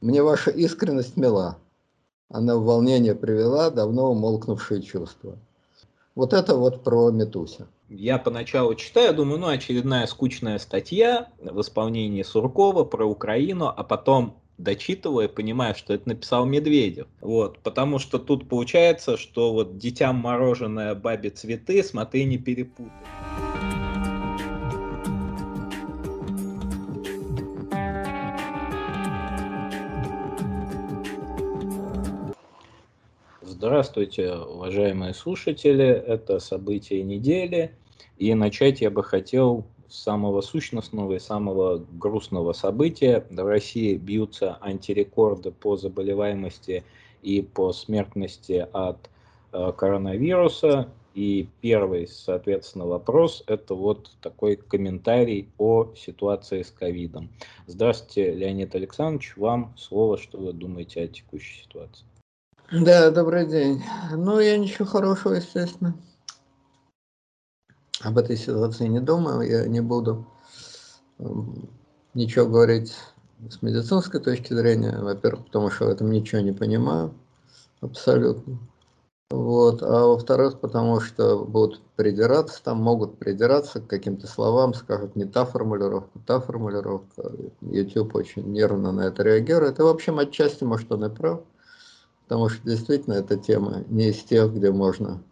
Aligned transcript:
Мне 0.00 0.22
ваша 0.22 0.50
искренность 0.50 1.16
мила. 1.16 1.58
Она 2.28 2.56
в 2.56 2.62
волнение 2.62 3.16
привела 3.16 3.70
давно 3.70 4.12
умолкнувшие 4.12 4.80
чувства. 4.82 5.36
Вот 6.14 6.32
это 6.32 6.54
вот 6.56 6.84
про 6.84 7.10
Метуся. 7.10 7.66
Я 7.88 8.18
поначалу 8.18 8.74
читаю, 8.76 9.14
думаю, 9.14 9.40
ну, 9.40 9.48
очередная 9.48 10.06
скучная 10.06 10.58
статья 10.58 11.30
в 11.40 11.60
исполнении 11.60 12.22
Суркова 12.22 12.84
про 12.84 13.06
Украину, 13.06 13.72
а 13.74 13.82
потом 13.82 14.36
дочитывая, 14.58 15.26
понимаю, 15.26 15.74
что 15.74 15.94
это 15.94 16.10
написал 16.10 16.44
Медведев. 16.44 17.08
Вот, 17.20 17.58
потому 17.60 17.98
что 17.98 18.18
тут 18.18 18.48
получается, 18.48 19.16
что 19.16 19.52
вот 19.52 19.78
детям 19.78 20.16
мороженое, 20.16 20.94
бабе 20.94 21.30
цветы, 21.30 21.82
смотри, 21.82 22.24
не 22.24 22.38
перепутай. 22.38 22.92
Здравствуйте, 33.60 34.34
уважаемые 34.34 35.12
слушатели. 35.12 35.84
Это 35.84 36.38
события 36.38 37.02
недели. 37.02 37.74
И 38.16 38.32
начать 38.32 38.80
я 38.80 38.88
бы 38.88 39.02
хотел 39.02 39.66
с 39.88 40.00
самого 40.00 40.42
сущностного 40.42 41.14
и 41.14 41.18
самого 41.18 41.84
грустного 41.90 42.52
события. 42.52 43.26
В 43.28 43.44
России 43.44 43.96
бьются 43.96 44.58
антирекорды 44.60 45.50
по 45.50 45.76
заболеваемости 45.76 46.84
и 47.22 47.42
по 47.42 47.72
смертности 47.72 48.64
от 48.72 49.10
э, 49.50 49.72
коронавируса. 49.76 50.88
И 51.14 51.48
первый, 51.60 52.06
соответственно, 52.06 52.86
вопрос– 52.86 53.42
это 53.48 53.74
вот 53.74 54.12
такой 54.22 54.54
комментарий 54.54 55.48
о 55.58 55.92
ситуации 55.96 56.62
с 56.62 56.70
ковидом. 56.70 57.28
Здравствуйте, 57.66 58.32
Леонид 58.34 58.76
Александрович, 58.76 59.36
вам 59.36 59.74
слово, 59.76 60.16
что 60.16 60.38
вы 60.38 60.52
думаете 60.52 61.02
о 61.02 61.08
текущей 61.08 61.64
ситуации. 61.64 62.04
Да, 62.70 63.10
добрый 63.10 63.46
день. 63.46 63.82
Ну, 64.12 64.40
я 64.40 64.58
ничего 64.58 64.84
хорошего, 64.84 65.32
естественно. 65.32 65.94
Об 68.02 68.18
этой 68.18 68.36
ситуации 68.36 68.86
не 68.88 69.00
думаю, 69.00 69.40
я 69.48 69.66
не 69.66 69.80
буду 69.80 70.26
эм, 71.18 71.66
ничего 72.12 72.44
говорить 72.44 72.94
с 73.48 73.62
медицинской 73.62 74.20
точки 74.20 74.52
зрения, 74.52 74.98
во-первых, 75.00 75.46
потому 75.46 75.70
что 75.70 75.86
в 75.86 75.88
этом 75.88 76.10
ничего 76.10 76.42
не 76.42 76.52
понимаю 76.52 77.14
абсолютно. 77.80 78.58
Вот. 79.30 79.82
А 79.82 80.06
во-вторых, 80.06 80.60
потому 80.60 81.00
что 81.00 81.38
будут 81.38 81.80
придираться, 81.96 82.62
там 82.62 82.82
могут 82.82 83.18
придираться 83.18 83.80
к 83.80 83.86
каким-то 83.86 84.26
словам, 84.26 84.74
скажут 84.74 85.16
не 85.16 85.24
та 85.24 85.46
формулировка, 85.46 86.18
та 86.26 86.38
формулировка. 86.38 87.32
YouTube 87.62 88.14
очень 88.14 88.52
нервно 88.52 88.92
на 88.92 89.06
это 89.06 89.22
реагирует. 89.22 89.78
И, 89.78 89.82
в 89.82 89.86
общем, 89.86 90.18
отчасти, 90.18 90.64
может, 90.64 90.92
он 90.92 91.06
и 91.06 91.08
прав 91.08 91.40
потому 92.28 92.50
что 92.50 92.62
действительно 92.62 93.14
эта 93.14 93.38
тема 93.38 93.84
не 93.88 94.10
из 94.10 94.22
тех, 94.22 94.52
где 94.52 94.70
можно 94.70 95.22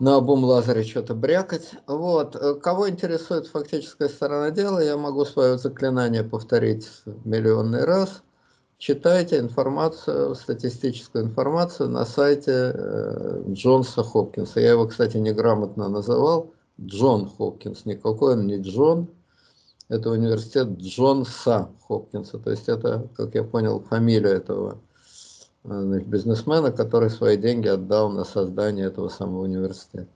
на 0.00 0.16
обум 0.16 0.42
лазере 0.42 0.82
что-то 0.82 1.14
брякать. 1.14 1.70
Вот. 1.86 2.36
Кого 2.60 2.90
интересует 2.90 3.46
фактическая 3.46 4.08
сторона 4.08 4.50
дела, 4.50 4.80
я 4.80 4.96
могу 4.96 5.24
свое 5.24 5.56
заклинание 5.56 6.24
повторить 6.24 6.88
миллионный 7.24 7.84
раз. 7.84 8.22
Читайте 8.78 9.38
информацию, 9.38 10.34
статистическую 10.34 11.24
информацию 11.24 11.88
на 11.88 12.04
сайте 12.04 12.72
э, 12.74 13.42
Джонса 13.48 14.02
Хопкинса. 14.02 14.58
Я 14.58 14.70
его, 14.72 14.88
кстати, 14.88 15.16
неграмотно 15.18 15.88
называл. 15.88 16.52
Джон 16.80 17.28
Хопкинс. 17.28 17.84
Никакой 17.84 18.34
он 18.34 18.46
не 18.46 18.58
Джон. 18.58 19.08
Это 19.88 20.10
университет 20.10 20.68
Джонса 20.78 21.70
Хопкинса. 21.86 22.38
То 22.38 22.50
есть 22.50 22.68
это, 22.68 23.08
как 23.16 23.34
я 23.34 23.44
понял, 23.44 23.80
фамилия 23.80 24.30
этого 24.30 24.78
значит, 25.64 26.08
бизнесмена, 26.08 26.72
который 26.72 27.10
свои 27.10 27.36
деньги 27.36 27.68
отдал 27.68 28.10
на 28.10 28.24
создание 28.24 28.86
этого 28.86 29.08
самого 29.08 29.42
университета. 29.42 30.08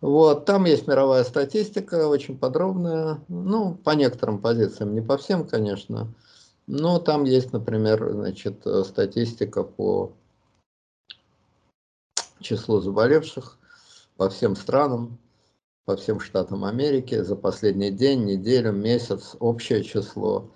Вот, 0.00 0.46
там 0.46 0.64
есть 0.64 0.86
мировая 0.86 1.24
статистика, 1.24 2.08
очень 2.08 2.38
подробная, 2.38 3.20
ну, 3.28 3.74
по 3.74 3.90
некоторым 3.90 4.38
позициям, 4.38 4.94
не 4.94 5.02
по 5.02 5.18
всем, 5.18 5.46
конечно, 5.46 6.08
но 6.66 6.98
там 6.98 7.24
есть, 7.24 7.52
например, 7.52 8.10
значит, 8.12 8.66
статистика 8.86 9.62
по 9.62 10.12
числу 12.40 12.80
заболевших 12.80 13.58
по 14.20 14.28
всем 14.28 14.54
странам, 14.54 15.16
по 15.86 15.96
всем 15.96 16.20
штатам 16.20 16.66
Америки 16.66 17.22
за 17.22 17.36
последний 17.36 17.90
день, 17.90 18.26
неделю, 18.26 18.70
месяц, 18.70 19.34
общее 19.40 19.82
число. 19.82 20.50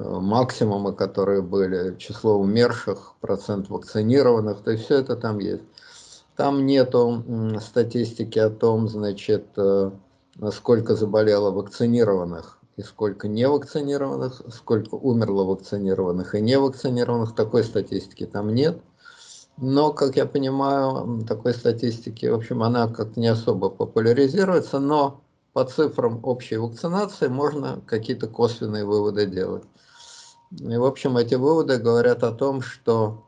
Э, 0.00 0.18
максимумы, 0.18 0.94
которые 0.94 1.42
были, 1.42 1.94
число 1.98 2.38
умерших, 2.38 3.16
процент 3.20 3.68
вакцинированных, 3.68 4.62
то 4.62 4.70
есть 4.70 4.84
все 4.84 4.98
это 4.98 5.14
там 5.14 5.38
есть. 5.38 5.62
Там 6.36 6.64
нету 6.64 7.22
статистики 7.60 8.38
о 8.38 8.48
том, 8.48 8.88
значит, 8.88 9.48
э, 9.56 9.90
сколько 10.52 10.94
заболело 10.94 11.50
вакцинированных 11.50 12.58
и 12.78 12.82
сколько 12.82 13.28
невакцинированных, 13.28 14.40
сколько 14.54 14.94
умерло 14.94 15.44
вакцинированных 15.44 16.34
и 16.34 16.40
невакцинированных, 16.40 17.34
такой 17.34 17.62
статистики 17.62 18.24
там 18.24 18.54
нет. 18.54 18.80
Но, 19.58 19.92
как 19.92 20.16
я 20.16 20.24
понимаю, 20.24 21.22
такой 21.28 21.52
статистики, 21.52 22.24
в 22.24 22.36
общем, 22.36 22.62
она 22.62 22.88
как-то 22.88 23.20
не 23.20 23.26
особо 23.26 23.68
популяризируется, 23.68 24.78
но 24.78 25.20
по 25.52 25.64
цифрам 25.64 26.20
общей 26.22 26.56
вакцинации 26.56 27.28
можно 27.28 27.82
какие-то 27.86 28.28
косвенные 28.28 28.86
выводы 28.86 29.26
делать. 29.26 29.64
И, 30.58 30.76
в 30.76 30.84
общем, 30.84 31.16
эти 31.16 31.36
выводы 31.36 31.78
говорят 31.78 32.24
о 32.24 32.32
том, 32.32 32.60
что 32.60 33.24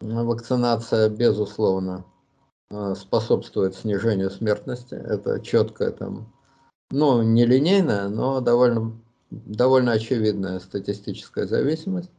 вакцинация, 0.00 1.08
безусловно, 1.08 2.04
э, 2.70 2.94
способствует 2.94 3.74
снижению 3.74 4.30
смертности. 4.30 4.94
Это 4.94 5.40
четкая 5.40 5.92
там, 5.92 6.32
ну, 6.90 7.22
не 7.22 7.46
линейная, 7.46 8.08
но 8.08 8.40
довольно, 8.40 9.00
довольно 9.30 9.92
очевидная 9.92 10.60
статистическая 10.60 11.46
зависимость. 11.46 12.10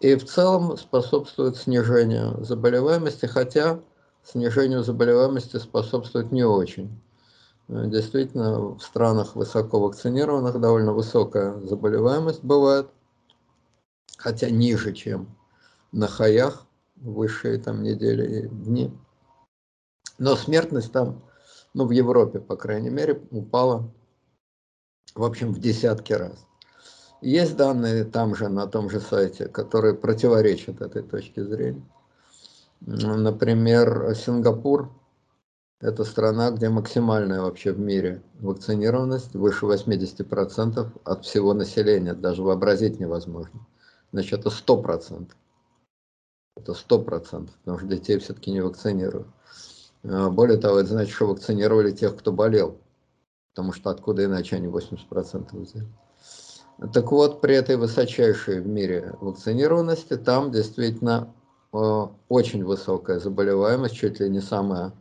И 0.00 0.14
в 0.14 0.26
целом 0.26 0.76
способствует 0.76 1.56
снижению 1.56 2.44
заболеваемости, 2.44 3.26
хотя 3.26 3.80
снижению 4.22 4.84
заболеваемости 4.84 5.56
способствует 5.56 6.30
не 6.30 6.44
очень. 6.44 6.90
Э, 7.68 7.86
действительно, 7.86 8.76
в 8.76 8.82
странах 8.82 9.34
высоко 9.34 9.80
вакцинированных 9.80 10.60
довольно 10.60 10.92
высокая 10.92 11.58
заболеваемость 11.60 12.44
бывает 12.44 12.88
хотя 14.16 14.50
ниже, 14.50 14.92
чем 14.92 15.36
на 15.92 16.06
хаях, 16.06 16.66
высшие 16.96 17.58
там 17.58 17.82
недели 17.82 18.40
и 18.40 18.48
дни. 18.48 18.92
Но 20.18 20.36
смертность 20.36 20.92
там, 20.92 21.22
ну 21.74 21.86
в 21.86 21.90
Европе, 21.90 22.40
по 22.40 22.56
крайней 22.56 22.90
мере, 22.90 23.22
упала, 23.30 23.90
в 25.14 25.22
общем, 25.22 25.52
в 25.52 25.60
десятки 25.60 26.12
раз. 26.12 26.46
Есть 27.20 27.56
данные 27.56 28.04
там 28.04 28.34
же, 28.34 28.48
на 28.48 28.66
том 28.66 28.90
же 28.90 29.00
сайте, 29.00 29.48
которые 29.48 29.94
противоречат 29.94 30.80
этой 30.80 31.02
точке 31.02 31.44
зрения. 31.44 31.84
Например, 32.80 34.14
Сингапур– 34.14 34.92
это 35.80 36.04
страна, 36.04 36.52
где 36.52 36.68
максимальная 36.68 37.40
вообще 37.40 37.72
в 37.72 37.80
мире 37.80 38.22
вакцинированность, 38.38 39.34
выше 39.34 39.66
80% 39.66 41.00
от 41.04 41.24
всего 41.24 41.54
населения, 41.54 42.14
даже 42.14 42.42
вообразить 42.42 43.00
невозможно 43.00 43.66
значит 44.12 44.40
это 44.40 44.50
сто 44.50 44.80
процентов. 44.80 45.36
Это 46.56 46.74
сто 46.74 47.00
процентов, 47.00 47.54
потому 47.58 47.78
что 47.78 47.86
детей 47.86 48.18
все-таки 48.18 48.50
не 48.50 48.60
вакцинируют. 48.60 49.28
А, 50.04 50.30
более 50.30 50.58
того, 50.58 50.78
это 50.78 50.90
значит, 50.90 51.14
что 51.14 51.26
вакцинировали 51.26 51.92
тех, 51.92 52.16
кто 52.16 52.32
болел, 52.32 52.78
потому 53.54 53.72
что 53.72 53.90
откуда 53.90 54.24
иначе 54.24 54.56
они 54.56 54.66
80% 54.66 55.56
взяли. 55.56 55.88
Так 56.92 57.10
вот, 57.10 57.40
при 57.40 57.56
этой 57.56 57.76
высочайшей 57.76 58.60
в 58.60 58.66
мире 58.68 59.16
вакцинированности, 59.20 60.16
там 60.16 60.52
действительно 60.52 61.32
а, 61.72 62.10
очень 62.28 62.64
высокая 62.64 63.18
заболеваемость, 63.18 63.94
чуть 63.96 64.20
ли 64.20 64.28
не 64.28 64.40
самая 64.40 64.92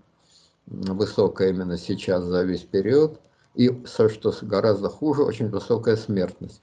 высокая 0.66 1.50
именно 1.50 1.78
сейчас 1.78 2.24
за 2.24 2.44
весь 2.44 2.64
период, 2.64 3.20
и, 3.56 3.86
что 3.86 4.34
гораздо 4.42 4.90
хуже, 4.90 5.24
очень 5.24 5.50
высокая 5.50 5.96
смертность. 5.96 6.62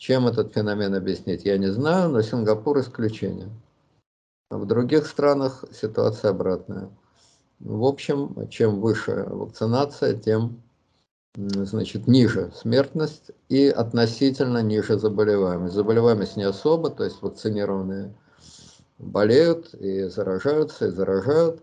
Чем 0.00 0.26
этот 0.26 0.54
феномен 0.54 0.94
объяснить, 0.94 1.44
я 1.44 1.58
не 1.58 1.70
знаю, 1.70 2.08
но 2.08 2.22
Сингапур 2.22 2.80
исключение. 2.80 3.50
В 4.48 4.64
других 4.64 5.06
странах 5.06 5.62
ситуация 5.72 6.30
обратная. 6.30 6.88
В 7.58 7.84
общем, 7.84 8.48
чем 8.48 8.80
выше 8.80 9.26
вакцинация, 9.28 10.14
тем 10.14 10.62
значит, 11.36 12.06
ниже 12.06 12.50
смертность 12.56 13.30
и 13.50 13.68
относительно 13.68 14.62
ниже 14.62 14.98
заболеваемость. 14.98 15.74
Заболеваемость 15.74 16.38
не 16.38 16.44
особо, 16.44 16.88
то 16.88 17.04
есть 17.04 17.20
вакцинированные 17.20 18.14
болеют 18.96 19.74
и 19.74 20.04
заражаются, 20.04 20.86
и 20.86 20.92
заражают, 20.92 21.62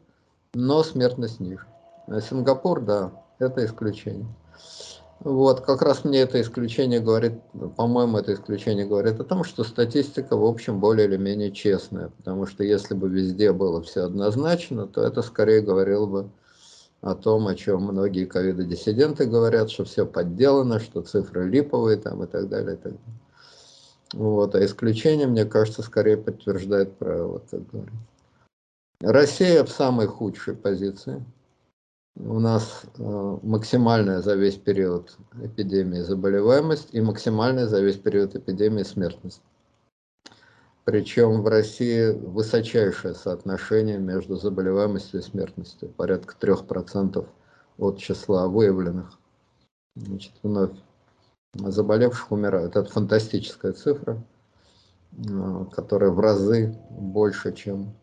но 0.53 0.83
смертность 0.83 1.39
ниже. 1.39 1.65
А 2.05 2.21
Сингапур, 2.21 2.81
да, 2.81 3.11
это 3.39 3.65
исключение. 3.65 4.27
Вот, 5.19 5.61
как 5.61 5.81
раз 5.81 6.05
мне 6.05 6.19
это 6.19 6.39
исключение 6.39 6.99
говорит, 6.99 7.33
по-моему, 7.75 8.17
это 8.19 8.33
исключение 8.33 8.85
говорит 8.85 9.19
о 9.19 9.23
том, 9.23 9.43
что 9.43 9.63
статистика, 9.63 10.37
в 10.37 10.45
общем, 10.45 10.79
более 10.79 11.07
или 11.07 11.17
менее 11.17 11.51
честная, 11.51 12.09
потому 12.09 12.45
что 12.45 12.63
если 12.63 12.93
бы 12.93 13.09
везде 13.09 13.51
было 13.51 13.81
все 13.81 14.01
однозначно, 14.03 14.85
то 14.85 15.01
это 15.01 15.23
скорее 15.23 15.61
говорило 15.61 16.05
бы 16.05 16.29
о 17.01 17.15
том, 17.15 17.47
о 17.47 17.55
чем 17.55 17.83
многие 17.83 18.25
ковидодиссиденты 18.25 19.25
говорят, 19.25 19.71
что 19.71 19.85
все 19.85 20.05
подделано, 20.05 20.79
что 20.79 21.01
цифры 21.01 21.49
липовые 21.49 21.97
там 21.97 22.23
и 22.23 22.27
так 22.27 22.47
далее. 22.47 22.75
И 22.75 22.77
так 22.77 22.93
далее. 22.93 23.19
Вот, 24.13 24.55
а 24.55 24.63
исключение, 24.63 25.27
мне 25.27 25.45
кажется, 25.45 25.81
скорее 25.81 26.17
подтверждает 26.17 26.95
правило, 26.97 27.41
как 27.49 27.67
говорится. 27.67 27.99
Россия 29.01 29.63
в 29.63 29.69
самой 29.69 30.07
худшей 30.07 30.55
позиции– 30.55 31.25
у 32.19 32.39
нас 32.39 32.83
э, 32.97 33.37
максимальная 33.43 34.21
за 34.21 34.35
весь 34.35 34.55
период 34.55 35.15
эпидемии 35.39 35.99
заболеваемость 35.99 36.89
и 36.91 37.01
максимальная 37.01 37.67
за 37.67 37.81
весь 37.81 37.97
период 37.97 38.35
эпидемии 38.35 38.83
смертность. 38.83 39.41
Причем 40.83 41.41
в 41.41 41.47
России 41.47 42.11
высочайшее 42.11 43.13
соотношение 43.13 43.97
между 43.99 44.35
заболеваемостью 44.35 45.19
и 45.19 45.23
смертностью, 45.23 45.89
порядка 45.89 46.35
3% 46.39 47.27
от 47.77 47.97
числа 47.99 48.47
выявленных. 48.47 49.19
Значит, 49.95 50.33
вновь 50.41 50.71
заболевших 51.53 52.31
умирают. 52.31 52.75
Это 52.75 52.89
фантастическая 52.89 53.73
цифра, 53.73 54.23
э, 55.11 55.65
которая 55.71 56.09
в 56.09 56.19
разы 56.19 56.75
больше, 56.89 57.53
чем 57.53 57.93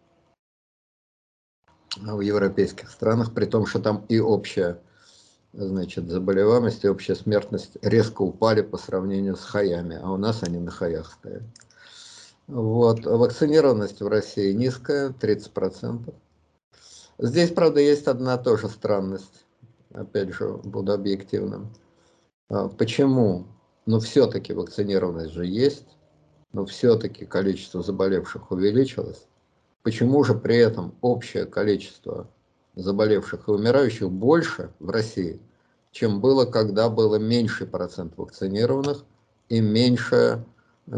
в 1.96 2.20
европейских 2.20 2.91
странах, 2.91 3.32
при 3.35 3.46
том, 3.46 3.67
что 3.67 3.81
там 3.81 4.05
и 4.08 4.19
общая 4.19 4.81
значит, 5.52 6.11
заболеваемость, 6.11 6.85
и 6.85 6.88
общая 6.88 7.14
смертность 7.14 7.76
резко 7.82 8.23
упали 8.23 8.62
по 8.62 8.76
сравнению 8.76 9.37
с 9.37 9.44
хаями, 9.44 9.99
а 10.02 10.11
у 10.11 10.17
нас 10.17 10.43
они 10.43 10.58
на 10.58 10.70
хаях 10.70 11.12
стоят. 11.12 11.43
Вот. 12.46 13.05
Вакцинированность 13.05 14.00
в 14.00 14.08
России 14.08 14.52
низкая, 14.52 15.11
30%. 15.11 16.12
Здесь, 17.19 17.50
правда, 17.50 17.81
есть 17.81 18.06
одна 18.06 18.37
тоже 18.37 18.69
странность. 18.69 19.44
Опять 19.93 20.35
же, 20.35 20.49
буду 20.49 20.93
объективным. 20.93 21.73
А 22.49 22.69
почему? 22.69 23.47
Ну, 23.87 24.00
все-таки 24.00 24.52
вакцинированность 24.52 25.32
же 25.32 25.47
есть, 25.47 25.97
но 26.52 26.67
все-таки 26.67 27.25
количество 27.25 27.82
заболевших 27.82 28.50
увеличилось. 28.50 29.26
Почему 29.84 30.25
же 30.25 30.34
при 30.34 30.56
этом 30.56 30.94
общее 31.02 31.44
количество 31.44 32.26
заболевших 32.75 33.46
и 33.46 33.50
умирающих 33.50 34.10
больше 34.10 34.70
в 34.81 34.88
России, 34.88 35.38
чем 35.92 36.22
было, 36.22 36.46
когда 36.46 36.88
было 36.88 37.16
меньший 37.16 37.66
процент 37.66 38.14
вакцинированных 38.16 39.04
и 39.50 39.60
меньшее 39.60 40.42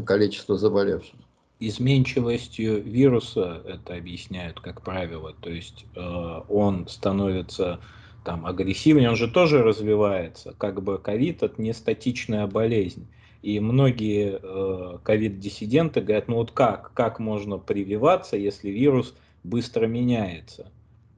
количество 0.07 0.57
заболевших? 0.57 1.19
Изменчивостью 1.59 2.81
вируса 2.81 3.61
это 3.67 3.97
объясняют, 3.97 4.61
как 4.61 4.83
правило. 4.83 5.35
То 5.41 5.51
есть 5.51 5.85
э, 5.97 6.41
он 6.49 6.87
становится 6.87 7.81
там 8.25 8.47
агрессивнее, 8.47 9.11
он 9.11 9.17
же 9.17 9.29
тоже 9.29 9.65
развивается. 9.65 10.55
Как 10.59 10.81
бы 10.81 10.99
ковид 10.99 11.43
это 11.43 11.61
не 11.61 11.75
статичная 11.75 12.47
болезнь. 12.47 13.09
И 13.47 13.61
многие 13.61 14.41
э, 14.43 14.99
ковид-диссиденты 15.05 16.01
говорят, 16.01 16.27
ну 16.27 16.35
вот 16.35 16.51
как, 16.51 16.91
как 16.95 17.21
можно 17.21 17.59
прививаться, 17.59 18.37
если 18.37 18.71
вирус 18.71 19.15
быстро 19.45 19.87
меняется? 19.87 20.73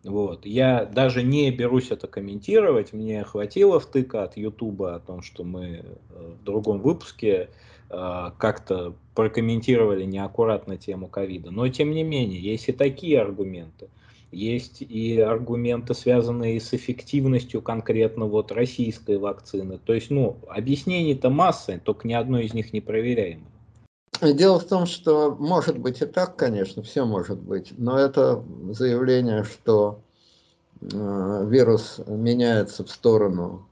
Вот. 0.05 0.45
Я 0.45 0.85
даже 0.85 1.23
не 1.23 1.51
берусь 1.51 1.91
это 1.91 2.07
комментировать, 2.07 2.93
мне 2.93 3.25
хватило 3.25 3.81
втыка 3.81 4.25
от 4.25 4.37
Ютуба 4.37 4.97
о 4.97 5.01
том, 5.01 5.23
что 5.23 5.43
мы 5.43 5.65
э, 5.67 5.83
в 6.11 6.45
другом 6.45 6.81
выпуске 6.81 7.49
э, 7.89 8.31
как-то 8.37 8.93
прокомментировали 9.15 10.05
неаккуратно 10.05 10.77
тему 10.77 11.09
ковида. 11.09 11.51
Но 11.51 11.67
тем 11.69 11.93
не 11.93 12.03
менее, 12.03 12.39
есть 12.39 12.69
и 12.69 12.73
такие 12.73 13.23
аргументы. 13.23 13.89
Есть 14.31 14.83
и 14.83 15.19
аргументы, 15.19 15.95
связанные 15.95 16.61
с 16.61 16.75
эффективностью 16.75 17.63
конкретно 17.63 18.27
вот 18.27 18.53
российской 18.53 19.17
вакцины. 19.17 19.79
То 19.79 19.95
есть, 19.95 20.11
ну, 20.11 20.37
объяснений-то 20.49 21.31
масса, 21.31 21.81
только 21.83 22.07
ни 22.07 22.13
одно 22.13 22.39
из 22.39 22.53
них 22.53 22.73
не 22.73 22.81
проверяемо. 22.81 23.47
Дело 24.21 24.59
в 24.59 24.65
том, 24.65 24.85
что 24.87 25.35
может 25.39 25.79
быть 25.79 26.03
и 26.03 26.07
так, 26.07 26.37
конечно, 26.37 26.83
все 26.83 27.07
может 27.07 27.39
быть, 27.39 27.73
но 27.79 27.99
это 27.99 28.43
заявление, 28.71 29.45
что 29.45 30.01
э, 30.81 31.47
вирус 31.49 32.01
меняется 32.07 32.85
в 32.85 32.91
сторону 32.91 33.69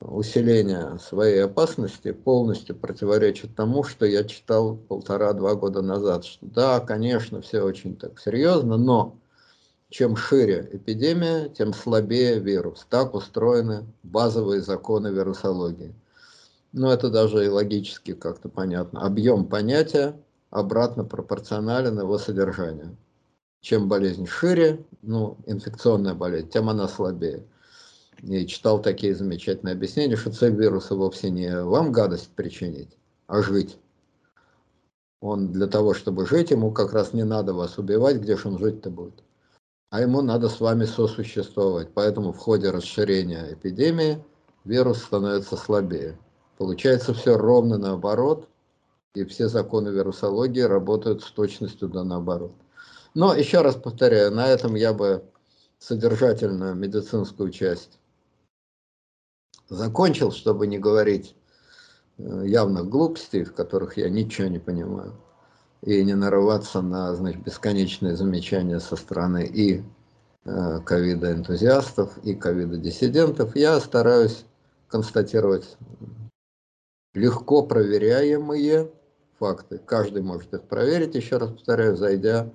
усиления 0.00 0.98
своей 0.98 1.44
опасности, 1.44 2.12
полностью 2.12 2.76
противоречит 2.76 3.56
тому, 3.56 3.84
что 3.84 4.04
я 4.04 4.24
читал 4.24 4.76
полтора-два 4.76 5.54
года 5.54 5.80
назад, 5.82 6.24
что 6.24 6.44
да, 6.46 6.80
конечно, 6.80 7.40
все 7.40 7.62
очень 7.62 7.96
так 7.96 8.20
серьезно, 8.20 8.76
но 8.76 9.16
чем 9.90 10.16
шире 10.16 10.68
эпидемия, 10.72 11.48
тем 11.48 11.72
слабее 11.72 12.40
вирус. 12.40 12.86
Так 12.88 13.14
устроены 13.14 13.86
базовые 14.02 14.62
законы 14.62 15.08
вирусологии. 15.08 15.94
Но 16.72 16.92
это 16.92 17.10
даже 17.10 17.44
и 17.44 17.48
логически 17.48 18.14
как-то 18.14 18.48
понятно. 18.48 19.02
Объем 19.02 19.46
понятия 19.46 20.16
обратно 20.50 21.04
пропорционален 21.04 21.98
его 21.98 22.18
содержанию. 22.18 22.96
Чем 23.60 23.88
болезнь 23.88 24.26
шире, 24.26 24.84
ну, 25.02 25.36
инфекционная 25.46 26.14
болезнь, 26.14 26.48
тем 26.48 26.68
она 26.68 26.88
слабее. 26.88 27.44
И 28.22 28.46
читал 28.46 28.80
такие 28.80 29.14
замечательные 29.14 29.74
объяснения, 29.74 30.16
что 30.16 30.32
цель 30.32 30.54
вируса 30.54 30.94
вовсе 30.94 31.30
не 31.30 31.62
вам 31.62 31.92
гадость 31.92 32.30
причинить, 32.30 32.90
а 33.26 33.42
жить. 33.42 33.78
Он 35.20 35.52
для 35.52 35.66
того, 35.66 35.94
чтобы 35.94 36.26
жить, 36.26 36.50
ему 36.50 36.72
как 36.72 36.92
раз 36.92 37.12
не 37.12 37.24
надо 37.24 37.54
вас 37.54 37.78
убивать, 37.78 38.16
где 38.16 38.36
же 38.36 38.48
он 38.48 38.58
жить-то 38.58 38.90
будет 38.90 39.24
а 39.94 40.00
ему 40.00 40.22
надо 40.22 40.48
с 40.48 40.58
вами 40.58 40.86
сосуществовать. 40.86 41.90
Поэтому 41.94 42.32
в 42.32 42.38
ходе 42.38 42.70
расширения 42.70 43.52
эпидемии 43.52 44.20
вирус 44.64 45.04
становится 45.04 45.56
слабее. 45.56 46.18
Получается 46.58 47.14
все 47.14 47.36
ровно 47.38 47.78
наоборот, 47.78 48.48
и 49.14 49.24
все 49.24 49.46
законы 49.46 49.90
вирусологии 49.90 50.62
работают 50.62 51.22
с 51.22 51.30
точностью 51.30 51.86
да 51.88 52.02
наоборот. 52.02 52.50
Но 53.14 53.36
еще 53.36 53.60
раз 53.60 53.76
повторяю, 53.76 54.32
на 54.32 54.48
этом 54.48 54.74
я 54.74 54.92
бы 54.92 55.22
содержательную 55.78 56.74
медицинскую 56.74 57.52
часть 57.52 58.00
закончил, 59.68 60.32
чтобы 60.32 60.66
не 60.66 60.80
говорить 60.80 61.36
э, 62.18 62.42
явных 62.46 62.88
глупостей, 62.88 63.44
в 63.44 63.54
которых 63.54 63.96
я 63.96 64.10
ничего 64.10 64.48
не 64.48 64.58
понимаю 64.58 65.14
и 65.84 66.02
не 66.02 66.14
нарываться 66.14 66.80
на 66.80 67.14
значит, 67.14 67.42
бесконечные 67.42 68.16
замечания 68.16 68.80
со 68.80 68.96
стороны 68.96 69.44
и 69.46 69.82
э, 70.44 70.80
ковида-энтузиастов, 70.80 72.18
и 72.24 72.34
ковида-диссидентов, 72.34 73.54
я 73.54 73.78
стараюсь 73.80 74.44
констатировать 74.88 75.76
легко 77.12 77.62
проверяемые 77.62 78.90
факты. 79.38 79.78
Каждый 79.78 80.22
может 80.22 80.54
их 80.54 80.62
проверить, 80.62 81.14
еще 81.14 81.36
раз 81.36 81.50
повторяю, 81.50 81.96
зайдя 81.96 82.50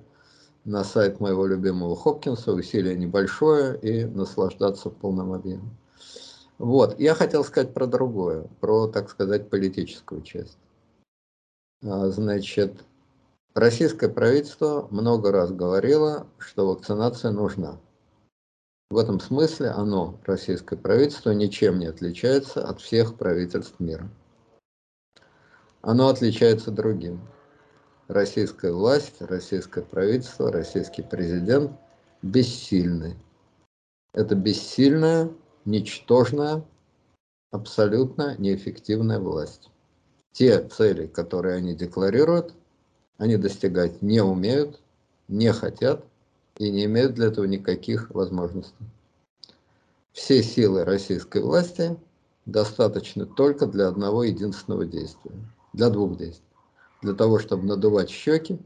на 0.65 0.83
сайт 0.83 1.19
моего 1.19 1.45
любимого 1.45 1.95
Хопкинса, 1.95 2.51
усилие 2.51 2.95
небольшое, 2.95 3.77
и 3.79 4.05
наслаждаться 4.05 4.89
в 4.89 4.95
полном 4.95 5.33
объеме. 5.33 5.69
Вот, 6.57 6.99
я 6.99 7.13
хотел 7.13 7.43
сказать 7.43 7.73
про 7.73 7.85
другое, 7.85 8.47
про, 8.59 8.87
так 8.87 9.09
сказать, 9.09 9.49
политическую 9.49 10.21
часть. 10.23 10.57
А, 11.83 12.09
значит, 12.09 12.83
Российское 13.59 14.07
правительство 14.07 14.87
много 14.89 15.33
раз 15.33 15.51
говорило, 15.51 16.27
что 16.37 16.65
вакцинация 16.65 17.31
нужна. 17.31 17.77
В 18.89 18.97
этом 18.97 19.19
смысле 19.19 19.71
оно, 19.71 20.17
российское 20.25 20.77
правительство, 20.77 21.31
ничем 21.31 21.77
не 21.77 21.87
отличается 21.87 22.65
от 22.65 22.79
всех 22.79 23.17
правительств 23.17 23.77
мира. 23.81 24.09
Оно 25.81 26.07
отличается 26.07 26.71
другим. 26.71 27.19
Российская 28.07 28.71
власть, 28.71 29.15
российское 29.19 29.83
правительство, 29.83 30.53
российский 30.53 31.01
президент 31.01 31.73
бессильны. 32.21 33.17
Это 34.13 34.35
бессильная, 34.35 35.33
ничтожная, 35.65 36.63
абсолютно 37.51 38.37
неэффективная 38.37 39.19
власть. 39.19 39.69
Те 40.31 40.65
цели, 40.65 41.07
которые 41.07 41.55
они 41.55 41.75
декларируют, 41.75 42.53
они 43.19 43.37
достигать 43.37 44.01
не 44.01 44.21
умеют, 44.23 44.79
не 45.27 45.53
хотят 45.53 46.03
и 46.57 46.71
не 46.71 46.85
имеют 46.85 47.13
для 47.13 47.27
этого 47.27 47.45
никаких 47.45 48.09
возможностей. 48.09 48.85
Все 50.13 50.41
силы 50.41 50.85
российской 50.85 51.41
власти 51.43 51.97
достаточно 52.45 53.25
только 53.25 53.67
для 53.67 53.87
одного 53.87 54.23
единственного 54.23 54.85
действия, 54.85 55.31
для 55.73 55.89
двух 55.89 56.17
действий. 56.17 56.45
Для 57.01 57.13
того, 57.13 57.39
чтобы 57.39 57.65
надувать 57.65 58.09
щеки 58.09 58.59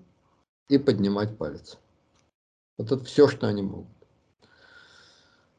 и 0.70 0.78
поднимать 0.78 1.38
палец. 1.38 1.78
Вот 2.78 2.92
это 2.92 3.04
все, 3.04 3.28
что 3.28 3.48
они 3.48 3.64
могут. 3.64 3.88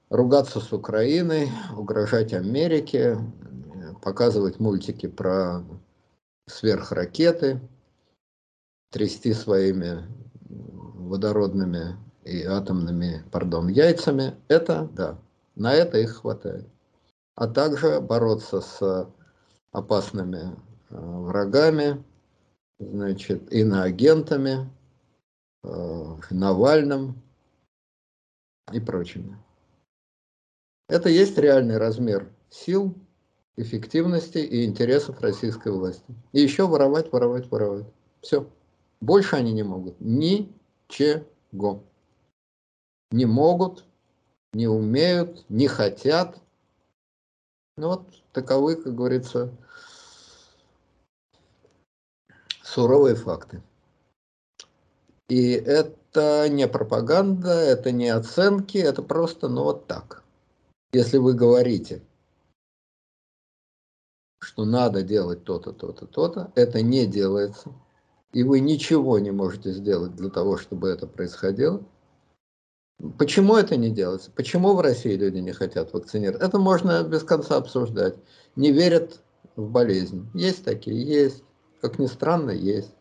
ругаться 0.09 0.61
с 0.61 0.73
Украиной, 0.73 1.51
угрожать 1.77 2.33
Америке, 2.33 3.19
показывать 4.03 4.61
мультики 4.61 5.07
про 5.07 5.65
сверхракеты, 6.47 7.61
трясти 8.95 9.33
своими 9.35 10.05
водородными 10.49 11.97
и 12.23 12.45
атомными, 12.45 13.25
пардон, 13.33 13.67
яйцами, 13.67 14.37
это, 14.47 14.89
да, 14.93 15.19
на 15.57 15.75
это 15.75 15.99
их 15.99 16.19
хватает. 16.19 16.69
А 17.35 17.49
также 17.49 18.01
бороться 18.01 18.61
с 18.61 19.11
опасными 19.73 20.55
э, 20.91 20.97
врагами, 20.97 22.05
значит, 22.79 23.53
иноагентами, 23.53 24.71
э, 25.65 26.17
Навальным 26.31 27.21
и 28.73 28.79
прочими. 28.79 29.37
Это 30.89 31.09
есть 31.09 31.37
реальный 31.37 31.79
размер 31.79 32.33
сил, 32.49 32.95
эффективности 33.57 34.39
и 34.39 34.65
интересов 34.65 35.21
российской 35.21 35.73
власти. 35.73 36.15
И 36.31 36.41
еще 36.41 36.69
воровать, 36.69 37.11
воровать, 37.11 37.51
воровать. 37.51 37.87
Все. 38.21 38.49
Больше 39.05 39.37
они 39.37 39.53
не 39.53 39.63
могут. 39.63 40.01
Ничего. 40.01 41.85
Не 43.11 43.27
могут, 43.27 43.85
не 44.55 44.67
умеют, 44.67 45.45
не 45.51 45.69
хотят. 45.69 46.41
Ну 47.77 47.89
вот 47.89 48.09
таковы, 48.33 48.77
как 48.77 48.95
говорится, 48.95 49.55
суровые 52.63 53.15
факты. 53.15 53.63
И 55.29 55.51
это 55.51 56.49
не 56.49 56.67
пропаганда, 56.67 57.51
это 57.51 57.93
не 57.93 58.09
оценки, 58.09 58.79
это 58.79 59.03
просто, 59.03 59.49
ну 59.49 59.65
вот 59.65 59.87
так. 59.87 60.25
Если 60.95 61.19
вы 61.19 61.35
говорите, 61.35 62.03
что 64.39 64.65
надо 64.65 65.03
делать 65.03 65.45
то-то, 65.45 65.73
то-то, 65.73 66.07
то-то, 66.07 66.53
это 66.55 66.81
не 66.81 67.07
делается, 67.07 67.71
и 68.35 68.43
вы 68.43 68.61
ничего 68.61 69.19
не 69.19 69.31
можете 69.31 69.73
сделать 69.73 70.15
для 70.17 70.29
того, 70.29 70.59
чтобы 70.59 70.89
это 70.89 71.07
происходило, 71.07 71.83
Почему 73.19 73.57
это 73.57 73.77
не 73.77 73.91
делается? 73.91 74.31
Почему 74.31 74.75
в 74.75 74.81
России 74.81 75.17
люди 75.17 75.39
не 75.39 75.53
хотят 75.53 75.93
вакцинировать? 75.93 76.43
Это 76.43 76.59
можно 76.59 77.03
без 77.03 77.23
конца 77.23 77.57
обсуждать. 77.57 78.15
Не 78.57 78.71
верят 78.71 79.21
в 79.57 79.69
болезнь. 79.69 80.31
Есть 80.33 80.65
такие? 80.65 81.03
Есть. 81.03 81.43
Как 81.81 81.99
ни 81.99 82.07
странно, 82.07 82.51
есть. 82.51 82.95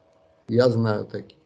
Я 0.48 0.70
знаю 0.70 1.06
такие. 1.06 1.40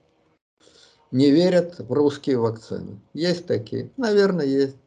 Не 1.12 1.30
верят 1.30 1.78
в 1.78 1.92
русские 1.92 2.38
вакцины. 2.38 3.00
Есть 3.14 3.46
такие? 3.48 3.92
Наверное, 3.98 4.46
есть. 4.46 4.78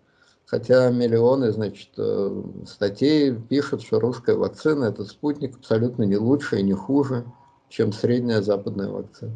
Хотя 0.47 0.90
миллионы, 0.90 1.52
значит, 1.52 1.90
э, 1.97 2.42
статей 2.66 3.33
пишут, 3.33 3.83
что 3.83 4.00
русская 4.00 4.35
вакцина, 4.35 4.87
этот 4.87 5.09
спутник 5.09 5.57
абсолютно 5.59 6.02
не 6.02 6.16
лучше 6.16 6.59
и 6.59 6.62
не 6.64 6.73
хуже, 6.73 7.25
чем 7.70 7.92
средняя 7.92 8.42
западная 8.42 8.88
вакцина. 8.88 9.32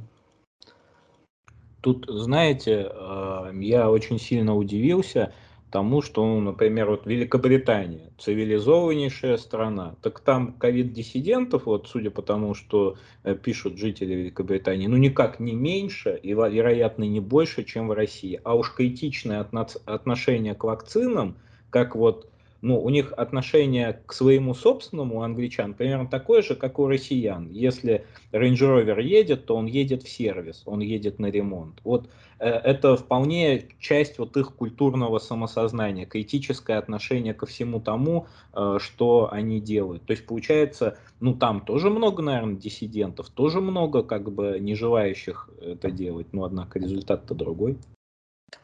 Тут, 1.81 2.07
знаете, 2.09 2.91
э, 2.91 3.51
я 3.61 3.91
очень 3.91 4.19
сильно 4.19 4.55
удивился, 4.55 5.33
тому, 5.75 6.03
что, 6.03 6.25
ну, 6.25 6.41
например, 6.41 6.89
вот 6.89 7.05
Великобритания, 7.05 8.13
цивилизованнейшая 8.19 9.37
страна, 9.39 9.97
так 10.03 10.21
там 10.21 10.53
ковид-диссидентов, 10.53 11.67
вот 11.67 11.89
судя 11.89 12.13
по 12.13 12.23
тому, 12.23 12.55
что 12.55 12.97
э, 13.25 13.35
пишут 13.35 13.77
жители 13.77 14.15
Великобритании, 14.15 14.87
ну 14.87 14.97
никак 14.97 15.41
не 15.41 15.53
меньше 15.53 16.17
и, 16.23 16.29
вероятно, 16.29 17.03
не 17.03 17.19
больше, 17.19 17.65
чем 17.65 17.89
в 17.89 17.93
России. 17.93 18.41
А 18.45 18.55
уж 18.55 18.73
критичное 18.73 19.45
отношение 19.85 20.55
к 20.55 20.63
вакцинам, 20.63 21.39
как 21.71 21.97
вот 21.97 22.31
ну, 22.65 22.81
у 22.81 22.89
них 22.89 23.13
отношение 23.13 24.01
к 24.07 24.15
своему 24.15 24.55
собственному 24.55 25.23
англичан 25.23 25.75
примерно 25.75 26.09
такое 26.09 26.41
же, 26.41 26.55
как 26.55 26.79
у 26.79 26.87
россиян. 26.89 27.51
Если 27.51 28.07
Range 28.33 28.57
Rover 28.57 29.03
едет, 29.03 29.45
то 29.45 29.57
он 29.57 29.67
едет 29.67 30.03
в 30.03 30.09
сервис, 30.09 30.63
он 30.65 30.81
едет 30.81 31.19
на 31.19 31.27
ремонт. 31.27 31.81
Вот 31.85 32.09
э, 32.39 32.49
это 32.49 32.97
вполне 32.97 33.69
часть 33.79 34.19
вот 34.19 34.39
их 34.39 34.55
культурного 34.55 35.19
самосознания, 35.19 36.07
критическое 36.07 36.79
отношение 36.79 37.35
ко 37.35 37.45
всему 37.45 37.81
тому, 37.81 38.29
э, 38.55 38.79
что 38.81 39.29
они 39.31 39.61
делают. 39.61 40.07
То 40.07 40.15
есть 40.15 40.25
получается, 40.25 40.97
ну 41.21 41.35
там 41.35 41.61
тоже 41.67 41.91
много, 41.91 42.23
наверное, 42.23 42.57
диссидентов, 42.57 43.29
тоже 43.29 43.61
много 43.61 44.03
как 44.03 44.33
бы 44.33 44.59
не 44.59 44.75
желающих 44.75 45.51
это 45.61 45.91
делать, 45.91 46.29
но 46.33 46.45
однако 46.45 46.79
результат-то 46.79 47.35
другой. 47.35 47.77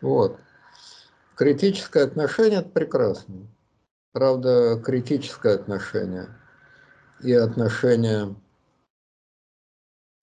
Вот. 0.01 0.39
Критическое 1.35 2.05
отношение– 2.05 2.59
это 2.61 2.71
прекрасно. 2.71 3.47
Правда, 4.13 4.81
критическое 4.85 5.55
отношение 5.55 6.29
и 7.23 7.33
отношение, 7.33 8.35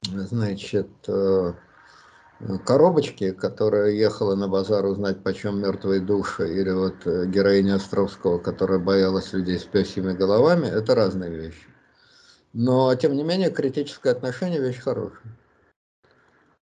значит, 0.03 0.89
э, 1.08 1.53
коробочки, 2.65 3.32
которая 3.32 3.91
ехала 3.91 4.36
на 4.36 4.50
базар 4.50 4.86
узнать, 4.86 5.24
почем 5.24 5.62
мертвые 5.62 6.01
души, 6.01 6.53
или 6.53 6.72
вот 6.72 6.96
э, 7.06 7.27
героиня 7.27 7.75
Островского, 7.75 8.39
которая 8.39 8.79
боялась 8.79 9.32
людей 9.32 9.58
с 9.58 9.63
пёсьими 9.63 10.12
головами, 10.12 10.67
это 10.67 10.94
разные 10.94 11.29
вещи. 11.29 11.67
Но, 12.51 12.94
тем 12.96 13.15
не 13.15 13.24
менее, 13.24 13.51
критическое 13.51 14.10
отношение– 14.10 14.60
вещь 14.62 14.79
хорошая. 14.79 15.38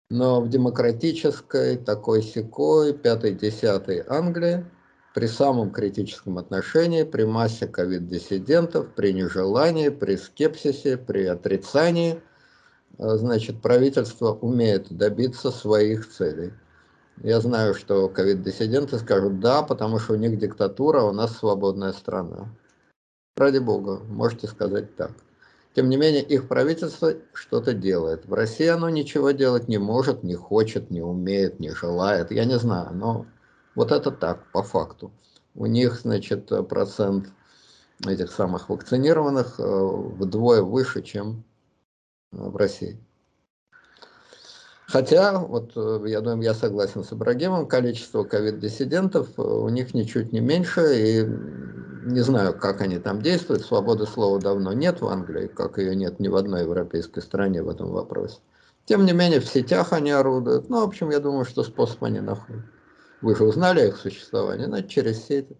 Но 0.10 0.42
в 0.42 0.50
демократической, 0.50 1.78
такой 1.78 2.24
секой, 2.24 2.94
пятой-десятой 2.94 4.04
Англии– 4.08 4.66
при 5.14 5.28
самом 5.28 5.72
критическом 5.72 6.38
отношении, 6.38 7.04
при 7.04 7.24
массе 7.24 7.68
ковид-диссидентов, 7.68 8.94
при 8.96 9.14
нежелании, 9.14 9.90
при 9.90 10.16
скепсисе, 10.16 10.98
при 10.98 11.26
отрицании, 11.26 12.20
э, 12.98 13.18
значит, 13.18 13.62
правительство 13.62 14.34
умеет 14.34 14.92
добиться 14.92 15.52
своих 15.52 16.10
целей. 16.10 16.54
Я 17.22 17.40
знаю, 17.42 17.76
что 17.76 18.10
ковид-диссиденты 18.10 18.98
скажут 18.98 19.40
«да», 19.40 19.62
потому 19.62 20.00
что 20.00 20.14
у 20.14 20.18
них 20.18 20.40
диктатура, 20.40 21.02
а 21.02 21.06
у 21.06 21.12
нас 21.12 21.38
свободная 21.38 21.94
страна. 21.94 22.50
Ради 23.38 23.60
бога, 23.60 24.02
можете 24.08 24.48
сказать 24.48 24.96
так. 24.96 25.12
Тем 25.76 25.90
не 25.90 25.98
менее, 25.98 26.24
их 26.24 26.48
правительство 26.48 27.14
что-то 27.34 27.74
делает. 27.74 28.26
В 28.26 28.34
России 28.34 28.68
оно 28.68 28.90
ничего 28.90 29.32
делать 29.32 29.68
не 29.68 29.80
может, 29.80 30.24
не 30.24 30.36
хочет, 30.36 30.92
не 30.92 31.02
умеет, 31.02 31.60
не 31.60 31.70
желает. 31.70 32.32
Я 32.32 32.46
не 32.46 32.60
знаю, 32.60 32.94
но 32.94 33.26
вот 33.76 33.92
это 33.92 34.12
так, 34.12 34.52
по 34.52 34.64
факту. 34.64 35.12
У 35.56 35.66
них, 35.66 36.02
значит, 36.02 36.52
процент 36.68 37.28
этих 38.06 38.32
самых 38.32 38.70
вакцинированных 38.70 39.60
э, 39.60 39.64
вдвое 39.64 40.62
выше, 40.62 41.02
чем 41.02 41.44
э, 42.32 42.38
в 42.38 42.56
России. 42.56 43.00
Хотя, 44.88 45.40
вот 45.40 45.72
э, 45.76 46.04
я 46.08 46.22
думаю, 46.22 46.42
я 46.42 46.54
согласен 46.54 47.04
с 47.04 47.14
Ибрагимом, 47.14 47.68
количество 47.68 48.24
ковид-диссидентов 48.24 49.38
у 49.38 49.70
них 49.70 49.94
ничуть 49.94 50.34
не 50.34 50.40
меньше, 50.40 50.82
и 50.96 51.24
не 52.06 52.20
знаю, 52.22 52.58
как 52.58 52.82
они 52.82 53.00
там 53.00 53.22
действуют, 53.22 53.66
свободы 53.66 54.06
слова 54.06 54.40
давно 54.40 54.74
нет 54.74 55.02
в 55.02 55.08
Англии, 55.08 55.48
как 55.48 55.78
ее 55.78 55.96
нет 55.96 56.20
ни 56.20 56.28
в 56.28 56.36
одной 56.36 56.62
европейской 56.62 57.22
стране 57.22 57.64
в 57.64 57.70
этом 57.70 57.92
вопросе. 57.92 58.40
Тем 58.86 59.06
не 59.06 59.14
менее, 59.14 59.40
в 59.40 59.46
сетях 59.46 59.94
они 59.94 60.12
орудуют, 60.12 60.70
ну, 60.70 60.82
в 60.82 60.84
общем, 60.84 61.10
я 61.10 61.20
думаю, 61.20 61.46
что 61.46 61.64
способ 61.64 62.04
они 62.04 62.20
находят. 62.20 62.66
Вы 63.24 63.38
же 63.38 63.46
узнали 63.46 63.80
о 63.80 63.88
их 63.88 63.96
существовании, 63.96 64.66
но 64.66 64.82
через 64.82 65.24
сети. 65.24 65.56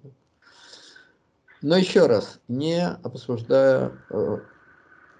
Но 1.62 1.78
еще 1.78 2.08
раз, 2.08 2.42
не 2.50 2.86
обсуждая 2.86 3.94
э, 4.10 4.40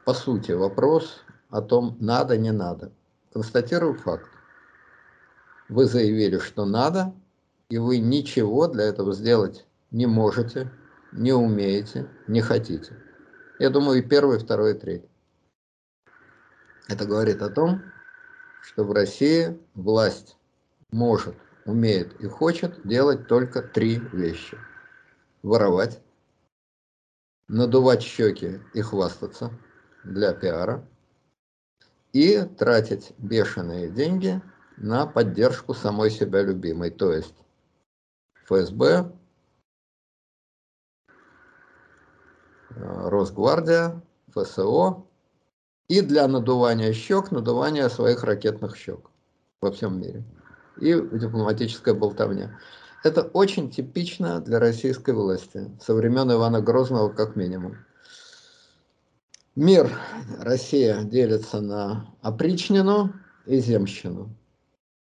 по 0.04 0.14
сути 0.14 0.52
вопрос 0.52 1.22
о 1.50 1.62
том, 1.62 1.96
надо, 2.02 2.38
не 2.38 2.52
надо. 2.52 2.92
Констатирую 3.32 3.96
факт. 3.96 4.30
Вы 5.70 5.86
заявили, 5.86 6.38
что 6.38 6.66
надо, 6.66 7.14
и 7.70 7.78
вы 7.78 8.00
ничего 8.00 8.68
для 8.68 8.84
этого 8.84 9.14
сделать 9.14 9.66
не 9.92 10.06
можете, 10.06 10.70
не 11.14 11.32
умеете, 11.32 12.10
не 12.28 12.42
хотите. 12.42 12.98
Я 13.58 13.70
думаю, 13.70 14.00
и 14.00 14.06
первый, 14.06 14.36
и 14.36 14.42
второй, 14.42 14.74
и 14.74 14.78
третий. 14.78 15.10
Это 16.90 17.06
говорит 17.06 17.42
о 17.42 17.50
том, 17.50 17.82
что 18.62 18.84
в 18.84 18.92
России 18.92 19.58
власть 19.76 20.36
может 20.92 21.38
умеет 21.66 22.20
и 22.20 22.28
хочет 22.28 22.86
делать 22.86 23.28
только 23.28 23.62
три 23.62 24.00
вещи. 24.12 24.58
Воровать, 25.42 26.02
надувать 27.48 28.02
щеки 28.02 28.60
и 28.74 28.82
хвастаться 28.82 29.52
для 30.04 30.34
пиара 30.34 30.88
и 32.14 32.42
тратить 32.58 33.14
бешеные 33.18 33.90
деньги 33.90 34.42
на 34.78 35.06
поддержку 35.06 35.74
самой 35.74 36.12
себя 36.12 36.42
любимой, 36.42 36.92
то 36.92 37.12
есть 37.12 37.36
ФСБ, 38.46 39.12
Росгвардия, 42.76 44.02
ФСО 44.32 45.06
и 45.88 46.02
для 46.02 46.28
надувания 46.28 46.92
щек, 46.94 47.32
надувания 47.32 47.88
своих 47.90 48.24
ракетных 48.24 48.76
щек 48.76 49.12
во 49.62 49.72
всем 49.72 50.00
мире 50.00 50.24
и 50.80 50.94
дипломатическая 50.94 51.94
болтовня. 51.94 52.60
Это 53.04 53.24
очень 53.24 53.70
типично 53.70 54.40
для 54.40 54.60
российской 54.60 55.14
власти, 55.14 55.70
со 55.82 55.94
времен 55.94 56.32
Ивана 56.32 56.62
Грозного 56.62 57.10
как 57.10 57.36
минимум. 57.36 57.78
Мир 59.56 59.92
Россия 60.40 61.04
делится 61.04 61.62
на 61.62 62.08
опричнину 62.22 63.14
и 63.46 63.60
земщину. 63.60 64.30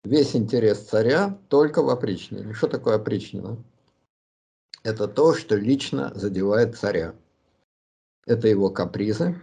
Весь 0.04 0.36
интерес 0.36 0.80
царя 0.80 1.40
только 1.50 1.82
в 1.82 1.90
опричнине. 1.90 2.54
Что 2.54 2.68
такое 2.68 2.96
опричнина? 2.96 3.58
Это 4.84 5.08
то, 5.08 5.34
что 5.34 5.56
лично 5.56 6.12
задевает 6.14 6.78
царя. 6.78 7.16
Это 8.26 8.48
его 8.48 8.70
капризы, 8.70 9.40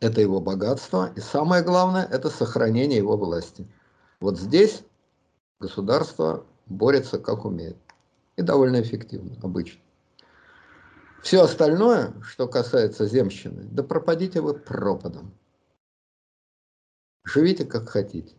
это 0.00 0.20
его 0.20 0.40
богатство, 0.40 1.12
и 1.14 1.20
самое 1.20 1.62
главное, 1.62 2.04
это 2.04 2.30
сохранение 2.30 2.98
его 2.98 3.16
власти. 3.16 3.66
Вот 4.20 4.38
здесь 4.38 4.82
государство 5.58 6.46
борется 6.66 7.18
как 7.18 7.44
умеет. 7.44 7.76
И 8.36 8.42
довольно 8.42 8.80
эффективно, 8.80 9.36
обычно. 9.42 9.80
Все 11.22 11.42
остальное, 11.42 12.14
что 12.22 12.48
касается 12.48 13.06
земщины, 13.06 13.64
да 13.64 13.82
пропадите 13.82 14.40
вы 14.40 14.54
пропадом. 14.54 15.34
Живите 17.24 17.66
как 17.66 17.90
хотите. 17.90 18.34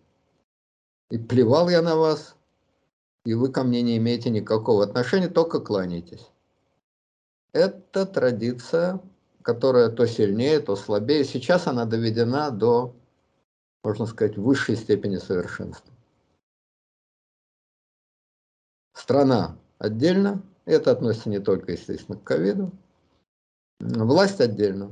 И 1.11 1.17
плевал 1.17 1.69
я 1.69 1.81
на 1.81 1.95
вас, 1.95 2.35
и 3.25 3.33
вы 3.35 3.51
ко 3.51 3.63
мне 3.63 3.81
не 3.81 3.97
имеете 3.97 4.29
никакого 4.29 4.83
отношения, 4.83 5.27
только 5.27 5.59
кланяйтесь. 5.59 6.31
Это 7.53 8.05
традиция, 8.05 8.99
которая 9.43 9.89
то 9.89 10.07
сильнее, 10.07 10.59
то 10.59 10.75
слабее. 10.75 11.23
Сейчас 11.25 11.67
она 11.67 11.85
доведена 11.85 12.49
до, 12.49 12.95
можно 13.83 14.05
сказать, 14.05 14.37
высшей 14.37 14.75
степени 14.75 15.17
совершенства. 15.17 15.91
Страна 18.93 19.57
отдельно, 19.79 20.43
это 20.65 20.91
относится 20.91 21.29
не 21.29 21.39
только, 21.39 21.71
естественно, 21.71 22.17
к 22.17 22.23
ковиду, 22.23 22.71
власть 23.79 24.41
отдельно. 24.41 24.91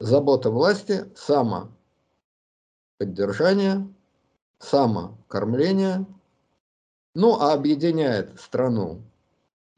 Забота 0.00 0.50
власти, 0.50 1.10
самоподдержание, 1.16 3.88
самокормление, 4.58 6.06
ну 7.14 7.40
а 7.40 7.52
объединяет 7.52 8.40
страну, 8.40 9.02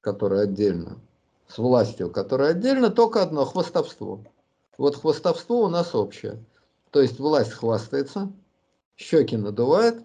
которая 0.01 0.43
отдельно, 0.43 0.99
с 1.47 1.59
властью, 1.59 2.11
которая 2.11 2.51
отдельно, 2.51 2.91
только 2.91 3.23
одно– 3.23 3.45
хвостовство. 3.47 4.25
Вот 4.77 4.97
хвостовство 4.97 5.63
у 5.63 5.69
нас 5.69 5.95
общее. 5.95 6.45
То 6.91 7.01
есть 7.01 7.19
власть 7.19 7.53
хвастается, 7.53 8.31
щеки 9.01 9.37
надувает, 9.37 9.97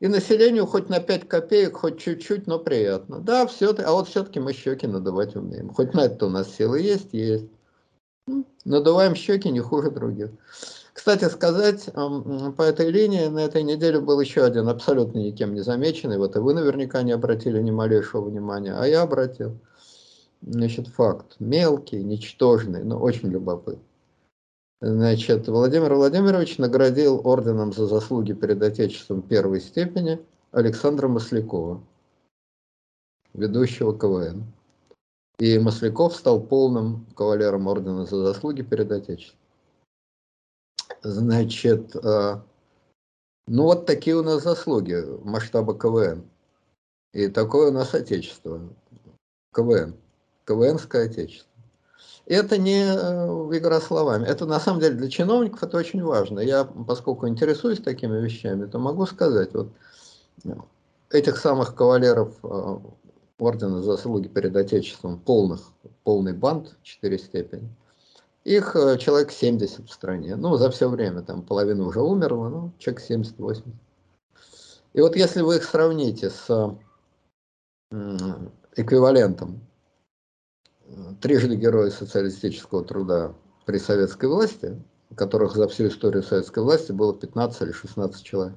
и 0.00 0.08
населению 0.08 0.66
хоть 0.66 0.88
на 0.88 1.00
5 1.00 1.28
копеек, 1.28 1.76
хоть 1.76 2.00
чуть-чуть, 2.00 2.46
но 2.46 2.58
приятно. 2.58 3.20
Да, 3.20 3.46
все, 3.46 3.72
а 3.72 3.92
вот 3.92 4.08
все-таки 4.08 4.40
мы 4.40 4.52
щеки 4.52 4.86
надувать 4.86 5.36
умеем. 5.36 5.70
Хоть 5.70 5.94
на 5.94 6.06
это 6.06 6.26
у 6.26 6.28
нас 6.28 6.54
силы 6.54 6.80
есть, 6.80 7.12
есть. 7.12 7.46
Ну, 8.26 8.44
надуваем 8.64 9.14
щеки 9.14 9.50
не 9.50 9.60
хуже 9.60 9.90
других. 9.90 10.30
Кстати 10.92 11.24
сказать, 11.28 11.88
по 12.56 12.62
этой 12.62 12.90
линии 12.90 13.26
на 13.26 13.40
этой 13.40 13.62
неделе 13.62 14.00
был 14.00 14.20
еще 14.20 14.44
один 14.44 14.68
абсолютно 14.68 15.18
никем 15.18 15.54
не 15.54 15.62
замеченный. 15.62 16.18
Вот 16.18 16.36
и 16.36 16.38
вы 16.38 16.54
наверняка 16.54 17.02
не 17.02 17.12
обратили 17.12 17.62
ни 17.62 17.70
малейшего 17.70 18.28
внимания, 18.28 18.74
а 18.74 18.86
я 18.86 19.02
обратил. 19.02 19.58
Значит, 20.42 20.88
факт. 20.88 21.36
Мелкий, 21.38 22.02
ничтожный, 22.02 22.84
но 22.84 22.98
очень 22.98 23.28
любопытный. 23.28 23.91
Значит, 24.84 25.46
Владимир 25.46 25.94
Владимирович 25.94 26.58
наградил 26.58 27.20
орденом 27.24 27.72
за 27.72 27.86
заслуги 27.86 28.32
перед 28.32 28.60
Отечеством 28.60 29.22
первой 29.22 29.60
степени 29.60 30.18
Александра 30.50 31.06
Маслякова, 31.06 31.80
ведущего 33.32 33.96
КВН. 33.96 34.42
И 35.38 35.56
Масляков 35.60 36.16
стал 36.16 36.40
полным 36.40 37.06
кавалером 37.14 37.68
ордена 37.68 38.06
за 38.06 38.26
заслуги 38.26 38.62
перед 38.62 38.90
Отечеством. 38.90 39.38
Значит, 41.02 41.94
э, 41.94 42.40
ну 43.46 43.62
вот 43.62 43.86
такие 43.86 44.16
у 44.16 44.24
нас 44.24 44.42
заслуги 44.42 44.96
масштаба 45.22 45.78
КВН. 45.78 46.28
И 47.12 47.28
такое 47.28 47.68
у 47.68 47.72
нас 47.72 47.94
Отечество. 47.94 48.60
КВН. 49.52 49.94
КВНское 50.44 51.06
Отечество. 51.06 51.51
Это 52.26 52.56
не 52.56 52.84
э, 52.84 53.58
игра 53.58 53.80
словами. 53.80 54.24
Это 54.26 54.46
на 54.46 54.60
самом 54.60 54.80
деле 54.80 54.94
для 54.94 55.08
чиновников 55.08 55.62
это 55.62 55.76
очень 55.76 56.02
важно. 56.02 56.40
Я, 56.40 56.64
поскольку 56.64 57.26
интересуюсь 57.26 57.80
такими 57.80 58.18
вещами, 58.18 58.66
то 58.66 58.78
могу 58.78 59.06
сказать, 59.06 59.52
вот 59.54 59.68
этих 61.10 61.36
самых 61.36 61.74
кавалеров 61.74 62.32
э, 62.44 62.78
ордена 63.38 63.82
заслуги 63.82 64.28
перед 64.28 64.54
Отечеством, 64.56 65.18
полных, 65.18 65.60
полный 66.04 66.32
банд, 66.32 66.76
4 66.82 67.18
степени, 67.18 67.68
их 68.44 68.76
э, 68.76 68.98
человек 68.98 69.32
70 69.32 69.88
в 69.88 69.92
стране. 69.92 70.36
Ну, 70.36 70.56
за 70.56 70.70
все 70.70 70.88
время, 70.88 71.22
там 71.22 71.42
половина 71.42 71.86
уже 71.86 72.00
умерла, 72.00 72.48
ну, 72.48 72.72
человек 72.78 73.02
70-80. 73.08 73.64
И 74.94 75.00
вот 75.00 75.16
если 75.16 75.40
вы 75.40 75.56
их 75.56 75.64
сравните 75.64 76.30
с 76.30 76.76
эквивалентом 78.76 79.60
трижды 81.20 81.56
герои 81.56 81.90
социалистического 81.90 82.84
труда 82.84 83.34
при 83.66 83.78
советской 83.78 84.26
власти, 84.26 84.82
которых 85.16 85.54
за 85.54 85.68
всю 85.68 85.88
историю 85.88 86.22
советской 86.22 86.62
власти 86.62 86.92
было 86.92 87.14
15 87.14 87.62
или 87.62 87.72
16 87.72 88.24
человек. 88.24 88.56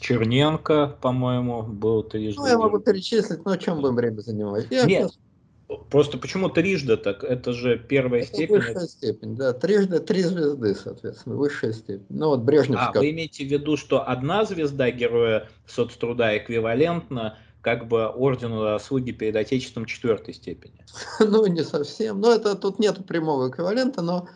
Черненко, 0.00 0.96
по-моему, 1.00 1.62
был 1.62 2.02
трижды. 2.02 2.40
Ну, 2.40 2.46
я 2.46 2.58
могу 2.58 2.78
перечислить, 2.78 3.44
но 3.44 3.56
чем 3.56 3.80
будем 3.80 3.96
время 3.96 4.20
занимать? 4.20 4.66
Я 4.70 4.84
Нет, 4.84 5.10
сейчас... 5.10 5.86
просто 5.90 6.18
почему 6.18 6.50
трижды 6.50 6.96
так? 6.96 7.24
Это 7.24 7.52
же 7.52 7.78
первая 7.78 8.22
это 8.22 8.34
степень. 8.34 8.56
Высшая 8.56 8.86
степень, 8.86 9.36
да. 9.36 9.52
Трижды 9.54 10.00
три 10.00 10.22
звезды, 10.22 10.74
соответственно, 10.74 11.36
высшая 11.36 11.72
степень. 11.72 12.04
Ну 12.10 12.28
вот 12.28 12.40
Брежнев... 12.40 12.78
А, 12.78 12.92
вы 12.94 13.10
имеете 13.10 13.44
в 13.44 13.48
виду, 13.48 13.76
что 13.76 14.06
одна 14.06 14.44
звезда 14.44 14.90
героя 14.90 15.48
соцтруда 15.66 16.36
эквивалентна 16.36 17.38
как 17.66 17.88
бы 17.88 18.06
ордену 18.06 18.60
заслуги 18.60 19.10
перед 19.10 19.34
Отечеством 19.34 19.86
четвертой 19.86 20.34
степени. 20.34 20.84
Ну, 21.18 21.46
не 21.46 21.64
совсем. 21.64 22.20
Но 22.20 22.32
это 22.32 22.54
тут 22.54 22.78
нет 22.78 23.04
прямого 23.04 23.50
эквивалента, 23.50 24.02
но 24.02 24.28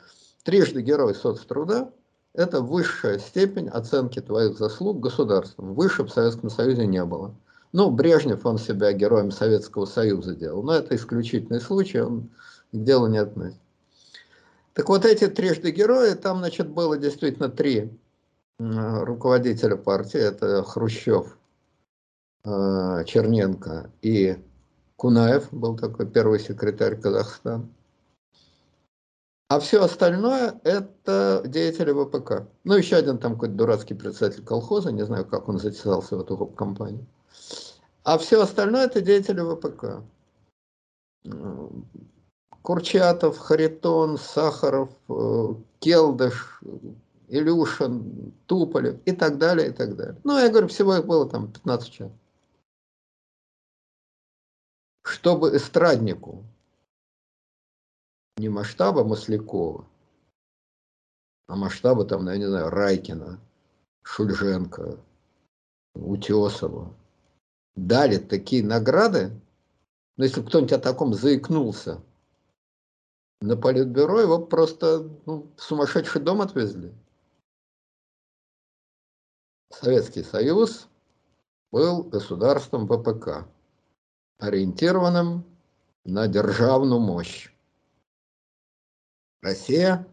трижды 0.42 0.82
герой 0.82 1.14
соцтруда– 1.14 1.92
это 2.34 2.60
высшая 2.60 3.20
степень 3.20 3.68
оценки 3.68 4.20
твоих 4.20 4.58
заслуг 4.58 4.98
государством. 4.98 5.74
Выше 5.74 6.02
в 6.02 6.08
Советском 6.08 6.50
Союзе 6.50 6.88
не 6.88 7.04
было. 7.04 7.32
Ну, 7.70 7.92
Брежнев, 7.92 8.44
он 8.44 8.58
себя 8.58 8.92
героем 8.92 9.30
Советского 9.30 9.84
Союза 9.84 10.34
делал, 10.34 10.64
но 10.64 10.74
это 10.74 10.96
исключительный 10.96 11.60
случай, 11.60 12.00
он 12.00 12.30
к 12.72 12.82
делу 12.82 13.06
не 13.06 13.18
относится. 13.18 13.60
Так 14.74 14.88
вот, 14.88 15.04
эти 15.04 15.28
трижды 15.28 15.70
герои, 15.70 16.14
там, 16.14 16.38
значит, 16.38 16.68
было 16.68 16.98
действительно 16.98 17.48
три 17.48 17.96
руководителя 18.58 19.76
партии, 19.76 20.18
это 20.18 20.64
Хрущев, 20.64 21.36
Черненко 22.44 23.90
и 24.02 24.38
Кунаев, 24.96 25.48
был 25.50 25.76
такой 25.76 26.06
первый 26.06 26.40
секретарь 26.40 27.00
Казахстана. 27.00 27.66
А 29.48 29.58
все 29.58 29.82
остальное 29.82 30.60
это 30.62 31.42
деятели 31.46 31.90
ВПК. 31.90 32.46
Ну, 32.64 32.74
еще 32.74 32.96
один 32.96 33.18
там 33.18 33.32
какой-то 33.32 33.54
дурацкий 33.54 33.94
председатель 33.94 34.44
колхоза, 34.44 34.92
не 34.92 35.04
знаю, 35.04 35.26
как 35.26 35.48
он 35.48 35.58
затесался 35.58 36.16
в 36.16 36.20
эту 36.20 36.36
компанию. 36.46 37.06
А 38.04 38.16
все 38.18 38.42
остальное 38.42 38.86
это 38.86 39.00
деятели 39.00 39.40
ВПК. 39.40 40.04
Курчатов, 42.62 43.38
Харитон, 43.38 44.18
Сахаров, 44.18 44.90
э, 45.08 45.54
Келдыш, 45.78 46.62
Илюшин, 47.28 48.32
Туполев 48.46 48.96
и 49.04 49.12
так 49.12 49.38
далее, 49.38 49.70
и 49.70 49.72
так 49.72 49.96
далее. 49.96 50.16
Ну, 50.24 50.38
я 50.38 50.48
говорю, 50.50 50.68
всего 50.68 50.94
их 50.94 51.06
было 51.06 51.28
там 51.28 51.50
15 51.50 51.90
человек 51.90 52.16
чтобы 55.02 55.56
эстраднику 55.56 56.44
не 58.36 58.48
масштаба 58.48 59.04
Маслякова, 59.04 59.86
а 61.46 61.56
масштаба 61.56 62.04
там, 62.04 62.26
я 62.28 62.36
не 62.36 62.46
знаю, 62.46 62.70
Райкина, 62.70 63.40
Шульженко, 64.02 64.98
Утесова, 65.94 66.94
дали 67.76 68.18
такие 68.18 68.64
награды, 68.64 69.30
но 70.16 70.24
если 70.24 70.42
кто-нибудь 70.42 70.72
о 70.72 70.78
таком 70.78 71.14
заикнулся 71.14 72.02
на 73.40 73.56
политбюро, 73.56 74.20
его 74.20 74.38
просто 74.38 75.08
ну, 75.26 75.50
в 75.56 75.62
сумасшедший 75.62 76.20
дом 76.20 76.40
отвезли. 76.42 76.94
Советский 79.70 80.22
Союз 80.22 80.88
был 81.70 82.02
государством 82.04 82.86
ВПК 82.86 83.48
ориентированным 84.40 85.44
на 86.04 86.26
державную 86.26 87.00
мощь. 87.00 87.52
Россия 89.42 90.06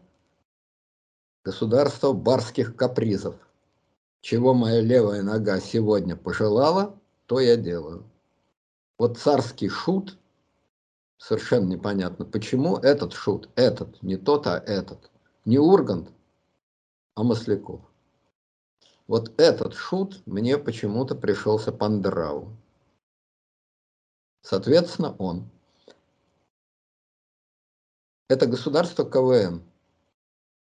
–государство 1.44 2.12
барских 2.12 2.76
капризов. 2.76 3.36
Чего 4.20 4.52
моя 4.52 4.80
левая 4.80 5.22
нога 5.22 5.60
сегодня 5.60 6.16
пожелала, 6.16 6.98
то 7.26 7.40
я 7.40 7.56
делаю. 7.56 8.04
Вот 8.98 9.18
царский 9.18 9.68
шут, 9.68 10.18
совершенно 11.16 11.66
непонятно, 11.66 12.24
почему 12.24 12.76
этот 12.76 13.12
шут, 13.12 13.48
этот, 13.54 14.02
не 14.02 14.16
тот, 14.16 14.46
а 14.46 14.58
этот, 14.58 15.10
не 15.44 15.58
Ургант, 15.58 16.10
а 17.14 17.22
Масляков. 17.22 17.80
Вот 19.06 19.32
этот 19.40 19.72
шут 19.74 20.20
мне 20.26 20.58
почему-то 20.58 21.14
пришелся 21.14 21.72
по 21.72 21.88
нраву. 21.88 22.57
Соответственно, 24.48 25.14
он. 25.18 25.50
Это 28.28 28.46
государство 28.46 29.04
КВН. 29.04 29.62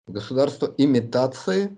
Государство 0.06 0.72
имитации 0.78 1.76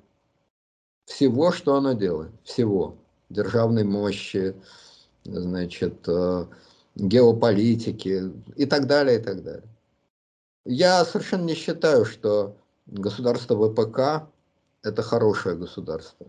всего, 1.06 1.52
что 1.52 1.76
оно 1.76 1.94
делает. 1.94 2.32
Всего. 2.44 2.98
Державной 3.30 3.84
мощи, 3.84 4.54
значит, 5.24 6.06
э, 6.06 6.46
геополитики 6.96 8.30
и 8.56 8.66
так 8.66 8.86
далее, 8.86 9.18
и 9.18 9.22
так 9.22 9.42
далее. 9.42 9.68
Я 10.66 11.02
совершенно 11.06 11.44
не 11.44 11.54
считаю, 11.54 12.04
что 12.04 12.56
государство 12.86 13.54
ВПК– 13.56 14.28
это 14.82 15.02
хорошее 15.02 15.56
государство 15.56 16.26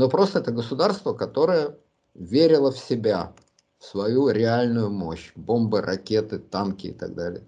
но 0.00 0.08
просто 0.08 0.38
это 0.38 0.50
государство, 0.50 1.12
которое 1.12 1.76
верило 2.14 2.72
в 2.72 2.78
себя, 2.78 3.34
свою 3.80 4.28
реальную 4.28 4.90
мощь, 4.90 5.32
бомбы, 5.34 5.80
ракеты, 5.80 6.38
танки 6.38 6.88
и 6.88 6.92
так 6.92 7.14
далее. 7.14 7.42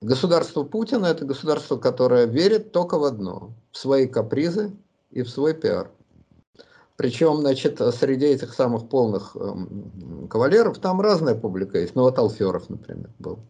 Государство 0.00 0.62
Путина– 0.62 1.06
это 1.06 1.24
государство, 1.24 1.76
которое 1.76 2.26
верит 2.26 2.72
только 2.72 2.98
в 2.98 3.04
одно– 3.04 3.52
в 3.72 3.76
свои 3.76 4.06
капризы 4.06 4.72
и 5.10 5.22
в 5.22 5.28
свой 5.28 5.54
пиар. 5.54 5.90
Причем, 6.96 7.38
значит, 7.38 7.80
среди 7.94 8.26
этих 8.26 8.54
самых 8.54 8.88
полных 8.88 9.34
э, 9.34 10.26
кавалеров 10.28 10.78
там 10.78 11.00
разная 11.00 11.34
публика 11.34 11.78
есть. 11.78 11.94
Ну, 11.94 12.02
вот 12.02 12.18
Алферов, 12.18 12.68
например, 12.68 13.10
был. 13.18 13.40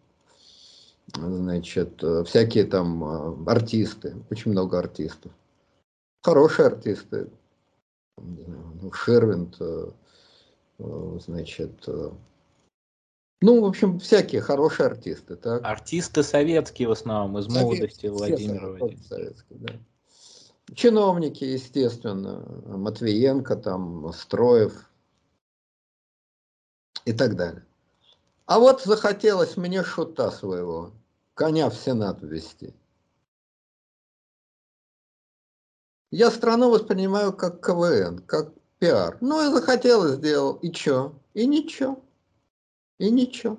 Значит, 1.14 2.02
э, 2.02 2.24
всякие 2.24 2.64
там 2.64 3.04
э, 3.04 3.50
артисты, 3.50 4.14
очень 4.30 4.52
много 4.52 4.78
артистов 4.78 5.32
хорошие 6.22 6.66
артисты. 6.66 7.30
Ну, 8.18 8.92
Шервинд, 8.92 9.56
э, 9.60 9.64
э, 9.64 9.90
значит, 11.20 11.86
э, 11.86 12.10
ну, 13.42 13.62
в 13.62 13.64
общем, 13.64 13.98
всякие 13.98 14.42
хорошие 14.42 14.86
артисты. 14.86 15.36
Так? 15.36 15.64
Артисты 15.64 16.22
советские 16.22 16.88
в 16.88 16.92
основном, 16.92 17.38
из 17.38 17.46
Советские, 17.46 17.64
молодости 17.64 18.06
Владимира 18.06 18.96
Советские, 19.08 19.58
да. 19.58 19.72
Чиновники, 20.74 21.44
естественно, 21.44 22.44
Матвиенко, 22.66 23.56
там, 23.56 24.12
Строев 24.12 24.90
и 27.04 27.12
так 27.12 27.34
далее. 27.34 27.66
А 28.46 28.58
вот 28.58 28.82
захотелось 28.82 29.56
мне 29.56 29.82
шута 29.82 30.30
своего, 30.30 30.92
коня 31.34 31.70
в 31.70 31.74
Сенат 31.74 32.22
ввести. 32.22 32.74
Я 36.10 36.30
страну 36.30 36.70
воспринимаю 36.70 37.32
как 37.32 37.64
КВН, 37.64 38.18
как 38.26 38.52
пиар. 38.80 39.16
Ну 39.20 39.48
и 39.48 39.52
захотел 39.52 40.06
и 40.06 40.16
сделал. 40.16 40.54
И 40.54 40.72
чё? 40.72 41.12
И 41.34 41.46
ничего. 41.46 42.00
И 42.98 43.10
ничего. 43.10 43.58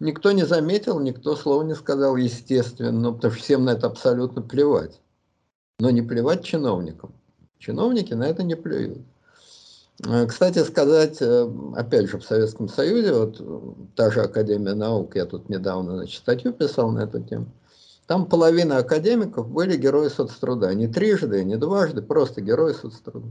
Никто 0.00 0.32
не 0.32 0.44
заметил, 0.44 0.98
никто 0.98 1.36
слова 1.36 1.62
не 1.62 1.74
сказал, 1.74 2.16
естественно, 2.16 2.90
ну, 2.90 3.14
потому 3.14 3.34
что 3.34 3.42
всем 3.42 3.64
на 3.64 3.70
это 3.70 3.86
абсолютно 3.86 4.40
плевать. 4.40 4.98
Но 5.78 5.90
не 5.90 6.00
плевать 6.00 6.42
чиновникам. 6.42 7.12
Чиновники 7.58 8.14
на 8.14 8.24
это 8.24 8.42
не 8.42 8.54
плюют. 8.54 8.98
Э, 10.06 10.26
кстати 10.26 10.60
сказать, 10.64 11.18
э, 11.20 11.52
опять 11.76 12.08
же, 12.08 12.18
в 12.18 12.24
Советском 12.24 12.68
Союзе, 12.68 13.12
вот 13.12 13.94
та 13.94 14.10
же 14.10 14.22
Академия 14.22 14.74
наук, 14.74 15.16
я 15.16 15.26
тут 15.26 15.50
недавно 15.50 15.96
значит, 15.96 16.20
статью 16.20 16.54
писал 16.54 16.90
на 16.90 17.00
эту 17.00 17.22
тему, 17.22 17.52
там 18.10 18.26
половина 18.26 18.78
академиков 18.78 19.48
были 19.48 19.76
герои 19.76 20.08
соцтруда. 20.08 20.74
Не 20.74 20.88
трижды, 20.88 21.44
не 21.44 21.56
дважды, 21.56 22.02
просто 22.02 22.40
герои 22.40 22.72
соцтруда. 22.72 23.28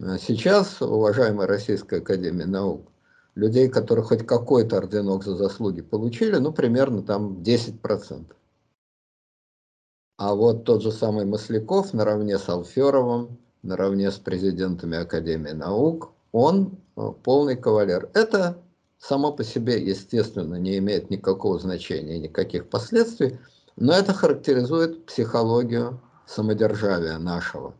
А 0.00 0.18
сейчас, 0.18 0.80
уважаемая 0.82 1.46
Российская 1.46 1.98
Академия 1.98 2.46
Наук, 2.46 2.90
людей, 3.34 3.68
которые 3.68 4.04
хоть 4.04 4.26
какой-то 4.26 4.78
орденок 4.78 5.24
за 5.24 5.36
заслуги 5.36 5.82
получили, 5.82 6.36
ну, 6.36 6.52
примерно 6.52 7.02
там 7.02 7.42
10%. 7.42 8.34
А 10.16 10.34
вот 10.34 10.64
тот 10.64 10.82
же 10.82 10.92
самый 10.92 11.26
Масляков 11.26 11.92
наравне 11.92 12.38
с 12.38 12.48
Алферовым, 12.48 13.38
наравне 13.62 14.10
с 14.10 14.16
президентами 14.16 14.96
Академии 14.96 15.50
наук, 15.50 16.12
он 16.30 16.78
э, 16.96 17.10
полный 17.22 17.56
кавалер. 17.56 18.10
Это 18.14 18.58
само 18.98 19.32
по 19.32 19.42
себе, 19.42 19.82
естественно, 19.82 20.54
не 20.54 20.78
имеет 20.78 21.10
никакого 21.10 21.58
значения, 21.58 22.18
никаких 22.18 22.68
последствий, 22.68 23.38
но 23.76 23.92
это 23.92 24.12
характеризует 24.12 25.06
психологию 25.06 26.00
самодержавия 26.26 27.18
нашего. 27.18 27.74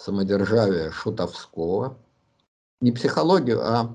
Самодержавия 0.00 0.90
шутовского. 0.92 1.98
Не 2.80 2.90
психологию, 2.90 3.60
а 3.62 3.94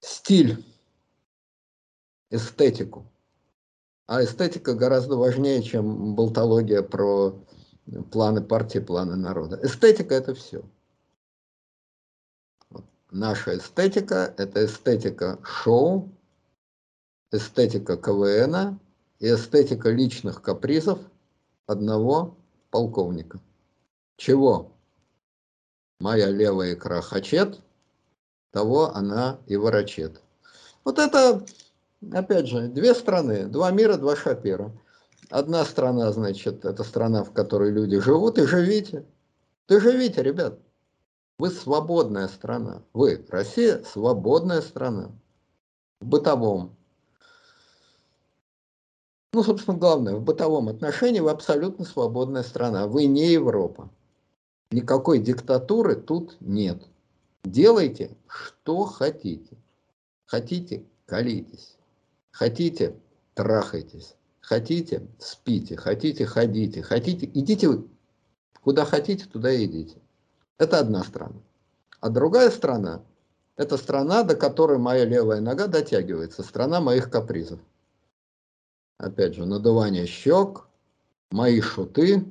стиль, 0.00 0.62
эстетику. 2.28 3.10
А 4.06 4.22
эстетика 4.22 4.74
гораздо 4.74 5.16
важнее, 5.16 5.62
чем 5.62 6.14
болтология 6.14 6.82
про 6.82 7.34
планы 8.12 8.42
партии, 8.42 8.78
планы 8.78 9.16
народа. 9.16 9.58
Эстетика– 9.62 10.14
это 10.16 10.34
все. 10.34 10.62
Наша 13.10 13.56
эстетика– 13.56 14.34
это 14.36 14.66
эстетика 14.66 15.38
шоу, 15.42 16.12
эстетика 17.32 17.96
КВН 17.96 18.78
и 19.18 19.28
эстетика 19.34 19.88
личных 19.88 20.42
капризов 20.42 20.98
одного 21.66 22.36
полковника. 22.70 23.40
Чего? 24.16 24.72
Моя 26.00 26.30
левая 26.30 26.74
икра 26.74 27.00
хочет, 27.00 27.60
того 28.52 28.94
она 28.94 29.38
и 29.46 29.56
ворочет. 29.56 30.20
Вот 30.84 30.98
это, 30.98 31.44
опять 32.12 32.46
же, 32.46 32.68
две 32.68 32.94
страны, 32.94 33.46
два 33.46 33.70
мира, 33.70 33.96
два 33.96 34.16
шапира. 34.16 34.72
Одна 35.30 35.64
страна, 35.64 36.12
значит, 36.12 36.64
это 36.64 36.84
страна, 36.84 37.24
в 37.24 37.32
которой 37.32 37.70
люди 37.70 37.98
живут, 37.98 38.38
и 38.38 38.46
живите. 38.46 39.04
Ты 39.66 39.80
живите, 39.80 40.22
ребят. 40.22 40.58
Вы 41.38 41.50
свободная 41.50 42.28
страна. 42.28 42.82
Вы, 42.92 43.24
Россия, 43.30 43.82
свободная 43.82 44.60
страна. 44.60 45.10
В 46.00 46.06
бытовом. 46.06 46.76
Ну, 49.32 49.42
собственно, 49.42 49.76
главное, 49.76 50.14
в 50.14 50.22
бытовом 50.22 50.68
отношении 50.68 51.18
вы 51.18 51.30
абсолютно 51.30 51.84
свободная 51.84 52.44
страна. 52.44 52.86
Вы 52.86 53.06
не 53.06 53.32
Европа. 53.32 53.90
Никакой 54.74 55.20
диктатуры 55.20 55.94
тут 55.94 56.36
нет. 56.40 56.82
Делайте, 57.44 58.16
что 58.26 58.86
хотите. 58.86 59.56
Хотите, 60.26 60.82
колитесь. 61.06 61.76
Хотите, 62.32 62.96
трахайтесь. 63.34 64.16
Хотите, 64.40 65.06
спите. 65.20 65.76
Хотите, 65.76 66.26
ходите. 66.26 66.82
Хотите, 66.82 67.30
идите 67.32 67.68
вы. 67.68 67.88
Куда 68.62 68.84
хотите, 68.84 69.26
туда 69.26 69.54
идите. 69.64 69.96
Это 70.58 70.80
одна 70.80 71.04
страна. 71.04 71.36
А 72.00 72.08
другая 72.08 72.50
страна– 72.50 73.00
это 73.56 73.76
страна, 73.76 74.24
до 74.24 74.34
которой 74.34 74.78
моя 74.78 75.04
левая 75.04 75.40
нога 75.40 75.68
дотягивается, 75.68 76.42
страна 76.42 76.80
моих 76.80 77.12
капризов. 77.12 77.60
Опять 78.98 79.36
же, 79.36 79.46
надувание 79.46 80.06
щек, 80.06 80.66
мои 81.30 81.60
шуты, 81.60 82.24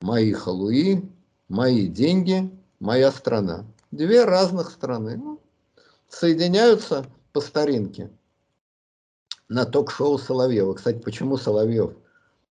мои 0.00 0.32
халуи, 0.32 1.10
мои 1.50 1.88
деньги, 1.88 2.50
моя 2.78 3.12
страна. 3.12 3.66
Две 3.90 4.24
разных 4.24 4.70
страны. 4.70 5.16
Ну, 5.16 5.40
соединяются 6.08 7.04
по 7.32 7.40
старинке 7.40 8.10
на 9.48 9.66
ток-шоу 9.66 10.16
Соловьева. 10.16 10.74
Кстати, 10.74 10.98
почему 10.98 11.36
Соловьев 11.36 11.92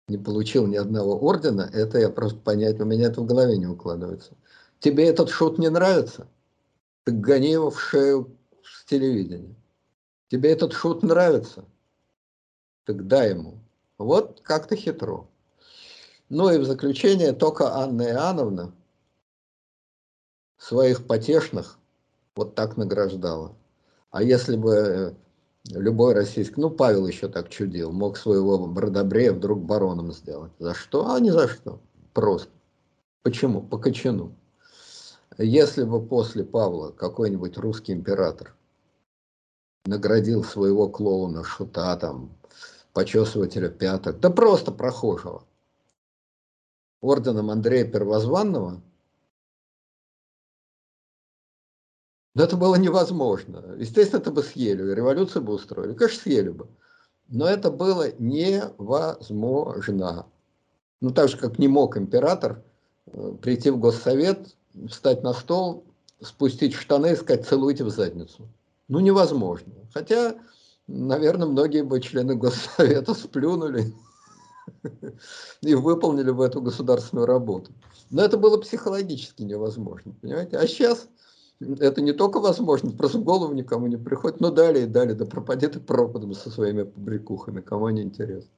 не 0.07 0.17
получил 0.17 0.65
ни 0.65 0.75
одного 0.75 1.17
ордена, 1.19 1.69
это 1.71 1.99
я 1.99 2.09
просто 2.09 2.39
понять, 2.39 2.79
у 2.79 2.85
меня 2.85 3.07
это 3.07 3.21
в 3.21 3.25
голове 3.25 3.57
не 3.57 3.67
укладывается. 3.67 4.33
Тебе 4.79 5.07
этот 5.07 5.29
шут 5.29 5.59
не 5.59 5.69
нравится? 5.69 6.27
Так 7.03 7.19
гони 7.19 7.51
его 7.51 7.69
в 7.69 7.79
шею 7.79 8.35
с 8.63 8.85
телевидения. 8.85 9.55
Тебе 10.29 10.51
этот 10.51 10.73
шут 10.73 11.03
нравится? 11.03 11.65
Так 12.85 13.05
дай 13.07 13.31
ему. 13.31 13.59
Вот 13.97 14.41
как-то 14.43 14.75
хитро. 14.75 15.27
Ну 16.29 16.49
и 16.49 16.57
в 16.57 16.65
заключение 16.65 17.31
только 17.33 17.75
Анна 17.75 18.03
Иоанновна 18.03 18.73
своих 20.57 21.05
потешных 21.05 21.77
вот 22.35 22.55
так 22.55 22.77
награждала. 22.77 23.55
А 24.11 24.23
если 24.23 24.55
бы 24.55 24.73
э, 24.73 25.13
любой 25.71 26.13
российский, 26.13 26.59
ну 26.59 26.69
Павел 26.69 27.07
еще 27.07 27.27
так 27.27 27.49
чудил, 27.49 27.91
мог 27.91 28.17
своего 28.17 28.65
Бродобрея 28.67 29.33
вдруг 29.33 29.61
бароном 29.61 30.11
сделать. 30.11 30.51
За 30.59 30.73
что? 30.73 31.11
А 31.11 31.19
не 31.19 31.31
за 31.31 31.47
что. 31.47 31.79
Просто. 32.13 32.49
Почему? 33.23 33.61
По 33.61 33.77
кочану. 33.77 34.33
Если 35.37 35.83
бы 35.83 36.03
после 36.03 36.43
Павла 36.43 36.91
какой-нибудь 36.91 37.57
русский 37.57 37.93
император 37.93 38.55
наградил 39.85 40.43
своего 40.43 40.89
клоуна, 40.89 41.43
шута, 41.43 41.95
там, 41.97 42.31
почесывателя 42.93 43.69
пяток, 43.69 44.19
да 44.19 44.29
просто 44.31 44.71
прохожего, 44.71 45.43
орденом 47.01 47.51
Андрея 47.51 47.85
Первозванного, 47.85 48.81
но 52.37 52.43
это 52.43 52.55
было 52.55 52.75
невозможно. 52.75 53.63
Естественно, 53.79 54.19
это 54.19 54.29
бы 54.29 54.43
съели, 54.43 54.93
революцию 54.93 55.41
бы 55.41 55.53
устроили. 55.53 55.95
Конечно, 55.95 56.21
съели 56.21 56.49
бы. 56.49 56.67
Но 57.29 57.47
это 57.47 57.71
было 57.71 58.11
невозможно. 58.19 60.27
Ну, 61.01 61.09
так 61.09 61.29
же, 61.29 61.37
как 61.37 61.57
не 61.57 61.67
мог 61.67 61.97
император 61.97 62.61
э, 63.07 63.33
прийти 63.41 63.71
в 63.71 63.79
Госсовет, 63.79 64.55
встать 64.87 65.23
на 65.23 65.33
стол, 65.33 65.83
спустить 66.21 66.75
штаны 66.75 67.13
и 67.13 67.15
сказать 67.15 67.47
«целуйте 67.47 67.83
в 67.83 67.89
задницу». 67.89 68.47
Ну, 68.87 68.99
невозможно. 68.99 69.73
Хотя, 69.91 70.35
наверное, 70.85 71.47
многие 71.47 71.81
бы 71.81 71.99
члены 72.01 72.35
Госсовета 72.35 73.15
сплюнули 73.15 73.95
и 75.61 75.73
выполнили 75.73 76.29
бы 76.29 76.45
эту 76.45 76.61
государственную 76.61 77.25
работу. 77.25 77.71
Но 78.11 78.21
это 78.21 78.37
было 78.37 78.57
психологически 78.57 79.41
невозможно, 79.41 80.13
понимаете? 80.21 80.59
А 80.59 80.67
сейчас 80.67 81.07
это 81.59 82.01
не 82.01 82.13
только 82.13 82.39
возможно, 82.39 82.91
просто 82.91 83.17
в 83.19 83.23
голову 83.23 83.53
никому 83.53 83.87
не 83.87 83.97
приходит. 83.97 84.39
Ну, 84.39 84.51
далее 84.51 84.85
и 84.85 84.87
далее, 84.87 85.15
да 85.15 85.25
пропади 85.25 85.67
ты 85.67 85.79
пропадом 85.79 86.33
со 86.33 86.49
своими 86.49 86.83
побрякухами, 86.83 87.61
кому 87.61 87.89
не 87.89 88.03
интересно. 88.03 88.49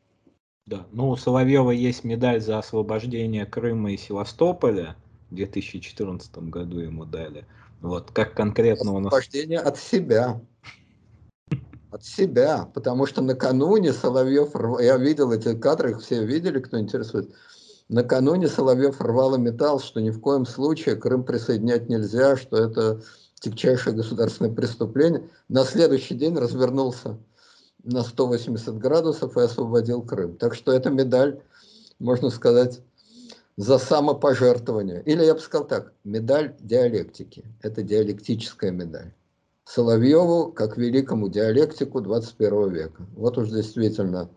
Да, 0.65 0.85
ну 0.91 1.09
у 1.09 1.17
Соловьева 1.17 1.71
есть 1.71 2.03
медаль 2.03 2.41
за 2.41 2.59
освобождение 2.59 3.45
Крыма 3.45 3.91
и 3.91 3.97
Севастополя. 3.97 4.95
В 5.31 5.35
2014 5.35 6.37
году 6.49 6.79
ему 6.79 7.05
дали. 7.05 7.45
Вот, 7.81 8.11
как 8.11 8.33
конкретно 8.33 8.93
он... 8.93 9.07
Освобождение 9.07 9.59
от 9.59 9.77
себя. 9.77 10.41
От 11.91 12.05
себя, 12.05 12.69
потому 12.73 13.07
что 13.07 13.21
накануне 13.21 13.93
Соловьев, 13.93 14.51
я 14.79 14.97
видел 14.97 15.31
эти 15.31 15.57
кадры, 15.57 15.91
их 15.91 16.01
все 16.01 16.23
видели, 16.23 16.59
кто 16.59 16.79
интересует, 16.79 17.33
накануне 17.89 18.47
Соловьев 18.47 19.01
рвал 19.01 19.35
и 19.35 19.39
металл, 19.39 19.79
что 19.79 19.99
ни 19.99 20.11
в 20.11 20.21
коем 20.21 20.45
случае 20.45 20.95
Крым 20.95 21.23
присоединять 21.23 21.89
нельзя, 21.89 22.37
что 22.37 22.57
это 22.57 23.01
тягчайшее 23.39 23.95
государственное 23.95 24.53
преступление. 24.53 25.29
На 25.49 25.65
следующий 25.65 26.15
день 26.15 26.37
развернулся 26.37 27.17
на 27.83 28.03
180 28.03 28.77
градусов 28.77 29.37
и 29.37 29.41
освободил 29.41 30.01
Крым. 30.03 30.37
Так 30.37 30.55
что 30.55 30.71
эта 30.71 30.89
медаль, 30.89 31.41
можно 31.99 32.29
сказать, 32.29 32.81
за 33.57 33.77
самопожертвование. 33.77 35.01
Или 35.05 35.25
я 35.25 35.33
бы 35.33 35.39
сказал 35.39 35.67
так, 35.67 35.93
медаль 36.03 36.55
диалектики. 36.59 37.43
Это 37.61 37.81
диалектическая 37.83 38.71
медаль. 38.71 39.13
Соловьеву 39.65 40.51
как 40.51 40.77
великому 40.77 41.29
диалектику 41.29 42.01
21 42.01 42.69
века. 42.69 43.05
Вот 43.15 43.37
уж 43.37 43.49
действительно 43.49 44.29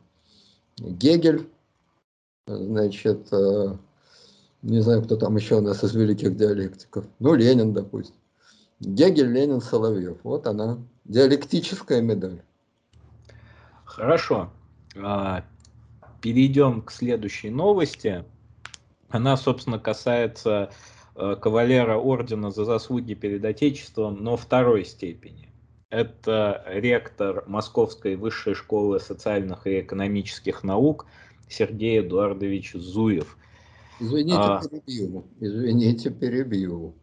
Гегель, 0.79 1.49
значит, 2.47 3.29
э, 3.33 3.77
не 4.63 4.81
знаю, 4.81 5.03
кто 5.03 5.17
там 5.17 5.37
еще 5.37 5.57
у 5.57 5.61
нас 5.61 5.83
из 5.85 5.95
великих 5.95 6.37
диалектиков, 6.37 7.05
ну, 7.19 7.35
Ленин, 7.35 7.73
допустим. 7.73 8.17
Гегель, 8.81 9.31
Ленин, 9.31 9.61
Соловьев. 9.61 10.19
Вот 10.25 10.47
она, 10.47 10.79
диалектическая 11.05 12.01
медаль. 12.01 12.43
Хорошо. 13.85 14.51
А, 14.97 15.45
перейдем 16.21 16.83
к 16.83 16.91
следующей 16.91 17.51
новости. 17.51 18.25
Она, 19.09 19.37
собственно, 19.37 19.79
касается 19.79 20.71
э, 21.15 21.37
кавалера 21.41 21.97
ордена 21.97 22.51
за 22.51 22.65
заслуги 22.65 23.15
перед 23.15 23.45
Отечеством, 23.45 24.23
но 24.25 24.37
второй 24.37 24.85
степени. 24.85 25.53
Это 25.91 26.65
ректор 26.67 27.45
Московской 27.47 28.17
высшей 28.17 28.55
школы 28.55 28.99
социальных 28.99 29.67
и 29.67 29.81
экономических 29.81 30.65
наук 30.65 31.07
Сергей 31.53 32.01
Эдуардович 32.01 32.73
Зуев. 32.75 33.37
Извините, 34.01 34.39
а... 34.39 34.61
перебью. 34.61 35.25
Извините, 35.41 36.11
перебью. 36.11 36.95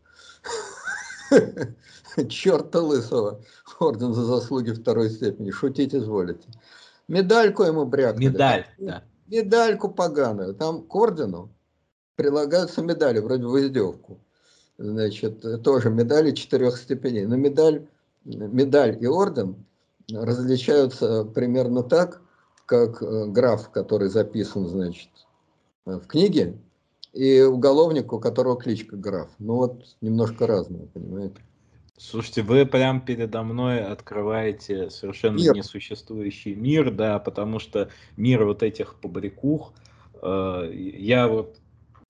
Черта 2.30 2.82
лысого. 2.82 3.42
Орден 3.80 4.14
за 4.14 4.26
заслуги 4.26 4.72
второй 4.72 5.10
степени. 5.10 5.52
Шутить 5.52 5.96
изволите. 5.96 6.48
Медальку 7.08 7.64
ему 7.64 7.86
брякнули. 7.86 8.28
Медаль, 8.30 8.66
да. 8.78 9.04
Медальку 9.28 9.90
поганую. 9.90 10.54
Там 10.54 10.84
к 10.84 10.96
ордену 10.96 11.50
прилагаются 12.16 12.82
медали, 12.82 13.20
вроде 13.20 13.46
в 13.46 13.58
издевку. 13.60 14.20
Значит, 14.78 15.64
тоже 15.64 15.90
медали 15.90 16.32
четырех 16.32 16.78
степеней. 16.78 17.26
Но 17.26 17.36
медаль, 17.36 17.88
медаль 18.26 18.98
и 19.00 19.08
орден 19.08 19.56
различаются 20.12 21.24
примерно 21.24 21.84
так, 21.84 22.22
как 22.70 23.02
э, 23.02 23.26
граф, 23.26 23.72
который 23.72 24.10
записан, 24.10 24.68
значит, 24.68 25.10
в 25.86 26.02
книге, 26.02 26.60
и 27.14 27.42
уголовник, 27.42 28.14
у 28.14 28.20
которого 28.20 28.58
кличка 28.58 28.96
граф. 28.96 29.30
Ну 29.40 29.56
вот, 29.56 29.96
немножко 30.02 30.46
разные, 30.46 30.86
понимаете? 30.86 31.42
Слушайте, 31.98 32.44
вы 32.44 32.68
прям 32.68 33.02
передо 33.02 33.42
мной 33.42 33.84
открываете 33.84 34.92
совершенно 34.92 35.38
мир. 35.38 35.56
несуществующий 35.56 36.54
мир, 36.54 36.92
да, 36.92 37.18
потому 37.18 37.58
что 37.58 37.90
мир 38.16 38.46
вот 38.46 38.62
этих 38.62 39.00
побрякух, 39.02 39.74
э, 40.22 40.72
я 40.72 41.28
вот, 41.28 41.58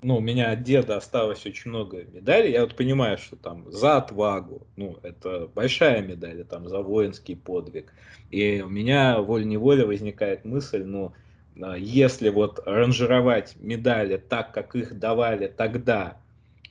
ну, 0.01 0.17
у 0.17 0.21
меня 0.21 0.51
от 0.51 0.63
деда 0.63 0.97
осталось 0.97 1.45
очень 1.45 1.71
много 1.71 2.03
медалей, 2.03 2.51
я 2.51 2.61
вот 2.61 2.75
понимаю, 2.75 3.17
что 3.17 3.35
там 3.35 3.69
за 3.71 3.97
отвагу, 3.97 4.65
ну, 4.77 4.97
это 5.03 5.49
большая 5.53 6.01
медаль, 6.01 6.45
там, 6.45 6.69
за 6.69 6.79
воинский 6.79 7.35
подвиг, 7.35 7.93
и 8.29 8.61
у 8.61 8.69
меня 8.69 9.19
волей-неволей 9.19 9.83
возникает 9.83 10.45
мысль, 10.45 10.83
ну, 10.83 11.13
э, 11.55 11.75
если 11.79 12.29
вот 12.29 12.61
ранжировать 12.65 13.55
медали 13.59 14.17
так, 14.17 14.53
как 14.53 14.75
их 14.75 14.97
давали 14.97 15.47
тогда, 15.47 16.17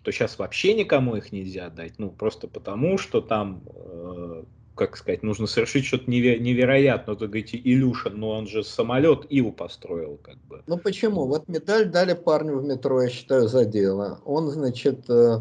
то 0.02 0.10
сейчас 0.10 0.38
вообще 0.38 0.72
никому 0.72 1.16
их 1.16 1.30
нельзя 1.30 1.68
дать, 1.68 1.98
ну, 1.98 2.10
просто 2.10 2.48
потому, 2.48 2.96
что 2.96 3.20
там, 3.20 3.62
э, 3.66 4.44
как 4.78 4.96
сказать, 4.96 5.22
нужно 5.22 5.46
совершить 5.46 5.84
что-то 5.84 6.10
неверо- 6.10 6.38
невероятное. 6.38 7.16
Вы 7.16 7.26
говорите, 7.26 7.60
Илюша, 7.62 8.10
но 8.10 8.30
он 8.30 8.46
же 8.46 8.62
самолет 8.62 9.26
Иву 9.28 9.52
построил, 9.52 10.18
как 10.22 10.36
бы. 10.46 10.62
Ну, 10.66 10.78
почему? 10.78 11.26
Вот 11.26 11.48
медаль 11.48 11.90
дали 11.90 12.14
парню 12.14 12.58
в 12.58 12.64
метро, 12.64 13.02
я 13.02 13.08
считаю, 13.08 13.48
за 13.48 13.64
дело. 13.64 14.20
Он, 14.24 14.48
значит, 14.48 15.10
э, 15.10 15.40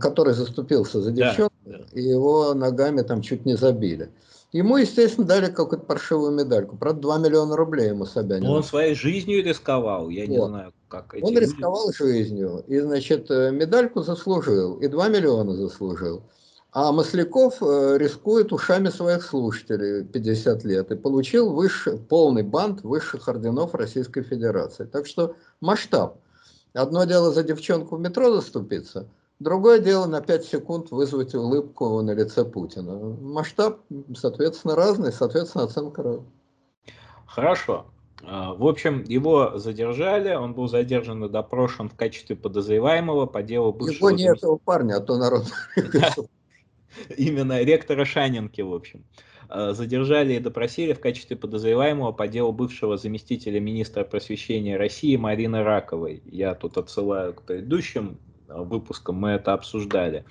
который 0.00 0.34
заступился 0.34 1.00
за 1.00 1.12
девчонку, 1.12 1.54
да, 1.64 1.78
да. 1.78 1.84
и 1.92 2.02
его 2.02 2.52
ногами 2.52 3.02
там 3.02 3.22
чуть 3.22 3.46
не 3.46 3.56
забили. 3.56 4.10
Ему, 4.52 4.78
естественно, 4.78 5.28
дали 5.28 5.46
какую-то 5.46 5.86
паршивую 5.86 6.32
медальку. 6.32 6.76
Правда, 6.76 7.02
2 7.02 7.18
миллиона 7.18 7.56
рублей 7.56 7.90
ему 7.90 8.04
Собянин. 8.04 8.42
Но 8.42 8.54
он 8.54 8.64
своей 8.64 8.96
жизнью 8.96 9.44
рисковал, 9.44 10.08
я 10.08 10.26
вот. 10.26 10.30
не 10.30 10.44
знаю, 10.44 10.72
как 10.88 11.14
эти 11.14 11.22
Он 11.22 11.32
люди... 11.32 11.44
рисковал 11.44 11.92
жизнью, 11.92 12.64
и, 12.66 12.80
значит, 12.80 13.30
э, 13.30 13.52
медальку 13.52 14.02
заслужил, 14.02 14.74
и 14.78 14.88
2 14.88 15.08
миллиона 15.08 15.54
заслужил. 15.54 16.24
А 16.72 16.92
Масляков 16.92 17.62
э, 17.62 17.98
рискует 17.98 18.52
ушами 18.52 18.88
своих 18.88 19.24
слушателей 19.24 20.04
50 20.04 20.64
лет 20.64 20.90
и 20.90 20.96
получил 20.96 21.52
высший, 21.52 21.98
полный 21.98 22.42
бант 22.42 22.82
высших 22.82 23.28
орденов 23.28 23.74
Российской 23.74 24.22
Федерации. 24.22 24.84
Так 24.84 25.06
что 25.06 25.34
масштаб. 25.60 26.18
Одно 26.72 27.04
дело 27.04 27.32
за 27.32 27.42
девчонку 27.42 27.96
в 27.96 28.00
метро 28.00 28.32
заступиться– 28.32 29.08
Другое 29.40 29.78
дело 29.80 30.04
на 30.04 30.20
5 30.20 30.44
секунд 30.44 30.90
вызвать 30.90 31.34
улыбку 31.34 32.02
на 32.02 32.10
лице 32.10 32.44
Путина. 32.44 33.16
Масштаб, 33.22 33.80
соответственно, 34.14 34.76
разный, 34.76 35.12
соответственно, 35.12 35.64
оценка 35.64 36.02
разная. 36.02 36.30
Хорошо. 37.24 37.86
А, 38.22 38.52
в 38.52 38.66
общем, 38.66 39.02
его 39.04 39.56
задержали, 39.56 40.34
он 40.34 40.52
был 40.52 40.68
задержан 40.68 41.24
и 41.24 41.28
допрошен 41.30 41.88
в 41.88 41.96
качестве 41.96 42.36
подозреваемого 42.36 43.24
по 43.24 43.42
делу 43.42 43.72
бывшего... 43.72 44.08
Его 44.08 44.10
не 44.10 44.24
этого 44.24 44.58
парня, 44.58 44.96
а 44.96 45.00
то 45.00 45.16
народ... 45.16 45.46
Именно 47.16 47.62
ректора 47.62 48.04
Шанинки, 48.04 48.60
в 48.60 48.72
общем. 48.72 49.04
А, 49.48 49.72
задержали 49.72 50.34
и 50.34 50.40
допросили 50.40 50.92
в 50.92 51.00
качестве 51.00 51.36
подозреваемого 51.36 52.12
по 52.12 52.28
делу 52.28 52.52
бывшего 52.52 52.96
заместителя 52.96 53.60
министра 53.60 54.04
просвещения 54.04 54.76
России 54.76 55.16
Марины 55.16 55.62
Раковой. 55.62 56.22
Я 56.26 56.54
тут 56.54 56.76
отсылаю 56.78 57.34
к 57.34 57.42
предыдущим 57.42 58.18
выпуском 58.54 59.16
мы 59.16 59.30
это 59.30 59.52
обсуждали. 59.52 60.24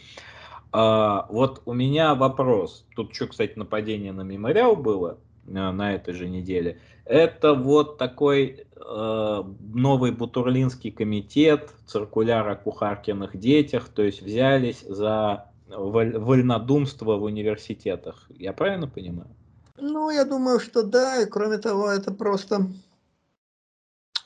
А, 0.71 1.25
вот 1.29 1.61
у 1.65 1.73
меня 1.73 2.15
вопрос. 2.15 2.85
Тут 2.95 3.15
что, 3.15 3.27
кстати, 3.27 3.53
нападение 3.55 4.11
на 4.11 4.21
мемориал 4.21 4.75
было 4.75 5.17
э, 5.47 5.51
на 5.51 5.93
этой 5.95 6.13
же 6.13 6.27
неделе. 6.27 6.79
Это 7.05 7.55
вот 7.55 7.97
такой 7.97 8.65
э, 8.75 9.43
новый 9.73 10.11
Бутурлинский 10.11 10.91
комитет, 10.91 11.73
циркуляр 11.87 12.47
о 12.47 12.55
кухаркиных 12.55 13.35
детях, 13.35 13.89
то 13.89 14.03
есть 14.03 14.21
взялись 14.21 14.81
за 14.81 15.48
вольнодумство 15.69 17.17
в 17.17 17.23
университетах. 17.23 18.25
Я 18.29 18.53
правильно 18.53 18.87
понимаю? 18.87 19.29
Ну, 19.77 20.09
я 20.09 20.25
думаю, 20.25 20.59
что 20.59 20.83
да, 20.83 21.21
и 21.21 21.25
кроме 21.25 21.57
того, 21.57 21.89
это 21.89 22.11
просто... 22.11 22.67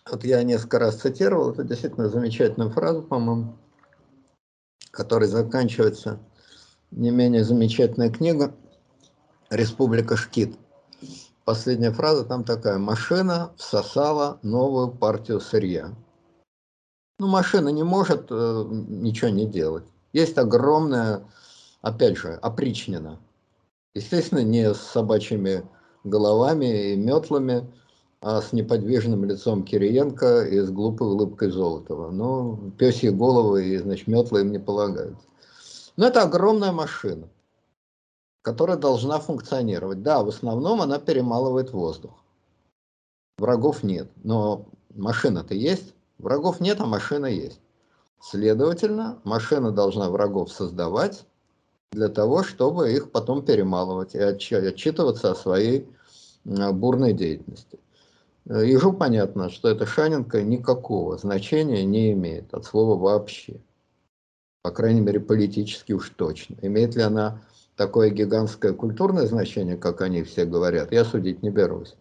Вот 0.10 0.23
я 0.25 0.43
несколько 0.43 0.79
раз 0.79 0.97
цитировал, 0.97 1.51
это 1.51 1.63
действительно 1.63 2.10
замечательная 2.10 2.69
фраза, 2.69 3.01
по-моему. 3.01 3.56
который 4.91 5.27
заканчивается 5.27 6.19
не 6.91 7.10
менее 7.10 7.43
замечательная 7.43 8.12
книга 8.12 8.53
«Республика 9.49 10.15
Шкит». 10.17 10.58
Последняя 11.45 11.91
фраза 11.91 12.25
там 12.25 12.43
такая. 12.43 12.77
Машина 12.77 13.51
всосала 13.58 14.39
новую 14.43 14.91
партию 14.91 15.39
сырья. 15.39 15.93
Ну, 17.19 17.27
машина 17.27 17.69
не 17.69 17.84
может 17.84 18.27
э, 18.29 18.65
ничего 18.69 19.29
не 19.29 19.45
делать. 19.45 19.84
Есть 20.13 20.38
огромная, 20.38 21.26
опять 21.82 22.17
же, 22.17 22.34
опричнина. 22.36 23.19
Естественно, 23.95 24.43
не 24.43 24.73
с 24.73 24.78
собачьими 24.78 25.67
головами 26.04 26.91
и 26.91 26.95
метлами, 26.95 27.67
а 28.21 28.41
с 28.41 28.54
неподвижным 28.54 29.26
лицом 29.26 29.63
Кириенко 29.65 30.45
и 30.45 30.60
с 30.60 30.69
глупой 30.69 31.10
улыбкой 31.10 31.49
Золотова. 31.49 32.12
Ну, 32.12 32.71
пёсьи 32.78 33.10
головы 33.10 33.65
и, 33.65 33.78
значит, 33.78 34.08
метлы 34.08 34.41
им 34.41 34.52
не 34.52 34.60
полагают. 34.60 35.17
Но 35.97 36.08
это 36.08 36.21
огромная 36.21 36.71
машина, 36.71 37.28
которая 38.41 38.78
должна 38.78 39.19
функционировать. 39.19 40.04
Да, 40.04 40.23
в 40.23 40.30
основном 40.30 40.82
она 40.82 40.99
перемалывает 40.99 41.71
воздух. 41.71 42.23
Врагов 43.38 43.84
нет, 43.84 44.10
но 44.23 44.67
машина-то 44.93 45.56
есть. 45.56 45.93
Врагов 46.19 46.60
нет, 46.62 46.80
а 46.80 46.86
машина 46.86 47.26
есть. 47.26 47.60
Следовательно, 48.25 49.19
машина 49.25 49.71
должна 49.71 50.09
врагов 50.09 50.49
создавать 50.49 51.25
для 51.91 52.07
того, 52.07 52.41
чтобы 52.41 52.93
их 52.93 53.12
потом 53.12 53.43
перемалывать 53.43 54.15
и 54.15 54.17
отчитываться 54.17 55.31
о 55.31 55.36
своей 55.36 55.89
бурной 56.45 57.12
деятельности. 57.13 57.79
Ежу 58.45 58.93
понятно, 58.93 59.49
что 59.49 59.67
эта 59.67 59.86
Шаненко 59.86 60.41
никакого 60.41 61.17
значения 61.17 61.83
не 61.83 62.13
имеет 62.13 62.53
от 62.53 62.63
слова 62.63 62.97
вообще. 62.97 63.59
По 64.62 64.71
крайней 64.71 65.01
мере, 65.01 65.19
политически 65.19 65.91
уж 65.91 66.09
точно. 66.12 66.55
Имеет 66.62 66.95
ли 66.95 67.01
она 67.01 67.41
такое 67.75 68.09
гигантское 68.09 68.71
культурное 68.71 69.27
значение, 69.27 69.75
как 69.75 69.99
они 69.99 70.23
все 70.23 70.45
говорят, 70.45 70.93
я 70.93 71.03
судить 71.03 71.43
не 71.43 71.49
берусь. 71.49 71.95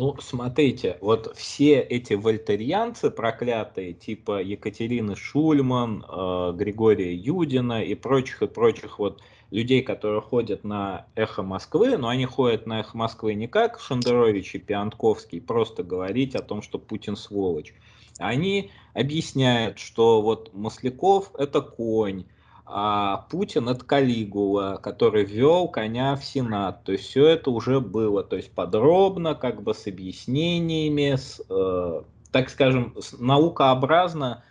Ну, 0.00 0.16
смотрите, 0.18 0.96
вот 1.02 1.36
все 1.36 1.78
эти 1.78 2.14
вольтерьянцы 2.14 3.10
проклятые, 3.10 3.92
типа 3.92 4.40
Екатерины 4.40 5.14
Шульман, 5.14 6.06
э, 6.08 6.52
Григория 6.56 7.14
Юдина 7.14 7.84
и 7.84 7.94
прочих, 7.94 8.40
и 8.40 8.46
прочих 8.46 8.98
вот 8.98 9.20
людей, 9.50 9.82
которые 9.82 10.22
ходят 10.22 10.64
на 10.64 11.04
«Эхо 11.16 11.42
Москвы», 11.42 11.98
но 11.98 12.08
они 12.08 12.24
ходят 12.24 12.66
на 12.66 12.80
«Эхо 12.80 12.96
Москвы» 12.96 13.34
не 13.34 13.46
как 13.46 13.78
Шендерович 13.78 14.54
и 14.54 14.58
Пиантковский, 14.58 15.42
просто 15.42 15.82
говорить 15.82 16.34
о 16.34 16.42
том, 16.42 16.62
что 16.62 16.78
Путин 16.78 17.14
сволочь. 17.14 17.74
Они 18.16 18.70
объясняют, 18.94 19.78
что 19.78 20.22
вот 20.22 20.54
Масляков– 20.54 21.30
это 21.38 21.60
конь, 21.60 22.24
а 22.72 23.26
Путин 23.30 23.68
это 23.68 23.84
Калигула, 23.84 24.78
который 24.80 25.24
ввел 25.24 25.68
коня 25.68 26.14
в 26.14 26.24
Сенат. 26.24 26.84
То 26.84 26.92
есть 26.92 27.04
все 27.04 27.26
это 27.26 27.50
уже 27.50 27.80
было, 27.80 28.22
то 28.22 28.36
есть 28.36 28.52
подробно, 28.52 29.34
как 29.34 29.62
бы 29.62 29.74
с 29.74 29.86
объяснениями, 29.86 31.16
с, 31.16 31.42
э, 31.48 32.02
так 32.30 32.48
скажем, 32.48 32.94
с, 33.00 33.18
наукообразно 33.18 34.44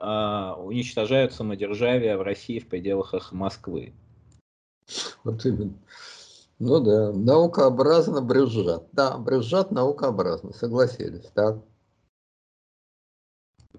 э, 0.00 0.52
уничтожают 0.58 1.32
самодержавие 1.32 2.16
в 2.16 2.22
России 2.22 2.60
в 2.60 2.68
пределах 2.68 3.32
Москвы. 3.32 3.92
Вот 5.24 5.44
именно. 5.44 5.74
Ну 6.60 6.80
да, 6.80 7.12
наукообразно 7.12 8.22
брюзжат. 8.22 8.86
Да, 8.92 9.18
брюзжат 9.18 9.72
наукообразно, 9.72 10.52
согласились. 10.52 11.26
Так. 11.34 11.58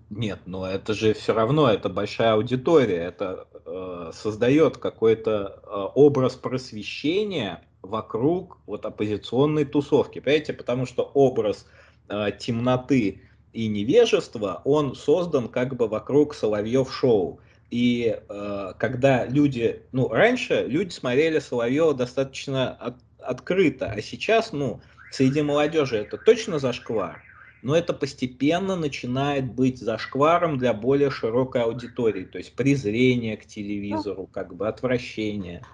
Нет, 0.09 0.39
но 0.45 0.67
это 0.67 0.93
же 0.93 1.13
все 1.13 1.33
равно, 1.33 1.69
это 1.69 1.89
большая 1.89 2.33
аудитория, 2.33 3.05
это 3.05 3.47
э, 3.65 4.11
создает 4.13 4.77
какой-то 4.77 5.59
э, 5.63 5.69
образ 5.95 6.35
просвещения 6.35 7.61
вокруг 7.81 8.59
вот 8.65 8.85
оппозиционной 8.85 9.65
тусовки, 9.65 10.19
понимаете, 10.19 10.53
потому 10.53 10.85
что 10.85 11.03
образ 11.13 11.65
э, 12.09 12.31
темноты 12.39 13.21
и 13.53 13.67
невежества, 13.67 14.61
он 14.65 14.95
создан 14.95 15.47
как 15.47 15.75
бы 15.75 15.87
вокруг 15.87 16.35
Соловьев 16.35 16.93
шоу. 16.93 17.39
И 17.71 18.17
э, 18.17 18.73
когда 18.77 19.25
люди, 19.25 19.83
ну, 19.91 20.07
раньше 20.09 20.65
люди 20.67 20.91
смотрели 20.91 21.39
Соловьева 21.39 21.93
достаточно 21.93 22.73
от, 22.73 22.95
открыто, 23.19 23.87
а 23.87 24.01
сейчас, 24.01 24.51
ну, 24.51 24.81
среди 25.11 25.41
молодежи 25.41 25.97
это 25.97 26.17
точно 26.17 26.59
зашквар 26.59 27.24
но 27.65 27.75
это 27.75 27.93
постепенно 27.93 28.75
начинает 28.75 29.51
быть 29.51 29.79
зашкваром 29.79 30.59
для 30.59 30.71
более 30.71 31.09
широкой 31.09 31.63
аудитории, 31.63 32.23
то 32.23 32.37
есть 32.37 32.53
презрение 32.53 33.37
к 33.37 33.47
телевизору, 33.47 34.27
как 34.27 34.55
бы 34.55 34.67
отвращение. 34.67 35.65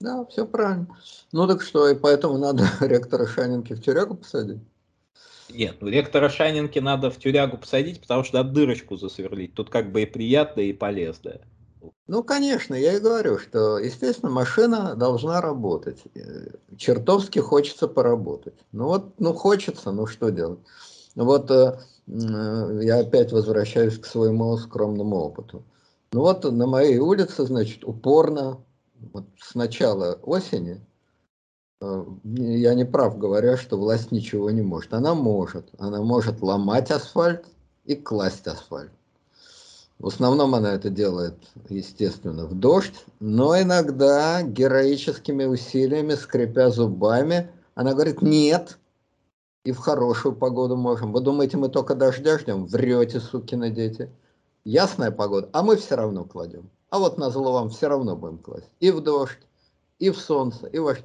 Да, 0.00 0.24
все 0.24 0.44
правильно. 0.44 0.88
Ну 1.30 1.46
так 1.46 1.62
что, 1.62 1.88
и 1.88 1.94
поэтому 1.94 2.36
надо 2.36 2.66
ректора 2.80 3.28
Шанинки 3.28 3.74
в 3.74 3.80
тюрягу 3.80 4.16
посадить? 4.16 4.58
Нет, 5.48 5.76
ну 5.80 5.86
ректора 5.86 6.28
Шанинки 6.28 6.80
надо 6.80 7.12
в 7.12 7.16
тюрягу 7.16 7.58
посадить, 7.58 8.00
потому 8.00 8.24
что 8.24 8.42
дырочку 8.42 8.96
засверлить. 8.96 9.54
Тут 9.54 9.70
как 9.70 9.92
бы 9.92 10.02
и 10.02 10.06
приятно, 10.06 10.62
и 10.62 10.72
полезно. 10.72 11.42
Ну, 12.08 12.24
конечно, 12.24 12.74
я 12.74 12.94
и 12.94 13.00
говорю, 13.00 13.38
что, 13.38 13.78
естественно, 13.78 14.30
машина 14.30 14.96
должна 14.96 15.40
работать. 15.40 16.02
Э, 16.14 16.48
чертовски 16.76 17.38
хочется 17.38 17.86
поработать. 17.86 18.58
Ну 18.72 18.86
вот, 18.86 19.20
ну 19.20 19.32
хочется, 19.34 19.92
ну 19.92 20.06
что 20.06 20.30
делать? 20.30 20.58
Вот 21.14 21.50
э, 21.50 21.78
э, 22.08 22.80
я 22.82 22.98
опять 22.98 23.32
возвращаюсь 23.32 23.98
к 23.98 24.06
своему 24.06 24.56
скромному 24.56 25.16
опыту. 25.16 25.64
Ну 26.12 26.20
вот 26.22 26.44
на 26.44 26.66
моей 26.66 26.98
улице, 26.98 27.46
значит, 27.46 27.84
упорно, 27.84 28.58
вот 29.12 29.24
с 29.38 29.54
начала 29.54 30.18
осени, 30.22 30.84
я 32.24 32.74
не 32.74 32.84
прав, 32.84 33.18
говоря, 33.18 33.56
что 33.56 33.76
власть 33.76 34.12
ничего 34.12 34.50
не 34.50 34.62
может. 34.62 34.92
Она 34.92 35.14
может. 35.14 35.70
Она 35.78 36.02
может 36.02 36.42
ломать 36.42 36.90
асфальт 36.90 37.44
и 37.84 37.94
класть 37.94 38.46
асфальт. 38.46 38.92
В 40.02 40.08
основном 40.08 40.52
она 40.56 40.74
это 40.74 40.90
делает, 40.90 41.36
естественно, 41.68 42.44
в 42.46 42.58
дождь, 42.58 43.06
но 43.20 43.56
иногда 43.60 44.42
героическими 44.42 45.44
усилиями, 45.44 46.14
скрипя 46.14 46.70
зубами, 46.70 47.52
она 47.76 47.92
говорит 47.94 48.20
«нет», 48.20 48.80
и 49.64 49.70
в 49.70 49.78
хорошую 49.78 50.34
погоду 50.34 50.74
можем. 50.74 51.12
Вы 51.12 51.20
думаете, 51.20 51.56
мы 51.56 51.68
только 51.68 51.94
дождя 51.94 52.36
ждем? 52.40 52.66
Врете, 52.66 53.20
сукины 53.20 53.70
дети. 53.70 54.10
Ясная 54.64 55.12
погода, 55.12 55.48
а 55.52 55.62
мы 55.62 55.76
все 55.76 55.94
равно 55.94 56.24
кладем. 56.24 56.68
А 56.90 56.98
вот 56.98 57.16
на 57.16 57.30
зло 57.30 57.52
вам 57.52 57.70
все 57.70 57.86
равно 57.86 58.16
будем 58.16 58.38
класть. 58.38 58.70
И 58.80 58.90
в 58.90 59.02
дождь, 59.02 59.38
и 60.00 60.10
в 60.10 60.18
солнце, 60.18 60.66
и 60.66 60.80
в... 60.80 60.96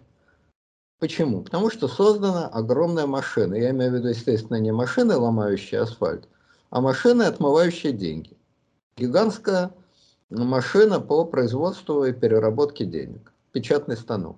Почему? 0.97 1.43
Потому 1.43 1.69
что 1.69 1.87
создана 1.87 2.47
огромная 2.47 3.05
машина. 3.05 3.53
Я 3.53 3.69
имею 3.69 3.91
в 3.91 3.93
виду, 3.93 4.07
естественно, 4.07 4.57
не 4.57 4.71
машины, 4.71 5.15
ломающие 5.15 5.81
асфальт, 5.81 6.27
а 6.71 6.81
машины, 6.81 7.21
отмывающие 7.21 7.93
деньги 7.93 8.36
гигантская 8.97 9.71
машина 10.29 10.99
по 10.99 11.23
производству 11.25 12.03
и 12.05 12.13
переработке 12.13 12.85
денег, 12.85 13.31
печатный 13.51 13.95
станок. 13.95 14.37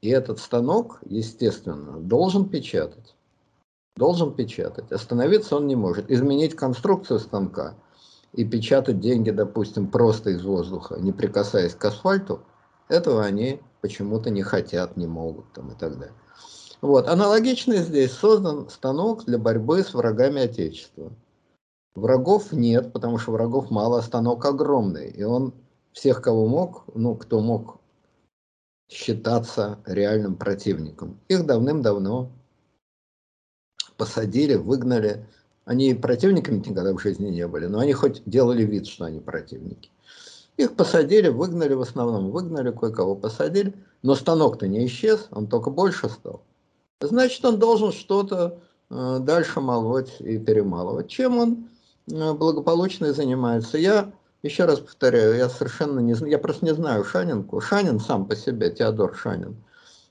И 0.00 0.08
этот 0.08 0.38
станок, 0.38 1.00
естественно, 1.04 1.98
должен 2.00 2.48
печатать. 2.48 3.14
Должен 3.96 4.34
печатать. 4.34 4.92
Остановиться 4.92 5.56
он 5.56 5.66
не 5.66 5.74
может. 5.74 6.10
Изменить 6.10 6.54
конструкцию 6.54 7.18
станка 7.18 7.74
и 8.34 8.44
печатать 8.44 9.00
деньги, 9.00 9.30
допустим, 9.30 9.90
просто 9.90 10.30
из 10.30 10.44
воздуха, 10.44 10.96
не 11.00 11.12
прикасаясь 11.12 11.74
к 11.74 11.84
асфальту, 11.84 12.42
этого 12.88 13.24
они 13.24 13.60
почему-то 13.80 14.30
не 14.30 14.42
хотят, 14.42 14.96
не 14.96 15.06
могут 15.06 15.50
там, 15.52 15.72
и 15.72 15.74
так 15.74 15.98
далее. 15.98 16.14
Вот. 16.82 17.08
Аналогично 17.08 17.76
здесь 17.76 18.12
создан 18.12 18.68
станок 18.68 19.24
для 19.24 19.38
борьбы 19.38 19.82
с 19.82 19.94
врагами 19.94 20.42
Отечества. 20.42 21.10
Врагов 21.96 22.52
нет, 22.52 22.92
потому 22.92 23.16
что 23.16 23.32
врагов 23.32 23.70
мало, 23.70 24.02
станок 24.02 24.44
огромный. 24.44 25.08
И 25.08 25.22
он 25.22 25.54
всех, 25.92 26.20
кого 26.20 26.46
мог, 26.46 26.84
ну, 26.94 27.16
кто 27.16 27.40
мог 27.40 27.80
считаться 28.86 29.78
реальным 29.86 30.36
противником, 30.36 31.18
их 31.28 31.46
давным-давно 31.46 32.30
посадили, 33.96 34.56
выгнали. 34.56 35.26
Они 35.64 35.94
противниками 35.94 36.58
никогда 36.58 36.92
в 36.92 37.00
жизни 37.00 37.30
не 37.30 37.48
были, 37.48 37.64
но 37.64 37.78
они 37.78 37.94
хоть 37.94 38.22
делали 38.26 38.62
вид, 38.62 38.86
что 38.86 39.06
они 39.06 39.20
противники. 39.20 39.90
Их 40.58 40.76
посадили, 40.76 41.28
выгнали 41.28 41.72
в 41.72 41.80
основном, 41.80 42.30
выгнали, 42.30 42.72
кое-кого 42.72 43.16
посадили, 43.16 43.72
но 44.02 44.14
станок-то 44.14 44.68
не 44.68 44.84
исчез, 44.86 45.28
он 45.30 45.46
только 45.46 45.70
больше 45.70 46.10
стал. 46.10 46.42
Значит, 47.00 47.42
он 47.42 47.58
должен 47.58 47.90
что-то 47.92 48.60
э, 48.90 49.18
дальше 49.20 49.60
молоть 49.60 50.20
и 50.20 50.38
перемалывать. 50.38 51.08
Чем 51.08 51.38
он 51.38 51.68
благополучно 52.06 53.12
занимаются. 53.12 53.78
Я 53.78 54.12
еще 54.42 54.64
раз 54.64 54.80
повторяю, 54.80 55.36
я 55.36 55.48
совершенно 55.48 56.00
не 56.00 56.14
знаю, 56.14 56.32
я 56.32 56.38
просто 56.38 56.64
не 56.64 56.74
знаю 56.74 57.04
Шанинку. 57.04 57.60
Шанин 57.60 58.00
сам 58.00 58.26
по 58.26 58.36
себе, 58.36 58.70
Теодор 58.70 59.16
Шанин, 59.16 59.56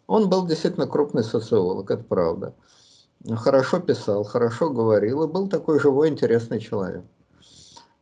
он 0.08 0.30
был 0.30 0.46
действительно 0.46 0.88
крупный 0.88 1.24
социолог, 1.24 1.90
это 1.90 2.04
правда. 2.04 2.54
Хорошо 3.36 3.80
писал, 3.80 4.24
хорошо 4.24 4.70
говорил 4.70 5.24
и 5.24 5.28
был 5.28 5.48
такой 5.48 5.80
живой, 5.80 6.10
интересный 6.10 6.60
человек. 6.60 7.04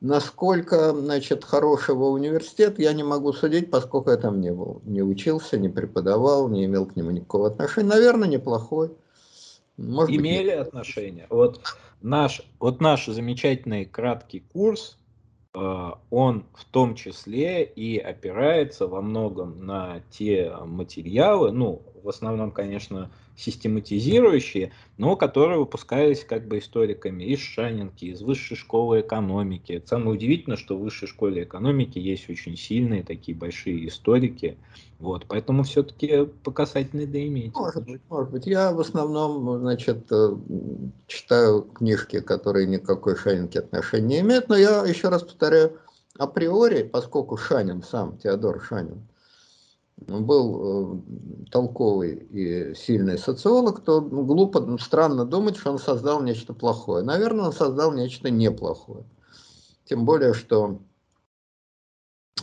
Насколько, 0.01 0.91
значит, 0.93 1.45
хорошего 1.45 2.07
университет, 2.07 2.77
я 2.77 2.91
не 2.91 3.03
могу 3.03 3.31
судить, 3.31 3.71
поскольку 3.71 4.09
я 4.09 4.17
там 4.17 4.41
не 4.41 4.51
был. 4.51 4.81
Не 4.83 5.01
учился, 5.01 5.57
не 5.57 5.69
преподавал, 5.69 6.49
не 6.49 6.65
имел 6.65 6.85
к 6.85 6.97
нему 6.97 7.11
никакого 7.11 7.47
отношения. 7.47 7.87
Наверное, 7.87 8.27
неплохой. 8.27 8.91
Может 9.77 10.13
Имели 10.13 10.49
быть, 10.49 10.67
отношение. 10.67 11.25
Вот 11.29 11.61
наш, 12.03 12.41
вот 12.59 12.81
наш 12.81 13.07
замечательный 13.07 13.85
краткий 13.85 14.41
курс, 14.41 14.99
э, 15.55 15.91
он 16.11 16.45
в 16.53 16.65
том 16.65 16.95
числе 16.95 17.63
и 17.63 17.97
опирается 17.97 18.87
во 18.87 19.01
многом 19.01 19.65
на 19.65 20.01
те 20.11 20.53
материалы, 20.65 21.51
ну, 21.51 21.81
в 22.03 22.09
основном, 22.09 22.51
конечно, 22.51 23.09
систематизирующие, 23.35 24.73
но 24.97 25.15
которые 25.15 25.57
выпускались 25.57 26.23
как 26.23 26.47
бы 26.47 26.59
историками 26.59 27.23
из 27.23 27.39
Шанинки, 27.39 28.05
из 28.05 28.21
высшей 28.21 28.57
школы 28.57 29.01
экономики. 29.01 29.81
Самое 29.85 30.11
удивительное, 30.11 30.57
что 30.57 30.77
в 30.77 30.81
высшей 30.81 31.07
школе 31.07 31.43
экономики 31.43 31.97
есть 31.97 32.29
очень 32.29 32.57
сильные 32.57 33.03
такие 33.03 33.35
большие 33.35 33.87
историки, 33.87 34.57
вот, 35.03 35.25
поэтому 35.27 35.63
все-таки 35.63 36.25
по 36.45 36.51
касательной 36.51 37.05
да 37.05 37.19
имеете. 37.27 37.51
Может 37.59 37.83
быть, 37.83 38.01
может 38.07 38.31
быть. 38.31 38.47
Я 38.47 38.71
в 38.71 38.79
основном, 38.79 39.59
значит, 39.59 40.09
э, 40.09 40.35
читаю 41.07 41.63
книжки, 41.63 42.21
которые 42.21 42.67
никакой 42.67 43.17
Шанинки 43.17 43.57
отношения 43.57 44.07
не 44.07 44.19
имеют, 44.21 44.47
но 44.47 44.55
я 44.55 44.85
еще 44.85 45.09
раз 45.09 45.23
повторяю, 45.23 45.77
априори, 46.17 46.83
поскольку 46.83 47.35
Шанин 47.35 47.83
сам, 47.83 48.17
Теодор 48.17 48.63
Шанин, 48.63 49.05
был 49.97 50.61
э, 50.61 51.49
толковый 51.51 52.15
и 52.15 52.73
сильный 52.73 53.17
социолог, 53.17 53.81
то 53.81 53.99
глупо, 53.99 54.77
странно 54.79 55.25
думать, 55.25 55.57
что 55.57 55.71
он 55.71 55.79
создал 55.79 56.23
нечто 56.23 56.53
плохое. 56.53 57.03
Наверное, 57.03 57.47
он 57.47 57.51
создал 57.51 57.91
нечто 57.91 58.29
неплохое. 58.29 59.03
Тем 59.83 60.05
более, 60.05 60.33
что 60.33 60.79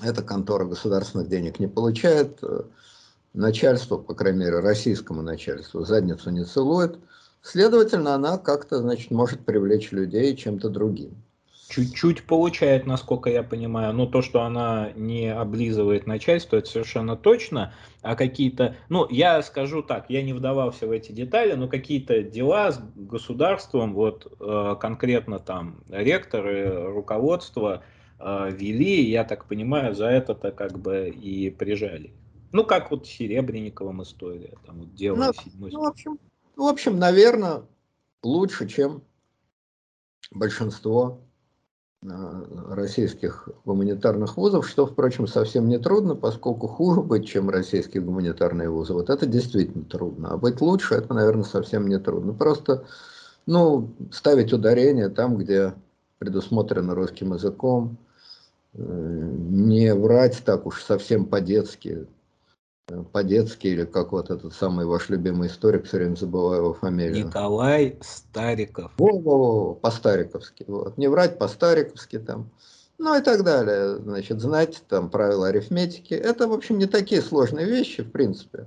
эта 0.03 0.23
контора 0.23 0.65
государственных 0.65 1.29
денег 1.29 1.59
не 1.59 1.67
получает, 1.67 2.39
э, 2.43 2.63
начальство, 3.35 3.97
по 3.99 4.15
крайней 4.15 4.41
мере, 4.41 4.61
российскому 4.61 5.23
начальству, 5.23 5.85
задницу 5.85 6.31
не 6.31 6.45
целует. 6.45 6.99
Следовательно, 7.43 8.15
она 8.15 8.39
как-то, 8.39 8.79
значит, 8.79 9.11
может 9.11 9.45
привлечь 9.45 9.93
людей 9.93 10.37
чем-то 10.37 10.69
другим 10.69 11.17
чуть-чуть 11.71 12.25
получает, 12.25 12.85
насколько 12.85 13.31
я 13.31 13.43
понимаю. 13.43 13.95
Но 13.95 14.07
то, 14.07 14.21
что 14.21 14.43
она 14.43 14.91
не 14.97 15.33
облизывает 15.33 16.07
начальство, 16.07 16.57
это 16.57 16.69
совершенно 16.69 17.17
точно. 17.17 17.73
А 18.03 18.17
какие-то, 18.17 18.77
ну, 18.89 19.07
я 19.09 19.43
скажу 19.43 19.83
так, 19.83 20.07
я 20.09 20.23
не 20.23 20.33
вдавался 20.33 20.87
в 20.87 20.91
эти 20.91 21.13
детали, 21.13 21.53
но 21.53 21.69
какие-то 21.69 22.23
дела 22.23 22.73
с 22.73 22.81
государством, 22.97 23.95
вот 23.95 24.31
э, 24.41 24.77
конкретно 24.81 25.39
там 25.39 25.83
ректоры, 25.89 26.93
руководство 26.93 27.83
э, 28.21 28.51
вели, 28.53 29.11
я 29.11 29.25
так 29.25 29.47
понимаю, 29.47 29.95
за 29.95 30.07
это-то 30.07 30.53
как 30.53 30.79
бы 30.79 31.09
и 31.09 31.51
прижали. 31.51 32.13
Ну, 32.53 32.65
как 32.65 32.91
вот 32.91 33.07
с 33.07 33.11
Серебренниковым 33.11 34.03
история, 34.03 34.55
там 34.67 34.81
вот 34.81 34.95
дело 34.95 35.17
ну, 35.17 35.33
седьмой. 35.33 35.71
Ну, 35.73 35.81
в 35.81 35.87
общем, 35.87 36.19
в 36.57 36.65
общем, 36.65 36.99
наверное, 36.99 37.63
лучше, 38.23 38.69
чем 38.69 39.03
большинство 40.31 41.21
российских 42.03 43.49
гуманитарных 43.67 44.37
вузов, 44.39 44.67
что, 44.67 44.87
впрочем, 44.87 45.27
совсем 45.27 45.69
не 45.69 45.79
трудно, 45.79 46.15
поскольку 46.15 46.67
хуже 46.67 47.03
быть, 47.03 47.29
чем 47.29 47.51
российские 47.51 48.03
гуманитарные 48.03 48.71
вузы, 48.71 48.95
вот 48.95 49.11
это 49.11 49.27
действительно 49.27 49.85
трудно. 49.85 50.31
А 50.31 50.39
быть 50.39 50.63
лучше, 50.63 50.95
это, 50.95 51.13
наверное, 51.13 51.45
совсем 51.45 51.87
не 51.89 51.99
трудно. 51.99 52.33
Просто, 52.33 52.87
ну, 53.45 53.91
ставить 54.13 54.53
ударение 54.53 55.11
там, 55.11 55.37
где 55.37 55.75
предусмотрено 56.19 56.95
русским 56.95 57.35
языком, 57.35 57.99
не 58.73 59.95
врать 59.95 60.43
так 60.45 60.67
уж 60.67 60.83
совсем 60.83 61.27
по-детски, 61.27 62.07
по-детски, 63.13 63.69
или 63.69 63.85
как 63.85 64.13
вот 64.13 64.31
этот 64.31 64.53
самый 64.53 64.87
ваш 64.87 65.09
любимый 65.09 65.49
историк, 65.49 65.87
все 65.87 65.99
время 65.99 66.17
забываю 66.17 66.63
его 66.63 66.75
фамилию. 66.75 67.27
Николай 67.27 67.99
Стариков. 68.01 68.93
Во-во-во, 68.99 69.75
по-стариковски. 69.75 70.65
Вот. 70.67 70.99
Не 70.99 71.09
врать 71.09 71.39
по-стариковски 71.39 72.19
там. 72.19 72.51
Ну 72.99 73.17
и 73.19 73.23
так 73.23 73.45
далее. 73.45 73.97
Значит, 73.97 74.41
знать 74.41 74.83
там 74.89 75.09
правила 75.11 75.49
арифметики. 75.49 76.15
Это, 76.15 76.49
в 76.49 76.53
общем, 76.53 76.79
не 76.79 76.87
такие 76.87 77.23
сложные 77.23 77.67
вещи, 77.67 78.03
в 78.03 78.11
принципе. 78.11 78.67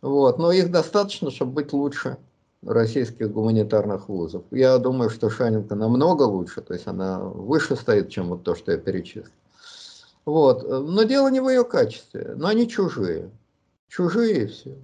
Вот. 0.00 0.38
Но 0.38 0.50
их 0.50 0.70
достаточно, 0.70 1.30
чтобы 1.30 1.52
быть 1.52 1.72
лучше 1.72 2.16
российских 2.64 3.32
гуманитарных 3.32 4.08
вузов. 4.08 4.44
Я 4.50 4.78
думаю, 4.78 5.10
что 5.10 5.30
Шаненко 5.30 5.74
намного 5.74 6.22
лучше, 6.22 6.60
то 6.60 6.74
есть 6.74 6.86
она 6.86 7.18
выше 7.20 7.76
стоит, 7.76 8.10
чем 8.10 8.28
вот 8.28 8.42
то, 8.44 8.54
что 8.54 8.72
я 8.72 8.78
перечислил. 8.78 9.32
Вот. 10.24 10.68
Но 10.68 11.02
дело 11.02 11.28
не 11.28 11.40
в 11.40 11.48
ее 11.48 11.64
качестве, 11.64 12.34
но 12.36 12.48
они 12.48 12.68
чужие 12.68 13.30
чужие 13.92 14.48
все. 14.48 14.76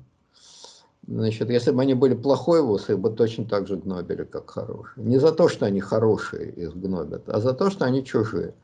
Значит, 1.06 1.48
если 1.48 1.70
бы 1.70 1.80
они 1.80 1.94
были 1.94 2.14
плохой 2.14 2.60
вуз, 2.60 2.90
их 2.90 2.98
бы 2.98 3.10
точно 3.10 3.46
так 3.46 3.66
же 3.66 3.76
гнобили, 3.76 4.24
как 4.24 4.50
хорошие. 4.50 5.06
Не 5.06 5.18
за 5.18 5.32
то, 5.32 5.48
что 5.48 5.64
они 5.64 5.80
хорошие 5.80 6.50
их 6.50 6.76
гнобят, 6.76 7.22
а 7.28 7.40
за 7.40 7.54
то, 7.54 7.70
что 7.70 7.86
они 7.86 8.04
чужие. 8.04 8.54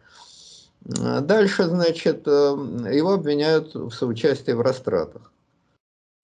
Дальше, 0.83 1.65
значит, 1.65 2.25
э, 2.27 2.31
его 2.93 3.15
обвиняют 3.15 3.75
в 3.75 3.91
соучастии 3.91 4.53
в 4.53 4.61
растратах. 4.61 5.33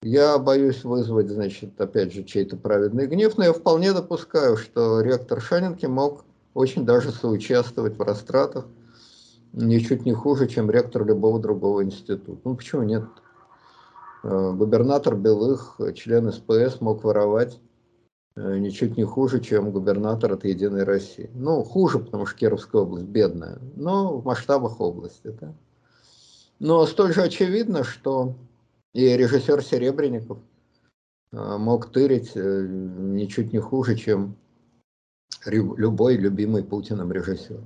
Я 0.03 0.39
боюсь 0.39 0.83
вызвать, 0.83 1.29
значит, 1.29 1.79
опять 1.79 2.11
же, 2.11 2.23
чей-то 2.23 2.57
праведный 2.57 3.05
гнев, 3.05 3.37
но 3.37 3.43
я 3.43 3.53
вполне 3.53 3.93
допускаю, 3.93 4.57
что 4.57 5.01
ректор 5.01 5.39
Шанинки 5.39 5.85
мог 5.85 6.25
очень 6.55 6.87
даже 6.87 7.11
соучаствовать 7.11 7.99
в 7.99 8.01
растратах, 8.01 8.65
ничуть 9.53 10.03
не 10.03 10.13
хуже, 10.13 10.47
чем 10.47 10.71
ректор 10.71 11.05
любого 11.05 11.39
другого 11.39 11.83
института. 11.83 12.41
Ну, 12.43 12.55
почему 12.55 12.81
нет? 12.81 13.03
Э, 14.23 14.51
губернатор 14.53 15.15
Белых, 15.15 15.79
член 15.95 16.31
СПС, 16.31 16.81
мог 16.81 17.03
воровать 17.03 17.59
э, 18.35 18.57
ничуть 18.57 18.97
не 18.97 19.03
хуже, 19.03 19.39
чем 19.39 19.69
губернатор 19.69 20.33
от 20.33 20.45
Единой 20.45 20.83
России. 20.83 21.29
Ну, 21.35 21.63
хуже, 21.63 21.99
потому 21.99 22.25
что 22.25 22.39
Кировская 22.39 22.81
область 22.81 23.05
бедная, 23.05 23.59
но 23.75 24.17
в 24.17 24.25
масштабах 24.25 24.81
области. 24.81 25.27
Да? 25.39 25.53
Но 26.57 26.87
столь 26.87 27.13
же 27.13 27.21
очевидно, 27.21 27.83
что 27.83 28.35
и 28.93 29.17
режиссер 29.17 29.61
Серебренников 29.63 30.39
э, 31.31 31.57
мог 31.57 31.91
тырить 31.91 32.31
ничуть 32.35 33.53
не 33.53 33.59
хуже, 33.59 33.95
чем 33.95 34.35
любой 35.45 36.17
любимый 36.17 36.63
Путиным 36.63 37.11
режиссер. 37.11 37.61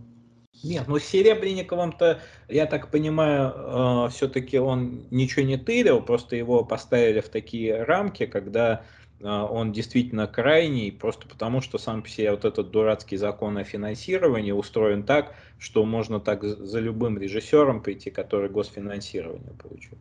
Нет, 0.64 0.88
ну 0.88 1.00
с 1.00 1.04
Серебренниковым-то, 1.04 2.22
я 2.48 2.66
так 2.66 2.90
понимаю, 2.90 3.54
э, 3.56 4.10
все-таки 4.12 4.58
он 4.58 5.06
ничего 5.12 5.46
не 5.46 5.58
тырил, 5.58 6.02
просто 6.02 6.36
его 6.36 6.64
поставили 6.64 7.20
в 7.20 7.30
такие 7.30 7.84
рамки, 7.84 8.26
когда 8.26 8.84
э, 9.20 9.28
он 9.28 9.74
действительно 9.74 10.28
крайний, 10.28 10.92
просто 10.92 11.28
потому 11.28 11.62
что 11.62 11.78
сам 11.78 12.04
по 12.04 12.10
себе 12.10 12.32
вот 12.32 12.46
этот 12.46 12.72
дурацкий 12.72 13.18
закон 13.18 13.58
о 13.58 13.64
финансировании 13.64 14.54
устроен 14.54 15.04
так, 15.04 15.36
что 15.60 15.86
можно 15.86 16.20
так 16.20 16.44
за 16.44 16.80
любым 16.80 17.18
режиссером 17.18 17.84
прийти, 17.84 18.10
который 18.10 18.50
госфинансирование 18.50 19.54
получил. 19.62 19.98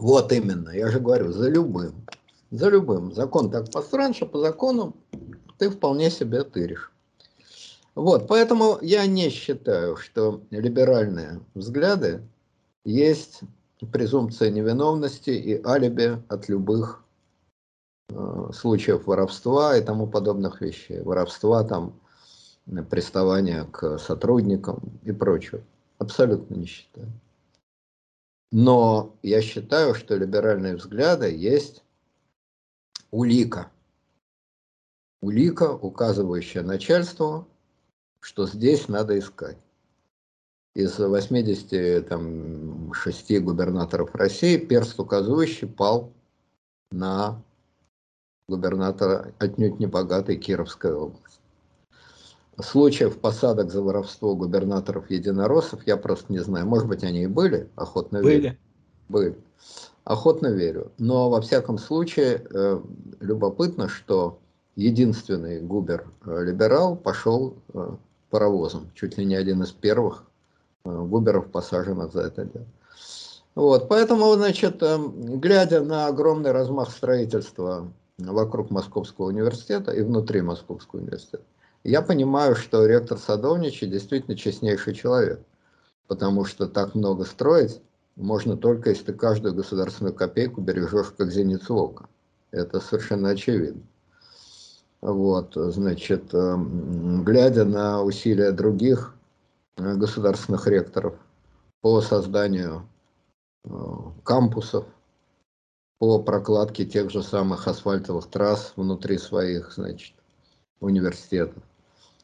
Вот 0.00 0.32
именно, 0.32 0.70
я 0.70 0.88
же 0.88 0.98
говорю, 0.98 1.30
за 1.30 1.50
любым. 1.50 2.06
За 2.50 2.70
любым. 2.70 3.12
Закон 3.12 3.50
так 3.50 3.70
построен, 3.70 4.14
что 4.14 4.24
по 4.24 4.38
закону 4.38 4.96
ты 5.58 5.68
вполне 5.68 6.10
себе 6.10 6.42
тыришь. 6.42 6.90
Вот, 7.94 8.26
поэтому 8.26 8.78
я 8.80 9.04
не 9.04 9.28
считаю, 9.28 9.96
что 9.96 10.40
либеральные 10.50 11.40
взгляды 11.54 12.22
есть 12.82 13.40
презумпция 13.92 14.50
невиновности 14.50 15.30
и 15.30 15.62
алиби 15.62 16.22
от 16.28 16.48
любых 16.48 17.04
э, 18.08 18.50
случаев 18.54 19.06
воровства 19.06 19.76
и 19.76 19.82
тому 19.82 20.06
подобных 20.06 20.62
вещей. 20.62 21.02
Воровства, 21.02 21.62
там, 21.62 21.92
приставания 22.88 23.64
к 23.64 23.98
сотрудникам 23.98 24.80
и 25.02 25.12
прочее. 25.12 25.62
Абсолютно 25.98 26.54
не 26.54 26.64
считаю. 26.64 27.12
Но 28.52 29.16
я 29.22 29.42
считаю, 29.42 29.94
что 29.94 30.16
либеральные 30.16 30.76
взгляды 30.76 31.34
есть 31.34 31.82
улика. 33.10 33.70
Улика, 35.20 35.72
указывающая 35.72 36.62
начальству 36.62 37.46
что 38.20 38.46
здесь 38.46 38.86
надо 38.88 39.18
искать. 39.18 39.58
Из 40.74 40.98
86 40.98 43.42
губернаторов 43.42 44.14
России 44.14 44.56
перст 44.56 45.00
указывающий 45.00 45.66
пал 45.66 46.12
на 46.92 47.42
губернатора 48.46 49.34
отнюдь 49.38 49.80
небогатой 49.80 50.36
Кировской 50.36 50.92
области. 50.92 51.29
Случаев 52.58 53.18
посадок 53.18 53.70
за 53.70 53.82
воровство 53.82 54.34
губернаторов 54.34 55.10
единороссов 55.10 55.86
я 55.86 55.96
просто 55.96 56.32
не 56.32 56.40
знаю. 56.40 56.66
Может 56.66 56.88
быть, 56.88 57.04
они 57.04 57.22
и 57.22 57.26
были, 57.26 57.68
охотно 57.76 58.20
были. 58.22 58.40
верю. 58.40 58.56
Были. 59.08 59.38
Охотно 60.04 60.48
верю. 60.48 60.92
Но 60.98 61.30
во 61.30 61.40
всяком 61.40 61.78
случае, 61.78 62.44
э, 62.52 62.80
любопытно, 63.20 63.88
что 63.88 64.38
единственный 64.76 65.60
губер-либерал 65.60 66.94
э, 66.94 66.96
пошел 66.96 67.56
э, 67.74 67.90
паровозом, 68.30 68.90
чуть 68.94 69.18
ли 69.18 69.24
не 69.24 69.34
один 69.34 69.62
из 69.62 69.72
первых 69.72 70.24
э, 70.84 70.90
губеров, 70.90 71.50
посаженных 71.50 72.12
за 72.12 72.22
это 72.22 72.44
дело. 72.44 72.66
Вот, 73.54 73.88
поэтому, 73.88 74.32
значит, 74.34 74.80
глядя 74.80 75.82
на 75.82 76.06
огромный 76.06 76.52
размах 76.52 76.90
строительства 76.90 77.92
вокруг 78.16 78.70
Московского 78.70 79.26
университета 79.26 79.90
и 79.90 80.02
внутри 80.02 80.40
Московского 80.40 81.00
университета, 81.00 81.42
я 81.84 82.02
понимаю, 82.02 82.54
что 82.56 82.86
ректор 82.86 83.18
Садовничий 83.18 83.88
действительно 83.88 84.36
честнейший 84.36 84.94
человек, 84.94 85.40
потому 86.06 86.44
что 86.44 86.66
так 86.66 86.94
много 86.94 87.24
строить 87.24 87.80
можно 88.16 88.56
только, 88.56 88.90
если 88.90 89.06
ты 89.06 89.12
каждую 89.14 89.54
государственную 89.54 90.14
копейку 90.14 90.60
бережешь 90.60 91.14
как 91.16 91.30
зеницу 91.30 91.74
ока. 91.74 92.06
Это 92.50 92.80
совершенно 92.80 93.30
очевидно. 93.30 93.82
Вот, 95.00 95.52
значит, 95.54 96.34
эм, 96.34 97.24
глядя 97.24 97.64
на 97.64 98.02
усилия 98.02 98.52
других 98.52 99.14
э, 99.76 99.94
государственных 99.94 100.66
ректоров 100.66 101.14
по 101.80 102.02
созданию 102.02 102.86
э, 103.64 103.70
кампусов, 104.24 104.84
по 105.98 106.18
прокладке 106.18 106.84
тех 106.84 107.10
же 107.10 107.22
самых 107.22 107.66
асфальтовых 107.66 108.26
трасс 108.26 108.74
внутри 108.76 109.16
своих, 109.16 109.72
значит, 109.72 110.14
университетов 110.80 111.62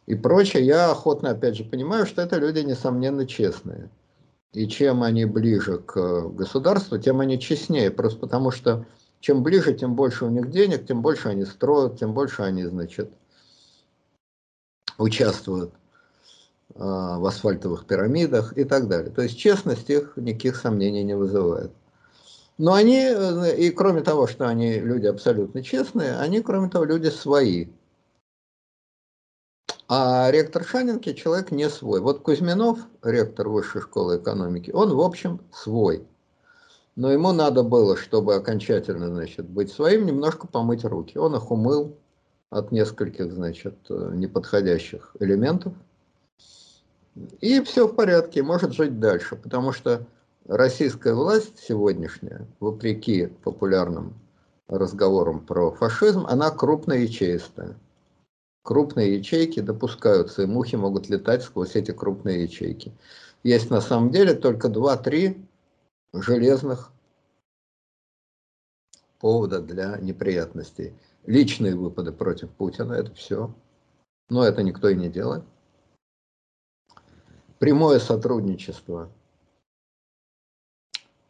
и 0.06 0.14
прочее, 0.14 0.64
я 0.64 0.90
охотно, 0.90 1.30
опять 1.30 1.56
же, 1.56 1.64
понимаю, 1.64 2.06
что 2.06 2.22
это 2.22 2.38
люди, 2.38 2.60
несомненно, 2.60 3.26
честные. 3.26 3.90
И 4.52 4.68
чем 4.68 5.02
они 5.02 5.24
ближе 5.24 5.78
к 5.78 6.28
государству, 6.28 6.96
тем 6.98 7.20
они 7.20 7.38
честнее. 7.38 7.90
Просто 7.90 8.20
потому 8.20 8.50
что 8.50 8.86
чем 9.20 9.42
ближе, 9.42 9.74
тем 9.74 9.96
больше 9.96 10.24
у 10.24 10.30
них 10.30 10.50
денег, 10.50 10.86
тем 10.86 11.02
больше 11.02 11.28
они 11.28 11.44
строят, 11.44 11.98
тем 11.98 12.14
больше 12.14 12.42
они, 12.42 12.64
значит, 12.64 13.10
участвуют 14.98 15.74
э, 16.74 16.78
в 16.78 17.26
асфальтовых 17.26 17.84
пирамидах 17.86 18.56
и 18.56 18.64
так 18.64 18.88
далее. 18.88 19.10
То 19.10 19.22
есть 19.22 19.36
честность 19.36 19.90
их 19.90 20.12
никаких 20.16 20.56
сомнений 20.56 21.02
не 21.02 21.16
вызывает. 21.16 21.72
Но 22.56 22.72
они, 22.72 23.00
э, 23.00 23.56
и 23.56 23.70
кроме 23.70 24.02
того, 24.02 24.26
что 24.28 24.48
они 24.48 24.78
люди 24.78 25.06
абсолютно 25.06 25.62
честные, 25.62 26.16
они, 26.16 26.40
кроме 26.40 26.70
того, 26.70 26.84
люди 26.84 27.08
свои. 27.08 27.66
А 29.88 30.28
ректор 30.32 30.64
Шанинки 30.64 31.12
человек 31.12 31.52
не 31.52 31.70
свой. 31.70 32.00
Вот 32.00 32.20
Кузьминов, 32.22 32.80
ректор 33.04 33.48
Высшей 33.48 33.80
школы 33.80 34.16
экономики, 34.16 34.72
он, 34.72 34.92
в 34.92 35.00
общем, 35.00 35.40
свой. 35.52 36.04
Но 36.96 37.12
ему 37.12 37.32
надо 37.32 37.62
было, 37.62 37.96
чтобы 37.96 38.34
окончательно, 38.34 39.08
значит, 39.08 39.48
быть 39.48 39.70
своим, 39.70 40.06
немножко 40.06 40.48
помыть 40.48 40.84
руки. 40.84 41.18
Он 41.18 41.36
их 41.36 41.52
умыл 41.52 41.96
от 42.50 42.72
нескольких, 42.72 43.32
значит, 43.32 43.76
неподходящих 43.88 45.14
элементов. 45.20 45.72
И 47.40 47.60
все 47.60 47.86
в 47.86 47.94
порядке, 47.94 48.42
может 48.42 48.72
жить 48.72 48.98
дальше, 48.98 49.36
потому 49.36 49.70
что 49.70 50.04
российская 50.48 51.14
власть 51.14 51.60
сегодняшняя, 51.60 52.46
вопреки 52.58 53.26
популярным 53.44 54.14
разговорам 54.66 55.46
про 55.46 55.70
фашизм, 55.70 56.26
она 56.26 56.50
крупная 56.50 56.98
и 56.98 57.08
чистая 57.08 57.76
крупные 58.66 59.16
ячейки 59.16 59.60
допускаются, 59.60 60.42
и 60.42 60.46
мухи 60.46 60.74
могут 60.74 61.08
летать 61.08 61.44
сквозь 61.44 61.76
эти 61.76 61.92
крупные 61.92 62.42
ячейки. 62.42 62.92
Есть 63.44 63.70
на 63.70 63.80
самом 63.80 64.10
деле 64.10 64.34
только 64.34 64.66
2-3 64.66 65.40
железных 66.12 66.90
повода 69.20 69.60
для 69.60 69.96
неприятностей. 69.98 70.94
Личные 71.26 71.76
выпады 71.76 72.10
против 72.10 72.50
Путина– 72.50 72.92
это 72.94 73.14
все. 73.14 73.54
Но 74.28 74.42
это 74.42 74.64
никто 74.64 74.88
и 74.88 74.96
не 74.96 75.08
делает. 75.08 75.44
Прямое 77.60 78.00
сотрудничество 78.00 79.12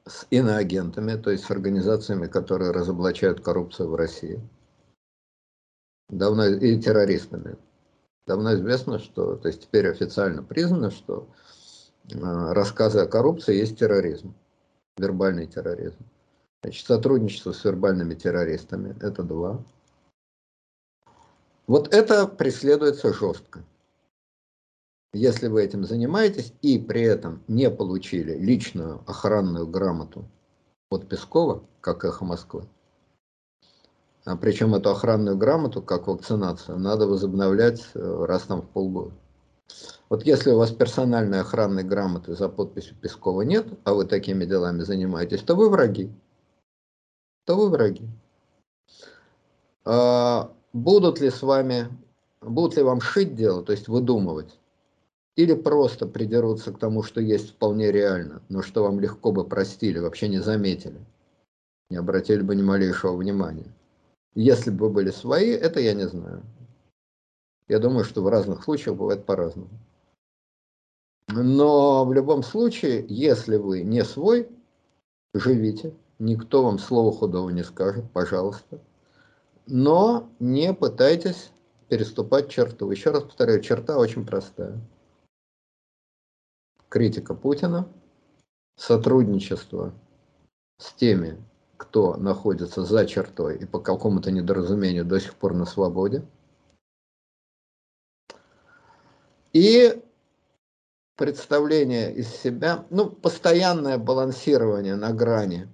с 0.07 0.27
иноагентами, 0.31 1.21
то 1.21 1.31
есть 1.31 1.45
с 1.45 1.51
организациями, 1.51 2.29
которые 2.29 2.71
разоблачают 2.71 3.43
коррупцию 3.43 3.91
в 3.91 3.95
России– 3.95 4.41
давно 6.09 6.47
и 6.47 6.79
террористами. 6.79 7.57
Давно 8.27 8.55
известно, 8.55 8.99
что, 8.99 9.37
то 9.37 9.49
есть 9.49 9.63
теперь 9.63 9.89
официально 9.89 10.43
признано, 10.43 10.91
что 10.91 11.29
э, 12.11 12.19
рассказы 12.53 13.01
о 13.01 13.07
коррупции 13.07 13.57
есть 13.57 13.79
терроризм, 13.79 14.35
вербальный 14.97 15.47
терроризм. 15.47 15.99
Значит, 16.63 16.87
сотрудничество 16.87 17.53
с 17.53 17.65
вербальными 17.65 18.15
террористами– 18.15 18.97
это 19.01 19.23
два. 19.23 19.63
Вот 21.69 21.93
это 21.95 22.27
преследуется 22.27 23.13
жестко. 23.13 23.65
Если 25.13 25.47
вы 25.49 25.65
этим 25.65 25.85
занимаетесь 25.85 26.53
и 26.63 26.79
при 26.79 27.03
этом 27.03 27.43
не 27.49 27.71
получили 27.71 28.37
личную 28.37 29.03
охранную 29.07 29.67
грамоту 29.67 30.29
от 30.91 31.09
Пескова, 31.09 31.65
как 31.81 32.05
эхо 32.05 32.25
Москвы, 32.25 32.69
причем 34.35 34.75
эту 34.75 34.91
охранную 34.91 35.37
грамоту, 35.37 35.81
как 35.81 36.09
вакцинацию, 36.09 36.79
надо 36.79 37.07
возобновлять 37.07 37.87
э, 37.95 38.25
раз 38.27 38.43
там 38.43 38.63
в 38.63 38.69
полгода. 38.69 39.13
Вот 40.09 40.25
если 40.25 40.51
у 40.51 40.59
вас 40.59 40.73
персональной 40.73 41.41
охранной 41.41 41.85
грамоты 41.85 42.35
за 42.35 42.49
подписью 42.49 42.97
Пескова 43.01 43.43
нет, 43.43 43.67
а 43.85 43.95
вы 43.95 44.05
такими 44.05 44.45
делами 44.45 44.83
занимаетесь, 44.83 45.43
то 45.43 45.55
вы 45.55 45.69
враги. 45.69 46.11
То 47.45 47.57
вы 47.57 47.71
враги. 47.71 48.09
А, 49.85 50.53
будут 50.73 51.21
ли 51.21 51.31
с 51.31 51.43
вами, 51.43 51.89
будут 52.41 52.77
ли 52.77 52.83
вам 52.83 53.01
шить 53.01 53.37
дело, 53.37 53.63
то 53.63 53.73
есть 53.73 53.87
выдумывать, 53.87 54.59
или 55.37 55.55
просто 55.55 56.07
придерутся 56.07 56.73
к 56.73 56.79
тому, 56.79 57.03
что 57.03 57.21
есть 57.21 57.51
вполне 57.51 57.93
реально, 57.93 58.43
но 58.49 58.63
что 58.63 58.83
вам 58.83 58.99
легко 58.99 59.31
бы 59.31 59.45
простили, 59.45 59.99
вообще 59.99 60.29
не 60.29 60.39
заметили, 60.39 61.01
не 61.91 61.97
обратили 61.97 62.43
бы 62.43 62.57
ни 62.57 62.63
малейшего 62.63 63.17
внимания. 63.17 63.76
Если 64.37 64.71
бы 64.71 64.91
были 64.91 65.11
свои, 65.11 65.49
это 65.49 65.81
я 65.81 65.95
не 65.95 66.07
знаю. 66.07 66.43
Я 67.69 67.79
думаю, 67.79 68.05
что 68.05 68.23
в 68.23 68.29
разных 68.29 68.63
случаях 68.63 68.95
бывает 68.95 69.25
по-разному. 69.25 69.71
Но 71.29 72.05
в 72.05 72.13
любом 72.13 72.43
случае, 72.43 73.07
если 73.09 73.57
вы 73.57 73.83
не 73.83 74.05
свой, 74.05 74.47
живите. 75.33 75.95
Никто 76.19 76.63
вам 76.63 76.79
слова 76.79 77.13
худого 77.13 77.49
не 77.49 77.65
скажет, 77.65 78.05
пожалуйста. 78.13 78.79
Но 79.67 80.29
не 80.39 80.75
пытайтесь 80.75 81.51
переступать 81.89 82.51
черту. 82.51 82.91
Еще 82.91 83.13
раз 83.13 83.23
повторяю, 83.23 83.63
черта 83.63 83.97
очень 83.99 84.27
простая. 84.27 84.79
Критика 86.91 87.35
Путина, 87.35 87.89
сотрудничество 88.77 89.95
с 90.79 90.93
теми, 90.93 91.43
кто 91.77 92.17
находится 92.17 92.85
за 92.85 93.07
чертой 93.07 93.57
и 93.59 93.67
по 93.67 93.79
какому-то 93.81 94.31
недоразумению 94.31 95.05
до 95.05 95.21
сих 95.21 95.35
пор 95.35 95.55
на 95.55 95.67
свободе. 95.67 96.25
И 99.53 100.03
представление 101.17 102.15
из 102.15 102.29
себя, 102.29 102.85
ну, 102.91 103.09
постоянное 103.11 103.99
балансирование 103.99 104.97
на 104.97 105.13
грани 105.13 105.69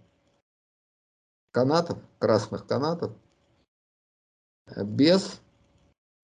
канатов, 1.50 1.98
красных 2.18 2.66
канатов, 2.66 3.12
без 4.76 5.40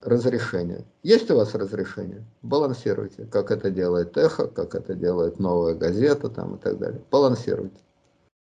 разрешения. 0.00 0.84
Есть 1.02 1.30
у 1.30 1.36
вас 1.36 1.54
разрешение? 1.54 2.24
Балансируйте, 2.42 3.26
как 3.26 3.50
это 3.50 3.70
делает 3.70 4.16
Эхо, 4.16 4.46
как 4.46 4.74
это 4.74 4.94
делает 4.94 5.38
Новая 5.38 5.74
газета 5.74 6.28
там 6.28 6.56
и 6.56 6.58
так 6.58 6.78
далее. 6.78 7.02
Балансируйте. 7.10 7.80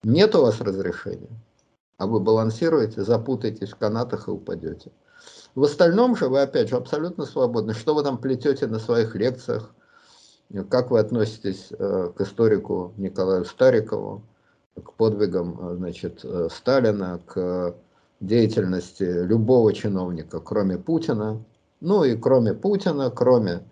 Нет 0.06 0.36
у 0.36 0.42
вас 0.42 0.62
разрешения, 0.62 1.36
а 1.98 2.06
вы 2.06 2.20
балансируете, 2.20 3.02
запутаетесь 3.02 3.72
в 3.72 3.76
канатах 3.76 4.28
и 4.28 4.32
упадете. 4.32 4.92
В 5.56 5.64
остальном 5.64 6.16
же 6.16 6.30
вы, 6.30 6.44
опять 6.44 6.70
же, 6.70 6.76
абсолютно 6.76 7.26
свободны. 7.26 7.74
Что 7.74 7.96
вы 7.96 8.04
там 8.04 8.20
плетете 8.20 8.68
на 8.68 8.78
своих 8.78 9.16
лекциях, 9.16 9.74
как 10.70 10.92
вы 10.92 11.00
относитесь 11.00 11.70
э, 11.72 12.12
к 12.16 12.22
историку 12.22 12.94
Николаю 12.98 13.46
Старикову, 13.46 14.22
к 14.76 14.94
подвигам 14.94 15.58
э, 15.60 15.76
значит, 15.78 16.20
э, 16.24 16.50
Сталина, 16.52 17.20
к 17.26 17.74
деятельности 18.20 19.02
любого 19.02 19.74
чиновника, 19.74 20.40
кроме 20.40 20.78
Путина, 20.78 21.44
ну 21.82 22.04
и 22.04 22.16
кроме 22.16 22.54
Путина, 22.54 23.10
кроме 23.10 23.64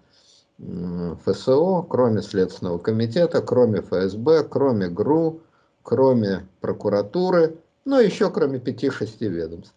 ФСО, 0.58 1.84
кроме 1.88 2.24
Следственного 2.24 2.80
комитета, 2.80 3.44
кроме 3.44 3.82
ФСБ, 3.82 4.46
кроме 4.50 4.88
ГРУ, 4.88 5.40
кроме 5.84 6.48
прокуратуры, 6.62 7.58
но 7.86 8.00
еще 8.00 8.32
кроме 8.32 8.60
пяти-шести 8.60 9.28
ведомств. 9.28 9.76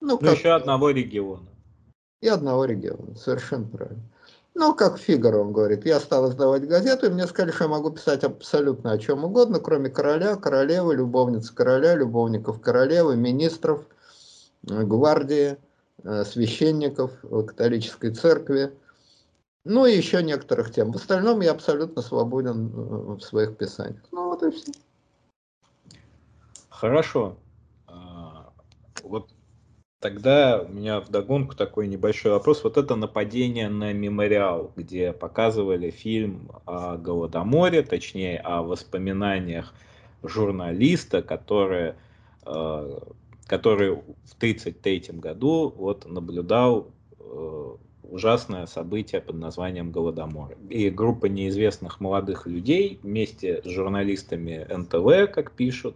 Ну, 0.00 0.18
ну 0.20 0.30
еще 0.30 0.50
одного 0.50 0.90
региона. 0.90 1.48
И 2.20 2.28
одного 2.28 2.66
региона, 2.66 3.16
совершенно 3.16 3.66
правильно. 3.66 4.02
Ну, 4.54 4.74
как 4.74 4.98
Фигаро, 4.98 5.38
он 5.38 5.52
говорит, 5.52 5.86
я 5.86 5.98
стал 5.98 6.28
издавать 6.30 6.68
газету, 6.68 7.06
и 7.06 7.10
мне 7.10 7.26
сказали, 7.26 7.52
что 7.52 7.64
я 7.64 7.70
могу 7.70 7.90
писать 7.90 8.22
абсолютно 8.22 8.92
о 8.92 8.98
чем 8.98 9.24
угодно, 9.24 9.60
кроме 9.60 9.88
короля, 9.88 10.36
королевы, 10.36 10.94
любовниц 10.94 11.50
короля, 11.50 11.94
любовников 11.94 12.60
королевы, 12.60 13.16
министров, 13.16 13.86
э, 14.68 14.82
гвардии, 14.82 15.56
э, 16.04 16.24
священников 16.24 17.12
католической 17.22 18.10
церкви, 18.10 18.72
Ну 19.64 19.86
и 19.86 19.96
еще 19.96 20.22
некоторых 20.24 20.72
тем. 20.72 20.90
В 20.90 20.96
остальном 20.96 21.40
я 21.40 21.52
абсолютно 21.52 22.02
свободен 22.02 22.68
в 22.68 23.20
своих 23.20 23.56
писаниях. 23.56 24.02
Ну 24.10 24.26
вот 24.26 24.42
и 24.42 24.50
все. 24.50 24.72
Хорошо. 26.82 27.36
А, 27.86 28.52
вот 29.04 29.30
тогда 30.00 30.62
у 30.62 30.72
меня 30.72 30.98
вдогонку 30.98 31.54
такой 31.54 31.86
небольшой 31.86 32.32
вопрос. 32.32 32.64
Вот 32.64 32.76
это 32.76 32.96
нападение 32.96 33.68
на 33.68 33.92
мемориал, 33.92 34.72
где 34.74 35.12
показывали 35.12 35.90
фильм 35.90 36.50
о 36.66 36.96
Голодоморе, 36.96 37.82
точнее 37.82 38.40
о 38.40 38.64
воспоминаниях 38.64 39.72
журналиста, 40.24 41.22
который, 41.22 41.94
а, 42.44 42.98
который 43.46 43.90
в 43.92 44.34
1933 44.38 45.20
году 45.20 45.72
вот 45.76 46.04
наблюдал 46.06 46.88
э, 47.20 47.76
ужасное 48.02 48.66
событие 48.66 49.20
под 49.20 49.36
названием 49.36 49.92
Голодомор. 49.92 50.56
И 50.68 50.90
группа 50.90 51.26
неизвестных 51.26 52.00
молодых 52.00 52.48
людей 52.48 52.98
вместе 53.04 53.62
с 53.62 53.68
журналистами 53.68 54.66
НТВ, 54.68 55.32
как 55.32 55.52
пишут, 55.52 55.94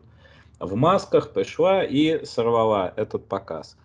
в 0.58 0.74
масках 0.74 1.32
пришла 1.32 1.84
и 1.84 2.24
сорвала 2.24 2.92
этот 2.96 3.26
показ. 3.28 3.76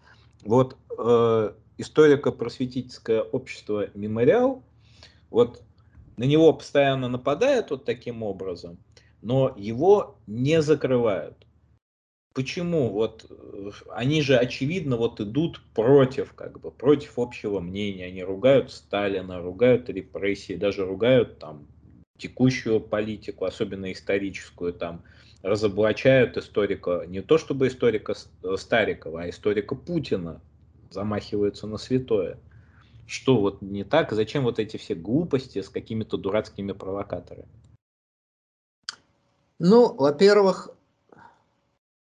Вот 0.43 0.77
э, 0.97 1.53
историко-просветительское 1.77 3.21
общество 3.21 3.87
«Мемориал», 3.93 4.63
вот 5.29 5.61
на 6.17 6.23
него 6.23 6.53
постоянно 6.53 7.07
нападают 7.07 7.71
вот 7.71 7.85
таким 7.85 8.23
образом, 8.23 8.77
но 9.21 9.53
его 9.57 10.17
не 10.27 10.61
закрывают. 10.61 11.45
Почему? 12.33 12.89
Вот 12.89 13.25
э, 13.29 13.71
они 13.89 14.21
же 14.21 14.37
очевидно 14.37 14.95
вот 14.95 15.19
идут 15.19 15.61
против, 15.73 16.33
как 16.33 16.59
бы, 16.59 16.71
против 16.71 17.19
общего 17.19 17.59
мнения. 17.59 18.05
Они 18.05 18.23
ругают 18.23 18.71
Сталина, 18.71 19.41
ругают 19.41 19.89
репрессии, 19.89 20.53
даже 20.53 20.85
ругают 20.85 21.39
там 21.39 21.67
текущую 22.17 22.79
политику, 22.79 23.45
особенно 23.45 23.91
историческую, 23.91 24.73
там 24.73 25.03
разоблачают 25.43 26.37
историка, 26.37 27.05
не 27.07 27.21
то 27.21 27.37
чтобы 27.37 27.67
историка 27.67 28.13
э, 28.43 28.55
Старикова, 28.57 29.23
а 29.23 29.29
историка 29.29 29.75
Путина, 29.75 30.41
замахиваются 30.89 31.67
на 31.67 31.77
святое. 31.77 32.37
Что 33.07 33.39
вот 33.39 33.61
не 33.61 33.83
так? 33.83 34.11
Зачем 34.11 34.43
вот 34.43 34.59
эти 34.59 34.77
все 34.77 34.95
глупости 34.95 35.61
с 35.61 35.69
какими-то 35.69 36.17
дурацкими 36.17 36.71
провокаторами? 36.71 37.47
Ну, 39.59 39.93
во-первых, 39.93 40.69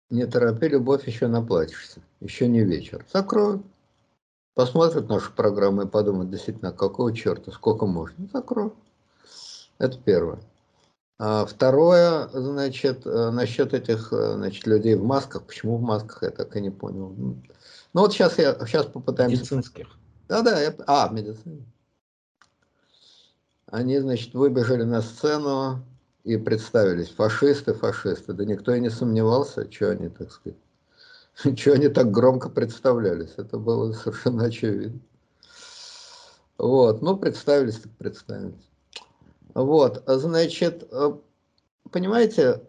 не 0.09 0.25
торопи, 0.25 0.67
любовь, 0.67 1.07
еще 1.07 1.27
наплачешься. 1.27 2.01
Еще 2.19 2.47
не 2.47 2.63
вечер. 2.63 3.05
Закроют. 3.11 3.63
Посмотрят 4.53 5.07
нашу 5.07 5.31
программу 5.31 5.83
и 5.83 5.87
подумают, 5.87 6.29
действительно, 6.29 6.73
какого 6.73 7.15
черта, 7.15 7.51
сколько 7.51 7.85
можно. 7.85 8.27
Закроют. 8.31 8.73
Это 9.79 9.97
первое. 9.97 10.39
А 11.19 11.45
второе, 11.45 12.27
значит, 12.29 13.05
э, 13.05 13.29
насчет 13.31 13.73
этих 13.73 14.11
э, 14.11 14.33
значит, 14.33 14.65
людей 14.65 14.95
в 14.95 15.03
масках. 15.03 15.43
Почему 15.43 15.77
в 15.77 15.81
масках, 15.81 16.23
я 16.23 16.31
так 16.31 16.55
и 16.55 16.61
не 16.61 16.71
понял. 16.71 17.09
Ну 17.09 17.37
вот 17.93 18.13
сейчас 18.13 18.37
я 18.39 18.55
сейчас 18.65 18.87
попытаемся... 18.87 19.37
Медицинских. 19.37 19.87
Да-да, 20.27 20.59
я... 20.59 20.73
а, 20.87 21.09
медицинских. 21.09 21.65
Они, 23.67 23.99
значит, 23.99 24.33
выбежали 24.33 24.83
на 24.83 25.01
сцену, 25.01 25.83
и 26.23 26.37
представились 26.37 27.09
фашисты, 27.09 27.73
фашисты. 27.73 28.33
Да 28.33 28.45
никто 28.45 28.73
и 28.73 28.79
не 28.79 28.89
сомневался, 28.89 29.69
что 29.71 29.91
они, 29.91 30.09
так 30.09 30.31
сказать, 30.31 30.59
что 31.57 31.73
они 31.73 31.87
так 31.87 32.11
громко 32.11 32.49
представлялись. 32.49 33.33
Это 33.37 33.57
было 33.57 33.91
совершенно 33.93 34.45
очевидно. 34.45 34.99
Вот, 36.57 37.01
ну, 37.01 37.17
представились, 37.17 37.79
так 37.79 37.91
представились. 37.93 38.70
Вот, 39.53 40.03
значит, 40.07 40.87
э, 40.91 41.13
понимаете, 41.91 42.61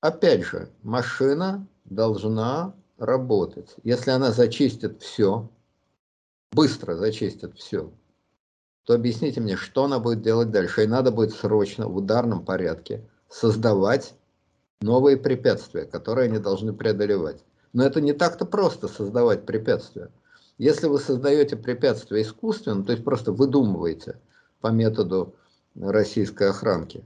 опять 0.00 0.44
же, 0.44 0.70
машина 0.82 1.66
должна 1.84 2.74
работать. 2.98 3.76
Если 3.84 4.10
она 4.10 4.32
зачистит 4.32 5.00
все, 5.02 5.48
быстро 6.52 6.96
зачистит 6.96 7.56
все, 7.56 7.92
то 8.84 8.94
объясните 8.94 9.40
мне, 9.40 9.56
что 9.56 9.84
она 9.84 9.98
будет 9.98 10.22
делать 10.22 10.50
дальше. 10.50 10.84
И 10.84 10.88
надо 10.88 11.10
будет 11.10 11.32
срочно, 11.32 11.88
в 11.88 11.96
ударном 11.96 12.44
порядке, 12.44 13.04
создавать 13.28 14.14
новые 14.80 15.16
препятствия, 15.16 15.84
которые 15.84 16.28
они 16.28 16.38
должны 16.38 16.72
преодолевать. 16.72 17.44
Но 17.72 17.84
это 17.84 18.00
не 18.00 18.12
так-то 18.12 18.46
просто 18.46 18.88
создавать 18.88 19.44
препятствия. 19.44 20.10
Если 20.58 20.86
вы 20.86 20.98
создаете 20.98 21.56
препятствия 21.56 22.22
искусственно, 22.22 22.84
то 22.84 22.92
есть 22.92 23.04
просто 23.04 23.32
выдумываете 23.32 24.18
по 24.66 24.72
методу 24.72 25.32
российской 25.80 26.50
охранки, 26.50 27.04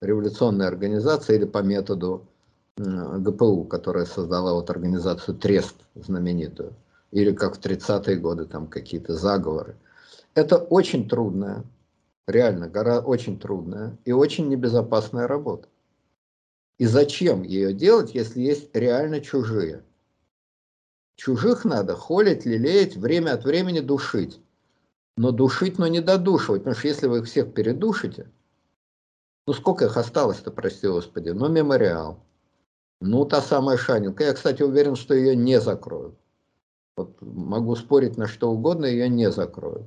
революционной 0.00 0.68
организации 0.68 1.34
или 1.34 1.44
по 1.44 1.58
методу 1.58 2.28
ГПУ, 2.76 3.64
которая 3.64 4.04
создала 4.04 4.52
вот 4.52 4.70
организацию 4.70 5.36
Трест 5.36 5.74
знаменитую, 5.96 6.74
или 7.10 7.32
как 7.32 7.56
в 7.56 7.60
30-е 7.60 8.18
годы 8.18 8.44
там 8.44 8.68
какие-то 8.68 9.14
заговоры. 9.14 9.74
Это 10.34 10.58
очень 10.58 11.08
трудная, 11.08 11.64
реально, 12.28 12.68
гора 12.68 13.00
очень 13.00 13.36
трудная 13.36 13.98
и 14.04 14.12
очень 14.12 14.48
небезопасная 14.48 15.26
работа. 15.26 15.66
И 16.78 16.86
зачем 16.86 17.42
ее 17.42 17.72
делать, 17.72 18.14
если 18.14 18.42
есть 18.42 18.70
реально 18.74 19.20
чужие? 19.20 19.82
Чужих 21.16 21.64
надо 21.64 21.96
холить, 21.96 22.46
лелеять, 22.46 22.94
время 22.94 23.32
от 23.32 23.42
времени 23.42 23.80
душить. 23.80 24.40
Но 25.16 25.30
душить, 25.30 25.78
но 25.78 25.86
не 25.86 26.00
додушивать, 26.00 26.62
потому 26.62 26.76
что 26.76 26.88
если 26.88 27.06
вы 27.06 27.18
их 27.18 27.24
всех 27.24 27.54
передушите, 27.54 28.30
ну 29.46 29.54
сколько 29.54 29.86
их 29.86 29.96
осталось-то, 29.96 30.50
прости 30.50 30.86
господи, 30.86 31.30
ну 31.30 31.48
мемориал, 31.48 32.24
ну 33.00 33.24
та 33.24 33.40
самая 33.40 33.76
Шанинка, 33.76 34.24
я, 34.24 34.34
кстати, 34.34 34.62
уверен, 34.62 34.96
что 34.96 35.14
ее 35.14 35.34
не 35.34 35.60
закроют. 35.60 36.16
Вот 36.96 37.16
могу 37.20 37.76
спорить 37.76 38.16
на 38.16 38.26
что 38.26 38.50
угодно, 38.50 38.86
ее 38.86 39.08
не 39.08 39.30
закроют 39.30 39.86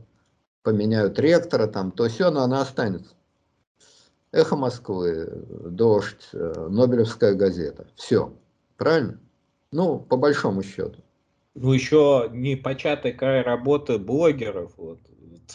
поменяют 0.63 1.19
ректора, 1.19 1.67
там, 1.67 1.91
то 1.91 2.07
все, 2.07 2.32
но 2.32 2.41
она 2.41 2.61
останется. 2.61 3.15
Эхо 4.32 4.55
Москвы, 4.55 5.27
Дождь, 5.65 6.30
э, 6.34 6.67
Нобелевская 6.69 7.34
газета. 7.34 7.88
Все. 7.95 8.34
Правильно? 8.77 9.19
Ну, 9.71 9.99
по 9.99 10.17
большому 10.17 10.61
счету. 10.61 11.01
Ну, 11.55 11.73
еще 11.73 12.30
не 12.32 12.55
початый 12.55 13.13
край 13.13 13.41
работы 13.41 13.97
блогеров. 13.97 14.73
Вот, 14.77 14.99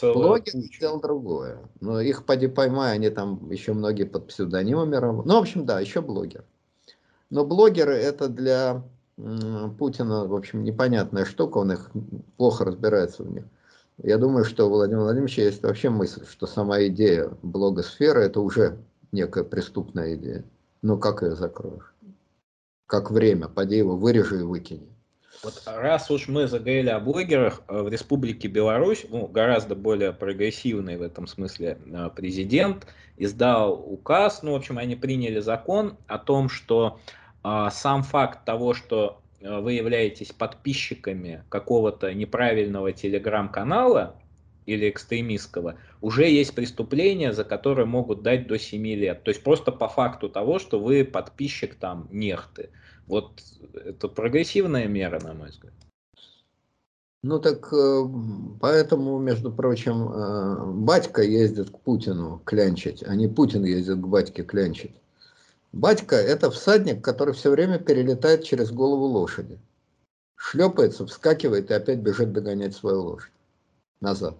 Блогер 0.01 0.53
сделал 0.53 0.99
другое. 0.99 1.59
Но 1.79 2.01
их 2.01 2.25
поди 2.25 2.47
поймай, 2.47 2.93
они 2.93 3.09
там 3.09 3.49
еще 3.49 3.73
многие 3.73 4.03
под 4.03 4.27
псевдонимами 4.27 4.95
работают. 4.95 5.25
Ну, 5.27 5.35
в 5.35 5.41
общем, 5.41 5.65
да, 5.65 5.79
еще 5.79 6.01
блогер. 6.01 6.43
Но 7.29 7.45
блогеры 7.45 7.93
это 7.93 8.27
для 8.27 8.83
Путина, 9.15 10.27
в 10.27 10.35
общем, 10.35 10.63
непонятная 10.63 11.25
штука, 11.25 11.59
он 11.59 11.71
их 11.71 11.91
плохо 12.37 12.65
разбирается 12.65 13.23
в 13.23 13.31
них. 13.31 13.45
Я 14.03 14.17
думаю, 14.17 14.43
что 14.43 14.65
у 14.67 14.69
Владимира 14.69 15.03
Владимировича 15.03 15.43
есть 15.43 15.63
вообще 15.63 15.89
мысль, 15.89 16.25
что 16.27 16.47
сама 16.47 16.83
идея 16.87 17.31
блогосферы– 17.41 18.21
это 18.23 18.41
уже 18.41 18.77
некая 19.13 19.45
преступная 19.45 20.15
идея. 20.15 20.43
Но 20.81 20.97
как 20.97 21.23
ее 21.23 21.35
закроешь? 21.35 21.93
Как 22.87 23.09
время, 23.09 23.47
поди 23.47 23.77
его 23.77 23.95
вырежи 23.95 24.41
и 24.41 24.43
выкини. 24.43 24.94
Вот 25.45 25.63
раз 25.65 26.11
уж 26.11 26.27
мы 26.27 26.47
заговорили 26.47 26.89
о 26.89 26.99
блогерах, 26.99 27.61
э, 27.67 27.81
в 27.81 27.87
Республике 27.87 28.49
Беларусь, 28.49 29.05
ну, 29.09 29.27
гораздо 29.27 29.75
более 29.75 30.11
прогрессивный 30.11 30.97
в 30.97 31.01
этом 31.01 31.27
смысле 31.27 31.77
э, 31.85 32.09
президент, 32.13 32.87
издал 33.15 33.73
указ, 33.73 34.43
ну, 34.43 34.51
в 34.51 34.55
общем, 34.55 34.77
они 34.77 34.97
приняли 34.97 35.39
закон 35.39 35.97
о 36.07 36.17
том, 36.17 36.49
что 36.49 36.99
а, 37.43 37.69
сам 37.69 38.03
факт 38.03 38.43
того, 38.43 38.73
что 38.73 39.21
Э, 39.45 39.59
вы 39.59 39.73
являетесь 39.73 40.31
подписчиками 40.31 41.43
какого-то 41.49 42.13
неправильного 42.13 42.91
телеграм-канала 42.91 44.15
или 44.65 44.89
экстремистского, 44.89 45.75
уже 46.01 46.27
есть 46.27 46.55
преступления, 46.55 47.31
за 47.33 47.43
которые 47.43 47.85
могут 47.85 48.23
дать 48.23 48.47
до 48.47 48.57
7 48.57 48.83
лет. 48.87 49.23
То 49.23 49.29
есть 49.29 49.43
просто 49.43 49.71
по 49.71 49.87
факту 49.87 50.27
того, 50.27 50.57
что 50.57 50.79
вы 50.79 51.05
подписчик 51.05 51.75
там 51.75 52.07
нехты. 52.11 52.71
Вот 53.07 53.31
это 53.73 54.07
прогрессивная 54.07 54.87
мера, 54.87 55.19
на 55.23 55.33
мой 55.33 55.49
взгляд. 55.49 55.73
Ну 57.23 57.39
так 57.39 57.73
э, 57.73 58.03
поэтому, 58.59 59.17
между 59.19 59.51
прочим, 59.51 60.09
э, 60.09 60.65
батька 60.73 61.23
ездит 61.23 61.71
к 61.71 61.79
Путину 61.79 62.39
клянчить, 62.45 63.03
а 63.03 63.15
не 63.15 63.27
Путин 63.27 63.63
ездит 63.63 63.99
к 63.99 64.07
батьке 64.07 64.43
клянчить. 64.43 64.93
Батька– 65.71 66.15
это 66.17 66.51
всадник, 66.51 67.03
который 67.03 67.33
все 67.33 67.49
время 67.49 67.79
перелетает 67.79 68.43
через 68.43 68.71
голову 68.71 69.05
лошади. 69.05 69.59
Шлепается, 70.35 71.05
вскакивает 71.07 71.71
и 71.71 71.73
опять 71.73 71.99
бежит 71.99 72.31
догонять 72.31 72.75
свою 72.75 73.01
лошадь 73.01 73.31
назад. 74.01 74.37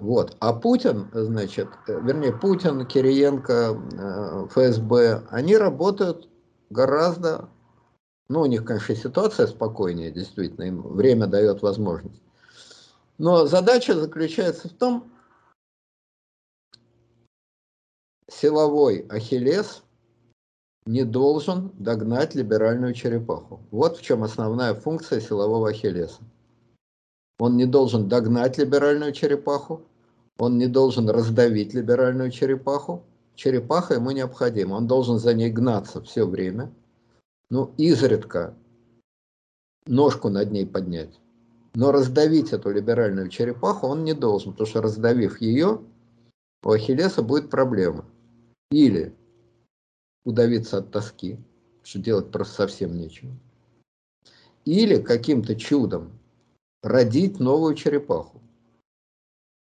Вот. 0.00 0.36
А 0.38 0.52
Путин, 0.52 1.08
значит, 1.12 1.68
вернее, 1.86 2.32
Путин, 2.32 2.86
Кириенко, 2.86 3.76
э, 3.92 4.46
ФСБ, 4.50 5.24
они 5.30 5.56
работают 5.56 6.28
гораздо, 6.70 7.48
ну, 8.28 8.42
у 8.42 8.46
них, 8.46 8.64
конечно, 8.64 8.94
ситуация 8.94 9.46
спокойнее, 9.46 10.10
действительно, 10.10 10.64
им 10.64 10.82
время 10.82 11.26
дает 11.26 11.62
возможность. 11.62 12.22
Но 13.18 13.46
задача 13.46 13.94
заключается 13.94 14.68
в 14.68 14.72
том, 14.72 15.12
силовой 18.30 19.06
ахиллес 19.08 19.82
не 20.86 21.04
должен 21.04 21.70
догнать 21.78 22.34
либеральную 22.34 22.94
черепаху. 22.94 23.60
Вот 23.70 23.98
в 23.98 24.02
чем 24.02 24.22
основная 24.22 24.74
функция 24.74 25.20
силового 25.20 25.70
ахиллеса. 25.70 26.22
Он 27.38 27.56
не 27.56 27.66
должен 27.66 28.08
догнать 28.08 28.58
либеральную 28.58 29.12
черепаху, 29.12 29.82
он 30.38 30.58
не 30.58 30.66
должен 30.66 31.08
раздавить 31.10 31.74
либеральную 31.74 32.30
черепаху. 32.30 33.04
Черепаха 33.38 33.94
ему 33.94 34.10
необходима, 34.10 34.74
он 34.74 34.88
должен 34.88 35.20
за 35.20 35.32
ней 35.32 35.48
гнаться 35.48 36.02
все 36.02 36.26
время. 36.26 36.74
Ну, 37.50 37.72
изредка 37.76 38.52
ножку 39.86 40.28
над 40.28 40.50
ней 40.50 40.66
поднять. 40.66 41.20
Но 41.72 41.92
раздавить 41.92 42.52
эту 42.52 42.72
либеральную 42.72 43.28
черепаху 43.28 43.86
он 43.86 44.02
не 44.02 44.12
должен, 44.12 44.50
потому 44.50 44.66
что 44.66 44.82
раздавив 44.82 45.40
ее, 45.40 45.80
у 46.64 46.70
Ахиллеса 46.72 47.22
будет 47.22 47.48
проблема. 47.48 48.04
Или 48.72 49.14
удавиться 50.24 50.78
от 50.78 50.90
тоски, 50.90 51.38
что 51.84 52.00
делать 52.00 52.32
просто 52.32 52.54
совсем 52.54 52.96
нечего. 52.96 53.30
Или 54.64 55.00
каким-то 55.00 55.54
чудом 55.54 56.10
родить 56.82 57.38
новую 57.38 57.76
черепаху. 57.76 58.42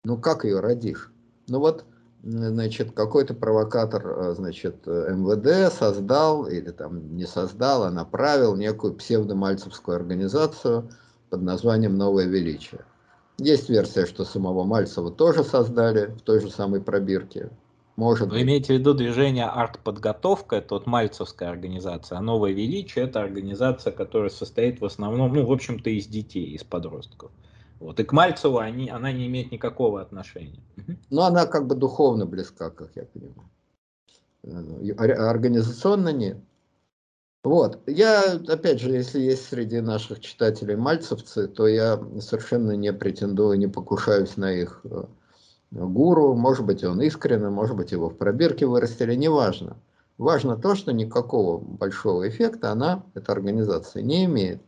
Ну 0.03 0.19
как 0.19 0.45
ее 0.45 0.61
родишь? 0.61 1.11
Ну 1.47 1.59
вот, 1.59 1.85
значит, 2.23 2.91
какой-то 2.91 3.33
провокатор, 3.33 4.07
э, 4.07 4.33
значит, 4.35 4.85
МВД 4.85 5.73
создал, 5.73 6.45
или 6.47 6.71
там 6.71 7.15
не 7.15 7.25
создал, 7.25 7.83
а 7.83 7.91
направил 7.91 8.55
некую 8.55 8.93
псевдомальцевскую 8.93 9.95
организацию 9.95 10.89
под 11.29 11.41
названием 11.41 11.95
«Новое 11.95 12.25
величие». 12.25 12.81
Есть 13.37 13.69
версия, 13.69 14.05
что 14.05 14.23
самого 14.23 14.63
Мальцева 14.63 15.09
тоже 15.09 15.43
создали 15.43 16.07
в 16.07 16.21
той 16.21 16.41
же 16.41 16.51
самой 16.51 16.79
пробирке. 16.81 17.49
Может 17.95 18.29
Вы 18.29 18.35
быть. 18.35 18.43
имеете 18.43 18.75
в 18.75 18.79
виду 18.79 18.93
движение 18.93 19.45
«Артподготовка», 19.45 20.57
это 20.57 20.75
вот 20.75 20.85
Мальцевская 20.85 21.49
организация, 21.49 22.17
а 22.19 22.21
«Новое 22.21 22.51
величие»— 22.51 23.05
это 23.05 23.21
организация, 23.21 23.91
которая 23.91 24.29
состоит 24.29 24.79
в 24.79 24.85
основном, 24.85 25.33
ну, 25.33 25.45
в 25.45 25.51
общем-то, 25.51 25.89
из 25.89 26.07
детей, 26.07 26.51
из 26.53 26.63
подростков. 26.63 27.31
Вот. 27.81 27.99
И 27.99 28.03
к 28.03 28.13
Мальцеву 28.13 28.59
они, 28.59 28.89
она 28.89 29.11
не 29.11 29.25
имеет 29.25 29.51
никакого 29.51 30.01
отношения. 30.01 30.61
Но 31.09 31.23
она 31.23 31.47
как 31.47 31.65
бы 31.65 31.73
духовно 31.73 32.27
близка, 32.27 32.69
как 32.69 32.91
я 32.95 33.05
понимаю. 33.05 33.49
Э, 34.43 35.01
организационно 35.29 36.09
нет. 36.09 36.37
Вот. 37.43 37.79
Я, 37.87 38.33
опять 38.47 38.79
же, 38.79 38.91
если 38.91 39.19
есть 39.19 39.47
среди 39.47 39.81
наших 39.81 40.19
читателей 40.19 40.75
мальцевцы, 40.75 41.47
то 41.47 41.65
я 41.65 41.99
совершенно 42.19 42.73
не 42.73 42.93
претендую, 42.93 43.57
не 43.57 43.67
покушаюсь 43.67 44.37
на 44.37 44.53
их 44.53 44.81
э, 44.83 45.05
гуру, 45.71 46.35
может 46.35 46.63
быть, 46.63 46.83
он 46.83 47.01
искренне, 47.01 47.49
может 47.49 47.75
быть, 47.75 47.91
его 47.91 48.09
в 48.09 48.15
пробирке 48.15 48.67
вырастили, 48.67 49.15
неважно. 49.15 49.75
Важно 50.19 50.55
то, 50.55 50.75
что 50.75 50.93
никакого 50.93 51.57
большого 51.57 52.29
эффекта 52.29 52.71
она, 52.71 53.03
эта 53.15 53.31
организация, 53.31 54.03
не 54.03 54.25
имеет. 54.25 54.61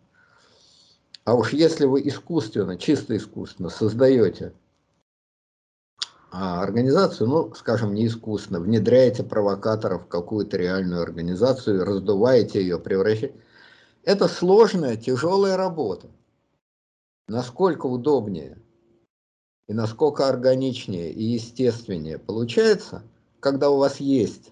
А 1.26 1.36
уж 1.36 1.54
если 1.54 1.86
вы 1.86 2.06
искусственно, 2.08 2.78
чисто 2.78 3.16
искусственно 3.16 3.70
создаете 3.70 4.54
а, 6.32 6.62
организацию, 6.62 7.30
ну, 7.30 7.54
скажем, 7.54 7.94
не 7.94 8.08
искусственно, 8.08 8.60
внедряете 8.60 9.24
провокаторов 9.24 10.04
в 10.04 10.08
какую-то 10.08 10.58
реальную 10.58 11.02
организацию, 11.02 11.86
раздуваете 11.86 12.62
ее, 12.62 12.80
превращаете, 12.80 13.36
это 14.04 14.28
сложная, 14.28 14.98
тяжелая 14.98 15.56
работа. 15.56 16.10
Насколько 17.30 17.86
удобнее 17.86 18.58
и 19.70 19.74
насколько 19.74 20.28
органичнее 20.28 21.14
и 21.14 21.24
естественнее 21.24 22.20
получается, 22.20 23.04
когда 23.40 23.70
у 23.70 23.78
вас 23.78 24.02
есть 24.02 24.52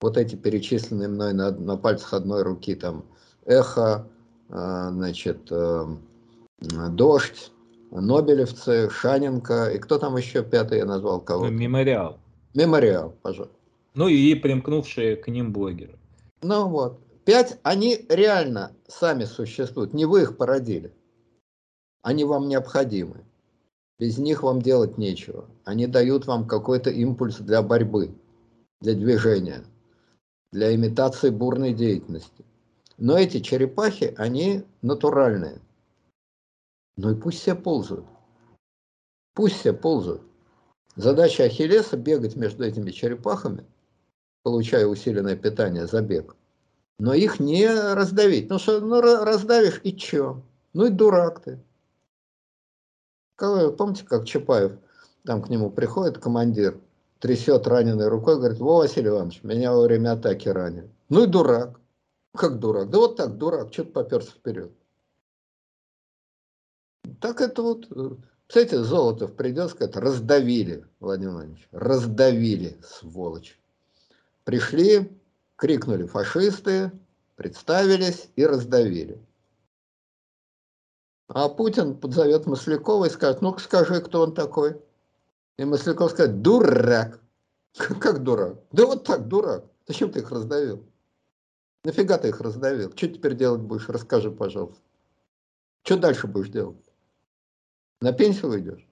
вот 0.00 0.16
эти 0.16 0.36
перечисленные 0.36 1.08
мной 1.08 1.32
на, 1.32 1.50
на 1.50 1.76
пальцах 1.76 2.14
одной 2.14 2.42
руки 2.42 2.76
там 2.76 3.06
эхо, 3.44 4.08
значит, 4.48 5.50
э, 5.50 5.86
дождь, 6.60 7.52
Нобелевцы, 7.90 8.90
Шаненко, 8.90 9.70
и 9.74 9.78
кто 9.78 9.98
там 9.98 10.16
еще 10.16 10.42
пятый 10.42 10.78
я 10.78 10.84
назвал 10.84 11.20
кого? 11.20 11.46
-то? 11.46 11.50
Мемориал. 11.50 12.18
Мемориал, 12.54 13.14
пожалуйста. 13.22 13.56
Ну 13.94 14.08
и 14.08 14.34
примкнувшие 14.34 15.16
к 15.16 15.28
ним 15.28 15.52
блогеры. 15.52 15.98
Ну 16.42 16.68
вот. 16.68 17.00
Пять, 17.24 17.58
они 17.62 18.06
реально 18.08 18.72
сами 18.86 19.24
существуют, 19.24 19.92
не 19.92 20.06
вы 20.06 20.22
их 20.22 20.36
породили. 20.36 20.92
Они 22.02 22.24
вам 22.24 22.48
необходимы. 22.48 23.24
Без 23.98 24.16
них 24.18 24.42
вам 24.42 24.62
делать 24.62 24.96
нечего. 24.96 25.46
Они 25.64 25.86
дают 25.86 26.26
вам 26.26 26.46
какой-то 26.46 26.90
импульс 26.90 27.36
для 27.38 27.62
борьбы, 27.62 28.14
для 28.80 28.94
движения, 28.94 29.64
для 30.52 30.74
имитации 30.74 31.30
бурной 31.30 31.74
деятельности. 31.74 32.44
Но 32.98 33.16
эти 33.16 33.38
черепахи, 33.40 34.12
они 34.18 34.64
натуральные. 34.82 35.60
Ну 36.96 37.12
и 37.12 37.14
пусть 37.14 37.38
все 37.38 37.54
ползают. 37.54 38.04
Пусть 39.34 39.56
все 39.56 39.72
ползают. 39.72 40.22
Задача 40.96 41.44
Ахиллеса 41.44 41.96
бегать 41.96 42.34
между 42.34 42.64
этими 42.64 42.90
черепахами, 42.90 43.64
получая 44.42 44.86
усиленное 44.86 45.36
питание 45.36 45.86
за 45.86 46.02
бег. 46.02 46.34
Но 46.98 47.14
их 47.14 47.38
не 47.38 47.68
раздавить. 47.68 48.50
Ну 48.50 48.58
что, 48.58 48.80
ну 48.80 49.00
раздавишь 49.00 49.80
и 49.84 49.96
чё? 49.96 50.42
Ну 50.72 50.86
и 50.86 50.90
дурак 50.90 51.40
ты. 51.40 51.60
Помните, 53.36 54.04
как 54.04 54.24
Чапаев, 54.24 54.72
там 55.24 55.40
к 55.40 55.48
нему 55.48 55.70
приходит 55.70 56.18
командир, 56.18 56.80
трясет 57.20 57.68
раненой 57.68 58.08
рукой, 58.08 58.36
говорит, 58.36 58.58
во, 58.58 58.78
Василий 58.78 59.10
Иванович, 59.10 59.44
меня 59.44 59.72
во 59.72 59.82
время 59.82 60.14
атаки 60.14 60.48
ранили. 60.48 60.90
Ну 61.08 61.22
и 61.22 61.26
дурак. 61.28 61.78
Как 62.34 62.58
дурак? 62.58 62.90
Да 62.90 62.98
вот 62.98 63.16
так, 63.16 63.36
дурак, 63.36 63.72
что-то 63.72 63.90
поперся 63.90 64.30
вперед. 64.30 64.72
Так 67.20 67.40
это 67.40 67.62
вот, 67.62 67.88
кстати, 68.46 68.76
Золотов 68.76 69.34
придет, 69.34 69.70
сказать, 69.70 69.96
раздавили, 69.96 70.86
Владимир 71.00 71.32
Владимирович, 71.32 71.68
раздавили, 71.72 72.80
сволочь. 72.82 73.58
Пришли, 74.44 75.10
крикнули 75.56 76.06
фашисты, 76.06 76.92
представились 77.36 78.28
и 78.36 78.46
раздавили. 78.46 79.20
А 81.28 81.48
Путин 81.48 81.94
подзовет 81.94 82.46
Маслякова 82.46 83.04
и 83.04 83.10
скажет, 83.10 83.42
ну 83.42 83.56
скажи, 83.58 84.00
кто 84.00 84.22
он 84.22 84.34
такой. 84.34 84.80
И 85.58 85.64
Масляков 85.64 86.12
скажет, 86.12 86.40
дурак. 86.40 87.20
Как 88.00 88.22
дурак? 88.22 88.56
Да 88.72 88.86
вот 88.86 89.04
так, 89.04 89.28
дурак. 89.28 89.64
Зачем 89.86 90.10
ты 90.10 90.20
их 90.20 90.30
раздавил? 90.30 90.87
Нафига 91.84 92.18
ты 92.18 92.28
их 92.28 92.40
раздавил? 92.40 92.92
Что 92.96 93.08
теперь 93.08 93.34
делать 93.34 93.60
будешь? 93.60 93.88
Расскажи, 93.88 94.30
пожалуйста. 94.30 94.82
Что 95.84 95.96
дальше 95.96 96.26
будешь 96.26 96.48
делать? 96.48 96.76
На 98.00 98.12
пенсию 98.12 98.50
уйдешь? 98.50 98.86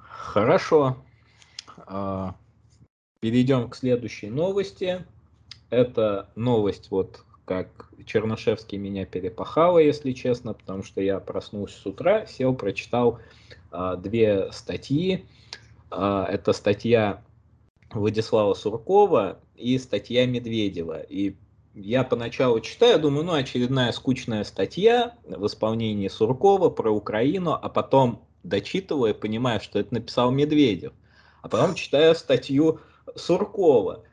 Хорошо. 0.00 1.02
А, 1.78 2.36
перейдем 3.20 3.70
к 3.70 3.76
следующей 3.76 4.28
новости. 4.28 5.06
Это 5.70 6.30
новость 6.34 6.90
вот 6.90 7.24
как 7.46 7.90
Чернышевский 8.04 8.76
меня 8.76 9.06
перепахало, 9.06 9.78
если 9.78 10.12
честно, 10.12 10.52
потому 10.52 10.82
что 10.82 11.00
я 11.00 11.20
проснулся 11.20 11.78
с 11.80 11.86
утра, 11.86 12.26
сел, 12.26 12.54
прочитал 12.54 13.20
а, 13.70 13.96
две 13.96 14.50
статьи. 14.52 15.24
А, 15.90 16.26
это 16.28 16.52
статья 16.52 17.22
Владислава 17.92 18.54
Суркова 18.54 19.40
и 19.54 19.78
статья 19.78 20.26
Медведева. 20.26 21.00
И 21.00 21.36
я 21.74 22.04
поначалу 22.04 22.60
читаю, 22.60 22.98
думаю, 22.98 23.24
ну, 23.24 23.32
очередная 23.34 23.92
скучная 23.92 24.44
статья 24.44 25.14
в 25.24 25.46
исполнении 25.46 26.08
Суркова 26.08 26.70
про 26.70 26.90
Украину, 26.90 27.52
а 27.52 27.68
потом 27.68 28.26
дочитываю 28.42 29.14
и 29.14 29.18
понимаю, 29.18 29.60
что 29.60 29.78
это 29.78 29.94
написал 29.94 30.30
Медведев. 30.30 30.92
А 31.42 31.48
потом 31.48 31.74
читаю 31.76 32.14
статью 32.14 32.80
Суркова. 33.14 34.04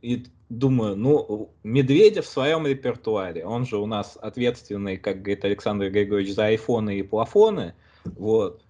И 0.00 0.26
думаю, 0.48 0.96
ну, 0.96 1.52
Медведев 1.62 2.24
в 2.24 2.28
своем 2.28 2.66
репертуаре, 2.66 3.44
он 3.44 3.66
же 3.66 3.76
у 3.76 3.86
нас 3.86 4.16
ответственный, 4.20 4.96
как 4.96 5.22
говорит 5.22 5.44
Александр 5.44 5.90
Григорьевич, 5.90 6.34
за 6.34 6.46
айфоны 6.46 6.98
и 6.98 7.02
плафоны, 7.02 7.74
вот, 8.04 8.62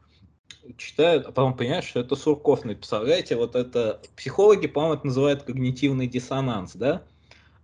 читают, 0.76 1.26
а 1.26 1.32
потом 1.32 1.56
понимаешь, 1.56 1.84
что 1.84 2.00
это 2.00 2.16
Сурков 2.16 2.64
написал. 2.64 3.04
Знаете, 3.04 3.36
вот 3.36 3.56
это, 3.56 4.00
психологи, 4.16 4.66
по-моему, 4.66 4.94
это 4.94 5.06
называют 5.06 5.42
когнитивный 5.42 6.06
диссонанс, 6.06 6.74
да? 6.74 7.02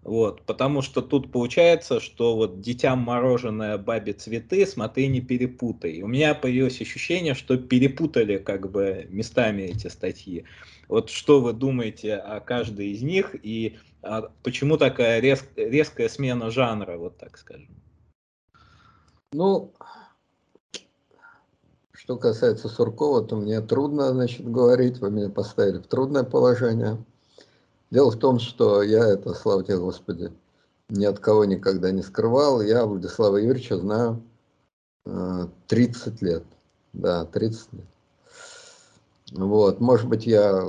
Вот, 0.03 0.43
потому 0.43 0.82
что 0.82 1.03
тут 1.03 1.32
получается, 1.32 1.99
что 1.99 2.37
вот 2.37 2.61
детям 2.61 3.01
мороженое, 3.01 3.76
бабе 3.76 4.12
цветы, 4.12 4.64
смотри, 4.64 5.09
не 5.09 5.20
перепутай. 5.20 6.01
У 6.03 6.07
меня 6.07 6.32
появилось 6.34 6.80
ощущение, 6.80 7.34
что 7.34 7.57
перепутали 7.57 8.39
как 8.39 8.70
бы 8.70 9.07
местами 9.11 9.62
эти 9.62 9.89
статьи. 9.89 10.45
Вот 10.87 11.11
что 11.11 11.41
вы 11.41 11.53
думаете 11.53 12.14
о 12.14 12.39
каждой 12.39 12.93
из 12.93 13.03
них 13.03 13.34
и 13.43 13.78
а 14.03 14.30
почему 14.45 14.76
такая 14.76 15.18
рез, 15.18 15.45
резкая 15.57 16.09
смена 16.09 16.53
жанра, 16.53 16.97
вот 16.97 17.18
так 17.18 17.37
скажем? 17.37 17.68
Ну, 19.32 19.74
что 22.07 22.17
касается 22.17 22.69
Суркова, 22.69 23.21
то 23.23 23.35
мне 23.35 23.61
трудно, 23.61 24.13
значит, 24.13 24.49
говорить, 24.49 25.01
вы 25.01 25.11
меня 25.11 25.29
поставили 25.29 25.79
в 25.79 25.89
трудное 25.89 26.23
положение. 26.23 27.05
Дело 27.91 28.13
в 28.13 28.17
том, 28.17 28.39
что 28.39 28.81
я 28.85 29.05
это, 29.05 29.35
слава 29.35 29.65
тебе, 29.65 29.79
Господи, 29.79 30.33
ни 30.89 31.05
от 31.05 31.19
кого 31.19 31.45
никогда 31.45 31.91
не 31.91 32.03
скрывал. 32.03 32.61
Я 32.61 32.87
Владислава 32.87 33.39
Юрьевича 33.39 33.79
знаю 33.79 34.23
30 35.67 36.23
э, 36.23 36.25
лет. 36.25 36.45
Да, 36.93 37.25
30 37.25 37.73
лет. 37.73 37.87
Вот, 39.33 39.81
может 39.81 40.09
быть, 40.09 40.27
я 40.27 40.63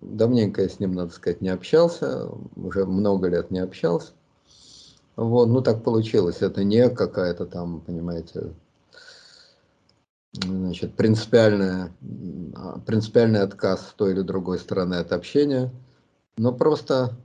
давненько 0.00 0.62
я 0.62 0.68
с 0.68 0.80
ним, 0.80 0.94
надо 0.94 1.12
сказать, 1.12 1.42
не 1.42 1.48
общался, 1.48 2.28
уже 2.56 2.86
много 2.86 3.28
лет 3.28 3.52
не 3.52 3.60
общался. 3.60 4.14
Вот, 5.14 5.46
ну 5.46 5.62
так 5.62 5.84
получилось, 5.84 6.38
это 6.40 6.64
не 6.64 6.90
какая-то 6.90 7.46
там, 7.46 7.82
понимаете, 7.82 8.52
значит, 10.44 10.94
принципиальная, 10.94 11.92
принципиальный 12.86 13.40
отказ 13.40 13.88
с 13.88 13.92
той 13.94 14.12
или 14.12 14.22
другой 14.22 14.58
стороны 14.58 14.94
от 14.94 15.12
общения, 15.12 15.70
но 16.36 16.52
просто 16.52 17.16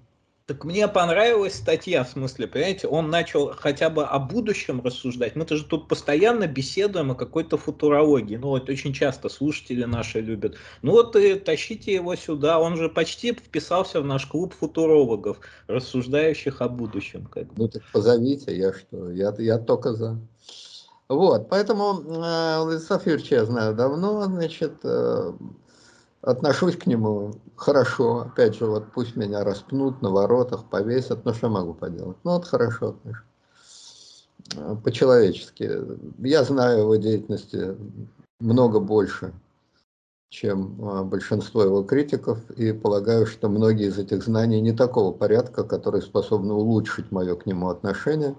так 0.51 0.65
мне 0.65 0.85
понравилась 0.89 1.55
статья, 1.55 2.03
в 2.03 2.09
смысле, 2.09 2.45
понимаете, 2.45 2.85
он 2.87 3.09
начал 3.09 3.53
хотя 3.53 3.89
бы 3.89 4.03
о 4.03 4.19
будущем 4.19 4.81
рассуждать. 4.81 5.37
Мы-то 5.37 5.55
же 5.55 5.63
тут 5.63 5.87
постоянно 5.87 6.45
беседуем 6.45 7.11
о 7.11 7.15
какой-то 7.15 7.57
футурологии. 7.57 8.35
Ну 8.35 8.49
вот 8.49 8.69
очень 8.69 8.91
часто 8.91 9.29
слушатели 9.29 9.85
наши 9.85 10.19
любят. 10.19 10.57
Ну 10.81 10.91
вот 10.91 11.15
и 11.15 11.35
тащите 11.35 11.93
его 11.93 12.17
сюда, 12.17 12.59
он 12.59 12.75
же 12.75 12.89
почти 12.89 13.31
вписался 13.31 14.01
в 14.01 14.05
наш 14.05 14.25
клуб 14.25 14.53
футурологов, 14.53 15.39
рассуждающих 15.67 16.61
о 16.61 16.67
будущем. 16.67 17.27
Как 17.27 17.47
бы. 17.47 17.53
Ну 17.55 17.67
так 17.69 17.83
позовите, 17.93 18.53
я 18.53 18.73
что, 18.73 19.09
я, 19.09 19.33
я 19.37 19.57
только 19.57 19.93
за. 19.93 20.19
Вот, 21.11 21.49
поэтому 21.49 21.99
э, 21.99 22.63
Владислав 22.63 23.05
Юрьевич 23.05 23.31
я 23.31 23.43
знаю 23.43 23.75
давно, 23.75 24.23
значит, 24.23 24.75
э, 24.85 25.33
отношусь 26.21 26.77
к 26.77 26.85
нему 26.85 27.33
хорошо. 27.57 28.21
Опять 28.21 28.55
же, 28.55 28.65
вот 28.65 28.93
пусть 28.93 29.17
меня 29.17 29.43
распнут 29.43 30.01
на 30.01 30.09
воротах, 30.09 30.69
повесят, 30.69 31.25
но 31.25 31.33
что 31.33 31.49
могу 31.49 31.73
поделать? 31.73 32.15
Ну 32.23 32.31
вот 32.31 32.47
хорошо 32.47 32.91
отношусь. 32.91 33.25
По-человечески. 34.85 35.69
Я 36.19 36.45
знаю 36.45 36.83
его 36.83 36.95
деятельности 36.95 37.75
много 38.39 38.79
больше, 38.79 39.33
чем 40.29 40.77
а, 40.81 41.03
большинство 41.03 41.61
его 41.61 41.83
критиков, 41.83 42.49
и 42.51 42.71
полагаю, 42.71 43.25
что 43.25 43.49
многие 43.49 43.87
из 43.87 43.99
этих 43.99 44.23
знаний 44.23 44.61
не 44.61 44.71
такого 44.71 45.11
порядка, 45.11 45.65
которые 45.65 46.03
способны 46.03 46.53
улучшить 46.53 47.11
мое 47.11 47.35
к 47.35 47.45
нему 47.45 47.67
отношение. 47.67 48.33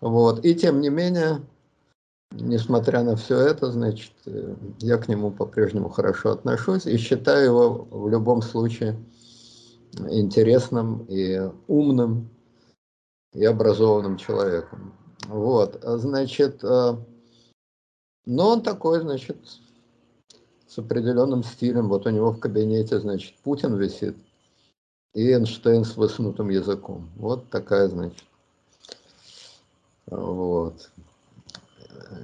Вот. 0.00 0.44
И 0.44 0.54
тем 0.54 0.80
не 0.80 0.88
менее, 0.88 1.42
несмотря 2.32 3.02
на 3.02 3.16
все 3.16 3.38
это, 3.38 3.70
значит, 3.70 4.12
э, 4.26 4.54
я 4.80 4.98
к 4.98 5.08
нему 5.08 5.30
по-прежнему 5.30 5.88
хорошо 5.88 6.30
отношусь 6.30 6.86
и 6.86 6.96
считаю 6.96 7.44
его 7.44 7.88
в 7.90 8.08
любом 8.08 8.42
случае 8.42 8.96
интересным 10.08 11.04
и 11.08 11.50
умным 11.66 12.28
и 13.32 13.44
образованным 13.44 14.16
человеком. 14.16 14.94
Вот, 15.26 15.84
а 15.84 15.98
значит, 15.98 16.62
э, 16.62 16.96
но 18.26 18.48
он 18.50 18.62
такой, 18.62 19.00
значит, 19.00 19.36
с 20.68 20.78
определенным 20.78 21.42
стилем. 21.42 21.88
Вот 21.88 22.06
у 22.06 22.10
него 22.10 22.30
в 22.30 22.38
кабинете, 22.38 23.00
значит, 23.00 23.34
Путин 23.42 23.76
висит 23.76 24.16
и 25.14 25.32
Эйнштейн 25.32 25.84
с 25.84 25.96
высунутым 25.96 26.48
языком. 26.50 27.10
Вот 27.16 27.50
такая, 27.50 27.88
значит, 27.88 28.24
вот. 30.06 30.90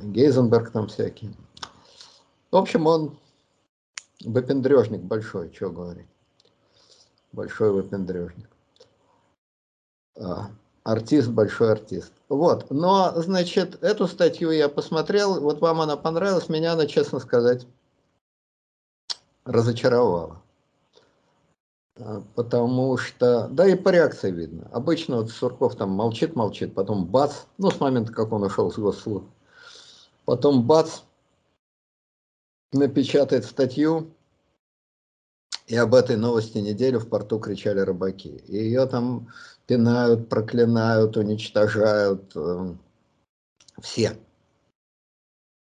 Гейзенберг 0.03 0.71
там 0.71 0.89
всякие. 0.89 1.35
В 2.51 2.57
общем, 2.57 2.87
он 2.87 3.19
выпендрежник 4.25 5.03
большой, 5.03 5.53
что 5.55 5.71
говорить. 5.71 6.09
Большой 7.33 7.73
выпендрежник. 7.73 8.49
А, 10.19 10.51
артист, 10.85 11.29
большой 11.29 11.73
артист. 11.73 12.13
Вот, 12.29 12.71
но, 12.71 13.13
значит, 13.17 13.83
эту 13.83 14.07
статью 14.07 14.51
я 14.51 14.69
посмотрел, 14.69 15.41
вот 15.41 15.61
вам 15.61 15.81
она 15.81 15.97
понравилась, 15.97 16.49
меня 16.49 16.73
она, 16.73 16.87
честно 16.87 17.21
сказать, 17.21 17.67
разочаровала. 19.45 20.43
А, 21.99 22.23
потому 22.35 22.97
что, 22.97 23.49
да 23.49 23.67
и 23.67 23.75
по 23.75 23.91
реакции 23.91 24.31
видно. 24.31 24.69
Обычно 24.73 25.19
вот 25.19 25.31
Сурков 25.31 25.77
там 25.77 25.91
молчит-молчит, 25.91 26.75
потом 26.75 27.07
бац, 27.07 27.45
ну, 27.59 27.71
с 27.71 27.81
момента, 27.81 28.13
как 28.13 28.33
он 28.33 28.43
ушел 28.43 28.71
с 28.73 28.79
госслужбы, 28.79 29.29
Потом 30.27 30.67
бац, 30.67 31.03
напечатает 32.73 33.45
статью, 33.45 34.13
и 35.69 35.77
об 35.77 35.95
этой 35.95 36.17
новости 36.17 36.59
неделю 36.59 36.99
в 36.99 37.09
порту 37.09 37.39
кричали 37.39 37.81
рыбаки. 37.81 38.43
И 38.49 38.57
ее 38.57 38.87
там 38.87 39.29
пинают, 39.67 40.29
проклинают, 40.29 41.17
уничтожают 41.17 42.33
э, 42.35 42.75
все. 43.81 44.17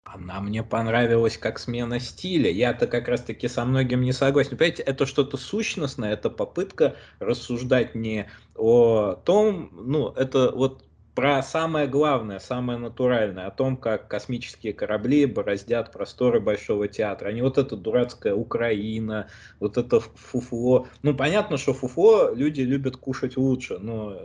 Она 0.03 0.41
мне 0.41 0.63
понравилась 0.63 1.37
как 1.37 1.57
смена 1.57 1.99
стиля. 1.99 2.49
Я-то 2.49 2.87
как 2.87 3.07
раз-таки 3.07 3.47
со 3.47 3.63
многим 3.63 4.01
не 4.01 4.11
согласен. 4.11 4.57
Понимаете, 4.57 4.83
это 4.83 5.05
что-то 5.05 5.37
сущностное, 5.37 6.13
это 6.13 6.29
попытка 6.29 6.95
рассуждать 7.19 7.95
не 7.95 8.29
о 8.55 9.15
том, 9.23 9.69
ну, 9.73 10.09
это 10.09 10.51
вот 10.51 10.83
про 11.19 11.43
самое 11.43 11.85
главное, 11.85 12.39
самое 12.39 12.79
натуральное, 12.79 13.47
о 13.47 13.51
том, 13.51 13.75
как 13.75 14.07
космические 14.07 14.71
корабли 14.71 15.25
бороздят 15.25 15.91
просторы 15.91 16.39
Большого 16.39 16.87
театра, 16.87 17.27
а 17.27 17.33
не 17.33 17.41
вот 17.41 17.57
эта 17.57 17.75
дурацкая 17.75 18.33
Украина, 18.33 19.27
вот 19.59 19.77
это 19.77 19.99
фуфло. 19.99 20.87
Ну, 21.03 21.13
понятно, 21.13 21.57
что 21.57 21.73
фуфло 21.73 22.33
люди 22.33 22.61
любят 22.61 22.95
кушать 22.95 23.35
лучше, 23.35 23.79
но 23.79 24.17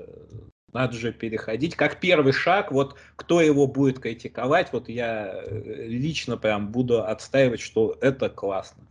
надо 0.73 0.93
же 0.93 1.13
переходить. 1.13 1.75
Как 1.75 1.99
первый 1.99 2.33
шаг, 2.33 2.71
вот 2.71 2.95
кто 3.17 3.41
его 3.41 3.67
будет 3.67 3.99
критиковать, 3.99 4.73
вот 4.73 4.89
я 4.89 5.35
э, 5.35 5.89
лично 5.89 6.37
прям 6.37 6.71
буду 6.71 7.03
отстаивать, 7.03 7.61
что 7.61 7.99
это 8.01 8.29
классно. 8.29 8.85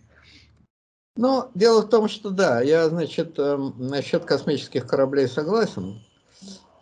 Ну, 1.16 1.50
дело 1.56 1.84
в 1.84 1.90
том, 1.90 2.10
что 2.10 2.32
да, 2.32 2.62
я, 2.62 2.90
значит, 2.90 3.40
эм, 3.40 3.76
насчет 3.78 4.26
космических 4.26 4.86
кораблей 4.88 5.30
согласен. 5.30 6.02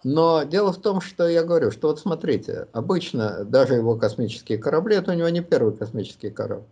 Но 0.03 0.43
дело 0.43 0.71
в 0.73 0.81
том, 0.81 0.99
что 0.99 1.27
я 1.27 1.43
говорю, 1.43 1.71
что 1.71 1.89
вот 1.89 1.99
смотрите, 1.99 2.67
обычно 2.73 3.43
даже 3.45 3.75
его 3.75 3.95
космические 3.95 4.57
корабли, 4.57 4.95
это 4.95 5.11
у 5.11 5.15
него 5.15 5.29
не 5.29 5.41
первый 5.41 5.73
космический 5.73 6.31
корабль, 6.31 6.65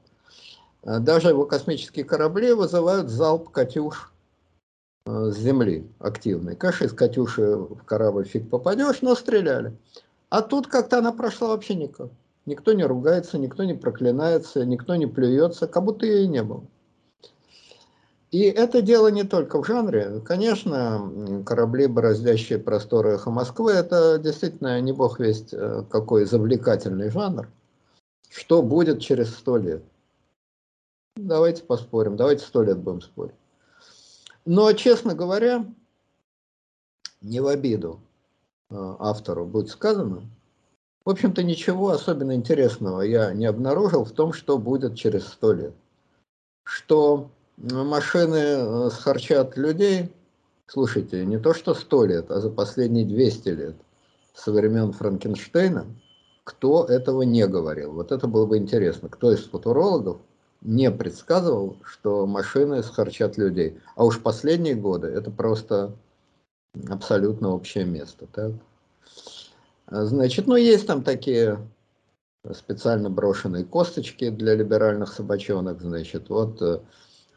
а 0.84 1.00
даже 1.00 1.30
его 1.30 1.46
космические 1.46 2.06
корабли 2.06 2.54
вызывают 2.54 3.10
залп 3.10 3.50
«Катюш» 3.50 4.12
э, 5.06 5.32
с 5.32 5.38
Земли 5.38 5.88
активный. 6.00 6.56
Конечно, 6.56 6.86
из 6.86 6.94
«Катюши» 6.94 7.56
в 7.56 7.84
корабль 7.86 8.26
фиг 8.26 8.50
попадешь, 8.50 9.02
но 9.02 9.14
стреляли. 9.14 9.76
А 10.30 10.42
тут 10.42 10.68
как-то 10.68 10.98
она 10.98 11.12
прошла 11.12 11.50
вообще 11.50 11.76
никак. 11.76 12.10
Никто 12.48 12.74
не 12.74 12.84
ругается, 12.84 13.38
никто 13.38 13.64
не 13.64 13.76
проклинается, 13.76 14.66
никто 14.66 14.96
не 14.96 15.06
плюется, 15.06 15.68
как 15.68 15.84
будто 15.84 16.08
ее 16.08 16.24
и 16.24 16.28
не 16.28 16.42
было. 16.42 16.64
И 18.32 18.42
это 18.42 18.84
дело 18.84 19.08
не 19.08 19.24
только 19.24 19.62
в 19.62 19.66
жанре. 19.66 20.22
Конечно, 20.24 21.44
корабли, 21.46 21.88
бороздящие 21.88 22.60
просторы 22.60 23.14
эхо 23.14 23.32
Москвы, 23.32 23.72
это 23.72 24.20
действительно 24.20 24.80
не 24.82 24.94
бог 24.94 25.20
весть 25.20 25.50
э, 25.52 25.84
какой 25.90 26.26
завлекательный 26.26 27.10
жанр. 27.10 27.50
Что 28.30 28.62
будет 28.62 29.02
через 29.02 29.34
сто 29.34 29.58
лет? 29.58 29.84
Давайте 31.16 31.64
поспорим, 31.64 32.18
давайте 32.18 32.46
сто 32.46 32.62
лет 32.62 32.78
будем 32.78 33.02
спорить. 33.02 33.36
Но, 34.46 34.72
честно 34.74 35.16
говоря, 35.16 35.66
не 37.22 37.40
в 37.40 37.48
обиду 37.48 38.00
э, 38.70 38.96
автору 39.00 39.46
будет 39.46 39.70
сказано, 39.70 40.22
в 41.04 41.10
общем-то, 41.10 41.42
ничего 41.42 41.90
особенно 41.90 42.36
интересного 42.36 43.02
я 43.02 43.34
не 43.34 43.48
обнаружил 43.48 44.06
в 44.06 44.12
том, 44.12 44.34
что 44.34 44.60
будет 44.60 44.96
через 44.96 45.26
сто 45.26 45.54
лет. 45.54 45.74
Что 46.64 47.32
машины 47.60 48.36
э, 48.36 48.90
схарчат 48.92 49.58
людей, 49.58 50.12
слушайте, 50.68 51.26
не 51.26 51.38
то 51.38 51.54
что 51.54 51.74
сто 51.74 52.06
лет, 52.06 52.32
а 52.32 52.40
за 52.40 52.50
последние 52.50 53.06
200 53.06 53.50
лет, 53.50 53.76
со 54.34 54.52
времен 54.52 54.94
Франкенштейна, 54.94 55.86
кто 56.44 56.86
этого 56.86 57.24
не 57.24 57.46
говорил. 57.48 57.94
Вот 57.94 58.12
это 58.12 58.28
было 58.28 58.46
бы 58.46 58.58
интересно. 58.58 59.10
Кто 59.10 59.32
из 59.32 59.44
футурологов 59.44 60.18
не 60.62 60.90
предсказывал, 60.92 61.78
что 61.84 62.26
машины 62.26 62.82
схарчат 62.82 63.38
людей. 63.38 63.80
А 63.96 64.06
уж 64.06 64.22
последние 64.22 64.76
годы 64.76 65.08
это 65.08 65.32
просто 65.32 65.92
абсолютно 66.90 67.54
общее 67.54 67.86
место. 67.86 68.28
Так? 68.32 68.52
Значит, 69.88 70.48
ну 70.48 70.56
есть 70.56 70.88
там 70.88 71.04
такие 71.04 71.60
специально 72.54 73.10
брошенные 73.10 73.66
косточки 73.66 74.30
для 74.30 74.56
либеральных 74.56 75.14
собачонок. 75.14 75.82
Значит, 75.82 76.30
вот 76.30 76.62
э, 76.62 76.80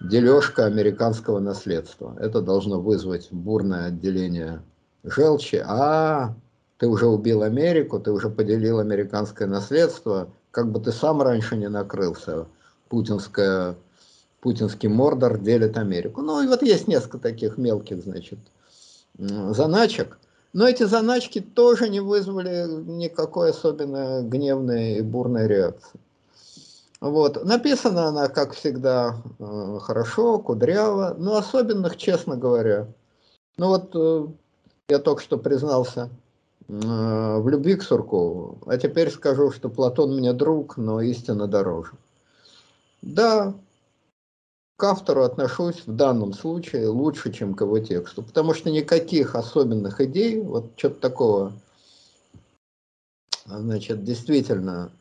дележка 0.03 0.67
американского 0.67 1.39
наследства. 1.39 2.17
Это 2.21 2.41
должно 2.41 2.81
вызвать 2.81 3.29
бурное 3.31 3.87
отделение 3.87 4.63
желчи. 5.05 5.63
А, 5.65 6.35
ты 6.79 6.89
уже 6.89 7.07
убил 7.07 7.43
Америку, 7.43 8.01
ты 8.01 8.11
уже 8.11 8.29
поделил 8.29 8.81
американское 8.81 9.47
наследство, 9.47 10.29
как 10.51 10.71
бы 10.71 10.81
ты 10.81 10.93
сам 10.93 11.23
раньше 11.23 11.57
не 11.57 11.69
накрылся, 11.69 12.47
путинская, 12.89 13.77
путинский 14.41 14.89
мордор 14.89 15.39
делит 15.39 15.77
Америку. 15.77 16.23
Ну 16.23 16.43
и 16.43 16.47
вот 16.47 16.63
есть 16.63 16.89
несколько 16.89 17.19
таких 17.19 17.57
мелких, 17.57 18.03
значит, 18.03 18.39
заначек. 19.17 20.19
Но 20.53 20.69
эти 20.69 20.83
заначки 20.83 21.41
тоже 21.41 21.89
не 21.89 22.01
вызвали 22.01 22.67
никакой 22.85 23.51
особенно 23.51 24.23
гневной 24.23 24.97
и 24.97 25.01
бурной 25.01 25.49
реакции. 25.49 25.99
Вот. 27.03 27.45
Написана 27.45 28.07
она, 28.07 28.29
как 28.29 28.53
всегда, 28.53 29.17
э, 29.41 29.79
хорошо, 29.81 30.39
кудряво, 30.39 31.17
но 31.19 31.37
особенных, 31.37 31.97
честно 31.97 32.37
говоря. 32.37 32.87
Ну 33.57 33.67
вот 33.67 33.91
э, 33.97 34.29
я 34.89 35.01
только 35.01 35.21
что 35.21 35.37
признался 35.37 36.11
э, 36.69 36.73
в 37.41 37.49
любви 37.49 37.75
к 37.75 37.83
Суркову, 37.83 38.59
а 38.67 38.79
теперь 38.79 39.11
скажу, 39.11 39.51
что 39.51 39.69
Платон 39.69 40.17
мне 40.17 40.33
друг, 40.33 40.77
но 40.77 41.01
истина 41.01 41.49
дороже. 41.49 41.91
Да, 43.03 43.53
к 44.77 44.85
автору 44.85 45.25
отношусь 45.25 45.83
в 45.85 45.97
данном 45.97 46.33
случае 46.35 46.87
лучше, 46.87 47.33
чем 47.33 47.55
к 47.55 47.63
его 47.63 47.81
тексту, 47.81 48.23
потому 48.23 48.55
что 48.55 48.71
никаких 48.71 49.35
особенных 49.35 50.01
идей, 50.01 50.41
вот 50.41 50.71
что-то 50.77 51.01
такого, 51.01 51.53
значит, 53.45 54.05
действительно 54.05 54.93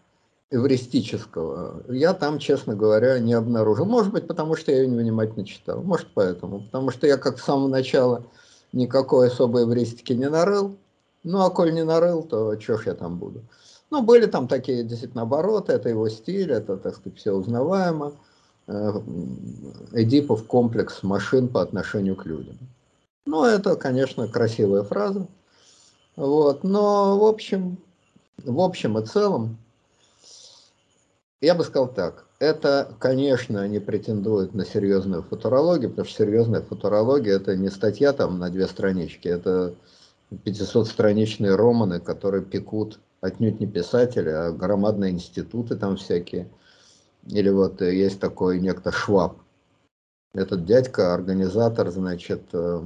эвристического 0.51 1.81
я 1.89 2.13
там, 2.13 2.37
честно 2.37 2.75
говоря, 2.75 3.19
не 3.19 3.33
обнаружил. 3.33 3.85
Может 3.85 4.11
быть, 4.11 4.27
потому 4.27 4.55
что 4.55 4.71
я 4.71 4.81
ее 4.81 4.87
невнимательно 4.87 5.45
читал. 5.45 5.81
Может, 5.81 6.07
поэтому. 6.13 6.61
Потому 6.65 6.91
что 6.91 7.07
я 7.07 7.17
как 7.17 7.39
с 7.39 7.43
самого 7.43 7.69
начала 7.69 8.25
никакой 8.73 9.27
особой 9.27 9.63
эвристики 9.63 10.13
не 10.13 10.29
нарыл. 10.29 10.75
Ну, 11.23 11.41
а 11.41 11.49
коль 11.49 11.73
не 11.73 11.83
нарыл, 11.83 12.23
то 12.23 12.59
что 12.59 12.77
ж 12.77 12.87
я 12.87 12.93
там 12.95 13.17
буду. 13.17 13.41
Ну, 13.91 14.01
были 14.01 14.25
там 14.25 14.47
такие 14.47 14.83
действительно 14.83 15.23
обороты, 15.23 15.73
это 15.73 15.89
его 15.89 16.09
стиль, 16.09 16.51
это, 16.51 16.77
так 16.77 16.95
сказать, 16.95 17.17
все 17.17 17.31
узнаваемо. 17.31 18.13
Э, 18.67 18.99
Эдипов 19.91 20.45
комплекс 20.45 21.03
машин 21.03 21.47
по 21.47 21.61
отношению 21.61 22.15
к 22.15 22.25
людям. 22.25 22.57
Ну, 23.25 23.45
это, 23.45 23.75
конечно, 23.75 24.27
красивая 24.27 24.83
фраза. 24.83 25.27
Вот, 26.15 26.63
но 26.63 27.19
в 27.19 27.23
общем, 27.23 27.77
в 28.43 28.59
общем 28.59 28.97
и 28.97 29.05
целом, 29.05 29.57
я 31.41 31.55
бы 31.55 31.63
сказал 31.63 31.87
так. 31.87 32.25
Это, 32.39 32.95
конечно, 32.99 33.67
не 33.67 33.79
претендует 33.79 34.53
на 34.53 34.65
серьезную 34.65 35.23
футурологию, 35.23 35.89
потому 35.89 36.07
что 36.07 36.23
серьезная 36.23 36.61
футурология– 36.61 37.35
это 37.35 37.55
не 37.55 37.69
статья 37.69 38.13
там 38.13 38.39
на 38.39 38.49
две 38.49 38.67
странички, 38.67 39.27
это 39.27 39.75
500-страничные 40.31 41.55
романы, 41.55 41.99
которые 41.99 42.43
пекут 42.43 42.99
отнюдь 43.19 43.59
не 43.59 43.67
писатели, 43.67 44.29
а 44.29 44.51
громадные 44.51 45.11
институты 45.11 45.75
там 45.75 45.97
всякие. 45.97 46.49
Или 47.27 47.49
вот 47.49 47.81
есть 47.81 48.19
такой 48.19 48.59
некто 48.59 48.91
Шваб. 48.91 49.37
Этот 50.33 50.65
дядька, 50.65 51.13
организатор, 51.13 51.91
значит, 51.91 52.41
э, 52.53 52.81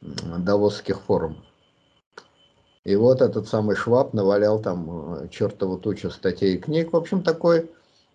Давосских 0.00 1.00
форумов. 1.00 1.44
И 2.84 2.96
вот 2.96 3.20
этот 3.20 3.48
самый 3.48 3.76
Шваб 3.76 4.14
навалял 4.14 4.60
там 4.62 5.14
э, 5.24 5.28
чертову 5.28 5.76
тучу 5.76 6.08
статей 6.08 6.54
и 6.54 6.58
книг. 6.58 6.92
В 6.92 6.96
общем, 6.96 7.22
такой 7.22 7.70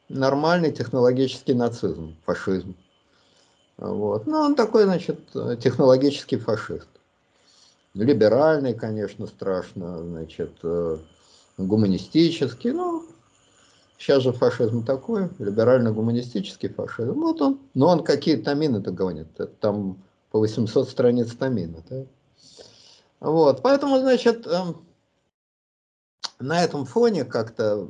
нормальный 0.09 0.71
технологический 0.71 1.53
нацизм, 1.53 2.15
фашизм. 2.25 2.75
Вот. 3.77 4.27
Ну, 4.27 4.37
он 4.37 4.55
такой, 4.55 4.83
значит, 4.83 5.19
технологический 5.61 6.37
фашист. 6.37 6.87
Либеральный, 7.93 8.73
конечно, 8.73 9.27
страшно, 9.27 9.99
значит, 10.03 10.51
э, 10.63 10.97
гуманистический, 11.57 12.71
ну, 12.71 13.05
сейчас 13.97 14.23
же 14.23 14.31
фашизм 14.31 14.83
такой, 14.83 15.29
либерально-гуманистический 15.39 16.69
фашизм. 16.69 17.13
Вот 17.13 17.41
он, 17.41 17.59
но 17.73 17.89
он 17.89 18.03
какие 18.03 18.37
томины-то 18.37 18.91
гонит, 18.91 19.27
там 19.59 19.97
по 20.31 20.39
800 20.39 20.89
страниц 20.89 21.35
томина, 21.35 21.83
да? 21.89 22.05
Вот, 23.19 23.61
поэтому, 23.61 23.99
значит, 23.99 24.45
эм, 24.47 24.83
на 26.39 26.63
этом 26.63 26.85
фоне 26.85 27.23
как-то 27.23 27.87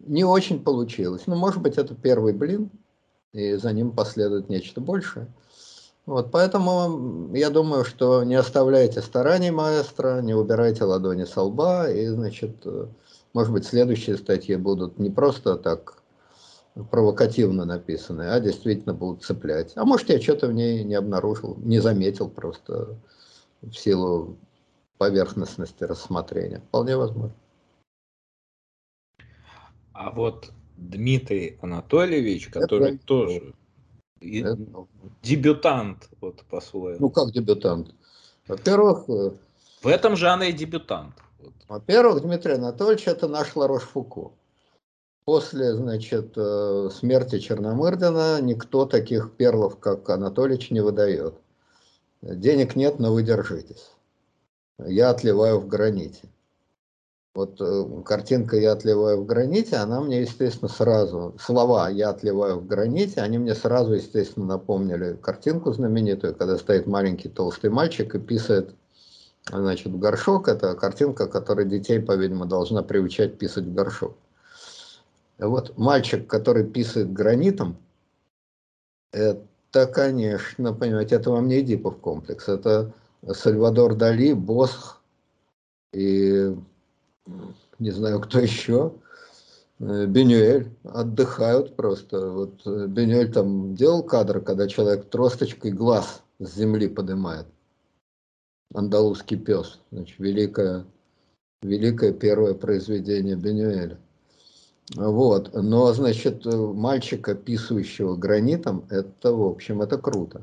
не 0.00 0.24
очень 0.24 0.62
получилось. 0.62 1.22
Ну, 1.26 1.36
может 1.36 1.62
быть, 1.62 1.78
это 1.78 1.94
первый 1.94 2.32
блин, 2.32 2.70
и 3.32 3.54
за 3.54 3.72
ним 3.72 3.92
последует 3.92 4.48
нечто 4.48 4.80
большее. 4.80 5.26
Вот, 6.06 6.30
поэтому 6.30 7.34
я 7.34 7.50
думаю, 7.50 7.84
что 7.84 8.22
не 8.22 8.36
оставляйте 8.36 9.02
стараний 9.02 9.50
маэстро, 9.50 10.20
не 10.22 10.34
убирайте 10.34 10.84
ладони 10.84 11.24
со 11.24 11.42
лба, 11.42 11.90
и, 11.90 12.06
значит, 12.06 12.64
может 13.32 13.52
быть, 13.52 13.66
следующие 13.66 14.16
статьи 14.16 14.54
будут 14.54 14.98
не 14.98 15.10
просто 15.10 15.56
так 15.56 16.02
провокативно 16.90 17.64
написаны, 17.64 18.30
а 18.30 18.38
действительно 18.38 18.94
будут 18.94 19.24
цеплять. 19.24 19.72
А 19.76 19.84
может, 19.84 20.10
я 20.10 20.20
что-то 20.20 20.46
в 20.46 20.52
ней 20.52 20.84
не 20.84 20.94
обнаружил, 20.94 21.56
не 21.58 21.80
заметил 21.80 22.28
просто 22.28 22.96
в 23.62 23.72
силу 23.72 24.36
поверхностности 24.98 25.84
рассмотрения. 25.84 26.62
Вполне 26.68 26.96
возможно. 26.96 27.34
А 29.98 30.10
вот 30.10 30.52
Дмитрий 30.76 31.58
Анатольевич, 31.62 32.48
который 32.48 32.96
это, 32.96 33.04
тоже 33.06 33.54
это, 34.20 34.58
дебютант, 35.22 36.10
вот 36.20 36.42
по-своему. 36.50 36.98
Ну 37.00 37.10
как 37.10 37.32
дебютант? 37.32 37.94
Во-первых... 38.46 39.08
Э, 39.08 39.30
в 39.80 39.86
этом 39.86 40.16
жанре 40.16 40.52
дебютант. 40.52 41.14
Во-первых, 41.66 42.22
Дмитрий 42.22 42.54
Анатольевич 42.54 43.08
это 43.08 43.26
наш 43.26 43.56
Ларош 43.56 43.84
Фуко. 43.84 44.32
После, 45.24 45.74
значит, 45.74 46.34
э, 46.36 46.90
смерти 46.92 47.38
Черномырдина 47.38 48.42
никто 48.42 48.84
таких 48.84 49.32
перлов, 49.32 49.78
как 49.78 50.08
Анатольевич, 50.10 50.70
не 50.70 50.82
выдает. 50.82 51.34
Денег 52.20 52.76
нет, 52.76 52.98
но 52.98 53.14
вы 53.14 53.22
держитесь. 53.22 53.92
Я 54.78 55.08
отливаю 55.08 55.58
в 55.58 55.66
граните. 55.68 56.28
Вот 57.36 57.60
э, 57.60 58.02
картинка 58.02 58.56
«Я 58.56 58.72
отливаю 58.72 59.20
в 59.20 59.26
граните», 59.26 59.76
она 59.76 60.00
мне, 60.00 60.22
естественно, 60.22 60.70
сразу, 60.70 61.36
слова 61.38 61.90
«Я 61.90 62.08
отливаю 62.08 62.60
в 62.60 62.66
граните», 62.66 63.20
они 63.20 63.36
мне 63.36 63.54
сразу, 63.54 63.92
естественно, 63.92 64.46
напомнили 64.46 65.18
картинку 65.20 65.70
знаменитую, 65.70 66.34
когда 66.34 66.56
стоит 66.56 66.86
маленький 66.86 67.28
толстый 67.28 67.68
мальчик 67.68 68.14
и 68.14 68.18
писает, 68.18 68.74
значит, 69.50 69.88
в 69.88 69.98
горшок. 69.98 70.48
Это 70.48 70.74
картинка, 70.74 71.26
которая 71.26 71.66
детей, 71.66 72.00
по-видимому, 72.00 72.46
должна 72.46 72.82
приучать 72.82 73.36
писать 73.36 73.64
в 73.64 73.74
горшок. 73.74 74.16
Вот 75.38 75.76
мальчик, 75.76 76.26
который 76.26 76.64
писает 76.64 77.12
гранитом, 77.12 77.76
это, 79.12 79.86
конечно, 79.92 80.72
понимаете, 80.72 81.16
это 81.16 81.30
вам 81.30 81.48
не 81.48 81.60
Эдипов 81.60 81.98
комплекс, 81.98 82.48
это 82.48 82.94
Сальвадор 83.30 83.94
Дали, 83.94 84.32
Босх 84.32 85.02
и 85.92 86.56
не 87.78 87.90
знаю 87.90 88.20
кто 88.20 88.40
еще, 88.40 88.94
э, 89.78 90.06
Бенюэль 90.06 90.70
отдыхают 90.84 91.76
просто. 91.76 92.30
Вот 92.30 92.62
э, 92.66 92.86
Бенюэль 92.86 93.32
там 93.32 93.74
делал 93.74 94.02
кадр, 94.02 94.40
когда 94.40 94.66
человек 94.68 95.08
тросточкой 95.10 95.72
глаз 95.72 96.22
с 96.38 96.54
земли 96.54 96.88
поднимает. 96.88 97.46
Андалузский 98.74 99.36
пес. 99.38 99.80
Значит, 99.92 100.18
великое, 100.18 100.84
великое 101.62 102.12
первое 102.12 102.54
произведение 102.54 103.36
Бенюэля. 103.36 103.98
Вот. 104.94 105.52
Но, 105.54 105.92
значит, 105.92 106.44
мальчика, 106.44 107.34
писающего 107.34 108.16
гранитом, 108.16 108.86
это, 108.90 109.32
в 109.32 109.42
общем, 109.42 109.82
это 109.82 109.98
круто. 109.98 110.42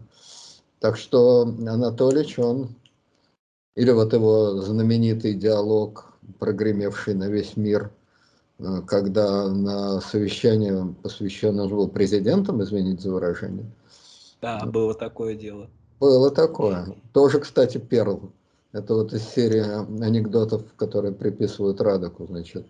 Так 0.80 0.98
что 0.98 1.44
Анатолич, 1.44 2.38
он, 2.40 2.76
или 3.76 3.92
вот 3.92 4.12
его 4.14 4.62
знаменитый 4.62 5.34
диалог 5.34 6.13
прогремевший 6.40 7.14
на 7.14 7.28
весь 7.30 7.58
мир, 7.58 7.92
э, 8.60 8.82
когда 8.88 9.48
на 9.50 10.02
совещание, 10.02 10.94
посвященное 11.02 11.68
был 11.68 11.88
президентом, 11.88 12.62
извините 12.64 13.04
за 13.04 13.12
выражение. 13.12 13.66
Да, 14.42 14.66
было 14.66 14.94
такое 14.94 15.36
дело. 15.36 15.70
Было 16.00 16.32
такое. 16.32 16.96
Тоже, 17.14 17.40
кстати, 17.40 17.78
Перл. 17.78 18.32
Это 18.74 18.96
вот 18.96 19.14
из 19.14 19.24
серии 19.24 19.62
анекдотов, 20.04 20.64
которые 20.76 21.14
приписывают 21.14 21.80
Радоку, 21.80 22.26
значит. 22.26 22.66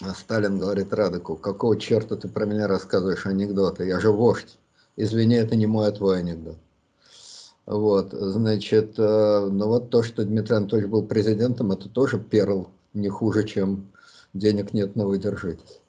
А 0.00 0.14
Сталин 0.14 0.58
говорит 0.58 0.92
Радоку, 0.92 1.34
какого 1.34 1.76
черта 1.76 2.14
ты 2.14 2.28
про 2.28 2.44
меня 2.44 2.68
рассказываешь 2.68 3.26
анекдоты? 3.26 3.86
Я 3.86 3.98
же 3.98 4.12
вождь. 4.12 4.58
Извини, 4.96 5.34
это 5.34 5.56
не 5.56 5.66
мой, 5.66 5.88
а 5.88 5.92
твой 5.92 6.18
анекдот. 6.18 6.58
Вот, 7.68 8.12
значит, 8.12 8.94
э, 8.96 9.48
ну 9.52 9.66
вот 9.66 9.90
то, 9.90 10.02
что 10.02 10.24
Дмитрий 10.24 10.56
Анатольевич 10.56 10.90
был 10.90 11.02
президентом, 11.02 11.70
это 11.70 11.90
тоже 11.90 12.18
перл, 12.18 12.70
не 12.94 13.10
хуже, 13.10 13.46
чем 13.46 13.88
денег 14.32 14.72
нет, 14.72 14.96
но 14.96 15.06
вы 15.06 15.18
держитесь. 15.18 15.82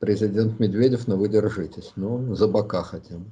Президент 0.00 0.60
Медведев, 0.60 1.08
но 1.08 1.16
вы 1.16 1.30
держитесь. 1.30 1.92
Ну, 1.96 2.34
за 2.34 2.46
бока 2.46 2.82
хотя 2.82 3.14
бы. 3.14 3.24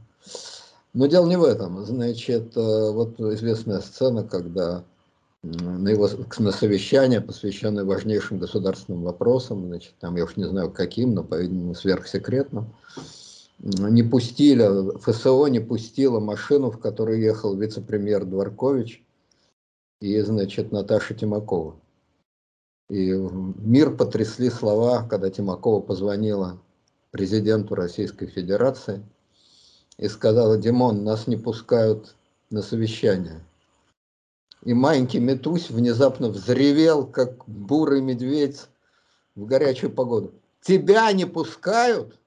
Но 0.94 1.04
дело 1.06 1.26
не 1.26 1.36
в 1.36 1.44
этом. 1.44 1.84
Значит, 1.84 2.56
э, 2.56 2.90
вот 2.92 3.20
известная 3.20 3.80
сцена, 3.80 4.24
когда 4.24 4.82
на 5.42 5.90
его 5.90 6.08
на 6.38 6.52
совещание, 6.52 7.20
посвященное 7.20 7.84
важнейшим 7.84 8.38
государственным 8.38 9.02
вопросам, 9.02 9.66
значит, 9.66 9.92
там 10.00 10.16
я 10.16 10.24
уж 10.24 10.36
не 10.36 10.44
знаю 10.44 10.70
каким, 10.70 11.12
но, 11.12 11.22
по-видимому, 11.22 11.74
сверхсекретным, 11.74 12.72
не 13.58 14.02
пустили, 14.02 14.98
ФСО 14.98 15.46
не 15.46 15.60
пустила 15.60 16.20
машину, 16.20 16.70
в 16.70 16.78
которой 16.78 17.20
ехал 17.20 17.56
вице-премьер 17.56 18.24
Дворкович 18.24 19.02
и, 20.00 20.20
значит, 20.20 20.72
Наташа 20.72 21.14
Тимакова. 21.14 21.76
И 22.88 23.10
мир 23.10 23.96
потрясли 23.96 24.50
слова, 24.50 25.02
когда 25.08 25.30
Тимакова 25.30 25.80
позвонила 25.80 26.60
президенту 27.10 27.74
Российской 27.74 28.26
Федерации 28.26 29.02
и 29.96 30.08
сказала, 30.08 30.58
Димон, 30.58 31.02
нас 31.02 31.26
не 31.26 31.36
пускают 31.36 32.14
на 32.50 32.62
совещание. 32.62 33.40
И 34.62 34.74
маленький 34.74 35.18
Метусь 35.18 35.70
внезапно 35.70 36.28
взревел, 36.28 37.06
как 37.06 37.48
бурый 37.48 38.00
медведь 38.02 38.66
в 39.34 39.46
горячую 39.46 39.90
погоду. 39.90 40.34
Тебя 40.60 41.10
не 41.12 41.24
пускают? 41.24 42.18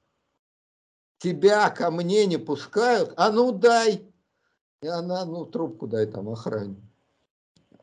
Тебя 1.20 1.70
ко 1.70 1.92
мне 1.92 2.26
не 2.26 2.38
пускают? 2.38 3.14
А 3.18 3.32
ну 3.32 3.52
дай! 3.52 4.02
И 4.82 4.88
она, 4.88 5.26
ну, 5.26 5.46
трубку 5.46 5.88
дай 5.88 6.06
там 6.06 6.30
охране. 6.30 6.78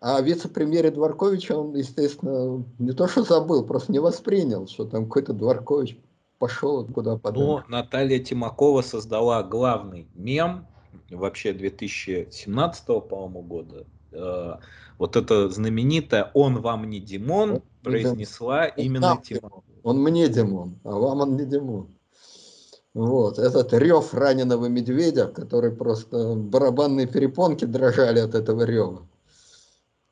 А 0.01 0.20
вице-премьере 0.20 0.91
Дворковича 0.91 1.57
он, 1.57 1.74
естественно, 1.74 2.64
не 2.78 2.93
то 2.93 3.09
что 3.09 3.22
забыл, 3.22 3.64
просто 3.64 3.93
не 3.93 3.99
воспринял, 3.99 4.66
что 4.66 4.84
там 4.84 5.05
какой-то 5.05 5.32
Дворкович 5.34 5.99
пошел 6.39 6.87
куда 6.87 7.16
подальше. 7.16 7.47
Но 7.47 7.64
Наталья 7.68 8.18
Тимакова 8.18 8.82
создала 8.82 9.43
главный 9.43 10.09
мем 10.14 10.66
вообще 11.11 11.53
2017, 11.53 12.87
по-моему, 12.87 13.43
года. 13.43 13.87
Э, 14.12 14.55
вот 14.99 15.16
это 15.16 15.49
знаменитое 15.49 16.30
«Он 16.34 16.61
вам 16.61 16.89
не 16.89 17.01
Димон» 17.01 17.53
он 17.53 17.62
произнесла 17.82 18.66
именно 18.66 19.20
Тимакова. 19.22 19.64
Он 19.82 20.03
мне 20.03 20.28
Димон, 20.28 20.78
а 20.84 20.91
вам 20.91 21.20
он 21.20 21.37
не 21.37 21.45
Димон. 21.45 21.96
Вот, 22.97 23.39
этот 23.39 23.75
рев 23.75 24.15
раненого 24.15 24.69
медведя, 24.69 25.27
который 25.27 25.71
просто 25.71 26.35
барабанные 26.35 27.07
перепонки 27.07 27.67
дрожали 27.67 28.21
от 28.21 28.35
этого 28.35 28.63
рева. 28.63 29.07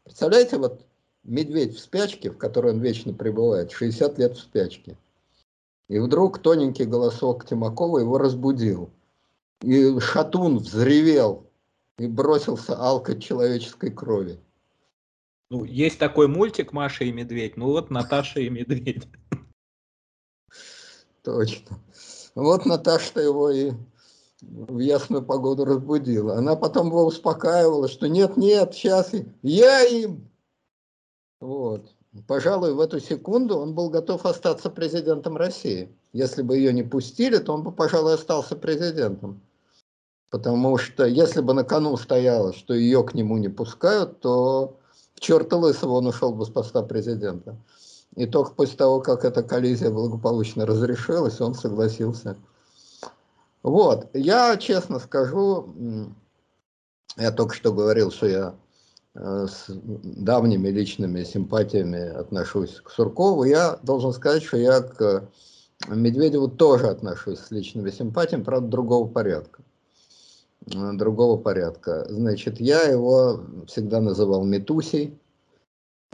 Представляете, 0.04 0.58
вот 0.58 0.84
медведь 1.22 1.76
в 1.76 1.80
спячке, 1.80 2.28
в 2.28 2.36
которой 2.36 2.74
он 2.74 2.82
вечно 2.82 3.14
пребывает, 3.14 3.72
60 3.72 4.18
лет 4.18 4.36
в 4.36 4.40
спячке. 4.40 4.98
И 5.88 5.98
вдруг 5.98 6.40
тоненький 6.40 6.84
голосок 6.84 7.46
Тимакова 7.46 8.00
его 8.00 8.18
разбудил. 8.18 8.90
И 9.62 9.98
шатун 9.98 10.58
взревел 10.58 11.46
и 11.96 12.06
бросился 12.06 12.76
алкать 12.76 13.22
человеческой 13.22 13.92
крови. 13.92 14.38
Ну, 15.48 15.64
есть 15.64 15.98
такой 15.98 16.28
мультик 16.28 16.74
«Маша 16.74 17.04
и 17.04 17.12
медведь», 17.12 17.56
ну 17.56 17.68
вот 17.68 17.88
Наташа 17.88 18.40
и 18.40 18.50
медведь. 18.50 19.08
Точно. 21.22 21.80
Вот 22.34 22.66
Наташа 22.66 23.20
его 23.20 23.50
и 23.50 23.72
в 24.42 24.78
ясную 24.78 25.22
погоду 25.22 25.64
разбудила. 25.64 26.36
Она 26.36 26.56
потом 26.56 26.88
его 26.88 27.04
успокаивала, 27.04 27.88
что 27.88 28.08
нет, 28.08 28.36
нет, 28.36 28.74
сейчас 28.74 29.12
я 29.42 29.84
им. 29.84 30.28
Вот. 31.40 31.90
Пожалуй, 32.28 32.74
в 32.74 32.80
эту 32.80 33.00
секунду 33.00 33.58
он 33.58 33.74
был 33.74 33.90
готов 33.90 34.24
остаться 34.24 34.70
президентом 34.70 35.36
России. 35.36 35.88
Если 36.12 36.42
бы 36.42 36.56
ее 36.56 36.72
не 36.72 36.84
пустили, 36.84 37.38
то 37.38 37.54
он 37.54 37.62
бы, 37.62 37.72
пожалуй, 37.72 38.14
остался 38.14 38.54
президентом. 38.54 39.40
Потому 40.30 40.78
что 40.78 41.06
если 41.06 41.40
бы 41.40 41.54
на 41.54 41.64
кону 41.64 41.96
стояло, 41.96 42.52
что 42.52 42.74
ее 42.74 43.02
к 43.04 43.14
нему 43.14 43.38
не 43.38 43.48
пускают, 43.48 44.20
то 44.20 44.78
в 45.14 45.20
черта 45.20 45.56
лысого 45.56 45.92
он 45.92 46.06
ушел 46.06 46.32
бы 46.32 46.44
с 46.44 46.50
поста 46.50 46.82
президента. 46.82 47.56
И 48.16 48.26
только 48.26 48.52
после 48.52 48.76
того, 48.76 49.00
как 49.00 49.24
эта 49.24 49.42
коллизия 49.42 49.90
благополучно 49.90 50.66
разрешилась, 50.66 51.40
он 51.40 51.54
согласился 51.54 52.36
вот, 53.64 54.10
я 54.12 54.58
честно 54.58 54.98
скажу, 54.98 55.74
я 57.16 57.32
только 57.32 57.54
что 57.54 57.72
говорил, 57.72 58.10
что 58.12 58.26
я 58.26 58.54
э, 59.14 59.46
с 59.48 59.70
давними 59.70 60.68
личными 60.68 61.24
симпатиями 61.24 62.10
отношусь 62.10 62.82
к 62.84 62.90
Суркову. 62.90 63.44
Я 63.44 63.78
должен 63.82 64.12
сказать, 64.12 64.42
что 64.42 64.58
я 64.58 64.82
к 64.82 65.30
Медведеву 65.88 66.48
тоже 66.48 66.88
отношусь 66.88 67.38
с 67.38 67.50
личными 67.50 67.90
симпатиями, 67.90 68.42
правда, 68.42 68.68
другого 68.68 69.08
порядка. 69.08 69.62
Э, 70.66 70.92
другого 70.92 71.38
порядка. 71.38 72.04
Значит, 72.10 72.60
я 72.60 72.82
его 72.82 73.40
всегда 73.66 74.02
называл 74.02 74.44
Метусей. 74.44 75.18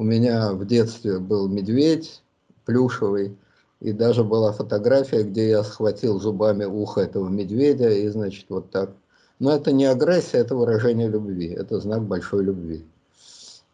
У 0.01 0.03
меня 0.03 0.55
в 0.55 0.64
детстве 0.64 1.18
был 1.18 1.46
медведь 1.46 2.22
плюшевый. 2.64 3.36
И 3.80 3.92
даже 3.92 4.24
была 4.24 4.51
фотография, 4.51 5.24
где 5.24 5.51
я 5.51 5.62
схватил 5.62 6.18
зубами 6.18 6.64
ухо 6.64 7.03
этого 7.03 7.28
медведя, 7.28 7.90
и, 7.90 8.09
значит, 8.09 8.46
вот 8.48 8.70
так. 8.70 8.92
Но 9.40 9.53
это 9.53 9.72
не 9.72 9.84
агрессия, 9.84 10.38
это 10.38 10.57
выражение 10.57 11.07
любви, 11.07 11.48
это 11.48 11.80
знак 11.80 12.03
большой 12.05 12.44
любви. 12.44 12.86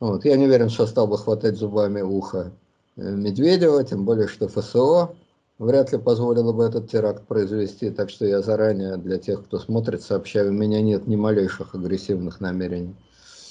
Вот. 0.01 0.25
Я 0.25 0.37
не 0.37 0.47
уверен, 0.47 0.69
что 0.69 0.89
стал 0.89 1.07
бы 1.07 1.17
хватать 1.17 1.59
зубами 1.59 2.01
ухо 2.01 2.51
э, 2.97 3.09
Медведева, 3.09 3.85
тем 3.85 4.05
более, 4.05 4.27
что 4.27 4.49
ФСО 4.49 5.15
вряд 5.61 5.93
ли 5.93 5.99
позволило 5.99 6.53
бы 6.53 6.65
этот 6.65 6.91
теракт 6.91 7.25
произвести, 7.29 7.91
так 7.91 8.11
что 8.11 8.27
я 8.27 8.43
заранее 8.43 8.97
для 8.97 9.19
тех, 9.19 9.45
кто 9.45 9.61
смотрит, 9.61 10.03
сообщаю, 10.03 10.51
у 10.51 10.55
меня 10.55 10.83
нет 10.83 11.07
ни 11.07 11.15
малейших 11.15 11.77
агрессивных 11.77 12.41
намерений. 12.41 12.97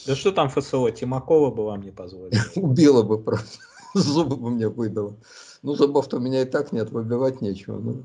Да 0.05 0.15
что 0.15 0.31
там 0.31 0.49
ФСО, 0.49 0.91
Тимакова 0.91 1.51
бы 1.51 1.65
вам 1.65 1.81
не 1.81 1.91
позволила? 1.91 2.41
Убила 2.55 3.03
бы 3.03 3.17
просто, 3.17 3.59
зубы 3.93 4.35
бы 4.35 4.49
мне 4.49 4.67
выбило. 4.67 5.15
Ну, 5.63 5.75
зубов-то 5.75 6.17
у 6.17 6.19
меня 6.19 6.43
и 6.43 6.45
так 6.45 6.71
нет, 6.71 6.91
выбивать 6.91 7.41
нечего. 7.41 7.79
Ну, 7.79 8.03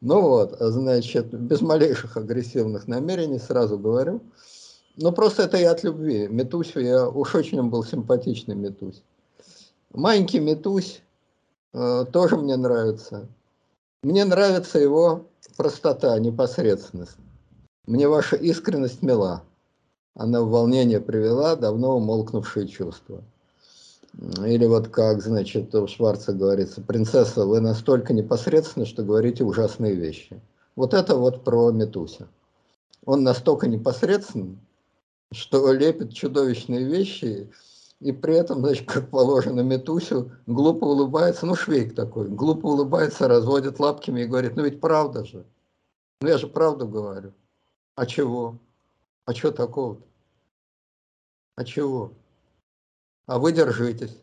ну 0.00 0.20
вот, 0.20 0.56
значит, 0.58 1.32
без 1.32 1.60
малейших 1.60 2.16
агрессивных 2.16 2.88
намерений, 2.88 3.38
сразу 3.38 3.78
говорю. 3.78 4.20
Ну, 4.96 5.12
просто 5.12 5.44
это 5.44 5.58
я 5.58 5.70
от 5.70 5.84
любви. 5.84 6.26
Метусю 6.28 6.80
я, 6.80 7.08
уж 7.08 7.34
очень 7.34 7.62
был 7.62 7.84
симпатичный 7.84 8.54
Метусь. 8.54 9.02
Маленький 9.92 10.40
Метусь 10.40 11.02
э, 11.72 12.04
тоже 12.12 12.36
мне 12.36 12.56
нравится. 12.56 13.28
Мне 14.02 14.24
нравится 14.24 14.78
его 14.78 15.26
простота, 15.56 16.18
непосредственность. 16.18 17.16
Мне 17.86 18.08
ваша 18.08 18.36
искренность 18.36 19.02
мила. 19.02 19.42
Она 20.16 20.40
в 20.40 20.48
волнение 20.48 20.98
привела 20.98 21.56
давно 21.56 21.98
умолкнувшие 21.98 22.66
чувства. 22.66 23.22
Или 24.46 24.64
вот 24.64 24.88
как, 24.88 25.22
значит, 25.22 25.74
у 25.74 25.86
Шварца 25.86 26.32
говорится, 26.32 26.80
принцесса, 26.80 27.44
вы 27.44 27.60
настолько 27.60 28.14
непосредственны, 28.14 28.86
что 28.86 29.02
говорите 29.02 29.44
ужасные 29.44 29.94
вещи. 29.94 30.40
Вот 30.74 30.94
это 30.94 31.16
вот 31.16 31.44
про 31.44 31.70
Метуся. 31.70 32.28
Он 33.04 33.24
настолько 33.24 33.68
непосредственен, 33.68 34.58
что 35.32 35.70
лепит 35.70 36.14
чудовищные 36.14 36.84
вещи, 36.84 37.50
и 38.00 38.10
при 38.10 38.36
этом, 38.36 38.60
значит, 38.60 38.88
как 38.90 39.10
положено 39.10 39.60
Метусю, 39.60 40.32
глупо 40.46 40.86
улыбается, 40.86 41.44
ну 41.44 41.54
швейк 41.54 41.94
такой, 41.94 42.28
глупо 42.28 42.68
улыбается, 42.68 43.28
разводит 43.28 43.78
лапками 43.80 44.22
и 44.22 44.26
говорит, 44.26 44.56
ну 44.56 44.64
ведь 44.64 44.80
правда 44.80 45.26
же. 45.26 45.44
Ну 46.22 46.28
я 46.28 46.38
же 46.38 46.46
правду 46.46 46.88
говорю. 46.88 47.32
А 47.96 48.06
чего? 48.06 48.58
А 49.26 49.34
что 49.34 49.52
такого-то? 49.52 50.02
А 51.56 51.64
чего? 51.64 52.12
а 53.26 53.38
вы 53.38 53.52
держитесь. 53.52 54.16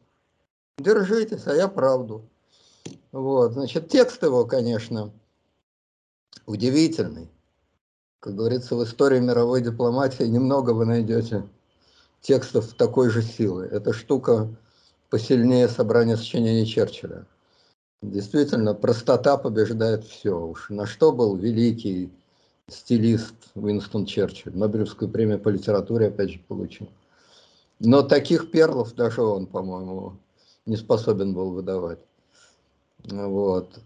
Держитесь, 0.78 1.46
а 1.46 1.54
я 1.54 1.68
правду. 1.68 2.28
Вот, 3.12 3.54
значит, 3.54 3.90
текст 3.90 4.24
его, 4.24 4.46
конечно, 4.46 5.12
удивительный. 6.46 7.30
Как 8.20 8.36
говорится, 8.36 8.76
в 8.76 8.84
истории 8.84 9.20
мировой 9.20 9.62
дипломатии 9.62 10.24
немного 10.24 10.72
вы 10.72 10.86
найдете 10.86 11.48
текстов 12.22 12.74
такой 12.74 13.10
же 13.10 13.22
силы. 13.22 13.66
Эта 13.66 13.94
штука 13.94 14.56
посильнее 15.10 15.68
собрания 15.68 16.18
сочинений 16.18 16.66
Черчилля. 16.66 17.28
Действительно, 18.02 18.74
простота 18.74 19.38
побеждает 19.38 20.06
все. 20.06 20.40
Уж 20.40 20.70
на 20.70 20.86
что 20.86 21.12
был 21.12 21.36
великий 21.36 22.12
стилист 22.70 23.36
Уинстон 23.56 24.06
Черчилль. 24.06 24.56
Нобелевскую 24.56 25.10
премию 25.10 25.40
по 25.40 25.50
литературе, 25.50 26.08
опять 26.08 26.32
же, 26.32 26.40
получил. 26.40 26.90
Но 27.80 28.02
таких 28.02 28.52
перлов 28.52 28.94
даже 28.96 29.22
он, 29.22 29.46
по-моему, 29.48 30.18
не 30.66 30.78
способен 30.78 31.34
был 31.34 31.52
выдавать. 31.52 32.00
Вот. 33.04 33.80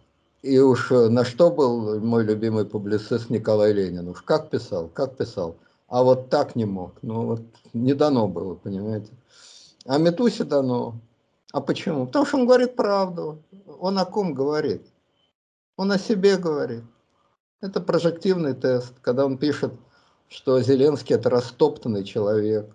И 0.44 0.60
уж 0.60 0.92
э, 0.92 1.10
на 1.10 1.26
что 1.26 1.50
был 1.50 2.00
мой 2.00 2.24
любимый 2.24 2.66
публицист 2.66 3.30
Николай 3.30 3.74
Ленин? 3.74 4.08
Уж 4.08 4.22
как 4.22 4.50
писал, 4.50 4.88
как 4.90 5.18
писал. 5.18 5.58
А 5.88 6.04
вот 6.04 6.30
так 6.30 6.56
не 6.56 6.66
мог. 6.66 6.94
Ну 7.02 7.26
вот 7.26 7.42
не 7.74 7.94
дано 7.94 8.28
было, 8.28 8.54
понимаете. 8.54 9.12
А 9.86 9.98
Метусе 9.98 10.44
дано. 10.44 10.96
А 11.54 11.62
почему? 11.62 12.06
Потому 12.06 12.26
что 12.26 12.38
он 12.38 12.46
говорит 12.46 12.76
правду. 12.76 13.42
Он 13.80 13.98
о 13.98 14.06
ком 14.06 14.34
говорит? 14.34 14.86
Он 15.78 15.92
о 15.92 15.98
себе 15.98 16.38
говорит. 16.38 16.84
Это 17.62 17.82
прожективный 17.82 18.54
тест, 18.54 18.94
когда 19.02 19.26
он 19.26 19.38
пишет, 19.38 19.74
что 20.30 20.62
Зеленский 20.62 21.16
это 21.16 21.30
растоптанный 21.30 22.04
человек, 22.04 22.70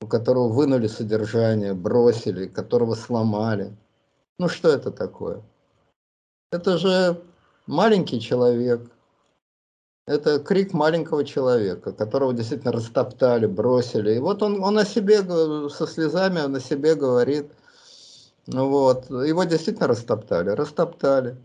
у 0.00 0.06
которого 0.06 0.48
вынули 0.48 0.86
содержание, 0.86 1.74
бросили, 1.74 2.46
которого 2.46 2.94
сломали. 2.94 3.76
Ну 4.38 4.48
что 4.48 4.68
это 4.68 4.92
такое? 4.92 5.42
Это 6.52 6.78
же 6.78 7.20
маленький 7.66 8.20
человек. 8.20 8.88
Это 10.06 10.38
крик 10.38 10.72
маленького 10.72 11.24
человека, 11.24 11.92
которого 11.92 12.32
действительно 12.32 12.72
растоптали, 12.72 13.46
бросили. 13.46 14.14
И 14.14 14.18
вот 14.20 14.42
он, 14.42 14.62
он 14.62 14.78
о 14.78 14.84
себе 14.84 15.22
со 15.68 15.86
слезами, 15.86 16.40
он 16.40 16.54
о 16.54 16.60
себе 16.60 16.94
говорит. 16.94 17.50
Ну 18.46 18.70
вот, 18.70 19.10
его 19.10 19.44
действительно 19.44 19.88
растоптали, 19.88 20.50
растоптали. 20.50 21.36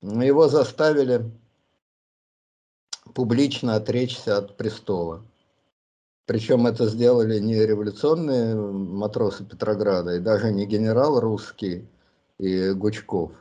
Его 0.00 0.48
заставили 0.48 1.30
публично 3.14 3.76
отречься 3.76 4.38
от 4.38 4.56
престола. 4.56 5.22
Причем 6.26 6.66
это 6.66 6.86
сделали 6.86 7.38
не 7.38 7.54
революционные 7.54 8.54
матросы 8.54 9.44
Петрограда, 9.44 10.16
и 10.16 10.20
даже 10.20 10.52
не 10.52 10.66
генерал 10.66 11.20
русский 11.20 11.86
и 12.38 12.70
Гучков. 12.70 13.32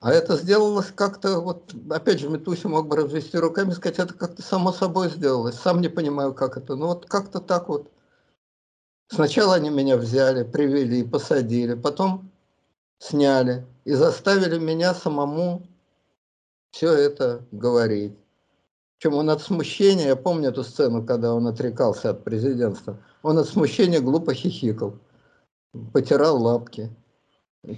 А 0.00 0.12
это 0.12 0.36
сделалось 0.36 0.92
как-то, 0.94 1.40
вот, 1.40 1.74
опять 1.90 2.20
же, 2.20 2.28
Метуся 2.28 2.68
мог 2.68 2.86
бы 2.86 2.96
развести 2.96 3.36
руками 3.36 3.70
и 3.70 3.74
сказать, 3.74 3.98
это 3.98 4.14
как-то 4.14 4.42
само 4.42 4.72
собой 4.72 5.10
сделалось. 5.10 5.56
Сам 5.56 5.80
не 5.80 5.88
понимаю, 5.88 6.34
как 6.34 6.56
это. 6.56 6.76
Но 6.76 6.88
вот 6.88 7.06
как-то 7.06 7.40
так 7.40 7.68
вот. 7.68 7.90
Сначала 9.08 9.54
они 9.54 9.70
меня 9.70 9.96
взяли, 9.96 10.44
привели, 10.44 11.02
посадили, 11.02 11.74
потом 11.74 12.30
сняли 12.98 13.66
и 13.84 13.92
заставили 13.92 14.58
меня 14.58 14.94
самому 14.94 15.66
все 16.70 16.92
это 16.92 17.44
говорить. 17.50 18.16
Причем 18.98 19.14
он 19.14 19.30
от 19.30 19.40
смущения, 19.40 20.08
я 20.08 20.16
помню 20.16 20.48
эту 20.48 20.64
сцену, 20.64 21.06
когда 21.06 21.32
он 21.32 21.46
отрекался 21.46 22.10
от 22.10 22.24
президентства, 22.24 22.98
он 23.22 23.38
от 23.38 23.48
смущения 23.48 24.00
глупо 24.00 24.34
хихикал, 24.34 24.98
потирал 25.92 26.42
лапки, 26.42 26.90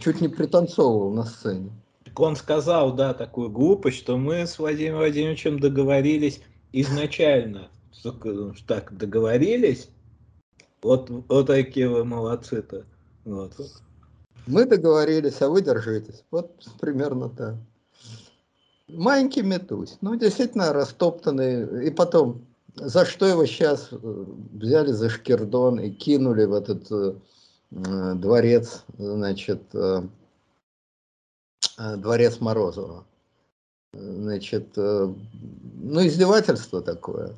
чуть 0.01 0.22
не 0.22 0.28
пританцовывал 0.28 1.12
на 1.12 1.24
сцене. 1.24 1.72
Он 2.16 2.36
сказал, 2.36 2.94
да, 2.94 3.12
такую 3.12 3.51
глупость, 3.51 3.98
что 3.98 4.16
мы 4.16 4.47
с 4.47 4.59
Владимиром 4.59 4.98
Владимировичем 4.98 5.60
договорились 5.60 6.40
изначально, 6.72 7.68
так 8.66 8.97
договорились, 8.97 9.90
вот, 10.82 11.10
вот 11.10 11.47
такие 11.47 11.88
вы 11.88 12.05
молодцы-то. 12.05 12.86
Вот. 13.26 13.52
Мы 14.47 14.64
договорились, 14.64 15.42
а 15.42 15.51
вы 15.51 15.60
держитесь. 15.60 16.24
Вот 16.30 16.56
примерно 16.80 17.28
так. 17.28 17.56
Маленький 18.95 19.43
Метусь, 19.43 19.97
ну 20.01 20.17
действительно 20.17 20.73
растоптанный. 20.73 21.87
И 21.87 21.91
потом, 21.91 22.47
за 22.77 23.05
что 23.05 23.27
его 23.27 23.47
сейчас 23.47 23.89
э, 23.93 23.97
взяли 24.53 24.93
за 24.93 25.09
шкирдон 25.09 25.81
и 25.81 25.91
кинули 25.91 26.45
в 26.45 26.55
этот 26.55 26.91
э, 26.91 27.15
э 27.73 28.15
дворец, 28.15 28.85
значит, 28.99 29.62
э, 29.75 30.03
э, 31.79 31.97
дворец 31.97 32.41
Морозова. 32.41 33.05
Значит, 33.93 34.69
э, 34.77 35.15
ну 35.83 36.07
издевательство 36.07 36.81
такое. 36.81 37.35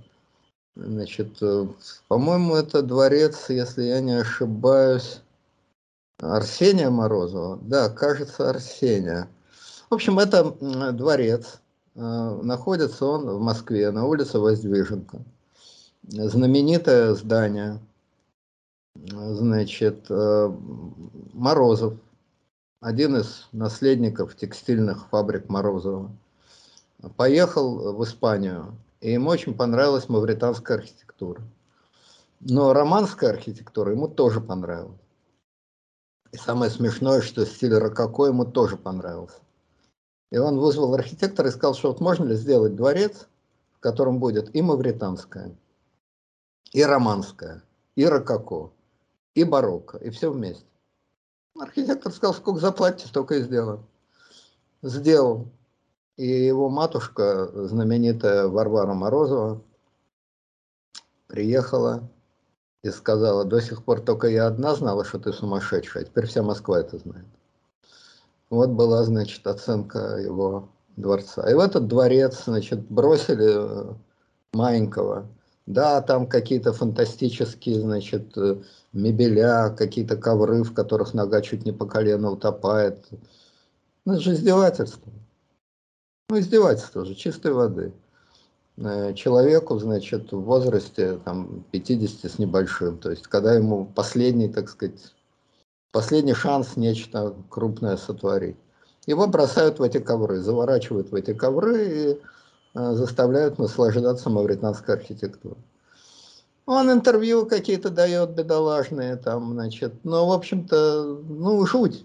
Значит, 0.75 1.37
э, 1.43 1.67
по-моему, 2.09 2.57
это 2.57 2.83
дворец, 2.83 3.47
если 3.49 3.85
я 3.85 4.01
не 4.01 4.19
ошибаюсь, 4.19 5.21
Арсения 6.19 6.89
Морозова. 6.89 7.59
Да, 7.63 7.89
кажется, 7.91 8.49
Арсения. 8.49 9.29
В 9.93 9.95
общем, 9.95 10.19
это 10.19 10.53
дворец. 10.93 11.61
Э, 11.97 12.41
находится 12.43 13.05
он 13.05 13.29
в 13.29 13.39
Москве, 13.39 13.91
на 13.91 14.07
улице 14.07 14.39
Воздвиженка. 14.39 15.19
Знаменитое 16.09 17.13
здание. 17.13 17.79
Значит, 18.97 20.07
э, 20.09 20.57
Морозов, 21.35 21.93
один 22.81 23.19
из 23.19 23.47
наследников 23.53 24.35
текстильных 24.35 25.09
фабрик 25.11 25.51
Морозова, 25.51 26.11
поехал 27.19 27.93
в 27.93 28.03
Испанию, 28.03 28.75
и 29.03 29.13
ему 29.13 29.29
очень 29.29 29.53
понравилась 29.55 30.09
мавританская 30.09 30.79
архитектура. 30.79 31.43
Но 32.41 32.73
романская 32.73 33.29
архитектура 33.29 33.93
ему 33.93 34.09
тоже 34.09 34.41
понравилась. 34.41 34.97
И 36.33 36.39
самое 36.39 36.71
смешное, 36.71 37.21
что 37.21 37.45
стиль 37.45 37.75
рококо 37.75 38.25
ему 38.25 38.47
тоже 38.47 38.79
понравился. 38.79 39.37
И 40.33 40.39
он 40.39 40.59
вызвал 40.59 40.95
архитектора 40.95 41.51
и 41.51 41.53
сказал, 41.53 41.75
что 41.75 41.89
вот 41.89 42.01
можно 42.01 42.25
ли 42.25 42.35
сделать 42.37 42.75
дворец, 42.75 43.29
в 43.75 43.81
котором 43.81 44.19
будет 44.19 44.57
и 44.57 44.63
мавританская, 44.63 45.55
и 46.73 46.83
романская, 46.83 47.63
и 47.97 48.07
рококо, 48.07 48.73
и 49.35 49.45
барокко, 49.45 49.99
и 49.99 50.09
все 50.09 50.33
вместе. 50.33 50.65
Архитектор 51.61 52.11
сказал, 52.11 52.33
сколько 52.33 52.61
заплатите, 52.61 53.09
столько 53.09 53.35
и 53.35 53.43
сделаем. 53.43 53.85
Сделал. 54.81 55.49
И 56.17 56.27
его 56.27 56.71
матушка, 56.71 57.51
знаменитая 57.67 58.49
Варвара 58.49 58.95
Морозова, 58.95 59.63
приехала 61.27 62.09
и 62.83 62.89
сказала, 62.89 63.45
до 63.45 63.61
сих 63.61 63.85
пор 63.85 64.01
только 64.01 64.29
я 64.29 64.47
одна 64.47 64.75
знала, 64.77 65.05
что 65.05 65.19
ты 65.19 65.31
сумасшедшая, 65.31 66.05
а 66.05 66.07
теперь 66.07 66.27
вся 66.27 66.43
Москва 66.43 66.81
это 66.81 66.97
знает. 66.97 67.27
Вот 68.53 68.69
была, 68.69 69.03
значит, 69.05 69.47
оценка 69.47 70.19
его 70.19 70.69
дворца. 70.97 71.51
И 71.51 71.55
в 71.55 71.59
этот 71.59 71.89
дворец, 71.89 72.45
значит, 72.45 72.81
бросили 72.91 73.49
э, 73.51 73.95
маленького. 74.53 75.27
Да, 75.65 76.03
там 76.03 76.27
какие-то 76.27 76.75
фантастические, 76.75 77.81
значит, 77.81 78.37
э, 78.37 78.61
мебеля, 78.93 79.71
какие-то 79.71 80.19
ковры, 80.19 80.65
в 80.65 80.75
которых 80.75 81.15
нога 81.15 81.41
чуть 81.41 81.65
не 81.65 81.73
по 81.73 81.87
колено 81.87 82.31
утопает. 82.31 83.09
Ну, 84.05 84.13
это 84.13 84.23
же 84.23 84.35
издевательство. 84.35 85.11
Ну, 86.29 86.39
издевательство 86.39 87.07
же, 87.07 87.15
чистой 87.15 87.55
воды. 87.55 87.95
Э, 88.77 89.15
человеку, 89.15 89.79
значит, 89.79 90.31
в 90.31 90.41
возрасте 90.43 91.19
там 91.25 91.65
50 91.71 92.31
с 92.31 92.39
небольшим, 92.39 92.99
то 92.99 93.13
есть 93.13 93.29
когда 93.29 93.55
ему 93.55 93.87
последний, 93.87 94.51
так 94.51 94.69
сказать, 94.69 95.15
последний 95.93 96.35
шанс 96.35 96.77
нечто 96.77 97.35
крупное 97.49 97.97
сотворить. 97.97 98.57
Его 99.07 99.27
бросают 99.27 99.79
в 99.79 99.83
эти 99.83 99.99
ковры, 99.99 100.41
заворачивают 100.41 101.11
в 101.11 101.15
эти 101.15 101.35
ковры 101.35 101.87
и 101.87 102.21
э, 102.75 102.93
заставляют 102.95 103.59
наслаждаться 103.59 104.31
мавританской 104.31 104.95
архитектурой. 104.95 105.59
Он 106.67 106.91
интервью 106.91 107.47
какие-то 107.47 107.91
дает 107.91 108.31
бедолажные, 108.31 109.17
там, 109.17 109.53
значит, 109.53 109.93
но, 110.05 110.29
в 110.29 110.33
общем-то, 110.33 111.21
ну, 111.29 111.67
жуть. 111.67 112.05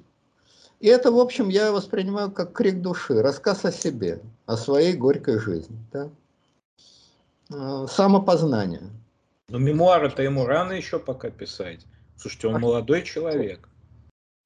И 0.79 0.87
это, 0.87 1.11
в 1.11 1.19
общем, 1.19 1.49
я 1.49 1.71
воспринимаю 1.71 2.31
как 2.31 2.53
крик 2.53 2.81
души, 2.81 3.21
рассказ 3.21 3.65
о 3.65 3.71
себе, 3.71 4.21
о 4.45 4.57
своей 4.57 4.93
горькой 4.93 5.39
жизни. 5.39 5.77
Да? 5.91 6.09
Э, 7.51 7.85
самопознание. 7.89 8.89
Но 9.49 9.59
мемуары-то 9.59 10.23
ему 10.23 10.45
рано 10.45 10.73
еще 10.73 10.99
пока 10.99 11.29
писать. 11.29 11.85
Слушайте, 12.17 12.47
он 12.47 12.55
а 12.55 12.59
молодой 12.59 13.03
человек. 13.03 13.69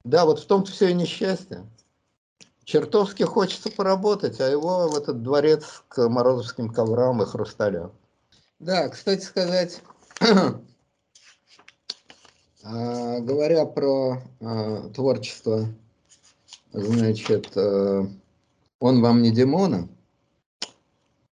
Да, 0.04 0.24
вот 0.24 0.40
в 0.40 0.46
том-то 0.46 0.70
все 0.70 0.90
и 0.90 0.94
несчастье. 0.94 1.64
Чертовски 2.64 3.24
хочется 3.24 3.70
поработать, 3.70 4.40
а 4.40 4.48
его 4.48 4.88
в 4.88 4.96
этот 4.96 5.22
дворец 5.22 5.82
к 5.88 6.08
морозовским 6.08 6.70
коврам 6.70 7.22
и 7.22 7.26
хрусталям. 7.26 7.92
Да, 8.58 8.88
кстати 8.88 9.24
сказать, 9.24 9.80
а, 12.64 13.20
говоря 13.20 13.66
про 13.66 14.22
а, 14.40 14.88
творчество, 14.90 15.66
значит, 16.72 17.56
а, 17.56 18.06
он 18.78 19.02
вам 19.02 19.22
не 19.22 19.32
Димона, 19.32 19.88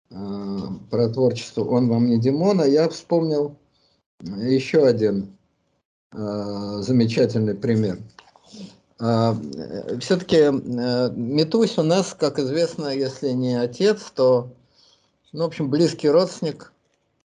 про 0.09 1.09
творчество 1.09 1.63
он 1.63 1.87
вам 1.87 2.07
не 2.07 2.19
Димона, 2.19 2.63
я 2.63 2.89
вспомнил 2.89 3.55
еще 4.21 4.85
один 4.87 5.37
замечательный 6.11 7.53
пример– 7.53 7.99
Все-таки 8.99 10.35
э, 10.35 10.51
Метусь 11.15 11.77
у 11.77 11.83
нас, 11.83 12.13
как 12.13 12.37
известно, 12.37 12.87
если 12.87 13.29
не 13.29 13.55
отец, 13.55 14.11
то, 14.13 14.51
ну, 15.31 15.43
в 15.43 15.47
общем, 15.47 15.69
близкий 15.69 16.09
родственник 16.09 16.73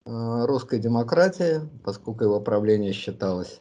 э, 0.06 0.46
русской 0.46 0.78
демократии, 0.78 1.62
поскольку 1.84 2.26
его 2.26 2.40
правление 2.40 2.94
считалось 2.94 3.60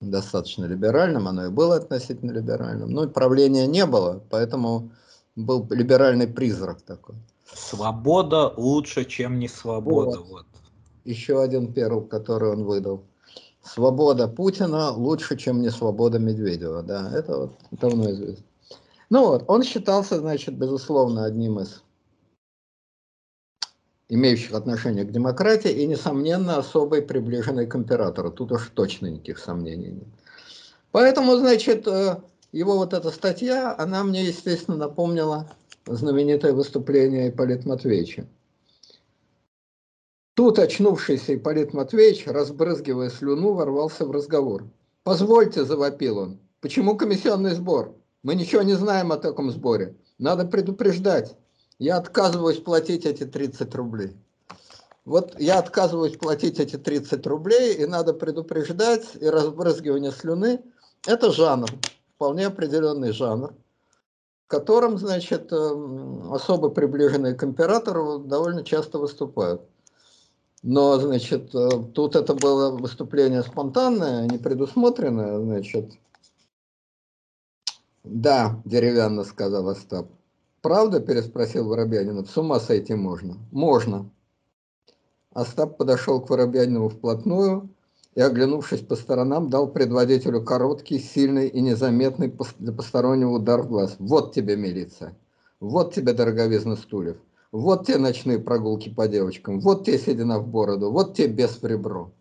достаточно 0.00 0.64
либеральным, 0.64 1.28
оно 1.28 1.46
и 1.46 1.50
было 1.50 1.76
относительно 1.76 2.32
либеральным. 2.32 2.90
Но 2.90 3.08
правления 3.08 3.68
не 3.68 3.86
было, 3.86 4.20
поэтому 4.30 4.90
был 5.36 5.64
либеральный 5.70 6.26
призрак 6.26 6.82
такой. 6.82 7.14
Свобода 7.54 8.52
лучше, 8.56 9.04
чем 9.04 9.38
не 9.38 9.46
свобода. 9.46 10.18
Вот. 10.18 10.28
вот. 10.28 10.46
Еще 11.04 11.40
один 11.40 11.72
перл, 11.72 12.02
который 12.02 12.50
он 12.50 12.64
выдал 12.64 13.04
свобода 13.68 14.28
Путина 14.28 14.90
лучше, 14.90 15.36
чем 15.36 15.60
не 15.62 15.70
свобода 15.70 16.18
Медведева. 16.18 16.82
Да, 16.82 17.10
это 17.14 17.36
вот 17.36 17.52
давно 17.70 18.10
известно. 18.10 18.44
Ну 19.10 19.26
вот, 19.26 19.44
он 19.48 19.62
считался, 19.62 20.18
значит, 20.18 20.54
безусловно, 20.54 21.24
одним 21.24 21.60
из 21.60 21.82
имеющих 24.08 24.54
отношение 24.54 25.04
к 25.04 25.12
демократии 25.12 25.70
и, 25.70 25.86
несомненно, 25.86 26.58
особой 26.58 27.02
приближенной 27.02 27.66
к 27.66 27.76
императору. 27.76 28.30
Тут 28.30 28.52
уж 28.52 28.70
точно 28.74 29.06
никаких 29.06 29.38
сомнений 29.38 29.92
нет. 29.92 30.08
Поэтому, 30.92 31.36
значит, 31.36 31.86
э, 31.86 32.20
его 32.52 32.76
вот 32.76 32.94
эта 32.94 33.10
статья, 33.10 33.74
она 33.78 34.04
мне, 34.04 34.24
естественно, 34.24 34.76
напомнила 34.76 35.50
знаменитое 35.86 36.52
выступление 36.52 37.28
Ипполита 37.28 37.68
Матвеевича. 37.68 38.26
Тут 40.38 40.60
очнувшийся 40.60 41.34
Ипполит 41.34 41.74
Матвеевич, 41.74 42.24
разбрызгивая 42.28 43.10
слюну, 43.10 43.54
ворвался 43.54 44.06
в 44.06 44.12
разговор. 44.12 44.68
«Позвольте»,– 45.02 45.64
завопил 45.64 46.18
он,– 46.18 46.38
«почему 46.60 46.96
комиссионный 46.96 47.56
сбор? 47.56 47.96
Мы 48.22 48.36
ничего 48.36 48.62
не 48.62 48.74
знаем 48.74 49.10
о 49.10 49.16
таком 49.16 49.50
сборе. 49.50 49.96
Надо 50.18 50.44
предупреждать. 50.44 51.36
Я 51.80 51.96
отказываюсь 51.96 52.58
платить 52.58 53.04
эти 53.04 53.24
30 53.24 53.74
рублей». 53.74 54.16
Вот 55.04 55.34
я 55.40 55.58
отказываюсь 55.58 56.16
платить 56.16 56.60
эти 56.60 56.76
30 56.76 57.26
рублей, 57.26 57.74
и 57.74 57.86
надо 57.86 58.14
предупреждать, 58.14 59.16
и 59.20 59.26
разбрызгивание 59.28 60.12
слюны– 60.12 60.60
это 61.08 61.32
жанр, 61.32 61.68
вполне 62.14 62.46
определенный 62.46 63.10
жанр, 63.10 63.54
в 64.44 64.48
котором, 64.48 64.98
значит, 64.98 65.52
эм, 65.52 66.32
особо 66.32 66.68
приближенные 66.68 67.34
к 67.34 67.42
императору 67.42 68.20
довольно 68.20 68.62
часто 68.62 69.00
выступают. 69.00 69.62
Но, 70.62 70.98
значит, 70.98 71.54
э, 71.54 71.68
тут 71.94 72.16
это 72.16 72.34
было 72.34 72.70
выступление 72.76 73.42
спонтанное, 73.42 74.26
не 74.26 74.38
предусмотренное, 74.38 75.38
значит. 75.38 75.92
Да, 78.02 78.60
деревянно 78.64 79.24
сказал 79.24 79.68
Остап. 79.68 80.08
Правда, 80.60 81.00
переспросил 81.00 81.68
Воробьянинов, 81.68 82.28
с 82.28 82.36
ума 82.36 82.58
сойти 82.58 82.94
можно? 82.94 83.36
Можно. 83.52 84.10
Остап 85.32 85.76
подошел 85.76 86.20
к 86.20 86.30
Воробьянинову 86.30 86.88
вплотную 86.88 87.68
и, 88.16 88.20
оглянувшись 88.20 88.80
по 88.80 88.96
сторонам, 88.96 89.50
дал 89.50 89.70
предводителю 89.70 90.42
короткий, 90.42 90.98
сильный 90.98 91.46
и 91.46 91.60
незаметный 91.60 92.34
для 92.58 92.72
постороннего 92.72 93.30
удар 93.30 93.62
в 93.62 93.68
глаз. 93.68 93.94
Вот 94.00 94.34
тебе 94.34 94.56
милиция, 94.56 95.16
вот 95.60 95.94
тебе 95.94 96.12
дороговизна 96.12 96.74
стульев. 96.74 97.18
Вот 97.50 97.86
те 97.86 97.96
ночные 97.96 98.38
прогулки 98.38 98.90
по 98.90 99.08
девочкам, 99.08 99.60
вот 99.60 99.84
те 99.84 99.98
седина 99.98 100.38
в 100.38 100.46
бороду, 100.46 100.90
вот 100.90 101.14
те 101.14 101.28
без 101.28 101.62
в 101.62 101.64
ребро. 101.64 102.12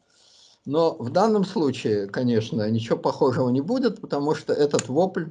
Но 0.66 0.95
в 0.98 1.10
данном 1.12 1.45
случае, 1.45 2.08
конечно, 2.08 2.70
ничего 2.70 2.98
похожего 2.98 3.49
не 3.49 3.62
будет, 3.62 4.02
потому 4.02 4.36
что 4.36 4.54
этот 4.54 4.88
вопль 4.88 5.28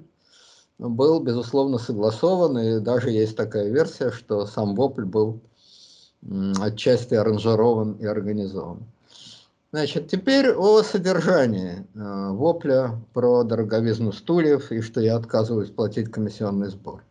был, 0.78 1.20
безусловно, 1.20 1.78
согласован, 1.78 2.58
и 2.58 2.80
даже 2.80 3.10
есть 3.10 3.36
такая 3.36 3.70
версия, 3.70 4.10
что 4.10 4.46
сам 4.46 4.74
вопль 4.74 5.04
был 5.04 5.40
отчасти 6.60 7.14
аранжирован 7.14 7.92
и 7.94 8.04
организован. 8.04 8.84
Значит, 9.72 10.08
теперь 10.08 10.52
о 10.52 10.82
содержании 10.82 11.86
э, 11.94 12.30
вопля 12.30 12.98
про 13.12 13.42
дороговизну 13.42 14.12
стульев 14.12 14.72
и 14.72 14.80
что 14.80 15.00
я 15.00 15.16
отказываюсь 15.16 15.70
платить 15.70 16.10
комиссионный 16.10 16.68
сбор. 16.68 17.02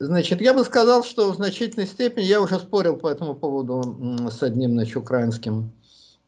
Значит, 0.00 0.40
я 0.40 0.54
бы 0.54 0.64
сказал, 0.64 1.04
что 1.04 1.30
в 1.30 1.36
значительной 1.36 1.86
степени, 1.86 2.24
я 2.24 2.40
уже 2.40 2.58
спорил 2.58 2.96
по 2.96 3.08
этому 3.08 3.34
поводу 3.34 4.28
с 4.28 4.42
одним 4.42 4.72
значит, 4.72 4.96
украинским 4.96 5.70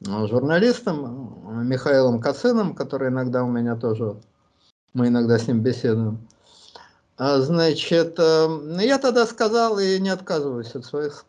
э, 0.06 0.26
журналистом, 0.28 1.60
э, 1.60 1.64
Михаилом 1.64 2.20
Кациным, 2.20 2.76
который 2.76 3.08
иногда 3.08 3.42
у 3.42 3.48
меня 3.48 3.74
тоже, 3.74 4.16
мы 4.92 5.08
иногда 5.08 5.38
с 5.38 5.48
ним 5.48 5.62
беседуем. 5.62 6.28
А, 7.16 7.40
значит, 7.40 8.16
э, 8.18 8.48
я 8.82 8.98
тогда 8.98 9.26
сказал 9.26 9.80
и 9.80 9.98
не 9.98 10.10
отказываюсь 10.10 10.74
от 10.76 10.84
своих, 10.84 11.24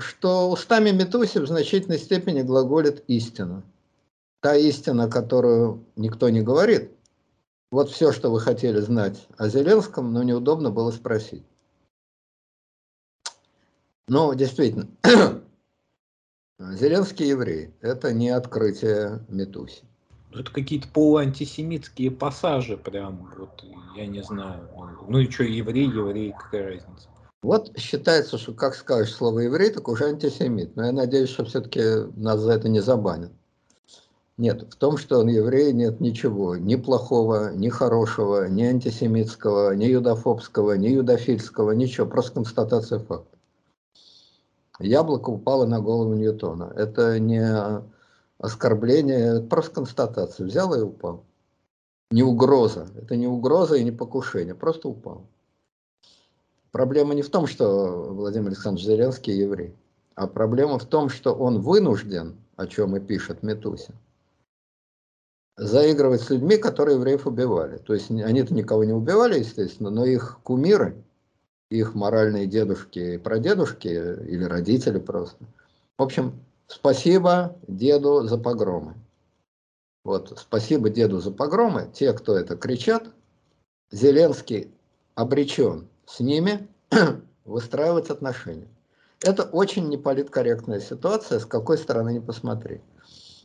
что 0.00 0.50
устами 0.50 0.90
Метуси 0.90 1.38
в 1.38 1.46
значительной 1.46 1.98
степени 1.98 2.42
глаголит 2.42 3.04
истина. 3.06 3.62
Та 4.40 4.56
истина, 4.56 5.08
которую 5.08 5.84
никто 5.94 6.28
не 6.30 6.42
говорит– 6.42 6.90
вот 7.72 7.90
все, 7.90 8.12
что 8.12 8.30
вы 8.30 8.38
хотели 8.38 8.78
знать 8.80 9.26
о 9.38 9.48
Зеленском, 9.48 10.12
но 10.12 10.22
неудобно 10.22 10.70
было 10.70 10.90
спросить. 10.90 11.42
Ну, 14.08 14.34
действительно, 14.34 14.88
Зеленский 16.60 17.28
еврей– 17.28 17.72
это 17.80 18.12
не 18.12 18.28
открытие 18.28 19.24
Метуси. 19.28 19.84
Это 20.32 20.52
какие-то 20.52 20.88
полуантисемитские 20.88 22.10
пассажи 22.10 22.76
прям, 22.76 23.32
вот, 23.38 23.64
я 23.96 24.06
не 24.06 24.22
знаю. 24.22 24.68
Ну 25.08 25.18
и 25.18 25.30
что, 25.30 25.44
еврей, 25.44 25.86
еврей, 25.86 26.34
какая 26.38 26.74
разница? 26.74 27.08
Вот 27.42 27.76
считается, 27.78 28.36
что 28.36 28.52
как 28.52 28.74
скажешь 28.74 29.14
слово 29.14 29.40
еврей, 29.40 29.70
так 29.70 29.88
уже 29.88 30.04
антисемит. 30.04 30.76
Но 30.76 30.86
я 30.86 30.92
надеюсь, 30.92 31.30
что 31.30 31.44
все-таки 31.46 31.80
нас 32.16 32.38
за 32.40 32.52
это 32.52 32.68
не 32.68 32.80
забанят. 32.80 33.32
Нет, 34.42 34.62
в 34.62 34.74
том, 34.74 34.96
что 34.96 35.20
он 35.20 35.28
еврей, 35.28 35.72
нет 35.72 36.00
ничего, 36.00 36.56
ни 36.56 36.74
плохого, 36.74 37.54
ни 37.54 37.68
хорошего, 37.68 38.48
ни 38.48 38.64
антисемитского, 38.64 39.70
ни 39.76 39.84
юдофобского, 39.84 40.72
ни 40.72 40.88
юдофильского, 40.88 41.70
ничего, 41.70 42.08
просто 42.08 42.32
констатация 42.32 42.98
факта. 42.98 43.38
Яблоко 44.80 45.30
упало 45.30 45.64
на 45.64 45.78
голову 45.78 46.14
Ньютона. 46.14 46.72
Это 46.74 47.20
не 47.20 47.40
оскорбление, 48.38 49.36
это 49.36 49.46
просто 49.46 49.76
констатация. 49.76 50.44
Взял 50.44 50.74
и 50.74 50.80
упал. 50.80 51.22
Не 52.10 52.24
угроза. 52.24 52.88
Это 52.96 53.14
не 53.14 53.28
угроза 53.28 53.76
и 53.76 53.84
не 53.84 53.92
покушение, 53.92 54.56
просто 54.56 54.88
упал. 54.88 55.22
Проблема 56.72 57.14
не 57.14 57.22
в 57.22 57.30
том, 57.30 57.46
что 57.46 58.12
Владимир 58.12 58.48
Александрович 58.48 58.88
Зеленский 58.88 59.38
еврей, 59.38 59.76
а 60.16 60.26
проблема 60.26 60.80
в 60.80 60.84
том, 60.84 61.10
что 61.10 61.32
он 61.32 61.60
вынужден, 61.60 62.34
о 62.56 62.66
чем 62.66 62.96
и 62.96 63.00
пишет 63.00 63.44
Метусин, 63.44 63.94
заигрывать 65.56 66.22
с 66.22 66.30
людьми, 66.30 66.56
которые 66.56 66.96
евреев 66.96 67.26
убивали. 67.26 67.78
То 67.78 67.94
есть 67.94 68.10
они-то 68.10 68.54
никого 68.54 68.84
не 68.84 68.92
убивали, 68.92 69.38
естественно, 69.38 69.90
но 69.90 70.04
их 70.04 70.38
кумиры, 70.42 70.96
их 71.70 71.94
моральные 71.94 72.46
дедушки 72.46 72.98
и 72.98 73.18
прадедушки, 73.18 73.88
или 73.88 74.44
родители 74.44 74.98
просто. 74.98 75.44
В 75.98 76.02
общем, 76.02 76.40
спасибо 76.66 77.56
деду 77.68 78.26
за 78.26 78.38
погромы. 78.38 78.94
Вот, 80.04 80.36
спасибо 80.38 80.90
деду 80.90 81.20
за 81.20 81.30
погромы. 81.30 81.90
Те, 81.92 82.12
кто 82.12 82.36
это 82.36 82.56
кричат, 82.56 83.08
Зеленский 83.92 84.70
обречен 85.14 85.86
с 86.06 86.20
ними 86.20 86.66
выстраивать 87.44 88.10
отношения. 88.10 88.68
Это 89.22 89.44
очень 89.44 89.88
неполиткорректная 89.88 90.80
ситуация, 90.80 91.38
с 91.38 91.46
какой 91.46 91.78
стороны 91.78 92.14
не 92.14 92.20
посмотри. 92.20 92.80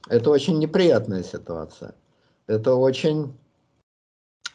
Это 0.10 0.30
очень 0.30 0.60
неприятная 0.60 1.24
ситуация. 1.24 1.96
Это 2.48 2.76
очень 2.76 3.38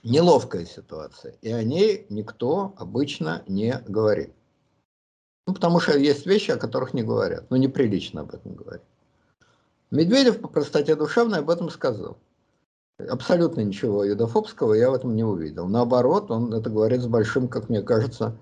неловкая 0.02 0.64
ситуация. 0.64 1.34
И 1.42 1.50
о 1.52 1.62
ней 1.62 2.06
никто 2.08 2.74
обычно 2.78 3.42
не 3.46 3.78
говорит. 3.86 4.32
Ну, 5.46 5.54
потому 5.54 5.80
что 5.80 5.98
есть 5.98 6.26
вещи, 6.26 6.52
о 6.52 6.56
которых 6.56 6.94
не 6.94 7.02
говорят. 7.02 7.50
Ну, 7.50 7.56
неприлично 7.56 8.22
об 8.22 8.34
этом 8.34 8.54
говорить. 8.54 8.82
Медведев 9.90 10.40
по 10.40 10.48
простоте 10.48 10.96
душевной 10.96 11.40
об 11.40 11.50
этом 11.50 11.68
сказал. 11.68 12.16
Абсолютно 12.98 13.60
ничего 13.60 14.04
юдофобского 14.04 14.74
я 14.74 14.90
в 14.90 14.94
этом 14.94 15.14
не 15.16 15.24
увидел. 15.24 15.66
Наоборот, 15.66 16.30
он 16.30 16.54
это 16.54 16.70
говорит 16.70 17.02
с 17.02 17.06
большим, 17.06 17.48
как 17.48 17.68
мне 17.68 17.82
кажется, 17.82 18.38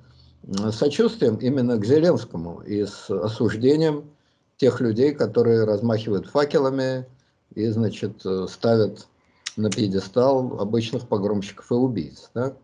сочувствием 0.70 1.37
именно 1.37 1.77
к 1.78 1.85
Зеленскому 1.85 2.61
и 2.61 2.85
с 2.85 3.11
осуждением 3.11 4.11
тех 4.61 4.81
людей, 4.81 5.15
которые 5.15 5.65
размахивают 5.65 6.27
факелами 6.27 7.07
и, 7.55 7.66
значит, 7.69 8.24
э, 8.27 8.47
ставят 8.47 9.09
на 9.57 9.70
пьедестал 9.70 10.61
обычных 10.61 11.09
погромщиков 11.09 11.70
и 11.70 11.74
убийц. 11.74 12.31
Да? 12.35 12.55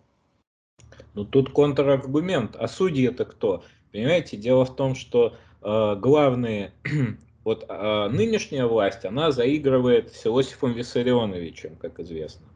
Ну 1.15 1.25
тут 1.25 1.51
контраргумент. 1.53 2.55
А 2.57 2.69
судьи 2.69 3.07
это 3.07 3.25
кто? 3.25 3.65
Понимаете, 3.93 4.37
дело 4.37 4.67
в 4.67 4.77
том, 4.77 4.95
что 4.95 5.37
э, 5.63 5.97
главные, 5.97 6.75
вот 7.45 7.65
э, 7.67 8.09
нынешняя 8.13 8.67
власть, 8.67 9.07
она 9.07 9.31
заигрывает 9.31 10.13
с 10.13 10.27
Иосифом 10.27 10.75
Виссарионовичем, 10.75 11.77
как 11.77 11.99
известно. 12.01 12.47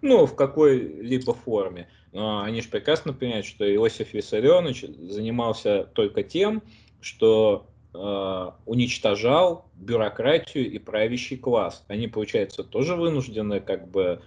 Ну, 0.00 0.24
в 0.24 0.34
какой-либо 0.34 1.34
форме. 1.34 1.88
Но 2.12 2.40
они 2.40 2.62
же 2.62 2.68
прекрасно 2.68 3.12
понимают, 3.12 3.44
что 3.44 3.70
Иосиф 3.70 4.14
Виссарионович 4.14 4.86
занимался 5.10 5.84
только 5.92 6.22
тем, 6.22 6.62
что 7.02 7.66
Э, 7.94 8.50
уничтожал 8.66 9.64
бюрократию 9.74 10.70
и 10.70 10.78
правящий 10.78 11.38
класс. 11.38 11.84
Они, 11.88 12.06
получается, 12.06 12.62
тоже 12.62 12.94
вынуждены 12.94 13.60
как 13.60 13.88
бы 13.88 14.20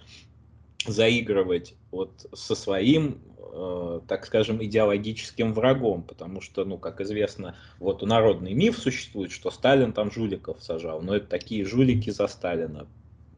заигрывать 0.84 1.76
вот 1.92 2.26
со 2.34 2.56
своим, 2.56 3.22
э, 3.38 4.00
так 4.08 4.26
скажем, 4.26 4.62
идеологическим 4.64 5.54
врагом, 5.54 6.02
потому 6.02 6.40
что, 6.40 6.64
ну, 6.64 6.76
как 6.76 7.00
известно, 7.00 7.54
вот 7.78 8.02
народный 8.02 8.52
миф 8.52 8.78
существует, 8.78 9.30
что 9.30 9.52
Сталин 9.52 9.92
там 9.92 10.10
жуликов 10.10 10.60
сажал, 10.60 11.00
но 11.00 11.14
это 11.14 11.28
такие 11.28 11.64
жулики 11.64 12.10
за 12.10 12.26
Сталина. 12.26 12.88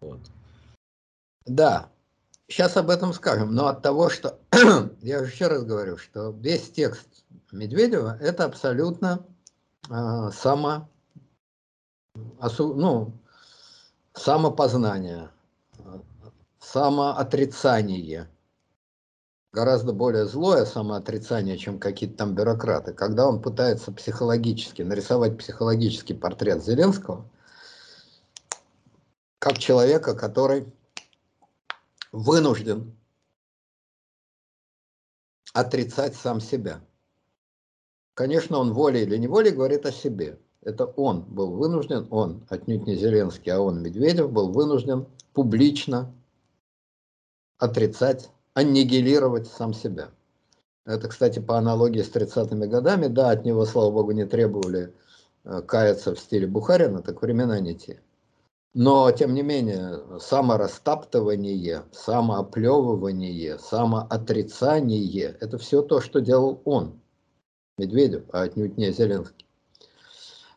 Вот. 0.00 0.20
Да, 1.44 1.90
сейчас 2.48 2.78
об 2.78 2.88
этом 2.88 3.12
скажем, 3.12 3.54
но 3.54 3.66
от 3.66 3.82
того, 3.82 4.08
что, 4.08 4.38
я 5.02 5.18
еще 5.18 5.48
раз 5.48 5.64
говорю, 5.64 5.98
что 5.98 6.30
весь 6.30 6.70
текст 6.70 7.26
Медведева, 7.52 8.16
это 8.22 8.46
абсолютно 8.46 9.12
а, 9.12 9.33
само, 9.88 10.88
ну, 12.58 13.12
самопознание, 14.14 15.30
самоотрицание. 16.58 18.30
Гораздо 19.52 19.92
более 19.92 20.26
злое 20.26 20.64
самоотрицание, 20.64 21.56
чем 21.56 21.78
какие-то 21.78 22.16
там 22.16 22.34
бюрократы. 22.34 22.92
Когда 22.92 23.28
он 23.28 23.40
пытается 23.40 23.92
психологически 23.92 24.82
нарисовать 24.82 25.38
психологический 25.38 26.14
портрет 26.14 26.64
Зеленского, 26.64 27.30
как 29.38 29.58
человека, 29.58 30.16
который 30.16 30.72
вынужден 32.10 32.96
отрицать 35.52 36.16
сам 36.16 36.40
себя. 36.40 36.80
Конечно, 38.14 38.58
он 38.58 38.72
волей 38.72 39.02
или 39.02 39.16
неволей 39.16 39.50
говорит 39.50 39.86
о 39.86 39.92
себе. 39.92 40.38
Это 40.62 40.86
он 40.86 41.22
был 41.22 41.50
вынужден, 41.50 42.06
он, 42.10 42.46
отнюдь 42.48 42.86
не 42.86 42.94
Зеленский, 42.94 43.52
а 43.52 43.60
он, 43.60 43.82
Медведев, 43.82 44.30
был 44.32 44.50
вынужден 44.50 45.06
публично 45.34 46.14
отрицать, 47.58 48.30
аннигилировать 48.54 49.48
сам 49.48 49.74
себя. 49.74 50.10
Это, 50.86 51.08
кстати, 51.08 51.40
по 51.40 51.58
аналогии 51.58 52.02
с 52.02 52.10
30-ми 52.10 52.66
годами, 52.66 53.08
да, 53.08 53.30
от 53.30 53.44
него, 53.44 53.66
слава 53.66 53.90
богу, 53.90 54.12
не 54.12 54.26
требовали 54.26 54.94
э, 55.44 55.62
каяться 55.62 56.14
в 56.14 56.18
стиле 56.18 56.46
Бухарина, 56.46 57.02
так 57.02 57.20
времена 57.20 57.58
не 57.58 57.74
те. 57.74 58.00
Но, 58.74 59.10
тем 59.12 59.34
не 59.34 59.42
менее, 59.42 60.18
саморастаптывание, 60.20 61.84
самооплевывание, 61.92 63.58
самоотрицание– 63.58 65.36
это 65.40 65.58
все 65.58 65.82
то, 65.82 66.00
что 66.00 66.20
делал 66.20 66.60
он, 66.64 67.00
Медведев, 67.78 68.24
а 68.32 68.42
отнюдь 68.42 68.76
не 68.76 68.92
Зеленский. 68.92 69.46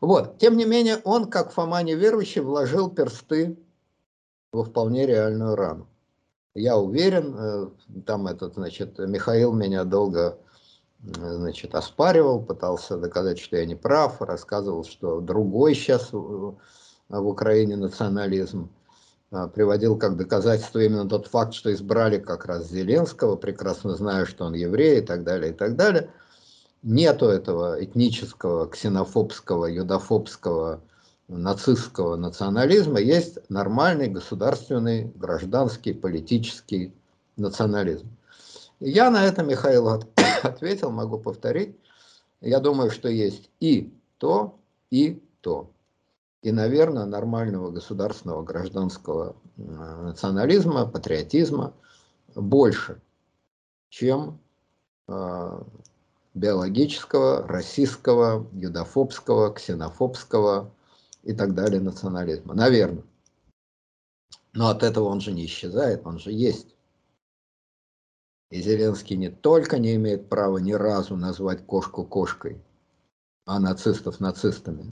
Вот, 0.01 0.37
тем 0.37 0.57
не 0.57 0.65
менее, 0.65 0.99
он, 1.03 1.29
как 1.29 1.51
Фома 1.51 1.81
неверующий, 1.81 2.41
вложил 2.41 2.89
персты 2.89 3.57
во 4.51 4.63
вполне 4.63 5.07
реальную 5.07 5.55
рану. 5.55 5.87
Я 6.53 6.77
уверен, 6.77 7.35
э, 7.37 7.67
там 8.05 8.27
этот, 8.27 8.55
значит, 8.55 8.99
Михаил 8.99 9.53
меня 9.53 9.83
долго 9.83 10.37
значит, 10.99 11.75
оспаривал, 11.75 12.43
пытался 12.43 12.97
доказать, 12.97 13.39
что 13.39 13.57
я 13.57 13.65
не 13.65 13.75
прав, 13.75 14.21
рассказывал, 14.21 14.83
что 14.83 15.21
другой 15.21 15.75
сейчас 15.75 16.09
э, 16.11 16.15
в 16.15 16.55
Украине 17.09 17.75
национализм, 17.75 18.69
а, 19.29 19.47
приводил 19.47 19.97
как 19.97 20.17
доказательство 20.17 20.79
именно 20.79 21.07
тот 21.07 21.27
факт, 21.27 21.53
что 21.53 21.73
избрали 21.73 22.17
как 22.17 22.45
раз 22.45 22.69
Зеленского, 22.69 23.35
прекрасно 23.35 23.95
зная, 23.95 24.25
что 24.25 24.45
он 24.45 24.53
еврей 24.53 24.99
и 24.99 25.01
так 25.01 25.23
далее, 25.23 25.51
и 25.51 25.53
так 25.53 25.75
далее. 25.75 26.09
Нету 26.89 27.25
этого 27.25 27.83
этнического, 27.83 28.65
ксенофобского, 28.65 29.65
юдофобского, 29.65 30.79
нацистского 31.27 32.15
национализма, 32.15 33.01
есть 33.01 33.39
нормальный 33.49 34.07
государственный, 34.07 35.11
гражданский, 35.15 35.91
политический 35.91 36.93
национализм. 37.35 38.07
Я 38.79 39.09
на 39.09 39.25
это 39.25 39.43
Михаил 39.43 39.89
ответил, 40.43 40.91
могу 40.91 41.19
повторить. 41.19 41.75
Я 42.39 42.61
думаю, 42.61 42.89
что 42.89 43.09
есть 43.09 43.49
и 43.59 43.93
то, 44.17 44.57
и 44.89 45.21
то 45.41 45.69
и, 46.41 46.53
наверное, 46.53 47.03
нормального 47.03 47.69
государственного 47.69 48.43
гражданского 48.43 49.35
э, 49.57 49.61
национализма, 50.03 50.85
патриотизма 50.85 51.73
больше, 52.33 53.01
чем 53.89 54.39
э, 55.09 55.61
биологического, 56.37 57.47
расистского, 57.47 58.47
юдофобского, 58.53 59.53
ксенофобского 59.53 60.71
и 61.23 61.33
так 61.33 61.53
далее 61.53 61.81
национализма. 61.81 62.53
Наверное. 62.53 63.03
Но 64.53 64.69
от 64.69 64.83
этого 64.83 65.05
он 65.05 65.21
же 65.21 65.33
не 65.33 65.45
исчезает, 65.45 66.05
он 66.05 66.19
же 66.19 66.31
есть. 66.31 66.75
И 68.49 68.61
Зеленский 68.61 69.17
не 69.17 69.29
только 69.29 69.77
не 69.77 69.95
имеет 69.95 70.29
права 70.29 70.57
ни 70.57 70.71
разу 70.71 71.17
назвать 71.17 71.65
кошку 71.65 72.05
кошкой, 72.05 72.61
а 73.45 73.59
нацистов 73.59 74.19
нацистами, 74.19 74.91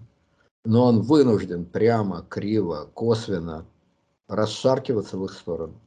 но 0.65 0.85
он 0.85 1.01
вынужден 1.01 1.65
прямо, 1.65 2.25
криво, 2.27 2.89
косвенно 2.93 3.65
расшаркиваться 4.27 5.17
в 5.17 5.25
их 5.25 5.33
сторону. 5.33 5.79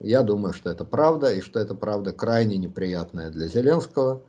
Я 0.00 0.22
думаю, 0.22 0.52
что 0.52 0.70
это 0.70 0.84
правда, 0.84 1.32
и 1.32 1.40
что 1.40 1.60
это 1.60 1.74
правда 1.74 2.12
крайне 2.12 2.58
неприятная 2.58 3.30
для 3.30 3.46
Зеленского. 3.48 4.22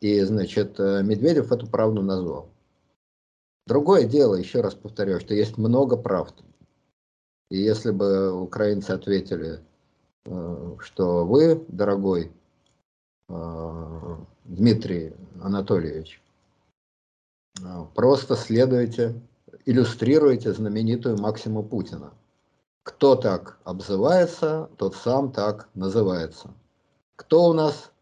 И, 0.00 0.20
значит, 0.20 0.78
э, 0.78 1.02
Медведев 1.02 1.50
эту 1.50 1.66
правду 1.66 2.02
назвал. 2.02 2.48
Другое 3.66 4.04
дело, 4.04 4.34
еще 4.34 4.60
раз 4.60 4.74
повторю, 4.74 5.20
что 5.20 5.34
есть 5.34 5.58
много 5.58 5.96
правд. 5.96 6.34
И 7.50 7.58
если 7.58 7.90
бы 7.90 8.32
украинцы 8.32 8.92
ответили, 8.92 9.60
э, 10.24 10.76
что 10.80 11.24
вы, 11.26 11.64
дорогой 11.68 12.30
э, 13.28 14.16
Дмитрий 14.44 15.14
Анатольевич, 15.42 16.22
просто 17.94 18.36
следуйте, 18.36 19.20
иллюстрируйте 19.66 20.52
знаменитую 20.52 21.18
Максиму 21.18 21.62
Путина. 21.62 22.12
Кто 22.84 23.16
так 23.16 23.58
обзывается, 23.64 24.70
тот 24.78 24.94
сам 24.94 25.30
так 25.32 25.68
называется. 25.74 26.54
Кто 27.16 27.48
у 27.50 27.52
нас 27.52 27.92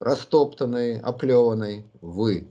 растоптанный, 0.00 1.00
оплеванный? 1.00 1.86
Вы. 2.00 2.48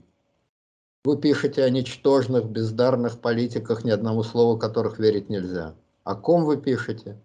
Вы 1.04 1.18
пишете 1.18 1.64
о 1.64 1.70
ничтожных, 1.70 2.46
бездарных 2.46 3.20
политиках, 3.20 3.84
ни 3.84 3.90
одному 3.90 4.22
слову 4.22 4.58
которых 4.58 4.98
верить 4.98 5.28
нельзя. 5.28 5.74
О 6.04 6.14
ком 6.16 6.44
вы 6.44 6.56
пишете? 6.56 7.16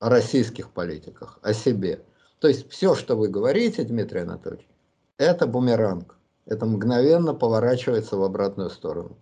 О 0.00 0.08
российских 0.08 0.70
политиках, 0.70 1.38
о 1.42 1.52
себе. 1.52 2.04
То 2.40 2.48
есть 2.48 2.68
все, 2.70 2.94
что 2.94 3.16
вы 3.16 3.28
говорите, 3.28 3.84
Дмитрий 3.84 4.20
Анатольевич, 4.20 4.68
это 5.16 5.46
бумеранг 5.46 6.18
это 6.48 6.64
мгновенно 6.64 7.34
поворачивается 7.34 8.16
в 8.16 8.22
обратную 8.22 8.70
сторону. 8.70 9.18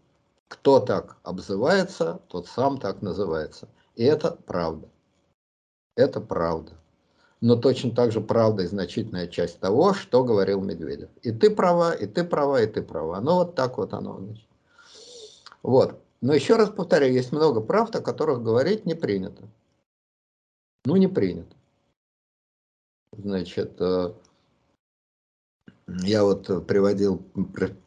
Кто 0.47 0.79
так 0.79 1.17
обзывается, 1.25 2.21
тот 2.29 2.47
сам 2.47 2.79
так 2.79 3.03
называется. 3.03 3.69
И 3.97 4.05
это 4.05 4.31
правда. 4.47 4.89
Это 5.97 6.21
правда. 6.21 6.73
Но 7.41 7.57
точно 7.57 7.91
так 7.91 8.13
же 8.13 8.21
правда 8.21 8.63
и 8.63 8.67
значительная 8.67 9.27
часть 9.27 9.61
того, 9.61 9.93
что 9.93 10.25
говорил 10.25 10.63
Медведев. 10.63 11.11
И 11.23 11.33
ты 11.33 11.51
права, 11.51 11.93
и 11.93 12.07
ты 12.07 12.25
права, 12.25 12.63
и 12.63 12.67
ты 12.67 12.83
права. 12.83 13.21
Ну 13.21 13.35
вот 13.35 13.55
так 13.55 13.77
вот 13.79 13.93
оно. 13.93 14.19
Значит. 14.19 14.47
Вот. 15.63 16.01
Но 16.21 16.35
еще 16.35 16.57
раз 16.57 16.71
повторяю, 16.71 17.13
есть 17.13 17.33
много 17.33 17.61
правд, 17.61 17.95
о 17.97 18.01
которых 18.01 18.43
говорить 18.43 18.87
не 18.87 18.95
принято. 18.95 19.43
Ну, 20.87 20.97
не 20.97 21.09
принято. 21.09 21.55
Значит, 23.13 23.81
э, 23.81 24.13
я 25.87 26.25
вот 26.25 26.67
приводил 26.67 27.23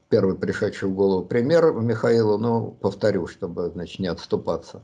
первый 0.09 0.35
пришедший 0.35 0.89
в 0.89 0.95
голову 0.95 1.25
пример 1.25 1.71
Михаилу, 1.73 2.37
но 2.37 2.71
повторю, 2.71 3.27
чтобы 3.27 3.69
значит, 3.69 3.99
не 3.99 4.07
отступаться. 4.07 4.83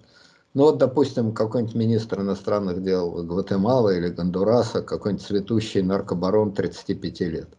Ну 0.56 0.64
вот, 0.64 0.80
допустим, 0.80 1.32
какой-нибудь 1.32 1.76
министр 1.76 2.22
иностранных 2.22 2.82
дел 2.82 3.23
Гватемалы 3.23 3.98
или 3.98 4.10
Гондураса, 4.10 4.82
какой-нибудь 4.82 5.23
цветущий 5.23 5.84
наркобарон 5.84 6.53
35 6.53 7.19
лет, 7.22 7.49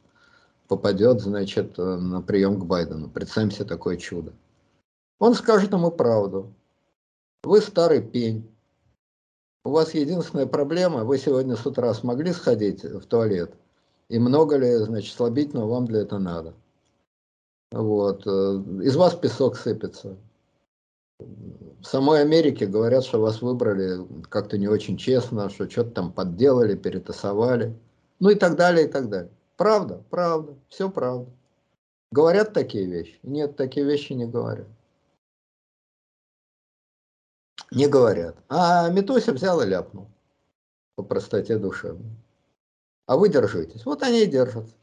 попадет, 0.67 1.21
значит, 1.21 1.79
э, 1.79 1.83
на 1.83 2.21
прием 2.21 2.59
к 2.59 2.65
Байдену. 2.65 3.09
Представим 3.09 3.53
себе 3.53 3.67
такое 3.67 3.97
чудо. 3.97 4.33
Он 5.21 5.35
скажет 5.35 5.73
ему 5.73 5.93
правду. 5.93 6.53
Вы 7.45 7.61
старый 7.61 8.03
пень. 8.03 8.51
У 9.65 9.71
вас 9.71 9.95
единственная 9.95 10.47
проблема, 10.47 11.05
вы 11.05 11.19
сегодня 11.19 11.55
с 11.55 11.65
утра 11.65 11.95
смогли 11.95 12.33
сходить 12.33 12.83
в 12.83 13.07
туалет– 13.07 13.55
и 14.09 14.19
много 14.19 14.57
ли, 14.57 14.77
значит, 14.77 15.15
слабительного 15.15 15.69
вам 15.69 15.87
для 15.87 16.03
этого 16.03 16.19
надо. 16.19 16.55
Вот. 17.73 18.27
Э, 18.27 18.63
из 18.83 18.95
вас 18.97 19.15
песок 19.15 19.57
сыпется. 19.57 20.17
В 21.19 21.85
самой 21.85 22.21
Америке 22.21 22.67
говорят, 22.67 23.05
что 23.05 23.21
вас 23.21 23.41
выбрали 23.41 24.07
как-то 24.29 24.59
не 24.59 24.69
очень 24.69 24.97
честно, 24.97 25.49
что 25.49 25.69
что-то 25.71 25.91
там 25.91 26.13
подделали, 26.13 26.77
перетасовали. 26.77 27.75
Ну 28.21 28.31
и 28.31 28.35
так 28.35 28.57
далее, 28.57 28.87
и 28.87 28.91
так 28.91 29.09
далее. 29.09 29.31
Правда, 29.57 30.03
правда, 30.11 30.55
все 30.69 30.91
правда. 30.91 31.31
Говорят 32.13 32.53
такие 32.53 32.87
вещи? 32.87 33.19
Нет, 33.23 33.57
такие 33.57 33.87
вещи 33.87 34.13
не 34.13 34.27
говорят. 34.27 34.67
Не 37.71 37.89
говорят. 37.89 38.37
А 38.49 38.89
Метося 38.91 39.33
взял 39.33 39.61
и 39.63 39.67
ляпнул. 39.67 40.09
По 40.97 41.03
простоте 41.03 41.59
душевной 41.59 42.17
а 43.07 43.17
вы 43.17 43.29
держитесь. 43.29 43.85
Вот 43.87 44.03
они 44.03 44.23
и 44.23 44.27
держатся. 44.27 44.75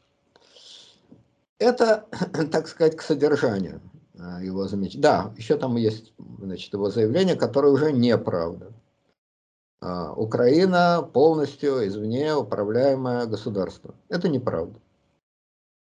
Это, 1.58 2.06
так 2.50 2.66
сказать, 2.68 2.96
к 2.96 3.02
содержанию 3.02 3.80
его 4.14 4.66
замечания. 4.68 5.02
Да, 5.02 5.34
еще 5.36 5.56
там 5.56 5.76
есть 5.76 6.12
значит, 6.38 6.72
его 6.72 6.90
заявление, 6.90 7.36
которое 7.36 7.72
уже 7.72 7.92
неправда. 7.92 8.72
А, 9.80 10.12
Украина 10.12 11.02
полностью 11.02 11.86
извне 11.86 12.34
управляемое 12.34 13.26
государство. 13.26 13.94
Это 14.08 14.28
неправда. 14.28 14.78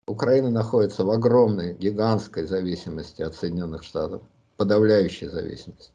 Украина 0.06 0.50
находится 0.50 1.04
в 1.04 1.10
огромной, 1.10 1.74
гигантской 1.74 2.46
зависимости 2.46 3.22
от 3.22 3.34
Соединенных 3.34 3.84
Штатов, 3.84 4.22
подавляющей 4.56 5.28
зависимости. 5.28 5.92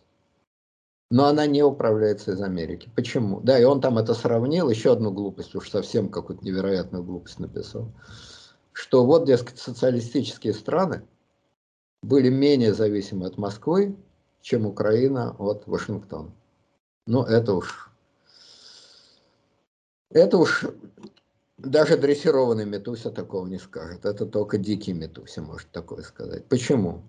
Но 1.11 1.25
она 1.25 1.45
не 1.45 1.61
управляется 1.61 2.31
из 2.31 2.41
Америки. 2.41 2.89
Почему? 2.95 3.39
Да, 3.41 3.59
и 3.59 3.63
он 3.63 3.79
там 3.79 3.97
это 3.97 4.13
сравнил, 4.13 4.69
еще 4.69 4.93
одну 4.93 5.11
глупость, 5.11 5.53
уж 5.53 5.69
совсем 5.69 6.09
какую-то 6.09 6.43
невероятную 6.43 7.03
глупость 7.03 7.39
написал, 7.39 7.91
что 8.71 9.05
вот, 9.05 9.25
дескать, 9.25 9.59
социалистические 9.59 10.53
страны 10.53 11.03
были 12.05 12.29
менее 12.29 12.73
зависимы 12.73 13.25
от 13.25 13.37
Москвы, 13.37 13.95
чем 14.41 14.65
Украина 14.65 15.35
от 15.39 15.65
Вашингтона. 15.67 16.31
Ну, 17.07 17.23
это 17.23 17.53
уж... 17.53 17.89
Это 20.11 20.37
уж 20.37 20.65
даже 21.57 21.97
дрессированный 21.97 22.65
Метуся 22.65 23.09
такого 23.09 23.47
не 23.47 23.57
скажет. 23.57 24.05
Это 24.05 24.25
только 24.25 24.57
дикий 24.57 24.93
Метуся 24.93 25.41
может 25.41 25.69
такое 25.71 26.03
сказать. 26.03 26.45
Почему? 26.45 27.01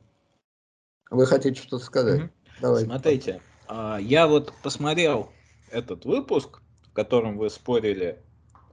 Вы 1.10 1.26
хотите 1.26 1.60
что-то 1.60 1.84
сказать? 1.84 2.22
Угу. 2.22 2.30
Давайте. 2.62 2.86
Смотрите, 2.86 3.40
а, 3.68 3.98
я 4.00 4.26
вот 4.26 4.52
посмотрел 4.62 5.30
этот 5.70 6.06
выпуск, 6.06 6.60
в 6.84 6.92
котором 6.94 7.36
вы 7.36 7.50
спорили 7.50 8.18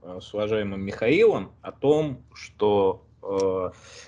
а, 0.02 0.20
с 0.20 0.32
уважаемым 0.32 0.80
Михаилом 0.80 1.52
о 1.60 1.70
том, 1.70 2.24
что 2.32 3.06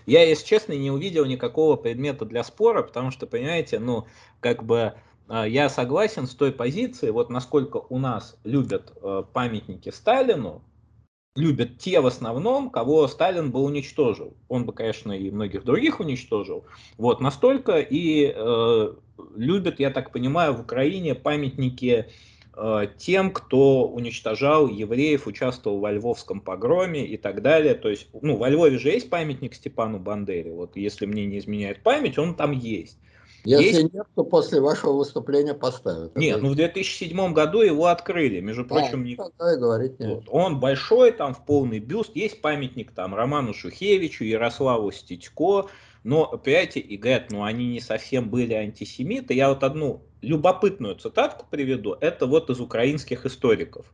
я, 0.06 0.22
если 0.22 0.46
честно, 0.46 0.72
не 0.72 0.90
увидел 0.90 1.24
никакого 1.24 1.76
предмета 1.76 2.24
для 2.24 2.44
спора, 2.44 2.82
потому 2.82 3.10
что, 3.10 3.26
понимаете, 3.26 3.78
ну, 3.78 4.06
как 4.40 4.64
бы 4.64 4.94
э, 5.28 5.44
я 5.48 5.68
согласен 5.68 6.26
с 6.26 6.34
той 6.34 6.52
позицией, 6.52 7.12
вот 7.12 7.30
насколько 7.30 7.78
у 7.88 7.98
нас 7.98 8.38
любят 8.44 8.92
э, 9.02 9.22
памятники 9.32 9.90
Сталину, 9.90 10.62
любят 11.36 11.78
те 11.78 12.00
в 12.00 12.06
основном, 12.06 12.70
кого 12.70 13.06
Сталин 13.08 13.50
бы 13.50 13.60
уничтожил. 13.60 14.34
Он 14.48 14.64
бы, 14.64 14.72
конечно, 14.72 15.12
и 15.12 15.30
многих 15.30 15.64
других 15.64 16.00
уничтожил. 16.00 16.64
Вот 16.96 17.20
настолько 17.20 17.78
и 17.78 18.32
э, 18.34 18.94
любят, 19.34 19.80
я 19.80 19.90
так 19.90 20.12
понимаю, 20.12 20.54
в 20.54 20.60
Украине 20.60 21.14
памятники 21.14 22.06
э, 22.06 22.10
тем, 22.96 23.32
кто 23.32 23.86
уничтожал 23.86 24.66
евреев, 24.66 25.26
участвовал 25.26 25.80
во 25.80 25.92
Львовском 25.92 26.40
погроме 26.40 27.06
и 27.06 27.16
так 27.16 27.42
далее. 27.42 27.74
То 27.74 27.88
есть, 27.88 28.08
ну, 28.22 28.36
во 28.36 28.48
Львове 28.48 28.78
же 28.78 28.88
есть 28.88 29.10
памятник 29.10 29.54
Степану 29.54 29.98
Бандере. 29.98 30.52
Вот 30.52 30.76
если 30.76 31.06
мне 31.06 31.26
не 31.26 31.38
изменяет 31.38 31.82
память, 31.82 32.18
он 32.18 32.34
там 32.34 32.52
есть. 32.52 32.98
Если 33.46 33.82
есть... 33.82 33.94
нет, 33.94 34.06
то 34.16 34.24
после 34.24 34.60
вашего 34.60 34.92
выступления 34.92 35.54
поставят. 35.54 36.16
Нет, 36.16 36.42
ну 36.42 36.50
в 36.50 36.56
2007 36.56 37.32
году 37.32 37.60
его 37.60 37.86
открыли, 37.86 38.40
между 38.40 38.64
прочим. 38.64 39.02
А, 39.02 39.04
не... 39.04 39.12
и 39.12 39.58
говорить 39.58 40.00
нет. 40.00 40.08
Вот. 40.08 40.24
Он 40.28 40.58
большой, 40.58 41.12
там 41.12 41.32
в 41.32 41.44
полный 41.44 41.78
бюст, 41.78 42.16
есть 42.16 42.40
памятник 42.40 42.90
там 42.90 43.14
Роману 43.14 43.54
Шухевичу, 43.54 44.24
Ярославу 44.24 44.90
Стечко, 44.90 45.68
но, 46.06 46.38
понимаете, 46.38 46.78
и 46.78 46.96
говорят, 46.96 47.32
ну 47.32 47.42
они 47.42 47.66
не 47.66 47.80
совсем 47.80 48.30
были 48.30 48.54
антисемиты. 48.54 49.34
Я 49.34 49.48
вот 49.48 49.64
одну 49.64 50.04
любопытную 50.22 50.94
цитатку 50.94 51.46
приведу, 51.50 51.96
это 52.00 52.26
вот 52.26 52.48
из 52.48 52.60
украинских 52.60 53.26
историков. 53.26 53.92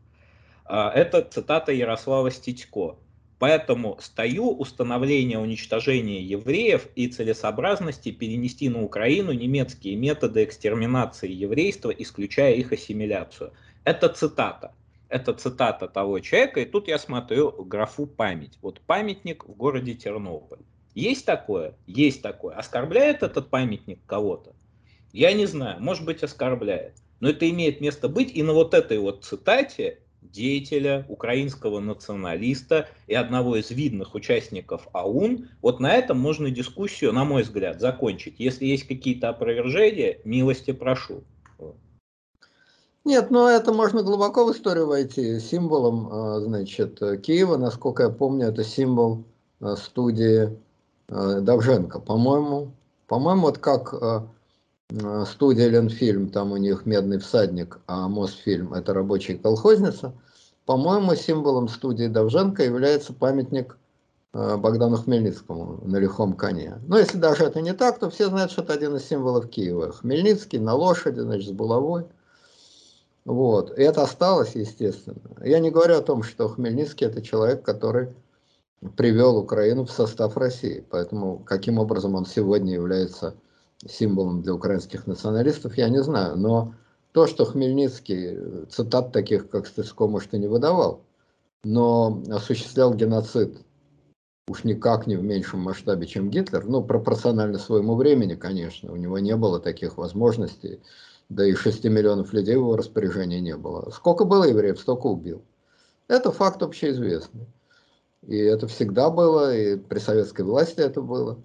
А, 0.67 0.91
это 0.91 1.23
цитата 1.23 1.73
Ярослава 1.73 2.31
Стечко. 2.31 2.99
Поэтому 3.39 3.97
стою 3.99 4.51
установление 4.51 5.39
уничтожения 5.39 6.21
евреев 6.21 6.87
и 6.97 7.09
целесообразности 7.09 8.13
перенести 8.13 8.69
на 8.69 8.83
Украину 8.83 9.33
немецкие 9.33 9.97
методы 9.97 10.45
экстерминации 10.45 11.33
еврейства, 11.33 11.89
исключая 11.89 12.53
их 12.57 12.73
ассимиляцию. 12.73 13.55
Это 13.85 14.11
цитата. 14.11 14.75
Это 15.09 15.33
цитата 15.33 15.89
того 15.89 16.21
человека, 16.21 16.61
и 16.61 16.67
тут 16.67 16.89
я 16.89 16.99
смотрю 16.99 17.53
графу 17.65 18.07
память. 18.07 18.59
Вот 18.61 18.83
памятник 18.83 19.47
в 19.47 19.55
городе 19.55 19.95
Тернополь. 19.95 20.61
Есть 20.95 21.25
такое? 21.25 21.75
Есть 21.87 22.23
такое. 22.23 22.57
Оскорбляет 22.57 23.23
этот 23.23 23.49
памятник 23.49 24.01
кого-то? 24.07 24.53
Я 25.13 25.33
не 25.33 25.47
знаю, 25.47 25.81
может 25.81 26.05
быть 26.05 26.23
оскорбляет. 26.23 26.95
Но 27.21 27.31
это 27.31 27.49
имеет 27.49 27.81
место 27.81 28.09
быть, 28.09 28.33
и 28.35 28.43
на 28.43 28.53
вот 28.53 28.75
этой 28.75 28.99
вот 28.99 29.25
цитате 29.25 29.99
деятеля, 30.23 31.05
украинского 31.09 31.81
националиста 31.81 32.89
и 33.07 33.15
одного 33.15 33.57
из 33.57 33.71
видных 33.71 34.15
участников 34.15 34.89
АУН. 34.93 35.49
Вот 35.61 35.81
на 35.81 35.93
этом 35.95 36.19
можно 36.19 36.51
дискуссию, 36.51 37.13
на 37.13 37.25
мой 37.25 37.43
взгляд, 37.43 37.81
закончить. 37.81 38.37
Если 38.39 38.67
есть 38.67 38.87
какие-то 38.87 39.29
опровержения, 39.29 40.19
милости 40.25 40.73
прошу. 40.73 41.25
Нет, 43.05 43.33
но 43.33 43.49
это 43.51 43.73
можно 43.73 44.05
глубоко 44.05 44.45
в 44.45 44.53
историю 44.53 44.87
войти. 44.87 45.41
Символом, 45.41 46.09
а, 46.13 46.41
значит, 46.41 47.01
Киева, 47.23 47.57
насколько 47.57 48.05
я 48.05 48.11
помню, 48.11 48.47
это 48.47 48.63
символ 48.63 49.25
а, 49.61 49.75
студии 49.75 50.57
а, 51.09 51.41
Давженко. 51.41 52.01
По-моему, 52.01 52.73
по-моему, 53.07 53.43
вот 53.43 53.59
как 53.59 53.95
Э, 55.01 55.25
студия 55.27 55.69
Ленфильм, 55.69 56.29
там 56.29 56.53
у 56.53 56.57
них 56.57 56.85
«Медный 56.85 57.19
всадник», 57.19 57.81
а 57.87 58.09
Мосфильм– 58.09 58.75
это 58.75 58.93
рабочая 58.93 59.37
колхозница. 59.37 60.13
По-моему, 60.67 61.15
символом 61.15 61.69
студии 61.69 62.07
Довженко 62.09 62.63
является 62.63 63.15
памятник 63.15 63.79
э, 64.35 64.57
Богдану 64.57 64.97
Хмельницкому 64.97 65.81
на 65.85 65.97
лихом 65.97 66.35
коне. 66.35 66.79
Но 66.87 66.99
если 66.99 67.17
даже 67.17 67.45
это 67.45 67.63
не 67.63 67.73
так, 67.73 67.99
то 67.99 68.11
все 68.11 68.29
знают, 68.29 68.53
что 68.53 68.63
это 68.63 68.75
один 68.75 68.95
из 68.97 69.05
символов 69.05 69.49
Киева. 69.49 69.93
Хмельницкий 69.93 70.59
на 70.59 70.75
лошади, 70.75 71.21
значит, 71.21 71.49
с 71.49 71.53
булавой. 71.53 72.05
Вот. 73.25 73.79
И 73.79 73.83
это 73.83 74.03
осталось, 74.03 74.55
естественно. 74.55 75.17
Я 75.43 75.61
не 75.61 75.71
говорю 75.71 75.97
о 75.97 76.03
том, 76.03 76.23
что 76.23 76.49
Хмельницкий– 76.49 77.07
это 77.09 77.23
человек, 77.23 77.63
который 77.63 78.09
привел 78.97 79.39
Украину 79.39 79.85
в 79.85 79.91
состав 79.91 80.37
России. 80.37 80.85
Поэтому 80.91 81.39
каким 81.39 81.79
образом 81.79 82.15
он 82.15 82.27
сегодня 82.27 82.75
является 82.75 83.35
символом 83.87 84.43
для 84.43 84.55
украинских 84.55 85.07
националистов, 85.07 85.77
я 85.77 85.89
не 85.89 86.03
знаю. 86.03 86.37
Но 86.37 86.75
то, 87.13 87.27
что 87.27 87.45
Хмельницкий, 87.45 88.67
цитат 88.71 89.13
таких, 89.13 89.49
как 89.49 89.67
Стыцко, 89.67 90.07
может, 90.07 90.35
и 90.35 90.39
не 90.39 90.47
выдавал, 90.47 91.05
но 91.65 92.23
осуществлял 92.29 92.95
геноцид 92.95 93.59
уж 94.49 94.65
никак 94.65 95.07
не 95.07 95.17
в 95.17 95.23
меньшем 95.23 95.61
масштабе, 95.61 96.07
чем 96.07 96.31
Гитлер, 96.31 96.65
ну, 96.67 96.83
пропорционально 96.83 97.59
своему 97.59 97.95
времени, 97.95 98.35
конечно, 98.35 98.93
у 98.93 98.97
него 98.97 99.19
не 99.19 99.37
было 99.37 99.61
таких 99.61 99.97
возможностей, 99.97 100.81
да 101.29 101.47
и 101.47 101.55
6 101.55 101.85
миллионов 101.85 102.33
людей 102.33 102.57
в 102.57 102.61
его 102.61 102.77
распоряжении 102.77 103.39
не 103.39 103.57
было. 103.57 103.91
Сколько 103.91 104.25
было 104.25 104.45
евреев, 104.45 104.81
столько 104.81 105.07
убил. 105.07 105.43
Это 106.09 106.33
факт 106.33 106.63
общеизвестный. 106.63 107.47
И 108.27 108.37
это 108.37 108.69
всегда 108.69 109.11
было, 109.11 109.55
и 109.55 109.77
при 109.77 109.99
советской 109.99 110.43
власти 110.43 110.81
это 110.81 111.01
было. 111.01 111.39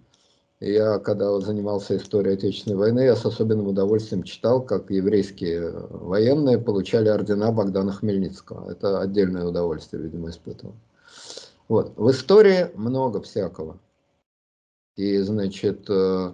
Я, 0.60 1.00
когда 1.00 1.40
занимался 1.40 1.98
историей 1.98 2.34
Отечественной 2.34 2.78
войны, 2.78 3.00
я 3.02 3.16
с 3.16 3.26
особенным 3.26 3.68
удовольствием 3.68 4.24
читал, 4.24 4.64
как 4.64 4.90
еврейские 4.90 5.72
военные 5.90 6.58
получали 6.58 7.10
ордена 7.10 7.52
Богдана 7.52 7.92
Хмельницкого. 7.92 8.72
Это 8.72 9.00
отдельное 9.00 9.46
удовольствие, 9.46 10.02
видимо, 10.02 10.30
испытывал. 10.30 10.76
Вот. 11.68 11.94
В 11.96 12.10
истории 12.10 12.72
много 12.76 13.22
всякого. 13.22 13.78
И, 14.96 15.20
значит, 15.20 15.88
э, 15.90 16.34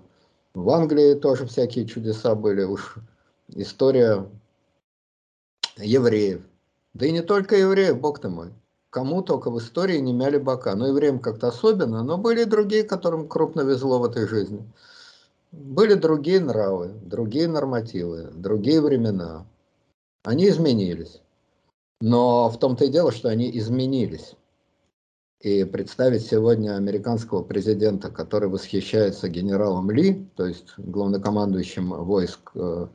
в 0.54 0.70
Англии 0.70 1.16
тоже 1.16 1.46
всякие 1.46 1.86
чудеса 1.86 2.34
были. 2.34 2.64
Уж 2.64 2.96
история 3.50 4.26
евреев. 5.78 6.42
Да 6.94 7.06
и 7.06 7.12
не 7.12 7.22
только 7.22 7.58
евреев, 7.58 8.00
бог 8.00 8.20
ты 8.20 8.30
мой 8.30 8.54
кому 8.94 9.24
только 9.24 9.50
в 9.50 9.58
истории 9.58 9.98
не 9.98 10.14
мяли 10.14 10.38
бока. 10.38 10.76
Ну, 10.76 10.86
евреям 10.86 11.18
как-то 11.18 11.48
особенно, 11.48 12.04
но 12.04 12.20
были 12.20 12.44
и 12.44 12.46
другие, 12.46 12.84
которым 12.84 13.28
крупно 13.28 13.62
везло 13.62 13.98
в 13.98 14.06
этой 14.06 14.28
жизни. 14.28 14.64
Были 15.52 15.96
другие 15.96 16.40
нравы, 16.40 16.94
другие 17.04 17.48
нормативы, 17.48 18.30
другие 18.36 18.82
времена. 18.82 19.48
Они 20.24 20.48
изменились. 20.48 21.22
Но 22.02 22.50
в 22.50 22.60
том-то 22.60 22.86
и 22.86 22.90
дело, 22.90 23.12
что 23.12 23.30
они 23.30 23.50
изменились. 23.58 24.36
И 25.40 25.64
представить 25.64 26.24
сегодня 26.24 26.76
американского 26.76 27.42
президента, 27.42 28.12
который 28.12 28.48
восхищается 28.48 29.28
генералом 29.28 29.90
Ли, 29.90 30.24
то 30.36 30.46
есть 30.46 30.74
главнокомандующим 30.78 31.90
войск 31.90 32.52
э, 32.54 32.88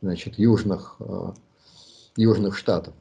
значит, 0.00 0.38
южных, 0.38 0.96
э, 1.00 1.32
южных 2.16 2.56
штатов, 2.56 2.94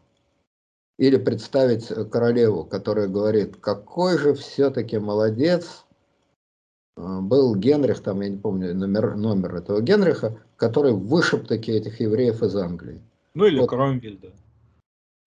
или 0.98 1.18
представить 1.18 1.88
королеву, 2.11 2.64
которая 2.64 3.07
говорит, 3.07 3.57
какой 3.57 4.18
же 4.18 4.34
все-таки 4.34 4.98
молодец 4.99 5.86
а, 6.95 7.22
был 7.22 7.56
Генрих, 7.56 8.02
там 8.02 8.22
я 8.22 8.30
не 8.30 8.38
помню 8.38 8.74
номер, 8.76 9.15
номер 9.15 9.56
этого 9.56 9.82
Генриха, 9.82 10.38
который 10.56 10.94
вышиб 10.94 11.48
такие 11.48 11.78
этих 11.78 11.99
евреев 11.99 12.44
из 12.44 12.56
Англии. 12.56 13.02
Ну 13.34 13.45
или 13.45 13.60
вот. 13.60 13.70
Кромвель, 13.70 14.20
да. 14.22 14.30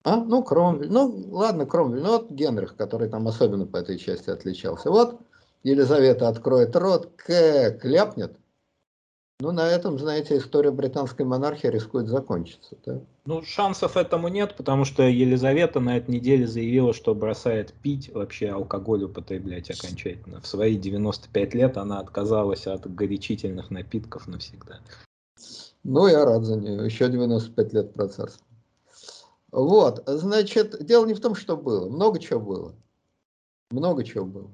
А, 0.05 0.16
ну 0.24 0.43
Кромвель, 0.44 0.90
ну 0.90 1.26
ладно, 1.30 1.66
Кромвель, 1.66 2.01
ну 2.01 2.10
вот 2.10 2.30
Генрих, 2.30 2.76
который 2.76 3.09
там 3.09 3.26
особенно 3.26 3.66
по 3.66 3.78
этой 3.78 3.98
части 3.98 4.30
отличался. 4.30 4.90
Вот 4.90 5.20
Елизавета 5.64 6.28
откроет 6.28 6.76
рот, 6.76 7.10
как 7.16 7.84
ляпнет, 7.84 8.36
Ну, 9.38 9.52
на 9.52 9.68
этом, 9.68 9.98
знаете, 9.98 10.38
история 10.38 10.70
британской 10.70 11.26
монархии 11.26 11.66
рискует 11.66 12.08
закончиться. 12.08 12.76
Да? 12.86 13.00
Ну, 13.26 13.42
шансов 13.42 13.98
этому 13.98 14.28
нет, 14.28 14.56
потому 14.56 14.86
что 14.86 15.02
Елизавета 15.02 15.78
на 15.78 15.98
этой 15.98 16.12
неделе 16.12 16.46
заявила, 16.46 16.94
что 16.94 17.14
бросает 17.14 17.74
пить, 17.74 18.10
вообще 18.14 18.48
алкоголь 18.48 19.04
употреблять 19.04 19.70
окончательно. 19.70 20.40
В 20.40 20.46
свои 20.46 20.76
95 20.76 21.54
лет 21.54 21.76
она 21.76 22.00
отказалась 22.00 22.66
от 22.66 22.90
горячительных 22.90 23.70
напитков 23.70 24.26
навсегда. 24.26 24.80
Ну, 25.84 26.06
я 26.06 26.24
рад 26.24 26.44
за 26.44 26.56
нее. 26.56 26.86
Еще 26.86 27.06
95 27.10 27.72
лет 27.74 27.92
про 27.92 28.08
царство. 28.08 28.46
Вот, 29.52 30.02
значит, 30.06 30.82
дело 30.84 31.04
не 31.04 31.14
в 31.14 31.20
том, 31.20 31.34
что 31.34 31.58
было. 31.58 31.90
Много 31.90 32.18
чего 32.20 32.40
было. 32.40 32.74
Много 33.70 34.02
чего 34.02 34.24
было. 34.24 34.50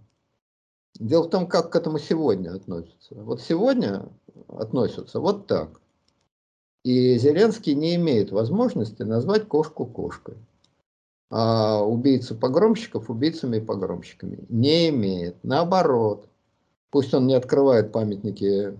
Дело 0.99 1.25
в 1.25 1.31
том, 1.31 1.47
как 1.47 1.71
к 1.71 1.77
этому 1.77 1.99
сегодня 1.99 2.55
относятся. 2.55 3.15
Вот 3.15 3.41
сегодня 3.41 4.09
относятся 4.49 5.21
вот 5.21 5.47
так. 5.47 5.81
И 6.85 7.17
Зеленский 7.19 7.75
не 7.75 7.95
имеет 7.95 8.33
возможности 8.33 9.03
назвать 9.03 9.47
кошку 9.47 9.87
кошкой. 9.87 10.37
А 11.31 11.83
убийцу 11.83 12.35
погромщиков 12.35 13.09
убийцами 13.09 13.57
и 13.57 13.61
погромщиками. 13.61 14.45
Не 14.49 14.91
имеет. 14.91 15.43
Наоборот. 15.43 16.29
Пусть 16.91 17.15
он 17.15 17.27
не 17.27 17.35
открывает 17.35 17.91
памятники 17.91 18.79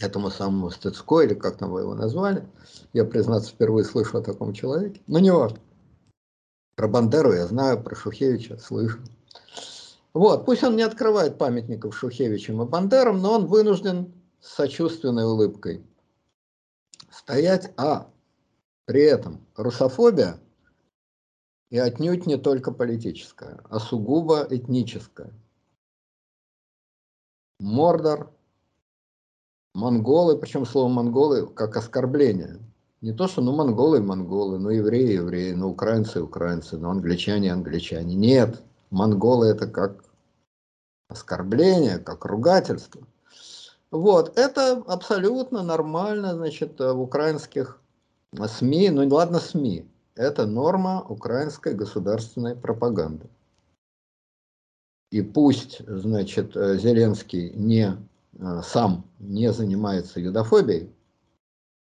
этому 0.00 0.30
самому 0.30 0.70
Стыцко, 0.70 1.20
или 1.20 1.34
как 1.34 1.58
там 1.58 1.70
вы 1.70 1.80
его 1.82 1.94
назвали. 1.94 2.46
Я, 2.92 3.04
признаться, 3.04 3.50
впервые 3.50 3.84
слышу 3.84 4.18
о 4.18 4.22
таком 4.22 4.54
человеке. 4.54 5.02
Но 5.06 5.18
не 5.18 5.30
важно. 5.30 5.58
Про 6.76 6.88
Бандеру 6.88 7.32
я 7.32 7.46
знаю, 7.46 7.82
про 7.82 7.94
Шухевича 7.94 8.56
слышу. 8.56 8.98
Вот, 10.14 10.46
пусть 10.46 10.62
он 10.62 10.76
не 10.76 10.82
открывает 10.82 11.38
памятников 11.38 11.96
Шухевичам 11.96 12.62
и 12.62 12.66
Бандерам, 12.66 13.20
но 13.20 13.32
он 13.32 13.46
вынужден 13.46 14.14
с 14.40 14.54
сочувственной 14.54 15.24
улыбкой 15.24 15.84
стоять, 17.10 17.72
а 17.76 18.10
при 18.84 19.02
этом 19.02 19.44
русофобия 19.56 20.38
и 21.70 21.78
отнюдь 21.78 22.26
не 22.26 22.36
только 22.36 22.70
политическая, 22.70 23.60
а 23.68 23.80
сугубо 23.80 24.46
этническая. 24.48 25.32
Мордор, 27.58 28.32
монголы, 29.74 30.38
причем 30.38 30.64
слово 30.64 30.88
монголы 30.88 31.48
как 31.48 31.76
оскорбление. 31.76 32.60
Не 33.00 33.12
то, 33.12 33.26
что 33.26 33.42
ну 33.42 33.54
монголы 33.54 34.00
монголы, 34.00 34.58
ну 34.58 34.70
евреи 34.70 35.14
евреи, 35.14 35.52
ну 35.52 35.70
украинцы 35.70 36.22
украинцы, 36.22 36.78
ну 36.78 36.90
англичане 36.90 37.52
англичане. 37.52 38.14
Нет, 38.14 38.62
монголы 38.94 39.48
это 39.48 39.66
как 39.66 40.04
оскорбление, 41.08 41.98
как 41.98 42.24
ругательство. 42.24 43.02
Вот, 43.90 44.38
это 44.38 44.82
абсолютно 44.86 45.62
нормально, 45.62 46.34
значит, 46.34 46.78
в 46.78 47.00
украинских 47.00 47.80
СМИ, 48.32 48.90
ну 48.90 49.06
ладно 49.08 49.38
СМИ, 49.38 49.86
это 50.16 50.46
норма 50.46 51.04
украинской 51.08 51.74
государственной 51.74 52.56
пропаганды. 52.56 53.28
И 55.10 55.22
пусть, 55.22 55.80
значит, 55.86 56.54
Зеленский 56.54 57.50
не, 57.50 57.96
сам 58.64 59.04
не 59.20 59.52
занимается 59.52 60.18
юдофобией, 60.18 60.92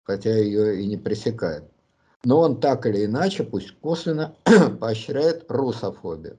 хотя 0.05 0.35
ее 0.35 0.80
и 0.80 0.86
не 0.86 0.97
пресекает, 0.97 1.64
но 2.24 2.40
он 2.40 2.59
так 2.59 2.86
или 2.86 3.05
иначе, 3.05 3.44
пусть 3.44 3.78
косвенно, 3.80 4.35
поощряет 4.80 5.44
русофобию. 5.51 6.39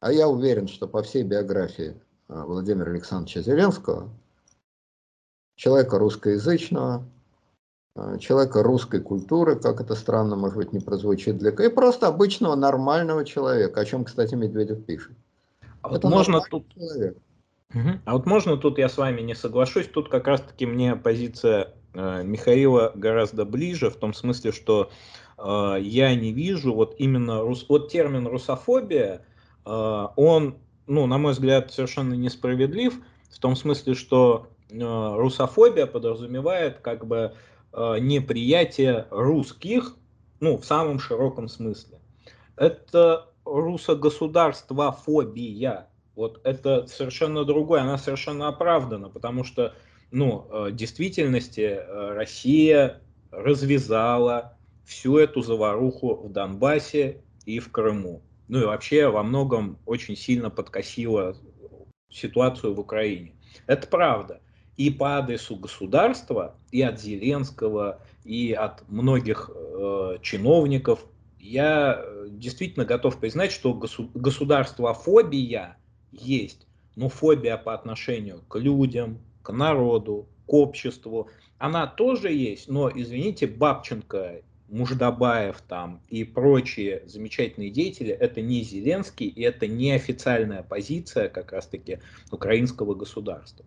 А 0.00 0.12
я 0.12 0.28
уверен, 0.28 0.66
что 0.66 0.88
по 0.88 1.02
всей 1.02 1.22
биографии 1.22 1.94
а, 2.28 2.46
Владимира 2.46 2.90
Александровича 2.90 3.42
Зеленского, 3.42 4.08
человека 5.56 5.98
русскоязычного, 5.98 7.04
а, 7.94 8.18
человека 8.18 8.62
русской 8.62 9.00
культуры, 9.00 9.56
как 9.56 9.82
это 9.82 9.94
странно, 9.94 10.36
может 10.36 10.56
быть, 10.56 10.72
не 10.72 10.80
прозвучит 10.80 11.36
для 11.36 11.50
и 11.50 11.68
просто 11.68 12.08
обычного 12.08 12.54
нормального 12.54 13.26
человека, 13.26 13.80
о 13.80 13.84
чем, 13.84 14.04
кстати, 14.04 14.34
Медведев 14.34 14.84
пишет. 14.86 15.12
А 15.82 15.94
это 15.94 16.08
вот 16.08 16.14
можно 16.14 16.40
тут... 16.48 16.66
Человек. 16.74 17.18
А 18.04 18.14
вот 18.14 18.26
можно 18.26 18.56
тут 18.56 18.78
я 18.78 18.88
с 18.88 18.96
вами 18.96 19.20
не 19.20 19.34
соглашусь, 19.34 19.86
тут 19.86 20.08
как 20.08 20.26
раз-таки 20.26 20.66
мне 20.66 20.96
позиция 20.96 21.74
э, 21.94 22.22
Михаила 22.24 22.90
гораздо 22.96 23.44
ближе, 23.44 23.90
в 23.90 23.96
том 23.96 24.12
смысле, 24.12 24.50
что 24.50 24.90
э, 25.38 25.76
я 25.80 26.12
не 26.16 26.32
вижу 26.32 26.74
вот 26.74 26.96
именно 26.98 27.42
рус... 27.42 27.66
вот 27.68 27.90
термин 27.90 28.26
русофобия, 28.26 29.24
он, 29.64 30.56
ну, 30.86 31.06
на 31.06 31.18
мой 31.18 31.32
взгляд, 31.32 31.72
совершенно 31.72 32.14
несправедлив, 32.14 32.94
в 33.30 33.38
том 33.38 33.56
смысле, 33.56 33.94
что 33.94 34.48
э, 34.70 34.76
русофобия 34.80 35.86
подразумевает 35.86 36.80
как 36.80 37.06
бы 37.06 37.34
э, 37.72 37.98
неприятие 38.00 39.06
русских, 39.10 39.96
ну, 40.40 40.56
в 40.56 40.64
самом 40.64 40.98
широком 40.98 41.48
смысле. 41.48 41.98
Это 42.56 43.28
русогосударство 43.44 44.92
фобия. 44.92 45.88
Вот 46.16 46.40
это 46.44 46.86
совершенно 46.86 47.44
другое, 47.44 47.82
она 47.82 47.96
совершенно 47.96 48.48
оправдана, 48.48 49.08
потому 49.08 49.44
что, 49.44 49.74
ну, 50.10 50.46
в 50.50 50.72
действительности 50.72 51.80
Россия 51.88 53.00
развязала 53.30 54.56
всю 54.84 55.16
эту 55.18 55.40
заваруху 55.40 56.16
в 56.16 56.32
Донбассе 56.32 57.22
и 57.46 57.60
в 57.60 57.70
Крыму 57.70 58.22
ну 58.50 58.62
и 58.62 58.64
вообще 58.64 59.08
во 59.08 59.22
многом 59.22 59.78
очень 59.86 60.16
сильно 60.16 60.50
подкосило 60.50 61.36
ситуацию 62.08 62.74
в 62.74 62.80
Украине. 62.80 63.36
Это 63.68 63.86
правда. 63.86 64.40
И 64.76 64.90
по 64.90 65.18
адресу 65.18 65.54
государства, 65.54 66.56
и 66.72 66.82
от 66.82 67.00
Зеленского, 67.00 68.02
и 68.24 68.52
от 68.52 68.88
многих 68.88 69.50
э, 69.54 70.16
чиновников 70.22 71.06
я 71.38 72.02
э, 72.02 72.26
действительно 72.28 72.84
готов 72.84 73.20
признать, 73.20 73.52
что 73.52 73.72
госу- 73.72 74.10
государствофобия 74.14 75.76
есть, 76.10 76.66
но 76.96 77.08
фобия 77.08 77.56
по 77.56 77.72
отношению 77.72 78.42
к 78.48 78.58
людям, 78.58 79.20
к 79.42 79.52
народу, 79.52 80.28
к 80.46 80.52
обществу, 80.52 81.30
она 81.58 81.86
тоже 81.86 82.32
есть, 82.32 82.68
но, 82.68 82.90
извините, 82.92 83.46
Бабченко 83.46 84.42
Муждабаев 84.70 85.60
там 85.62 86.00
и 86.08 86.24
прочие 86.24 87.02
замечательные 87.06 87.70
деятели, 87.70 88.12
это 88.12 88.40
не 88.40 88.62
Зеленский 88.62 89.26
и 89.26 89.42
это 89.42 89.66
не 89.66 89.92
официальная 89.92 90.62
позиция 90.62 91.28
как 91.28 91.52
раз-таки 91.52 91.98
украинского 92.30 92.94
государства. 92.94 93.64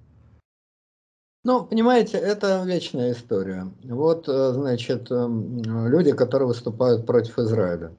Ну, 1.43 1.65
понимаете, 1.65 2.17
это 2.17 2.63
вечная 2.65 3.11
история. 3.11 3.67
Вот, 3.83 4.29
э, 4.29 4.53
значит, 4.53 5.11
эм, 5.11 5.61
люди, 5.89 6.13
которые 6.13 6.47
выступают 6.47 7.05
против 7.05 7.37
Израиля, 7.37 7.93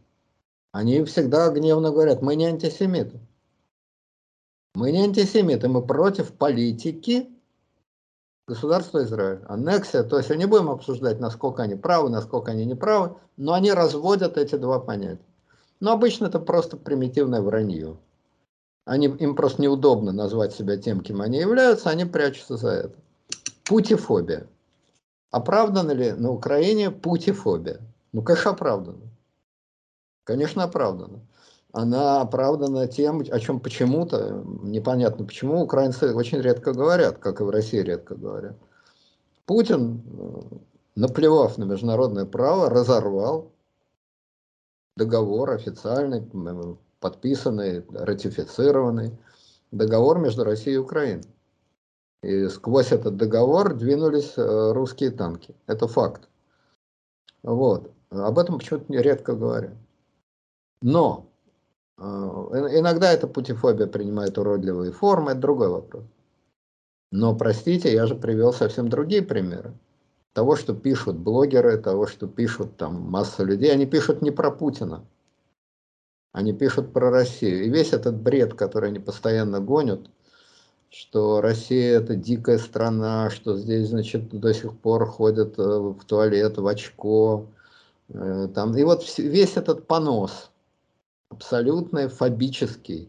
они 0.72 1.04
всегда 1.04 1.50
гневно 1.50 1.90
говорят, 1.90 2.22
мы 2.22 2.36
не 2.36 2.46
антисемиты. 2.46 3.20
Мы 4.74 4.92
не 4.92 5.04
антисемиты, 5.04 5.68
мы 5.68 5.86
против 5.86 6.32
политики 6.32 7.28
государство 8.46 9.02
Израиль. 9.02 9.40
Аннексия, 9.48 10.02
то 10.02 10.18
есть 10.18 10.30
не 10.30 10.46
будем 10.46 10.70
обсуждать, 10.70 11.20
насколько 11.20 11.62
они 11.62 11.74
правы, 11.74 12.10
насколько 12.10 12.52
они 12.52 12.64
не 12.64 12.74
правы, 12.74 13.16
но 13.36 13.54
они 13.54 13.72
разводят 13.72 14.36
эти 14.36 14.56
два 14.56 14.80
понятия. 14.80 15.24
Но 15.80 15.92
обычно 15.92 16.26
это 16.26 16.38
просто 16.38 16.76
примитивное 16.76 17.40
вранье. 17.40 17.96
Они, 18.84 19.06
им 19.06 19.34
просто 19.34 19.62
неудобно 19.62 20.12
назвать 20.12 20.54
себя 20.54 20.76
тем, 20.76 21.00
кем 21.00 21.22
они 21.22 21.38
являются, 21.38 21.90
они 21.90 22.04
прячутся 22.04 22.56
за 22.56 22.68
это. 22.70 22.94
Путифобия. 23.64 24.46
Оправдана 25.30 25.92
ли 25.92 26.12
на 26.12 26.30
Украине 26.30 26.90
путифобия? 26.90 27.80
Ну, 28.12 28.22
конечно, 28.22 28.50
оправдана. 28.52 29.00
Конечно, 30.24 30.62
оправдана 30.62 31.20
она 31.74 32.20
оправдана 32.20 32.86
тем, 32.86 33.20
о 33.20 33.40
чем 33.40 33.58
почему-то, 33.58 34.44
непонятно 34.62 35.26
почему, 35.26 35.60
украинцы 35.60 36.14
очень 36.14 36.40
редко 36.40 36.72
говорят, 36.72 37.18
как 37.18 37.40
и 37.40 37.44
в 37.44 37.50
России 37.50 37.78
редко 37.78 38.14
говорят. 38.14 38.56
Путин, 39.44 40.00
э, 40.06 40.56
наплевав 40.94 41.58
на 41.58 41.64
международное 41.64 42.26
право, 42.26 42.70
разорвал 42.70 43.50
договор 44.96 45.50
официальный, 45.50 46.22
подписанный, 47.00 47.84
ратифицированный, 47.90 49.18
договор 49.72 50.20
между 50.20 50.44
Россией 50.44 50.76
и 50.76 50.78
Украиной. 50.78 51.24
И 52.22 52.46
сквозь 52.50 52.92
этот 52.92 53.16
договор 53.16 53.74
двинулись 53.74 54.34
э, 54.36 54.72
русские 54.72 55.10
танки. 55.10 55.56
Это 55.66 55.88
факт. 55.88 56.28
Вот. 57.42 57.90
Об 58.10 58.38
этом 58.38 58.60
почему-то 58.60 58.92
редко 58.92 59.34
говорят. 59.34 59.74
Но 60.80 61.33
иногда 61.98 63.12
эта 63.12 63.26
путифобия 63.26 63.86
принимает 63.86 64.38
уродливые 64.38 64.92
формы, 64.92 65.32
это 65.32 65.40
другой 65.40 65.68
вопрос. 65.68 66.04
Но, 67.10 67.34
простите, 67.36 67.92
я 67.92 68.06
же 68.06 68.16
привел 68.16 68.52
совсем 68.52 68.88
другие 68.88 69.22
примеры. 69.22 69.72
Того, 70.32 70.56
что 70.56 70.74
пишут 70.74 71.16
блогеры, 71.16 71.78
того, 71.78 72.08
что 72.08 72.26
пишут 72.26 72.76
там 72.76 73.00
масса 73.02 73.44
людей, 73.44 73.72
они 73.72 73.86
пишут 73.86 74.20
не 74.20 74.32
про 74.32 74.50
Путина. 74.50 75.04
Они 76.32 76.52
пишут 76.52 76.92
про 76.92 77.10
Россию. 77.10 77.64
И 77.64 77.70
весь 77.70 77.92
этот 77.92 78.16
бред, 78.16 78.54
который 78.54 78.88
они 78.88 78.98
постоянно 78.98 79.60
гонят, 79.60 80.10
что 80.90 81.40
Россия 81.40 82.00
это 82.00 82.16
дикая 82.16 82.58
страна, 82.58 83.30
что 83.30 83.56
здесь, 83.56 83.88
значит, 83.88 84.28
до 84.30 84.52
сих 84.52 84.76
пор 84.76 85.06
ходят 85.06 85.56
э, 85.56 85.62
в 85.62 86.04
туалет 86.04 86.58
в 86.58 86.66
очко. 86.66 87.46
Э, 88.08 88.48
там. 88.52 88.76
И 88.76 88.82
вот 88.82 89.04
весь 89.18 89.56
этот 89.56 89.86
понос, 89.86 90.50
абсолютно 91.34 92.08
фобический, 92.08 93.08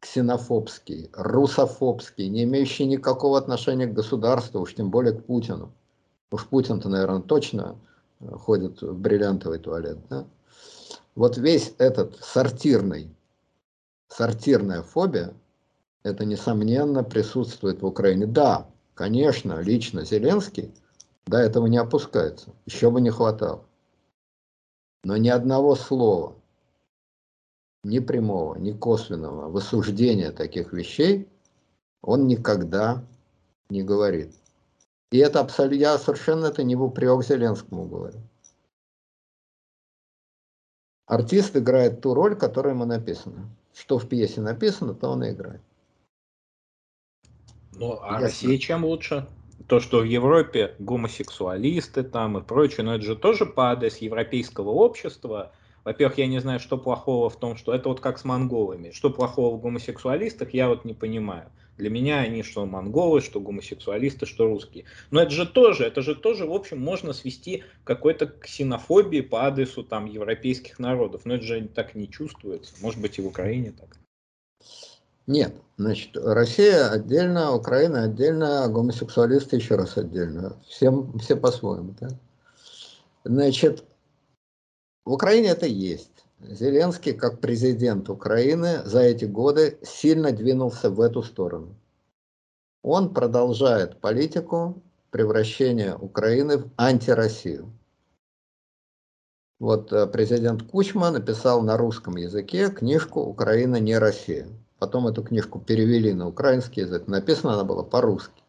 ксенофобский, 0.00 1.10
русофобский, 1.14 2.28
не 2.28 2.44
имеющий 2.44 2.86
никакого 2.86 3.38
отношения 3.38 3.86
к 3.86 3.94
государству, 3.94 4.60
уж 4.60 4.74
тем 4.74 4.90
более 4.90 5.14
к 5.14 5.24
Путину. 5.24 5.72
Уж 6.30 6.46
Путин-то, 6.46 6.88
наверное, 6.88 7.22
точно 7.22 7.76
э, 8.20 8.30
ходит 8.32 8.82
в 8.82 8.94
бриллиантовый 8.94 9.58
туалет. 9.58 9.98
Да? 10.08 10.26
Вот 11.14 11.38
весь 11.38 11.74
этот 11.78 12.16
сортирный, 12.22 13.14
сортирная 14.08 14.82
фобия, 14.82 15.34
это, 16.02 16.24
несомненно, 16.24 17.02
присутствует 17.02 17.82
в 17.82 17.86
Украине. 17.86 18.26
Да, 18.26 18.66
конечно, 18.94 19.60
лично 19.60 20.04
Зеленский 20.04 20.72
до 21.26 21.38
этого 21.38 21.66
не 21.66 21.78
опускается. 21.78 22.50
Еще 22.64 22.90
бы 22.90 23.00
не 23.00 23.10
хватало. 23.10 23.64
Но 25.04 25.16
ни 25.16 25.28
одного 25.28 25.74
слова, 25.74 26.36
ни 27.84 27.98
прямого, 27.98 28.56
ни 28.56 28.72
косвенного 28.72 29.48
высуждения 29.48 30.32
таких 30.32 30.72
вещей 30.72 31.28
он 32.02 32.26
никогда 32.26 33.04
не 33.68 33.82
говорит. 33.82 34.34
И 35.10 35.18
это 35.18 35.40
абсолютно, 35.40 35.76
я 35.76 35.98
совершенно 35.98 36.46
это 36.46 36.62
не 36.62 36.76
в 36.76 36.82
упрек 36.82 37.22
Зеленскому 37.24 37.86
говорю. 37.86 38.18
Артист 41.06 41.56
играет 41.56 42.00
ту 42.00 42.14
роль, 42.14 42.36
которая 42.36 42.74
ему 42.74 42.84
написана. 42.84 43.50
Что 43.74 43.98
в 43.98 44.08
пьесе 44.08 44.40
написано, 44.40 44.94
то 44.94 45.08
он 45.08 45.24
и 45.24 45.32
играет. 45.32 45.60
Ну, 47.72 47.98
а 48.00 48.12
Ясно. 48.12 48.20
Россия 48.20 48.58
чем 48.58 48.84
лучше? 48.84 49.26
То, 49.66 49.80
что 49.80 50.00
в 50.00 50.04
Европе 50.04 50.76
гомосексуалисты 50.78 52.02
там 52.02 52.38
и 52.38 52.42
прочее, 52.42 52.84
но 52.84 52.94
это 52.94 53.04
же 53.04 53.16
тоже 53.16 53.46
по 53.46 53.72
адрес 53.72 53.98
европейского 53.98 54.70
общества. 54.70 55.52
Во-первых, 55.84 56.18
я 56.18 56.26
не 56.26 56.40
знаю, 56.40 56.60
что 56.60 56.76
плохого 56.78 57.30
в 57.30 57.36
том, 57.38 57.56
что 57.56 57.74
это 57.74 57.88
вот 57.88 58.00
как 58.00 58.18
с 58.18 58.24
монголами. 58.24 58.90
Что 58.90 59.10
плохого 59.10 59.56
в 59.56 59.60
гомосексуалистах, 59.60 60.52
я 60.52 60.68
вот 60.68 60.84
не 60.84 60.94
понимаю. 60.94 61.50
Для 61.78 61.88
меня 61.88 62.18
они 62.18 62.42
что 62.42 62.66
монголы, 62.66 63.22
что 63.22 63.40
гомосексуалисты, 63.40 64.26
что 64.26 64.46
русские. 64.46 64.84
Но 65.10 65.22
это 65.22 65.30
же 65.30 65.46
тоже, 65.46 65.84
это 65.84 66.02
же 66.02 66.14
тоже, 66.14 66.44
в 66.44 66.52
общем, 66.52 66.78
можно 66.78 67.14
свести 67.14 67.64
к 67.82 67.86
какой-то 67.86 68.26
ксенофобии 68.26 69.22
по 69.22 69.46
адресу 69.46 69.82
там 69.82 70.04
европейских 70.04 70.78
народов. 70.78 71.22
Но 71.24 71.36
это 71.36 71.44
же 71.44 71.68
так 71.74 71.94
не 71.94 72.10
чувствуется. 72.10 72.74
Может 72.82 73.00
быть 73.00 73.18
и 73.18 73.22
в 73.22 73.26
Украине 73.26 73.72
так. 73.72 73.96
Нет, 75.26 75.54
значит, 75.78 76.16
Россия 76.16 76.90
отдельно, 76.90 77.54
Украина 77.54 78.04
отдельно, 78.04 78.68
гомосексуалисты 78.68 79.56
еще 79.56 79.76
раз 79.76 79.96
отдельно. 79.96 80.60
Всем, 80.66 81.18
все 81.18 81.36
по-своему. 81.36 81.94
Да? 82.00 82.08
Значит, 83.24 83.84
в 85.04 85.12
Украине 85.12 85.48
это 85.48 85.66
есть. 85.66 86.24
Зеленский, 86.40 87.12
как 87.12 87.40
президент 87.40 88.08
Украины, 88.08 88.82
за 88.84 89.00
эти 89.00 89.24
годы 89.24 89.78
сильно 89.82 90.32
двинулся 90.32 90.90
в 90.90 91.00
эту 91.00 91.22
сторону. 91.22 91.74
Он 92.82 93.12
продолжает 93.12 94.00
политику 94.00 94.82
превращения 95.10 95.94
Украины 95.94 96.58
в 96.58 96.70
антироссию. 96.76 97.70
Вот 99.58 99.92
э, 99.92 100.06
президент 100.06 100.62
Кучма 100.62 101.10
написал 101.10 101.60
на 101.60 101.76
русском 101.76 102.16
языке 102.16 102.70
книжку 102.70 103.20
«Украина 103.20 103.76
не 103.76 103.98
Россия». 103.98 104.48
Потом 104.78 105.06
эту 105.08 105.22
книжку 105.22 105.60
перевели 105.60 106.14
на 106.14 106.26
украинский 106.26 106.82
язык. 106.82 107.06
Написано 107.06 107.52
она 107.52 107.64
была 107.64 107.82
по-русски. 107.82 108.42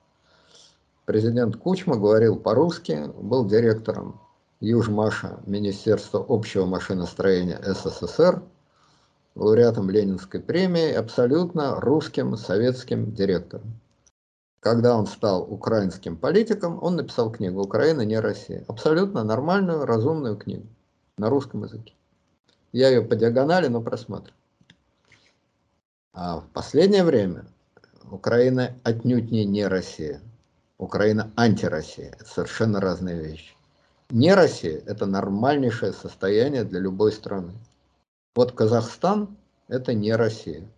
Президент 1.04 1.58
Кучма 1.58 1.98
говорил 1.98 2.38
по-русски, 2.38 3.12
был 3.20 3.46
директором 3.46 4.22
Южмаша 4.62 5.40
Министерства 5.48 6.24
общего 6.30 6.68
машиностроения 6.68 7.60
СССР, 7.64 8.44
лауреатом 9.34 9.90
Ленинской 9.90 10.40
премии, 10.40 10.94
абсолютно 10.94 11.80
русским 11.80 12.38
советским 12.38 13.12
директором. 13.12 13.80
Когда 14.60 14.96
он 14.96 15.08
стал 15.08 15.52
украинским 15.52 16.16
политиком, 16.16 16.78
он 16.84 16.96
написал 16.96 17.32
книгу 17.32 17.60
«Украина 17.60 18.02
не 18.02 18.20
Россия». 18.20 18.64
Абсолютно 18.68 19.24
нормальную, 19.24 19.88
разумную 19.88 20.38
книгу 20.38 20.68
на 21.18 21.32
русском 21.32 21.64
языке. 21.64 21.96
Я 22.72 22.90
ее 22.90 23.02
по 23.02 23.16
диагонали, 23.16 23.68
но 23.68 23.82
просматриваю. 23.82 24.38
А 26.14 26.40
в 26.40 26.48
последнее 26.50 27.04
время 27.04 27.46
Украина 28.12 28.76
отнюдь 28.84 29.32
не, 29.32 29.44
не 29.44 29.66
Россия. 29.66 30.22
Украина 30.78 31.32
антироссия. 31.36 32.12
Это 32.12 32.26
совершенно 32.26 32.80
разные 32.80 33.20
вещи. 33.20 33.56
Не 34.12 34.34
Россия– 34.34 34.84
это 34.86 35.06
нормальнейшее 35.06 35.94
состояние 35.94 36.66
для 36.66 36.82
любой 36.82 37.14
страны. 37.14 37.54
Вот 38.36 38.52
Казахстан– 38.52 39.38
это 39.70 39.94
не 39.94 40.14
Россия, 40.14 40.70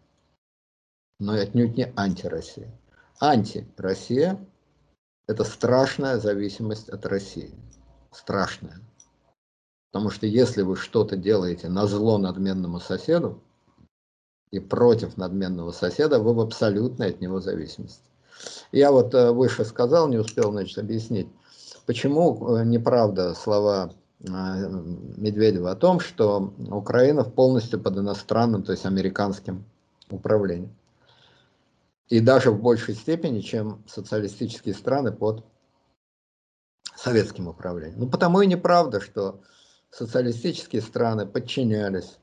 но 1.20 1.34
отнюдь 1.34 1.76
не 1.76 1.92
антироссия. 1.96 2.72
Анти-Россия– 3.20 4.40
это 5.28 5.44
страшная 5.44 6.20
зависимость 6.20 6.90
от 6.90 7.06
России. 7.08 7.56
Страшная. 8.12 8.80
Потому 9.92 10.12
что 10.12 10.28
если 10.28 10.62
вы 10.62 10.76
что-то 10.76 11.18
делаете 11.18 11.70
на 11.70 11.88
зло 11.88 12.20
надменному 12.20 12.80
соседу, 12.80 13.42
и 14.52 14.60
против 14.60 15.18
надменного 15.18 15.72
соседа, 15.72 16.20
вы 16.20 16.36
в 16.36 16.40
абсолютной 16.40 17.10
от 17.10 17.22
него 17.22 17.40
зависимости. 17.40 18.04
Я 18.72 18.92
вот 18.92 19.12
э, 19.16 19.32
выше 19.32 19.66
сказал, 19.66 20.08
не 20.08 20.18
успел, 20.18 20.52
значит, 20.52 20.78
объяснить, 20.78 21.28
почему 21.86 22.58
э, 22.58 22.64
неправда 22.66 23.34
слова 23.34 23.94
э, 24.20 24.28
Медведева 24.28 25.72
о 25.72 25.76
том, 25.76 26.00
что 26.00 26.54
Украина 26.70 27.24
полностью 27.24 27.80
под 27.80 27.98
иностранным, 27.98 28.64
то 28.64 28.72
есть 28.72 28.86
американским 28.86 29.66
управлением. 30.10 30.76
И 32.10 32.20
даже 32.20 32.52
в 32.52 32.62
большей 32.62 32.96
степени, 32.96 33.40
чем 33.40 33.84
социалистические 33.88 34.76
страны 34.76 35.12
под 35.12 35.44
советским 36.96 37.48
управлением. 37.48 38.02
Ну, 38.02 38.10
потому 38.10 38.42
и 38.42 38.48
неправда, 38.48 39.00
что 39.00 39.42
социалистические 39.90 40.82
страны 40.82 41.26
подчинялись 41.26 42.18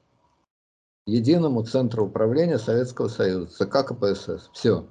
единому 1.07 1.65
центру 1.65 2.07
управления 2.07 2.59
Советского 2.59 3.09
Союза, 3.09 3.47
ЦК 3.47 3.89
КПСС. 3.89 4.51
Все. 4.53 4.87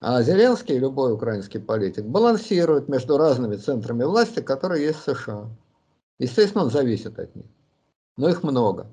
А 0.00 0.22
Зеленский, 0.22 0.78
любой 0.78 1.12
украинский 1.12 1.58
политик, 1.58 2.04
балансирует 2.04 2.88
между 2.88 3.18
разными 3.18 3.56
центрами 3.56 4.04
власти, 4.04 4.40
которые 4.40 4.84
есть 4.86 5.00
в 5.00 5.14
США. 5.14 5.48
Естественно, 6.20 6.64
он 6.64 6.70
зависит 6.70 7.18
от 7.18 7.34
них. 7.34 7.46
Но 8.16 8.28
их 8.28 8.44
много. 8.44 8.86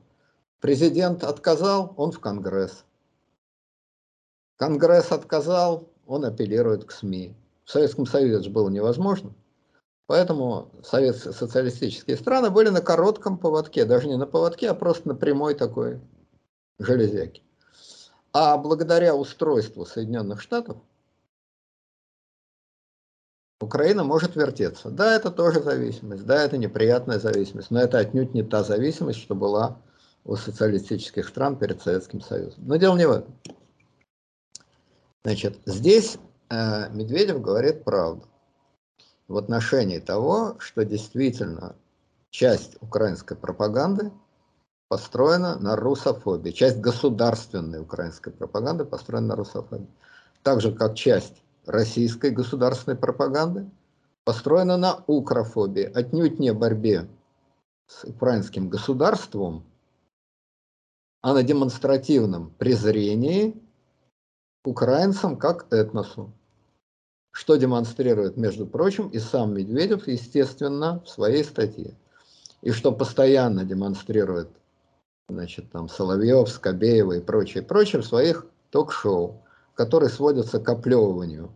Президент 0.62 1.24
отказал, 1.24 1.94
он 1.98 2.12
в 2.12 2.20
Конгресс. 2.20 2.86
Конгресс 4.58 5.12
отказал, 5.12 5.90
он 6.08 6.26
апеллирует 6.26 6.86
к 6.86 6.92
СМИ. 6.92 7.36
В 7.66 7.72
Советском 7.72 8.08
Союзе 8.08 8.40
это 8.40 8.50
было 8.50 8.70
невозможно. 8.70 9.32
Поэтому 10.08 10.72
советские 10.84 11.34
социалистические 11.34 12.18
страны 12.18 12.50
были 12.50 12.70
на 12.70 12.82
коротком 12.82 13.38
поводке, 13.38 13.86
даже 13.86 14.08
не 14.08 14.18
на 14.18 14.26
поводке, 14.26 14.70
а 14.70 14.74
просто 14.74 15.08
на 15.08 15.16
прямой 15.16 15.54
такой 15.54 16.00
железяке. 16.80 17.44
А 18.34 18.58
благодаря 18.58 19.16
устройству 19.16 19.86
Соединенных 19.86 20.42
Штатов 20.42 20.78
Украина 23.62 24.04
может 24.04 24.36
вертеться. 24.36 24.90
Да, 24.90 25.16
это 25.16 25.32
тоже 25.32 25.62
зависимость, 25.62 26.26
да, 26.26 26.44
это 26.44 26.58
неприятная 26.58 27.20
зависимость, 27.20 27.72
но 27.72 27.80
это 27.80 28.00
отнюдь 28.00 28.34
не 28.34 28.44
та 28.44 28.64
зависимость, 28.64 29.20
что 29.20 29.34
была 29.34 29.78
у 30.26 30.36
социалистических 30.36 31.28
стран 31.28 31.56
перед 31.58 31.82
Советским 31.82 32.20
Союзом. 32.20 32.66
Но 32.66 32.76
дело 32.76 32.98
не 32.98 33.08
в 33.08 33.12
этом. 33.12 33.40
Значит, 35.24 35.60
здесь 35.66 36.18
э, 36.50 36.90
Медведев 36.90 37.42
говорит 37.42 37.84
правду 37.84 38.28
в 39.28 39.38
отношении 39.38 40.00
того, 40.00 40.58
что 40.60 40.84
действительно 40.84 41.76
часть 42.30 42.76
украинской 42.82 43.36
пропаганды 43.36 44.12
построена 44.90 45.58
на 45.58 45.76
русофобии. 45.76 46.52
Часть 46.52 46.80
государственной 46.80 47.80
украинской 47.80 48.32
пропаганды 48.32 48.86
построена 48.86 49.28
на 49.28 49.36
русофобии. 49.36 49.88
Так 50.44 50.62
же, 50.62 50.74
как 50.74 50.96
часть 50.96 51.42
российской 51.66 52.32
государственной 52.32 52.98
пропаганды 52.98 53.70
построена 54.24 54.78
на 54.78 55.04
укрофобии, 55.08 55.84
отнюдь 55.84 56.40
не 56.40 56.54
борьбе 56.54 57.08
с 57.88 58.04
украинским 58.04 58.70
государством, 58.70 59.64
а 61.22 61.34
на 61.34 61.44
демонстративном 61.44 62.52
презрении 62.58 63.56
украинцам 64.64 65.38
как 65.38 65.72
этносу 65.72 66.32
что 67.36 67.58
демонстрирует, 67.58 68.38
между 68.38 68.66
прочим, 68.66 69.10
и 69.10 69.20
сам 69.20 69.56
Медведев, 69.56 70.08
естественно, 70.08 71.02
в 71.06 71.10
своей 71.10 71.44
статье. 71.44 71.94
И 72.62 72.72
что 72.72 72.94
постоянно 72.94 73.66
демонстрирует 73.66 74.48
значит, 75.28 75.70
там, 75.70 75.90
Соловьев, 75.90 76.48
Скобеева 76.48 77.12
и 77.18 77.20
прочее, 77.20 77.62
прочее 77.62 78.02
в 78.02 78.06
своих 78.06 78.48
ток-шоу. 78.70 79.44
Которые 79.76 80.10
сводятся 80.10 80.60
к 80.60 80.68
оплевыванию 80.68 81.52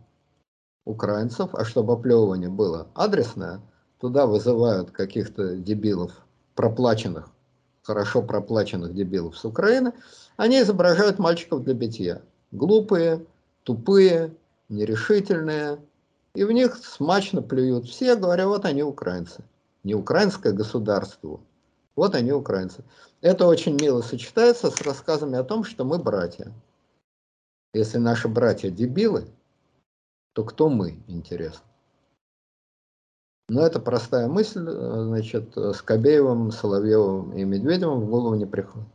украинцев, 0.84 1.54
а 1.54 1.64
чтобы 1.64 1.94
оплевывание 1.94 2.48
было 2.48 2.86
адресное, 2.94 3.60
туда 3.98 4.26
вызывают 4.26 4.90
каких-то 4.90 5.56
дебилов, 5.56 6.12
проплаченных, 6.54 7.28
хорошо 7.82 8.22
проплаченных 8.22 8.94
дебилов 8.94 9.36
с 9.36 9.44
Украины, 9.44 9.92
они 10.36 10.60
изображают 10.60 11.18
мальчиков 11.18 11.64
для 11.64 11.74
битья. 11.74 12.22
Глупые, 12.50 13.24
тупые, 13.62 14.34
нерешительные, 14.68 15.78
и 16.34 16.44
в 16.44 16.52
них 16.52 16.76
смачно 16.76 17.42
плюют 17.42 17.86
все, 17.86 18.16
говоря, 18.16 18.46
вот 18.48 18.64
они 18.64 18.82
украинцы. 18.82 19.42
Не 19.82 19.94
украинское 19.94 20.52
государство, 20.52 21.40
вот 21.96 22.14
они 22.14 22.32
украинцы. 22.32 22.84
Это 23.20 23.46
очень 23.46 23.80
мило 23.80 24.02
сочетается 24.02 24.70
с 24.70 24.80
рассказами 24.82 25.38
о 25.38 25.44
том, 25.44 25.64
что 25.64 25.84
мы 25.84 25.98
братья. 25.98 26.52
Если 27.72 27.98
наши 27.98 28.28
братья 28.28 28.70
дебилы, 28.70 29.26
то 30.32 30.44
кто 30.44 30.68
мы, 30.68 31.02
интересно? 31.06 31.64
Но 33.48 33.66
это 33.66 33.80
простая 33.80 34.28
мысль, 34.28 34.64
значит, 34.68 35.56
с 35.56 35.82
Кобеевым, 35.82 36.52
Соловьевым 36.52 37.32
и 37.32 37.44
Медведевым 37.44 38.00
в 38.00 38.08
голову 38.08 38.34
не 38.34 38.46
приходит. 38.46 38.88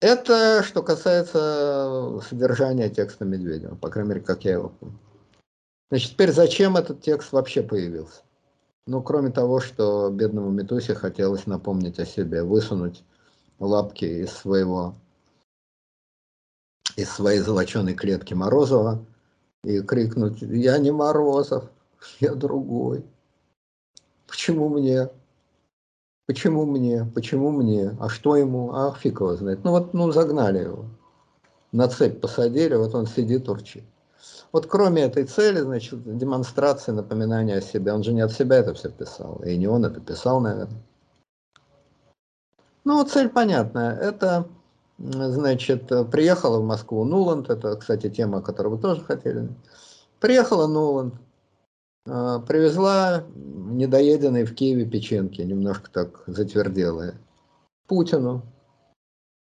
Это 0.00 0.62
что 0.62 0.82
касается 0.82 2.20
содержания 2.28 2.90
текста 2.90 3.24
Медведева, 3.24 3.76
по 3.76 3.88
крайней 3.88 4.10
мере, 4.10 4.20
как 4.20 4.44
я 4.44 4.52
его 4.52 4.68
помню. 4.68 4.98
Значит, 5.90 6.12
теперь 6.12 6.32
зачем 6.32 6.76
этот 6.76 7.02
текст 7.02 7.32
вообще 7.32 7.62
появился? 7.62 8.22
Ну, 8.86 9.02
кроме 9.02 9.30
того, 9.30 9.60
что 9.60 10.10
бедному 10.10 10.50
Метусе 10.50 10.94
хотелось 10.94 11.46
напомнить 11.46 11.98
о 11.98 12.06
себе, 12.06 12.42
высунуть 12.42 13.04
лапки 13.60 14.04
из 14.04 14.32
своего, 14.32 14.96
из 16.96 17.10
своей 17.10 17.40
золоченой 17.40 17.94
клетки 17.94 18.34
Морозова 18.34 19.04
и 19.64 19.80
крикнуть, 19.80 20.42
я 20.42 20.78
не 20.78 20.90
Морозов, 20.90 21.64
я 22.20 22.34
другой. 22.34 23.04
Почему 24.26 24.68
мне? 24.68 25.08
Почему 26.26 26.64
мне? 26.64 27.04
Почему 27.14 27.50
мне? 27.50 27.96
А 28.00 28.08
что 28.08 28.36
ему? 28.36 28.72
Ах, 28.72 28.98
фиг 28.98 29.20
его 29.20 29.36
знает. 29.36 29.64
Ну 29.64 29.72
вот, 29.72 29.92
ну 29.92 30.10
загнали 30.12 30.60
его. 30.60 30.86
На 31.72 31.88
цепь 31.88 32.20
посадили, 32.20 32.74
вот 32.74 32.94
он 32.94 33.06
сидит, 33.06 33.48
урчит. 33.48 33.84
Вот 34.52 34.66
кроме 34.66 35.02
этой 35.02 35.24
цели, 35.24 35.60
значит, 35.60 36.18
демонстрации, 36.18 36.92
напоминания 36.92 37.56
о 37.56 37.60
себе, 37.62 37.92
он 37.92 38.02
же 38.02 38.12
не 38.12 38.20
от 38.20 38.32
себя 38.32 38.56
это 38.56 38.74
все 38.74 38.90
писал, 38.90 39.42
и 39.44 39.56
не 39.56 39.66
он 39.66 39.84
это 39.84 40.00
писал, 40.00 40.40
наверное. 40.40 40.82
Ну, 42.84 43.02
цель 43.04 43.28
понятная. 43.28 43.96
Это, 43.96 44.46
значит, 45.02 45.88
приехала 46.10 46.60
в 46.60 46.64
Москву 46.64 47.04
Нуланд, 47.04 47.50
это, 47.50 47.76
кстати, 47.76 48.08
тема, 48.08 48.38
о 48.38 48.42
которой 48.42 48.68
вы 48.68 48.78
тоже 48.78 49.02
хотели. 49.02 49.48
Приехала 50.20 50.68
Нуланд, 50.68 51.14
а, 52.06 52.38
привезла 52.40 53.24
недоеденные 53.34 54.44
в 54.44 54.54
Киеве 54.54 54.86
печенки, 54.86 55.40
немножко 55.40 55.90
так 55.90 56.22
затверделые, 56.26 57.18
Путину. 57.86 58.42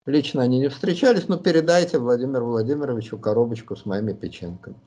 Лично 0.06 0.42
они 0.42 0.60
не 0.60 0.70
встречались, 0.70 1.28
но 1.28 1.38
передайте 1.38 2.00
Владимиру 2.00 2.48
Владимировичу 2.48 3.18
коробочку 3.18 3.76
с 3.76 3.86
моими 3.86 4.14
печенками. 4.14 4.78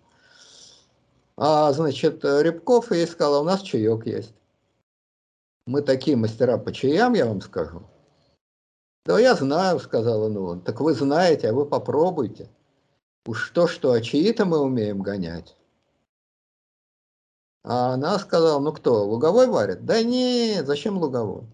А, 1.37 1.73
значит, 1.73 2.25
Рябков 2.25 2.93
ей 2.93 3.07
сказал, 3.07 3.43
у 3.43 3.45
нас 3.45 3.61
чаек 3.61 4.07
есть. 4.07 4.35
Мы 5.67 5.83
такие 5.83 6.17
мастера 6.17 6.59
по 6.59 6.73
чаям, 6.73 7.15
я 7.15 7.27
вам 7.27 7.41
скажу. 7.41 7.83
Да 9.05 9.19
я 9.19 9.35
знаю, 9.35 9.81
сказала 9.81 10.29
ну, 10.29 10.61
так 10.61 10.81
вы 10.81 10.95
знаете, 10.95 11.51
а 11.51 11.53
вы 11.53 11.67
попробуйте. 11.67 12.49
Уж 13.27 13.51
то, 13.51 13.67
что 13.67 13.93
а 13.93 14.01
чаи-то 14.01 14.45
мы 14.45 14.59
умеем 14.59 15.03
гонять. 15.03 15.57
А 17.65 17.95
она 17.95 18.19
сказала, 18.19 18.61
ну 18.61 18.73
кто, 18.73 19.05
луговой 19.05 19.47
варит? 19.47 19.85
Да 19.85 20.03
не, 20.03 20.63
зачем 20.65 20.99
луговой? 20.99 21.45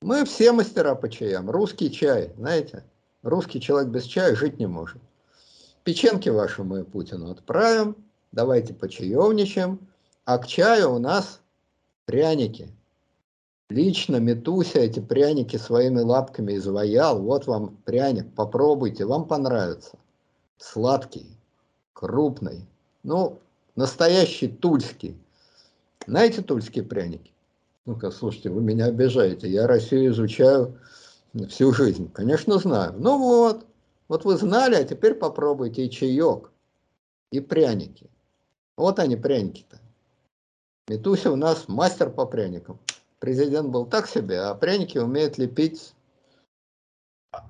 Мы 0.00 0.24
все 0.24 0.52
мастера 0.52 0.94
по 0.94 1.08
чаям. 1.08 1.50
Русский 1.50 1.90
чай, 1.90 2.32
знаете, 2.36 2.84
русский 3.22 3.60
человек 3.60 3.90
без 3.90 4.04
чая 4.04 4.34
жить 4.34 4.58
не 4.58 4.66
может. 4.66 5.00
Печенки 5.82 6.30
ваши 6.30 6.62
мы 6.62 6.84
Путину 6.84 7.30
отправим, 7.30 7.96
давайте 8.32 8.72
почаевничаем, 8.72 9.78
а 10.24 10.38
к 10.38 10.46
чаю 10.46 10.92
у 10.94 10.98
нас 10.98 11.40
пряники. 12.06 12.70
Лично 13.70 14.16
Метуся 14.16 14.80
эти 14.80 15.00
пряники 15.00 15.56
своими 15.56 16.00
лапками 16.00 16.56
изваял. 16.56 17.20
Вот 17.22 17.46
вам 17.46 17.76
пряник, 17.84 18.32
попробуйте, 18.34 19.06
вам 19.06 19.26
понравится. 19.26 19.98
Сладкий, 20.58 21.26
крупный, 21.94 22.66
ну, 23.02 23.38
настоящий 23.74 24.48
тульский. 24.48 25.16
Знаете 26.06 26.42
тульские 26.42 26.84
пряники? 26.84 27.32
Ну-ка, 27.86 28.10
слушайте, 28.10 28.50
вы 28.50 28.60
меня 28.60 28.86
обижаете. 28.86 29.48
Я 29.48 29.66
Россию 29.66 30.12
изучаю 30.12 30.78
всю 31.48 31.72
жизнь. 31.72 32.10
Конечно, 32.12 32.58
знаю. 32.58 32.94
Ну 32.98 33.18
вот, 33.18 33.66
вот 34.08 34.24
вы 34.24 34.36
знали, 34.36 34.74
а 34.74 34.84
теперь 34.84 35.14
попробуйте 35.14 35.86
и 35.86 35.90
чаек, 35.90 36.50
и 37.30 37.40
пряники. 37.40 38.10
Вот 38.76 38.98
они, 38.98 39.16
пряники-то. 39.16 39.78
Метуся 40.88 41.32
у 41.32 41.36
нас 41.36 41.66
мастер 41.66 42.10
по 42.10 42.26
пряникам. 42.26 42.78
Президент 43.24 43.70
был 43.70 43.86
так 43.86 44.06
себе, 44.06 44.38
а 44.38 44.54
пряники 44.54 44.98
умеет 44.98 45.38
лепить. 45.38 45.94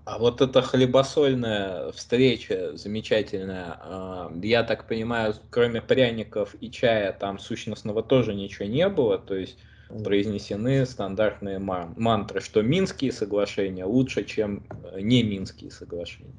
А 0.04 0.20
вот 0.20 0.40
эта 0.40 0.62
хлебосольная 0.62 1.90
встреча 1.90 2.76
замечательная, 2.76 3.76
а, 3.80 4.32
я 4.40 4.62
так 4.62 4.86
понимаю, 4.86 5.34
кроме 5.50 5.82
пряников 5.82 6.54
и 6.60 6.70
чая 6.70 7.12
там 7.12 7.40
сущностного 7.40 8.04
тоже 8.04 8.34
ничего 8.34 8.66
не 8.68 8.88
было, 8.88 9.18
то 9.18 9.34
есть 9.34 9.58
произнесены 9.88 10.86
стандартные 10.86 11.58
мантры, 11.58 12.40
что 12.40 12.62
Минские 12.62 13.10
соглашения 13.10 13.84
лучше, 13.84 14.22
чем 14.22 14.62
э, 14.92 15.00
не 15.00 15.24
Минские 15.24 15.72
соглашения. 15.72 16.36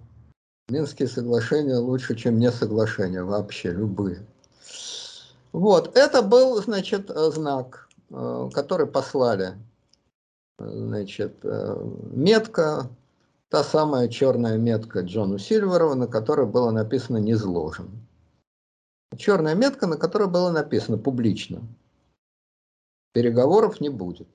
Минские 0.69 1.09
соглашения 1.09 1.75
лучше, 1.75 2.15
чем 2.15 2.39
не 2.39 2.51
соглашения 2.51 3.23
вообще, 3.23 3.73
любые. 3.73 4.25
Вот, 5.51 5.97
это 5.97 6.21
был, 6.21 6.61
значит, 6.61 7.09
э, 7.09 7.31
знак, 7.31 7.84
который 8.09 8.87
послали. 8.87 9.53
Значит, 10.57 11.37
э, 11.43 11.75
метка, 12.11 12.89
та 13.49 13.63
самая 13.63 14.07
черная 14.07 14.57
метка 14.57 15.01
Джону 15.01 15.37
Сильверова, 15.37 15.95
на 15.95 16.07
которой 16.07 16.47
было 16.47 16.71
написано 16.71 17.17
«незложен». 17.17 17.89
Черная 19.17 19.55
метка, 19.55 19.87
на 19.87 19.97
которой 19.97 20.29
было 20.29 20.51
написано 20.51 20.97
публично. 20.97 21.61
Переговоров 23.13 23.81
не 23.81 23.89
будет. 23.89 24.27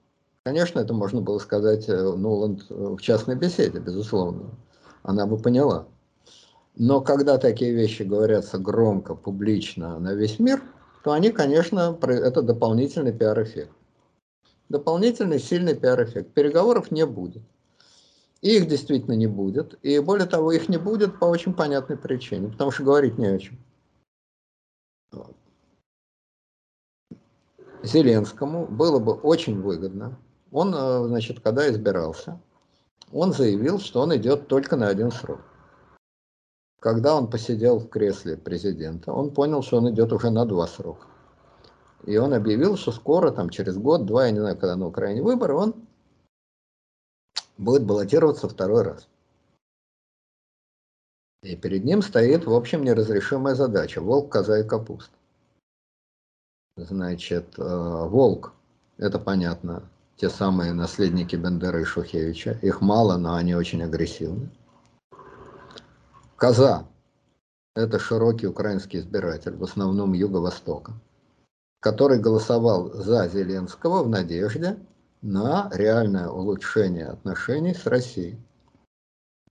Конечно, 0.44 0.80
это 0.80 0.94
можно 0.94 1.20
было 1.20 1.38
сказать 1.38 1.88
Нуланд 1.88 2.68
в 2.70 2.98
частной 3.00 3.36
беседе, 3.36 3.78
безусловно. 3.78 4.50
Она 5.02 5.26
бы 5.26 5.36
поняла. 5.36 5.86
Но 6.76 7.00
когда 7.00 7.36
такие 7.36 7.72
вещи 7.72 8.02
говорятся 8.02 8.58
громко, 8.58 9.14
публично 9.14 9.98
на 9.98 10.14
весь 10.14 10.38
мир– 10.38 10.62
то 11.02 11.12
они, 11.12 11.30
конечно, 11.30 11.98
это 12.02 12.42
дополнительный 12.42 13.12
пиар-эффект. 13.12 13.72
Дополнительный 14.68 15.38
сильный 15.38 15.74
пиар-эффект. 15.74 16.32
Переговоров 16.32 16.90
не 16.90 17.06
будет. 17.06 17.42
И 18.42 18.56
их 18.56 18.68
действительно 18.68 19.14
не 19.14 19.26
будет. 19.26 19.78
И 19.82 19.98
более 19.98 20.26
того, 20.26 20.52
их 20.52 20.68
не 20.68 20.78
будет 20.78 21.18
по 21.18 21.24
очень 21.24 21.54
понятной 21.54 21.96
причине, 21.96 22.48
потому 22.48 22.70
что 22.70 22.84
говорить 22.84 23.18
не 23.18 23.26
о 23.26 23.38
чем. 23.38 23.58
Зеленскому 27.82 28.66
было 28.66 28.98
бы 28.98 29.14
очень 29.14 29.60
выгодно. 29.60 30.18
Он, 30.52 30.74
э, 30.74 31.06
значит, 31.06 31.40
когда 31.40 31.68
избирался, 31.70 32.38
он 33.10 33.32
заявил, 33.32 33.78
что 33.78 34.00
он 34.00 34.14
идет 34.16 34.48
только 34.48 34.76
на 34.76 34.88
один 34.88 35.10
срок 35.10 35.40
когда 36.80 37.14
он 37.14 37.28
посидел 37.28 37.78
в 37.78 37.88
кресле 37.88 38.36
президента, 38.36 39.12
он 39.12 39.30
понял, 39.30 39.62
что 39.62 39.76
он 39.76 39.90
идет 39.90 40.12
уже 40.12 40.30
на 40.30 40.46
два 40.46 40.66
срока. 40.66 41.06
И 42.04 42.16
он 42.16 42.32
объявил, 42.32 42.76
что 42.76 42.90
скоро, 42.92 43.30
там, 43.30 43.50
через 43.50 43.76
год, 43.76 44.06
два, 44.06 44.24
я 44.24 44.30
не 44.32 44.40
знаю, 44.40 44.56
когда 44.56 44.74
на 44.76 44.86
Украине 44.86 45.22
выборы, 45.22 45.54
он 45.54 45.74
будет 47.58 47.84
баллотироваться 47.84 48.48
второй 48.48 48.82
раз. 48.82 49.06
И 51.42 51.54
перед 51.56 51.84
ним 51.84 52.00
стоит, 52.00 52.46
в 52.46 52.54
общем, 52.54 52.82
неразрешимая 52.82 53.54
задача. 53.54 54.00
Волк, 54.00 54.32
коза 54.32 54.60
и 54.60 54.66
капуста. 54.66 55.14
Значит, 56.76 57.58
э, 57.58 58.08
волк, 58.08 58.54
это 58.96 59.18
понятно, 59.18 59.82
те 60.16 60.30
самые 60.30 60.72
наследники 60.72 61.36
Бендера 61.36 61.80
и 61.80 61.84
Шухевича. 61.84 62.58
Их 62.62 62.80
мало, 62.80 63.18
но 63.18 63.34
они 63.34 63.54
очень 63.54 63.82
агрессивны. 63.82 64.48
Коза– 66.40 66.88
это 67.76 67.98
широкий 67.98 68.46
украинский 68.46 69.00
избиратель, 69.00 69.54
в 69.56 69.62
основном 69.62 70.14
Юго-Востока, 70.14 70.94
который 71.80 72.18
голосовал 72.18 72.90
за 72.94 73.28
Зеленского 73.28 74.02
в 74.02 74.08
надежде 74.08 74.78
на 75.20 75.68
реальное 75.74 76.28
улучшение 76.28 77.08
отношений 77.08 77.74
с 77.74 77.84
Россией. 77.84 78.38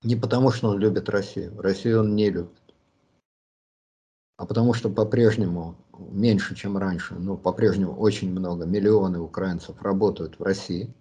Не 0.02 0.16
потому, 0.16 0.49
что 0.49 0.70
он 0.70 0.80
любит 0.80 1.10
Россию. 1.10 1.61
Россию 1.61 1.99
он 1.99 2.16
не 2.16 2.32
любит. 2.32 2.60
а 4.38 4.48
потому 4.48 4.74
что 4.74 4.90
по-прежнему 4.90 5.76
меньше, 5.95 6.56
чем 6.56 6.76
раньше, 6.76 7.14
но 7.14 7.38
по-прежнему 7.38 7.94
очень 7.94 8.32
много, 8.32 8.66
миллионы 8.66 9.20
украинцев 9.20 9.80
работают 9.84 10.40
в 10.40 10.44
России, 10.44 10.91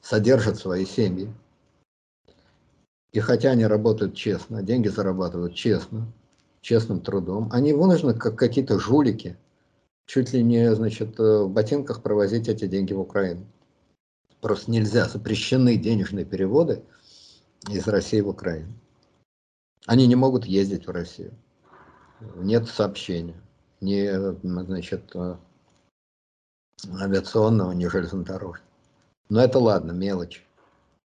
содержат 0.00 0.56
свои 0.58 0.86
семьи. 0.86 1.32
И 3.12 3.20
хотя 3.20 3.50
они 3.50 3.66
работают 3.66 4.14
честно, 4.14 4.62
деньги 4.62 4.88
зарабатывают 4.88 5.54
честно, 5.54 6.10
честным 6.62 7.00
трудом, 7.00 7.48
они 7.52 7.72
вынуждены, 7.72 8.14
как 8.14 8.36
какие-то 8.36 8.78
жулики, 8.78 9.36
чуть 10.06 10.32
ли 10.32 10.42
не, 10.42 10.74
значит, 10.74 11.18
в 11.18 11.48
ботинках 11.48 12.02
провозить 12.02 12.48
эти 12.48 12.66
деньги 12.66 12.94
в 12.94 13.00
Украину. 13.00 13.46
Просто 14.40 14.70
нельзя, 14.70 15.08
запрещены 15.08 15.76
денежные 15.76 16.24
переводы 16.24 16.82
из 17.68 17.86
России 17.86 18.20
в 18.20 18.28
Украину. 18.28 18.72
Они 19.86 20.06
не 20.06 20.16
могут 20.16 20.46
ездить 20.46 20.86
в 20.86 20.90
Россию. 20.90 21.32
Нет 22.36 22.68
сообщения. 22.68 23.40
Ни, 23.80 24.08
значит, 24.66 25.14
авиационного, 26.88 27.72
ни 27.72 27.86
железнодорожного. 27.86 28.68
Но 29.28 29.40
это 29.40 29.58
ладно, 29.58 29.92
мелочь. 29.92 30.46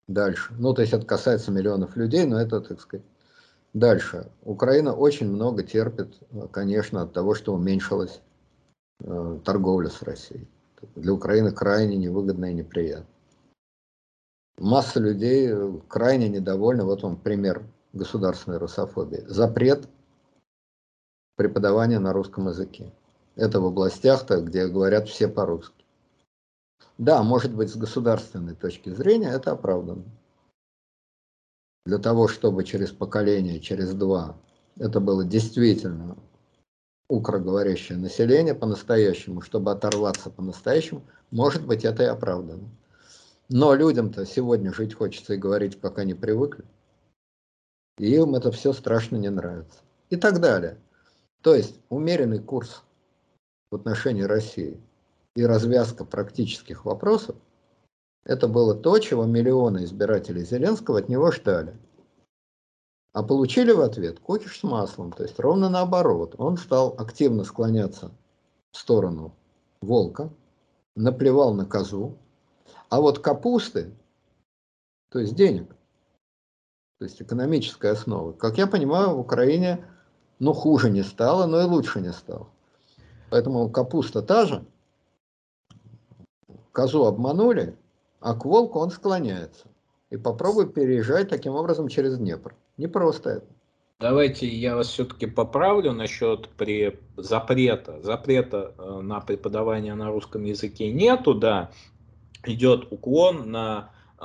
Дальше. 0.08 0.54
Ну, 0.58 0.72
то 0.72 0.80
есть 0.80 0.94
это 0.94 1.04
касается 1.04 1.52
миллионов 1.52 1.94
людей, 1.96 2.24
но 2.24 2.40
это, 2.40 2.60
так 2.62 2.80
сказать, 2.80 3.04
дальше. 3.74 4.30
Украина 4.42 4.94
очень 4.94 5.28
много 5.28 5.62
терпит, 5.62 6.18
конечно, 6.50 7.02
от 7.02 7.12
того, 7.12 7.34
что 7.34 7.52
уменьшилась 7.52 8.22
э, 9.00 9.38
торговля 9.44 9.90
с 9.90 10.02
Россией. 10.02 10.48
Для 10.96 11.12
Украины 11.12 11.52
крайне 11.52 11.96
невыгодно 11.98 12.46
и 12.46 12.54
неприятно. 12.54 13.06
Масса 14.58 14.98
людей 14.98 15.52
крайне 15.88 16.28
недовольны. 16.28 16.84
Вот 16.84 17.02
вам 17.02 17.16
пример 17.16 17.62
государственной 17.92 18.58
русофобии. 18.58 19.24
Запрет 19.26 19.88
преподавания 21.36 21.98
на 21.98 22.12
русском 22.12 22.48
языке. 22.48 22.92
Это 23.36 23.60
в 23.60 23.66
областях-то, 23.66 24.40
где 24.40 24.66
говорят 24.66 25.08
все 25.08 25.28
по-русски. 25.28 25.77
Да, 26.98 27.22
может 27.22 27.54
быть, 27.54 27.70
с 27.70 27.76
государственной 27.76 28.56
точки 28.56 28.90
зрения 28.90 29.30
это 29.30 29.52
оправдано. 29.52 30.04
Для 31.86 31.98
того, 31.98 32.26
чтобы 32.26 32.64
через 32.64 32.90
поколение, 32.90 33.60
через 33.60 33.94
два, 33.94 34.36
это 34.78 35.00
было 35.00 35.24
действительно 35.24 36.18
укроговорящее 37.08 37.96
население 37.96 38.54
по-настоящему, 38.54 39.40
чтобы 39.40 39.70
оторваться 39.70 40.28
по-настоящему, 40.28 41.02
может 41.30 41.64
быть, 41.64 41.84
это 41.84 42.02
и 42.02 42.06
оправдано. 42.06 42.68
Но 43.48 43.74
людям-то 43.74 44.26
сегодня 44.26 44.74
жить 44.74 44.92
хочется 44.92 45.34
и 45.34 45.38
говорить, 45.38 45.80
как 45.80 45.98
они 45.98 46.14
привыкли. 46.14 46.64
И 47.96 48.14
им 48.14 48.34
это 48.34 48.52
все 48.52 48.72
страшно 48.72 49.16
не 49.16 49.30
нравится. 49.30 49.78
И 50.10 50.16
так 50.16 50.40
далее. 50.40 50.78
То 51.42 51.54
есть 51.54 51.80
умеренный 51.88 52.40
курс 52.40 52.82
в 53.70 53.76
отношении 53.76 54.22
России 54.22 54.78
и 55.38 55.46
развязка 55.46 56.04
практических 56.04 56.84
вопросов, 56.84 57.36
это 58.24 58.48
было 58.48 58.74
то, 58.74 58.98
чего 58.98 59.24
миллионы 59.24 59.84
избирателей 59.84 60.44
Зеленского 60.44 60.98
от 60.98 61.08
него 61.08 61.30
ждали. 61.30 61.76
А 63.12 63.22
получили 63.22 63.70
в 63.70 63.80
ответ 63.80 64.18
кукиш 64.18 64.58
с 64.58 64.62
маслом, 64.64 65.12
то 65.12 65.22
есть 65.22 65.38
ровно 65.38 65.68
наоборот. 65.68 66.34
Он 66.38 66.56
стал 66.56 66.94
активно 66.98 67.44
склоняться 67.44 68.10
в 68.72 68.78
сторону 68.78 69.32
волка, 69.80 70.28
наплевал 70.96 71.54
на 71.54 71.64
козу, 71.64 72.18
а 72.88 73.00
вот 73.00 73.20
капусты, 73.20 73.94
то 75.10 75.20
есть 75.20 75.36
денег, 75.36 75.68
то 76.98 77.04
есть 77.04 77.22
экономическая 77.22 77.92
основа, 77.92 78.32
как 78.32 78.58
я 78.58 78.66
понимаю, 78.66 79.10
в 79.10 79.20
Украине 79.20 79.84
ну 80.40 80.52
хуже 80.52 80.90
не 80.90 81.04
стало, 81.04 81.46
но 81.46 81.60
и 81.60 81.64
лучше 81.64 82.00
не 82.00 82.12
стало. 82.12 82.48
Поэтому 83.30 83.70
капуста 83.70 84.20
та 84.20 84.44
же, 84.46 84.64
козу 86.78 87.06
обманули, 87.06 87.74
а 88.20 88.34
к 88.34 88.44
волку 88.44 88.78
он 88.78 88.90
склоняется. 88.90 89.66
И 90.10 90.16
попробуй 90.16 90.68
переезжать 90.68 91.28
таким 91.28 91.54
образом 91.54 91.88
через 91.88 92.18
Днепр. 92.18 92.54
Не 92.76 92.86
просто 92.86 93.30
это. 93.30 93.46
Давайте 93.98 94.46
я 94.46 94.76
вас 94.76 94.86
все-таки 94.86 95.26
поправлю 95.26 95.90
насчет 95.90 96.48
при 96.50 96.96
запрета. 97.16 98.00
Запрета 98.02 98.74
э, 98.78 99.00
на 99.02 99.18
преподавание 99.18 99.94
на 99.94 100.08
русском 100.08 100.44
языке 100.44 100.92
нету, 100.92 101.34
да. 101.34 101.72
Идет 102.46 102.92
уклон 102.92 103.50
на 103.50 103.90
э, 104.20 104.24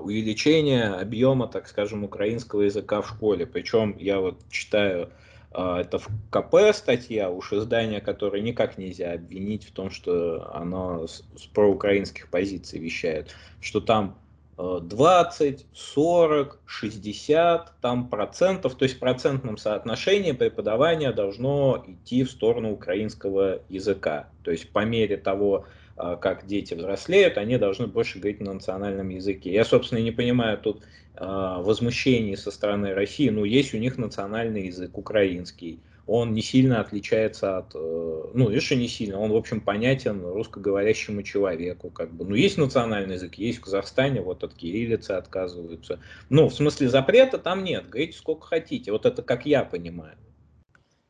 увеличение 0.00 0.90
объема, 0.90 1.48
так 1.48 1.66
скажем, 1.66 2.04
украинского 2.04 2.60
языка 2.60 3.02
в 3.02 3.08
школе. 3.08 3.44
Причем 3.44 3.96
я 3.98 4.20
вот 4.20 4.36
читаю 4.50 5.08
это 5.50 5.98
в 5.98 6.08
КП 6.30 6.74
статья, 6.74 7.30
уж 7.30 7.52
издание, 7.52 8.00
которое 8.00 8.42
никак 8.42 8.78
нельзя 8.78 9.12
обвинить 9.12 9.64
в 9.64 9.72
том, 9.72 9.90
что 9.90 10.50
оно 10.54 11.06
с, 11.06 11.24
с 11.36 11.46
проукраинских 11.46 12.28
позиций 12.28 12.78
вещает, 12.78 13.34
что 13.60 13.80
там 13.80 14.18
20, 14.58 15.66
40, 15.72 16.58
60 16.66 17.80
там 17.80 18.08
процентов, 18.08 18.74
то 18.74 18.84
есть 18.84 18.96
в 18.96 18.98
процентном 18.98 19.56
соотношении 19.56 20.32
преподавание 20.32 21.12
должно 21.12 21.84
идти 21.86 22.24
в 22.24 22.30
сторону 22.30 22.72
украинского 22.72 23.60
языка. 23.68 24.28
То 24.42 24.50
есть 24.50 24.70
по 24.70 24.84
мере 24.84 25.16
того, 25.16 25.64
а, 25.64 25.68
как 26.16 26.46
дети 26.46 26.74
взрослеют, 26.74 27.38
они 27.38 27.58
должны 27.58 27.86
больше 27.86 28.18
говорить 28.18 28.40
на 28.40 28.54
национальном 28.54 29.08
языке. 29.08 29.52
Я, 29.52 29.64
собственно, 29.64 29.98
не 29.98 30.12
понимаю 30.12 30.58
тут 30.58 30.82
а, 31.20 31.60
возмущений 31.60 32.36
со 32.36 32.52
стороны 32.52 32.94
России, 32.94 33.28
но 33.28 33.44
есть 33.44 33.74
у 33.74 33.78
них 33.78 33.98
национальный 33.98 34.66
язык 34.66 34.96
украинский. 34.96 35.80
Он 36.06 36.32
не 36.32 36.40
сильно 36.40 36.80
отличается 36.80 37.58
от, 37.58 37.74
э, 37.74 38.22
ну, 38.32 38.48
еще 38.48 38.76
не 38.76 38.88
сильно, 38.88 39.18
он, 39.18 39.30
в 39.30 39.36
общем, 39.36 39.60
понятен 39.60 40.24
русскоговорящему 40.24 41.22
человеку, 41.22 41.90
как 41.90 42.14
бы. 42.14 42.24
Ну, 42.24 42.34
есть 42.34 42.56
национальный 42.56 43.16
язык, 43.16 43.34
есть 43.34 43.58
в 43.58 43.62
Казахстане, 43.62 44.22
вот 44.22 44.42
от 44.42 44.54
кириллицы 44.54 45.10
отказываются. 45.10 45.98
Ну, 46.30 46.48
в 46.48 46.54
смысле 46.54 46.88
запрета 46.88 47.36
там 47.36 47.62
нет, 47.62 47.90
говорите 47.90 48.16
сколько 48.16 48.46
хотите, 48.46 48.90
вот 48.90 49.04
это 49.04 49.20
как 49.20 49.44
я 49.44 49.64
понимаю. 49.64 50.16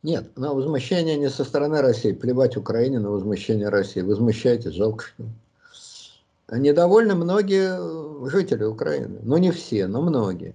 Нет, 0.09 0.39
на 0.39 0.55
возмущение 0.55 1.18
не 1.18 1.28
со 1.28 1.44
стороны 1.44 1.82
России, 1.82 2.12
плевать 2.12 2.56
Украине 2.56 2.98
на 2.98 3.10
возмущение 3.10 3.68
России, 3.68 4.01
возмущайтесь, 4.01 4.72
жалко 4.72 5.05
Недовольны 6.51 7.14
многие 7.14 7.76
э, 7.78 8.30
жители 8.30 8.64
Украины. 8.64 9.18
Ну, 9.22 9.36
не 9.36 9.51
все, 9.51 9.86
но 9.86 10.01
многие. 10.01 10.55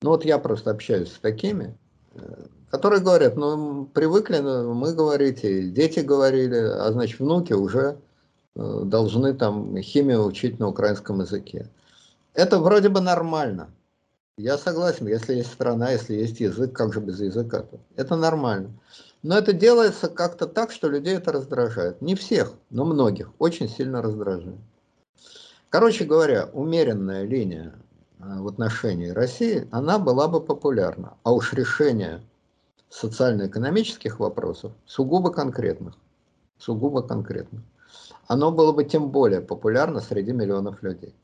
Ну, 0.00 0.08
вот 0.08 0.24
я 0.24 0.38
просто 0.38 0.70
общаюсь 0.70 1.12
с 1.12 1.18
такими, 1.18 1.76
э, 2.14 2.20
которые 2.70 3.02
говорят, 3.02 3.36
ну, 3.36 3.84
привыкли 3.84 4.38
мы 4.38 4.94
говорить, 4.94 5.42
дети 5.42 6.00
говорили, 6.00 6.56
а 6.56 6.90
значит, 6.90 7.20
внуки 7.20 7.52
уже 7.52 7.98
э, 8.56 8.82
должны 8.86 9.34
там 9.34 9.76
химию 9.82 10.24
учить 10.24 10.58
на 10.58 10.68
украинском 10.68 11.20
языке. 11.20 11.68
Это 12.32 12.58
вроде 12.58 12.88
бы 12.88 13.02
нормально. 13.02 13.68
Я 14.36 14.56
согласен, 14.58 15.06
если 15.06 15.34
есть 15.34 15.52
страна, 15.52 15.90
если 15.90 16.14
есть 16.14 16.40
язык, 16.40 16.72
как 16.72 16.94
же 16.94 17.00
без 17.00 17.20
языка? 17.20 17.58
-то? 17.58 17.78
Это 17.96 18.16
нормально. 18.16 18.70
Но 19.22 19.36
это 19.36 19.52
делается 19.52 20.08
как-то 20.08 20.46
так, 20.46 20.72
что 20.72 20.88
людей 20.88 21.16
это 21.16 21.32
раздражает. 21.32 22.00
Не 22.00 22.14
всех, 22.14 22.54
но 22.70 22.84
многих. 22.84 23.30
Очень 23.38 23.68
сильно 23.68 24.00
раздражает. 24.00 24.58
Короче 25.68 26.04
говоря, 26.04 26.48
умеренная 26.52 27.24
линия 27.24 27.74
э, 28.18 28.40
в 28.40 28.48
отношении 28.48 29.10
России, 29.10 29.68
она 29.70 29.98
была 29.98 30.26
бы 30.26 30.40
популярна. 30.40 31.18
А 31.22 31.32
уж 31.32 31.52
решение 31.52 32.22
социально-экономических 32.88 34.18
вопросов, 34.18 34.72
сугубо 34.86 35.30
конкретных, 35.30 35.94
сугубо 36.58 37.02
конкретных, 37.02 37.62
оно 38.26 38.50
было 38.50 38.72
бы 38.72 38.84
тем 38.84 39.10
более 39.10 39.40
популярно 39.40 40.00
среди 40.00 40.32
миллионов 40.32 40.82
людей. 40.82 41.14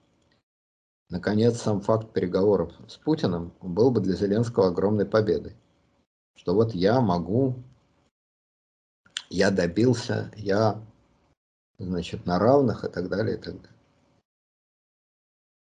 Наконец, 1.08 1.60
сам 1.60 1.80
факт 1.80 2.12
переговоров 2.12 2.72
с 2.88 2.96
Путиным 2.96 3.52
был 3.60 3.90
бы 3.90 4.00
для 4.00 4.14
Зеленского 4.14 4.68
огромной 4.68 5.06
победой. 5.06 5.54
Что 6.34 6.54
вот 6.54 6.74
я 6.74 7.00
могу, 7.00 7.54
я 9.30 9.50
добился, 9.50 10.32
я, 10.36 10.82
значит, 11.78 12.26
на 12.26 12.38
равных 12.38 12.84
и 12.84 12.88
так 12.88 13.08
далее, 13.08 13.36
и 13.36 13.40
так 13.40 13.54
далее. 13.54 13.76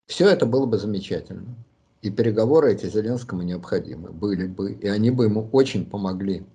Все 0.06 0.28
это 0.28 0.46
было 0.46 0.66
бы 0.66 0.78
замечательно. 0.78 1.56
И 2.02 2.10
переговоры 2.10 2.72
эти 2.72 2.86
Зеленскому 2.86 3.42
необходимы 3.42 4.12
были 4.12 4.46
бы, 4.46 4.72
и 4.72 4.86
они 4.86 5.10
бы 5.10 5.24
ему 5.24 5.48
очень 5.50 5.84
помогли 5.84 6.46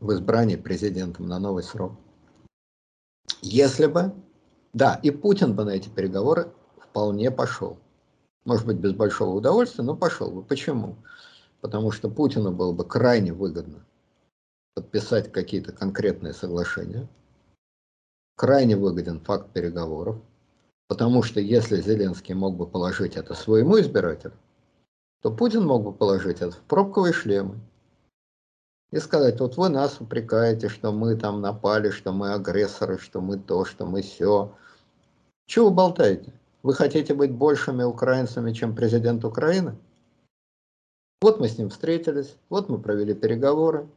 в 0.00 0.12
избрании 0.12 0.56
президентом 0.56 1.28
на 1.28 1.38
новый 1.38 1.62
срок. 1.62 1.92
Если 3.40 3.86
бы, 3.86 4.12
да, 4.74 5.00
и 5.02 5.10
Путин 5.10 5.54
бы 5.56 5.64
на 5.64 5.70
эти 5.70 5.88
переговоры 5.88 6.52
вполне 6.92 7.30
пошел. 7.30 7.78
Может 8.44 8.66
быть, 8.66 8.76
без 8.76 8.92
большого 8.92 9.34
удовольствия, 9.34 9.82
но 9.82 9.96
пошел 9.96 10.30
бы. 10.30 10.42
Почему? 10.42 10.96
Потому 11.62 11.90
что 11.90 12.10
Путину 12.10 12.52
было 12.52 12.72
бы 12.72 12.84
крайне 12.84 13.32
выгодно 13.32 13.82
подписать 14.74 15.32
какие-то 15.32 15.72
конкретные 15.72 16.34
соглашения. 16.34 17.08
Крайне 18.36 18.76
выгоден 18.76 19.20
факт 19.20 19.50
переговоров. 19.52 20.18
Потому 20.86 21.22
что 21.22 21.40
если 21.40 21.80
Зеленский 21.80 22.34
мог 22.34 22.56
бы 22.56 22.66
положить 22.66 23.16
это 23.16 23.32
своему 23.32 23.80
избирателю, 23.80 24.34
то 25.22 25.30
Путин 25.30 25.64
мог 25.64 25.84
бы 25.84 25.92
положить 25.92 26.42
это 26.42 26.50
в 26.50 26.60
пробковые 26.62 27.14
шлемы 27.14 27.58
И 28.90 28.98
сказать, 28.98 29.40
вот 29.40 29.56
вы 29.56 29.70
нас 29.70 29.98
упрекаете, 29.98 30.68
что 30.68 30.92
мы 30.92 31.16
там 31.16 31.40
напали, 31.40 31.88
что 31.88 32.12
мы 32.12 32.34
агрессоры, 32.34 32.98
что 32.98 33.22
мы 33.22 33.38
то, 33.38 33.64
что 33.64 33.86
мы 33.86 34.02
все. 34.02 34.54
Чего 35.46 35.68
вы 35.68 35.74
болтаете? 35.74 36.34
Вы 36.62 36.74
хотите 36.74 37.14
быть 37.14 37.32
большими 37.32 37.82
украинцами, 37.82 38.52
чем 38.52 38.74
президент 38.74 39.24
Украины? 39.24 39.76
Вот 41.20 41.40
мы 41.40 41.48
с 41.48 41.58
ним 41.58 41.70
встретились, 41.70 42.36
вот 42.48 42.68
мы 42.68 42.78
провели 42.78 43.14
переговоры, 43.14 43.88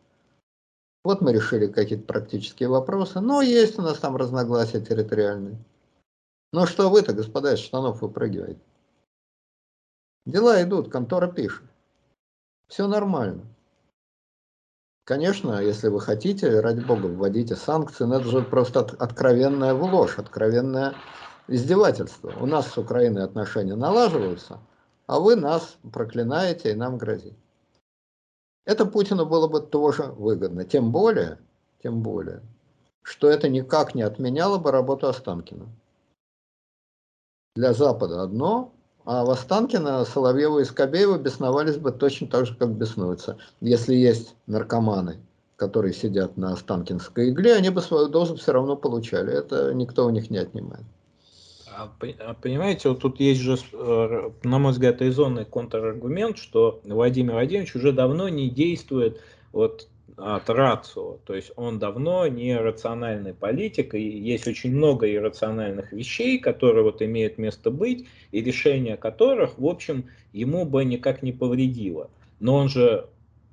вот 1.04 1.22
мы 1.22 1.34
решили 1.34 1.68
какие-то 1.68 2.06
практические 2.06 2.70
вопросы, 2.70 3.20
но 3.20 3.42
есть 3.42 3.78
у 3.78 3.82
нас 3.82 4.00
там 4.00 4.16
разногласия 4.16 4.82
территориальные. 4.82 5.58
Но 6.52 6.66
что 6.66 6.90
вы-то, 6.90 7.14
господа, 7.14 7.54
из 7.54 7.60
штанов 7.60 8.02
выпрыгиваете? 8.02 8.60
Дела 10.26 10.62
идут, 10.64 10.92
контора 10.92 11.28
пишет. 11.28 11.64
Все 12.68 12.88
нормально. 12.88 13.44
Конечно, 15.04 15.62
если 15.62 15.90
вы 15.90 16.02
хотите, 16.02 16.60
ради 16.60 16.84
бога, 16.84 17.06
вводите 17.06 17.56
санкции, 17.56 18.06
но 18.06 18.16
это 18.16 18.28
же 18.28 18.42
просто 18.42 18.80
от, 18.80 18.94
откровенная 19.00 19.74
ложь, 19.74 20.18
откровенное 20.18 20.96
издевательство. 21.48 22.34
У 22.40 22.46
нас 22.46 22.68
с 22.68 22.78
Украиной 22.78 23.24
отношения 23.24 23.76
налаживаются, 23.76 24.60
а 25.08 25.20
вы 25.20 25.36
нас 25.36 25.78
проклинаете 25.92 26.72
и 26.72 26.76
нам 26.76 26.98
грозите. 26.98 27.36
Это 28.66 28.86
Путину 28.86 29.26
было 29.26 29.48
бы 29.48 29.62
тоже 29.62 30.04
выгодно. 30.04 30.66
Тем 30.66 30.92
более, 30.92 31.38
тем 31.84 32.02
более, 32.02 32.42
что 33.04 33.30
это 33.30 33.48
никак 33.48 33.94
не 33.94 34.02
отменяло 34.02 34.58
бы 34.58 34.72
работу 34.72 35.08
Останкина. 35.08 35.68
Для 37.56 37.74
Запада 37.74 38.24
одно, 38.24 38.74
а 39.06 39.24
в 39.24 39.30
Останкино 39.30 40.04
Соловьева 40.04 40.60
и 40.60 40.66
Скобеева 40.66 41.18
бесновались 41.20 41.78
бы 41.78 41.92
точно 41.92 42.28
так 42.28 42.48
же, 42.48 42.56
как 42.56 42.72
беснуются. 42.72 43.38
Если 43.62 43.94
есть 43.94 44.36
наркоманы, 44.48 45.20
которые 45.56 45.94
сидят 45.94 46.36
на 46.36 46.54
Останкинской 46.54 47.30
игле, 47.30 47.54
они 47.54 47.70
бы 47.70 47.82
свою 47.82 48.10
дозу 48.10 48.36
все 48.36 48.52
равно 48.52 48.76
получали. 48.76 49.32
Это 49.32 49.74
никто 49.76 50.08
у 50.08 50.10
них 50.10 50.32
не 50.32 50.40
отнимает. 50.40 50.86
А, 51.78 51.92
а 52.20 52.34
понимаете, 52.34 52.90
вот 52.90 53.02
тут 53.02 53.20
есть 53.20 53.42
же, 53.42 53.58
э, 53.74 54.32
на 54.44 54.60
мой 54.60 54.72
взгляд, 54.72 55.02
резонный 55.02 55.46
контраргумент, 55.46 56.38
что 56.38 56.80
Владимир 56.86 57.34
Владимирович 57.34 57.76
уже 57.76 57.92
давно 57.92 58.30
не 58.30 58.50
действует 58.50 59.22
вот 59.52 59.90
от 60.18 60.50
рацио, 60.50 61.18
то 61.26 61.36
есть 61.36 61.52
он 61.58 61.78
давно 61.78 62.28
не 62.28 62.58
рациональный 62.58 63.34
политик, 63.34 63.96
и 63.96 64.02
есть 64.02 64.48
очень 64.48 64.74
много 64.74 65.14
иррациональных 65.14 65.92
вещей, 65.92 66.40
которые 66.40 66.84
вот 66.84 67.02
имеют 67.02 67.38
место 67.38 67.70
быть, 67.72 68.08
и 68.32 68.42
решение 68.42 68.96
которых, 68.96 69.60
в 69.60 69.66
общем, 69.66 70.06
ему 70.32 70.66
бы 70.66 70.86
никак 70.86 71.22
не 71.22 71.34
повредило. 71.34 72.10
Но 72.40 72.56
он 72.56 72.70
же 72.70 73.10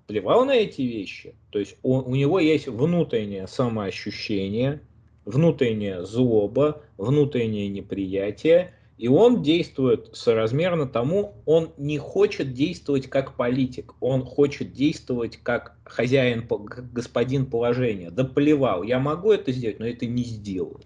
плевал 0.06 0.44
на 0.44 0.54
эти 0.54 0.82
вещи, 0.82 1.34
то 1.50 1.58
есть 1.58 1.76
он, 1.82 2.04
у 2.06 2.14
него 2.14 2.38
есть 2.38 2.68
внутреннее 2.68 3.48
самоощущение, 3.48 4.80
внутренняя 5.24 6.02
злоба, 6.02 6.82
внутреннее 6.98 7.68
неприятие, 7.68 8.74
и 8.98 9.08
он 9.08 9.42
действует 9.42 10.10
соразмерно 10.12 10.86
тому, 10.86 11.34
он 11.44 11.72
не 11.76 11.98
хочет 11.98 12.54
действовать 12.54 13.08
как 13.08 13.34
политик, 13.34 13.94
он 14.00 14.24
хочет 14.24 14.72
действовать 14.72 15.38
как 15.42 15.74
хозяин, 15.84 16.46
как 16.46 16.92
господин 16.92 17.46
положения. 17.46 18.10
Да 18.10 18.24
плевал, 18.24 18.84
я 18.84 19.00
могу 19.00 19.32
это 19.32 19.50
сделать, 19.50 19.80
но 19.80 19.86
это 19.86 20.06
не 20.06 20.22
сделаю. 20.22 20.80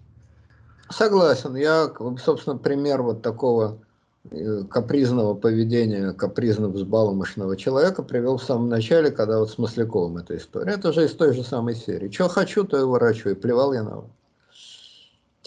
Согласен. 0.89 1.55
Я, 1.55 1.91
собственно, 2.23 2.57
пример 2.57 3.03
вот 3.03 3.21
такого 3.21 3.77
э, 4.31 4.63
капризного 4.69 5.33
поведения, 5.33 6.13
капризно 6.13 6.69
взбаломошного 6.69 7.57
человека 7.57 8.03
привел 8.03 8.37
в 8.37 8.43
самом 8.43 8.69
начале, 8.69 9.11
когда 9.11 9.39
вот 9.39 9.51
с 9.51 9.57
Масляковым 9.57 10.17
эта 10.17 10.37
история. 10.37 10.71
Это 10.71 10.93
же 10.93 11.05
из 11.05 11.11
той 11.11 11.33
же 11.33 11.43
самой 11.43 11.75
серии. 11.75 12.09
Что 12.09 12.29
хочу, 12.29 12.63
то 12.63 12.79
и 12.79 13.29
и 13.29 13.35
плевал 13.35 13.73
я 13.73 13.83
на 13.83 13.97
вас. 13.97 14.05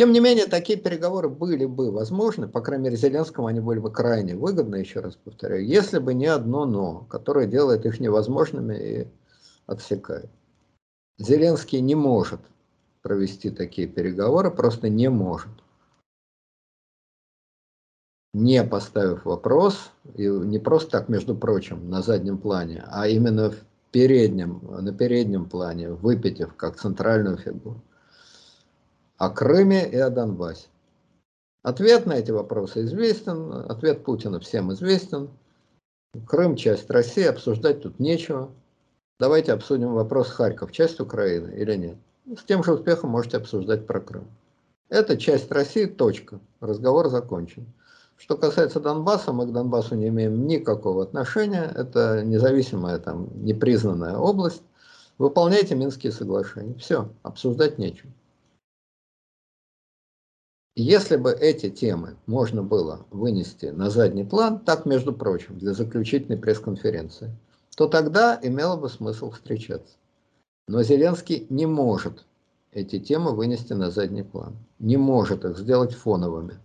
Тем 0.01 0.12
не 0.12 0.20
менее, 0.20 0.47
такие 0.47 0.78
переговоры 0.78 1.28
были 1.28 1.66
бы 1.66 1.93
возможны, 1.93 2.48
по 2.48 2.62
крайней 2.62 2.85
мере, 2.85 2.97
Зеленскому 2.97 3.48
они 3.48 3.60
были 3.60 3.81
бы 3.81 3.93
крайне 3.93 4.35
выгодны, 4.35 4.77
еще 4.77 5.01
раз 5.01 5.14
повторяю, 5.14 5.66
если 5.66 5.98
бы 5.98 6.14
не 6.14 6.24
одно 6.24 6.64
«но», 6.64 7.06
которое 7.10 7.47
делает 7.47 7.85
их 7.85 8.01
невозможными 8.01 8.74
и 8.77 9.09
отсекает. 9.66 10.31
Зеленский 11.18 11.82
не 11.82 11.94
может 11.97 12.40
провести 13.02 13.51
такие 13.51 13.89
переговоры, 13.89 14.51
просто 14.51 14.89
не 14.89 15.10
может. 15.10 15.52
Не 18.32 18.64
поставив 18.64 19.27
вопрос, 19.27 19.90
и 20.14 20.27
не 20.27 20.59
просто 20.59 20.93
так, 20.93 21.10
между 21.10 21.36
прочим, 21.36 21.90
на 21.90 22.01
заднем 22.01 22.39
плане, 22.39 22.85
а 22.86 23.06
именно 23.06 23.51
в 23.51 23.56
переднем, 23.90 24.62
на 24.81 24.94
переднем 24.94 25.44
плане, 25.44 25.90
выпитив 25.90 26.55
как 26.55 26.78
центральную 26.78 27.36
фигуру 27.36 27.82
о 29.21 29.29
Крыме 29.29 29.87
и 29.87 29.99
о 29.99 30.09
Донбассе. 30.09 30.69
Ответ 31.63 32.07
на 32.07 32.15
эти 32.15 32.31
вопросы 32.31 32.85
известен, 32.87 33.53
ответ 33.53 34.03
Путина 34.03 34.41
всем 34.41 34.73
известен. 34.73 35.29
Крым– 36.27 36.57
часть 36.57 36.89
России, 36.89 37.25
обсуждать 37.25 37.83
тут 37.83 38.01
нечего. 38.01 38.51
Давайте 39.19 39.53
обсудим 39.53 39.93
вопрос 39.93 40.31
Харьков, 40.31 40.73
часть 40.73 41.01
Украины 41.01 41.55
или 41.55 41.77
нет. 41.77 41.97
С 42.35 42.45
тем 42.45 42.65
же 42.65 42.73
успехом 42.73 43.11
можете 43.11 43.37
обсуждать 43.37 43.87
про 43.87 44.01
Крым. 44.01 44.25
Это 44.89 45.19
часть 45.19 45.53
России, 45.53 45.85
точка. 45.85 46.41
Разговор 46.61 47.11
закончен. 47.11 47.67
Что 48.17 48.39
касается 48.39 48.81
Донбасса, 48.81 49.33
мы 49.35 49.47
к 49.47 49.53
Донбассу 49.53 49.97
не 49.97 50.09
имеем 50.09 50.47
никакого 50.47 51.03
отношения. 51.03 51.71
Это 51.75 52.25
независимая, 52.25 52.99
там, 52.99 53.29
непризнанная 53.45 54.17
область. 54.17 54.63
Выполняйте 55.19 55.75
Минские 55.75 56.11
соглашения. 56.11 56.75
Все, 56.79 57.11
обсуждать 57.23 57.77
нечего. 57.77 58.11
Если 60.82 61.16
бы 61.16 61.32
эти 61.32 61.69
темы 61.69 62.16
можно 62.24 62.62
было 62.62 63.05
вынести 63.11 63.66
на 63.66 63.90
задний 63.90 64.24
план, 64.24 64.61
так, 64.61 64.86
между 64.86 65.12
прочим, 65.12 65.59
для 65.59 65.74
заключительной 65.74 66.39
пресс-конференции, 66.39 67.36
то 67.77 67.86
тогда 67.86 68.40
имело 68.43 68.77
бы 68.77 68.89
смысл 68.89 69.31
встречаться. 69.31 69.98
Но 70.69 70.82
Зеленский 70.82 71.47
не 71.51 71.66
может 71.66 72.24
эти 72.73 72.98
темы 72.98 73.32
вынести 73.36 73.74
на 73.74 73.90
задний 73.90 74.23
план. 74.23 74.57
Не 74.78 74.97
может 74.97 75.44
их 75.44 75.59
сделать 75.59 75.93
фоновыми. 75.93 76.59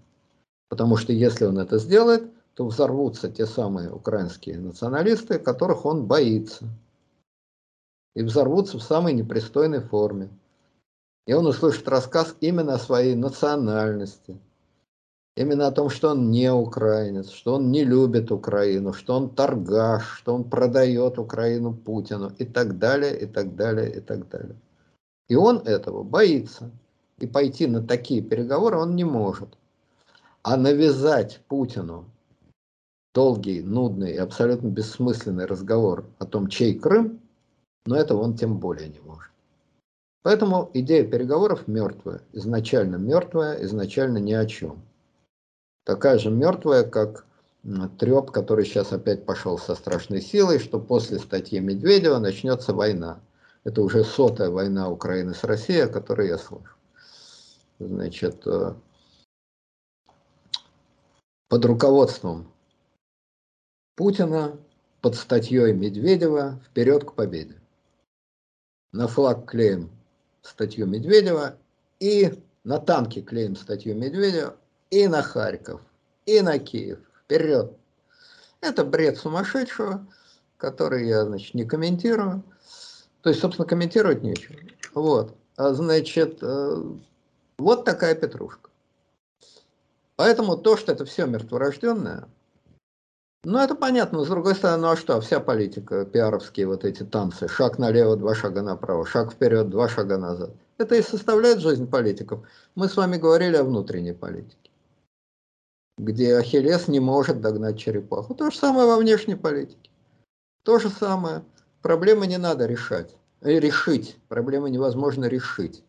Потому 0.70 0.96
что 0.96 1.12
если 1.12 1.44
он 1.44 1.60
это 1.60 1.78
сделает, 1.78 2.24
то 2.54 2.66
взорвутся 2.66 3.30
те 3.30 3.46
самые 3.46 3.92
украинские 3.92 4.60
националисты, 4.60 5.40
которых 5.40 5.86
он 5.86 6.06
боится. 6.06 6.64
И 8.16 8.24
взорвутся 8.24 8.78
в 8.78 8.82
самой 8.82 9.12
непристойной 9.12 9.82
форме 9.82 10.30
и 11.26 11.34
он 11.34 11.48
услышит 11.48 11.88
рассказ 11.88 12.36
именно 12.40 12.76
о 12.76 12.80
своей 12.80 13.16
национальности, 13.16 14.40
именно 15.36 15.68
о 15.68 15.72
том, 15.72 15.90
что 15.90 16.10
он 16.10 16.30
не 16.32 16.52
украинец, 16.52 17.30
что 17.32 17.56
он 17.56 17.72
не 17.72 17.84
любит 17.84 18.32
Украину, 18.32 18.94
что 18.94 19.16
он 19.16 19.30
торгаш, 19.30 20.18
что 20.20 20.36
он 20.36 20.44
продает 20.50 21.18
Украину 21.18 21.74
Путину 21.74 22.32
и 22.38 22.46
так 22.46 22.78
далее, 22.78 23.20
и 23.20 23.26
так 23.26 23.56
далее, 23.56 23.94
и 23.96 24.00
так 24.00 24.30
далее. 24.30 24.56
И 25.28 25.36
он 25.36 25.58
этого 25.60 26.04
боится. 26.04 26.72
И 27.18 27.28
пойти 27.28 27.66
на 27.66 27.82
такие 27.82 28.22
переговоры 28.22 28.78
он 28.78 28.96
не 28.96 29.06
может. 29.06 29.50
А 30.44 30.58
навязать 30.58 31.42
Путину 31.48 32.06
долгий, 33.16 33.62
нудный 33.62 34.12
и 34.12 34.18
абсолютно 34.18 34.68
бессмысленный 34.68 35.46
разговор 35.46 36.06
о 36.20 36.26
том, 36.26 36.50
чей 36.50 36.78
Крым, 36.78 37.22
но 37.86 37.96
этого 37.96 38.22
он 38.22 38.36
тем 38.36 38.58
более 38.58 38.90
не 38.90 39.00
может. 39.00 39.32
Поэтому 40.26 40.72
идея 40.74 41.04
переговоров 41.06 41.68
мертвая, 41.68 42.20
изначально 42.34 42.96
мертвая, 42.96 43.64
изначально 43.64 44.18
ни 44.18 44.34
о 44.34 44.48
чем. 44.48 44.84
Такая 45.84 46.18
же 46.18 46.32
мертвая, 46.32 46.84
как 46.84 47.28
треп, 48.00 48.32
который 48.32 48.66
сейчас 48.66 48.92
опять 48.92 49.24
пошел 49.24 49.60
со 49.60 49.76
страшной 49.76 50.22
силой, 50.22 50.58
что 50.58 50.80
после 50.80 51.20
статьи 51.20 51.60
Медведева 51.60 52.18
начнется 52.18 52.74
война. 52.74 53.20
Это 53.66 53.84
уже 53.84 54.04
сотая 54.04 54.50
война 54.50 54.90
Украины 54.90 55.36
с 55.36 55.44
Россией, 55.44 55.82
о 55.82 55.90
которой 55.90 56.30
я 56.30 56.40
слышу. 56.40 56.74
Значит, 57.78 58.48
э, 58.48 58.74
под 61.50 61.66
руководством 61.66 62.52
Путина, 63.96 64.58
под 65.02 65.14
статьей 65.18 65.72
Медведева 65.72 66.60
«Вперед 66.66 67.04
к 67.04 67.14
победе». 67.14 67.62
На 68.92 69.08
флаг 69.08 69.46
клеим 69.46 69.92
статью 70.46 70.86
Медведева, 70.88 71.58
и 72.00 72.34
на 72.64 72.80
танки 72.80 73.22
клеим 73.22 73.56
статью 73.56 73.96
Медведева, 73.96 74.56
и 74.90 75.08
на 75.08 75.22
Харьков, 75.22 75.82
и 76.26 76.42
на 76.42 76.60
Киев. 76.60 77.00
Вперед! 77.24 77.72
Это 78.62 78.84
бред 78.84 79.18
сумасшедшего, 79.18 80.06
который 80.58 81.08
я, 81.08 81.26
значит, 81.26 81.54
не 81.54 81.66
комментирую. 81.66 82.44
То 83.22 83.30
есть, 83.30 83.42
собственно, 83.42 83.68
комментировать 83.68 84.24
нечего. 84.24 84.56
Вот. 84.94 85.36
А 85.58 85.74
значит, 85.74 86.40
э, 86.42 86.84
вот 87.58 87.86
такая 87.86 88.16
петрушка. 88.16 88.70
Поэтому 90.16 90.58
то, 90.58 90.78
что 90.78 90.92
это 90.92 91.06
все 91.06 91.26
мертворожденное, 91.26 92.28
Ну, 93.48 93.60
это 93.60 93.76
понятно, 93.76 94.18
но 94.18 94.26
с 94.26 94.28
другой 94.28 94.56
стороны, 94.56 94.82
ну 94.82 94.90
а 94.90 94.98
что, 94.98 95.22
вся 95.22 95.40
политика, 95.40 96.04
пиаровские 96.04 96.66
вот 96.66 96.84
эти 96.84 97.04
танцы, 97.04 97.48
шаг 97.48 97.78
налево, 97.78 98.18
два 98.18 98.34
шага 98.34 98.64
направо, 98.64 99.06
шаг 99.06 99.32
вперед, 99.32 99.70
два 99.70 99.88
шага 99.88 100.18
назад. 100.18 100.50
Это 100.80 100.96
и 100.96 101.04
составляет 101.04 101.60
жизнь 101.60 101.88
политиков. 101.88 102.44
Мы 102.74 102.90
с 102.90 102.98
вами 102.98 103.18
говорили 103.18 103.56
о 103.56 103.64
внутренней 103.64 104.14
политике, 104.14 104.72
где 106.00 106.36
Ахиллес 106.38 106.88
не 106.88 107.00
может 107.00 107.40
догнать 107.40 107.78
черепаху. 107.78 108.34
То 108.34 108.50
же 108.50 108.58
самое 108.58 108.88
во 108.88 108.98
внешней 108.98 109.36
политике. 109.36 109.92
То 110.64 110.80
же 110.80 110.90
самое. 110.90 111.44
Проблемы 111.84 112.26
не 112.26 112.40
надо 112.40 112.66
решать. 112.66 113.16
Э, 113.42 113.60
решить. 113.60 114.18
Проблемы 114.28 114.72
невозможно 114.72 115.26
решить. 115.26 115.84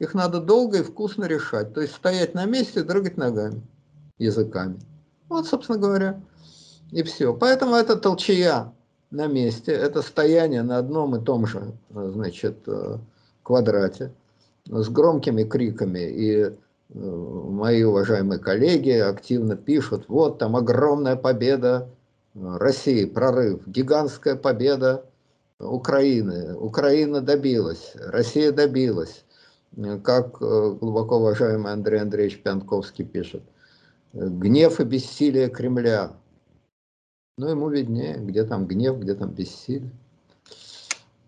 Их 0.00 0.12
надо 0.12 0.40
долго 0.40 0.78
и 0.78 0.82
вкусно 0.82 1.26
решать. 1.26 1.72
То 1.72 1.82
есть 1.82 1.94
стоять 1.94 2.34
на 2.34 2.46
месте 2.46 2.80
и 2.80 2.82
дрыгать 2.82 3.16
ногами, 3.16 3.62
языками. 4.18 4.80
Вот, 5.28 5.46
собственно 5.46 5.78
говоря, 5.78 6.20
и 6.92 7.02
все. 7.02 7.34
Поэтому 7.34 7.74
это 7.74 7.96
толчая 7.96 8.72
на 9.10 9.26
месте, 9.26 9.72
это 9.72 10.02
стояние 10.02 10.62
на 10.62 10.78
одном 10.78 11.16
и 11.16 11.24
том 11.24 11.46
же, 11.46 11.72
значит, 11.90 12.58
э, 12.66 12.98
квадрате, 13.42 14.12
с 14.66 14.88
громкими 14.88 15.44
криками. 15.44 16.00
И 16.00 16.32
э, 16.42 16.52
мои 16.90 17.82
уважаемые 17.82 18.38
коллеги 18.38 18.90
активно 18.90 19.56
пишут, 19.56 20.04
вот 20.08 20.38
там 20.38 20.56
огромная 20.56 21.16
победа 21.16 21.88
России, 22.34 23.04
прорыв, 23.06 23.66
гигантская 23.66 24.36
победа 24.36 25.04
Украины. 25.58 26.54
Украина 26.56 27.20
добилась, 27.20 27.92
Россия 27.94 28.52
добилась. 28.52 29.24
Как 30.02 30.36
э, 30.40 30.76
глубоко 30.80 31.16
уважаемый 31.16 31.72
Андрей 31.72 32.00
Андреевич 32.00 32.42
Пянковский 32.42 33.04
пишет, 33.04 33.42
гнев 34.12 34.80
и 34.80 34.84
бессилие 34.84 35.48
Кремля 35.48 36.12
ну, 37.38 37.48
ему 37.48 37.68
виднее, 37.68 38.16
где 38.18 38.44
там 38.44 38.66
гнев, 38.66 38.98
где 38.98 39.14
там 39.14 39.30
бессилие. 39.30 39.90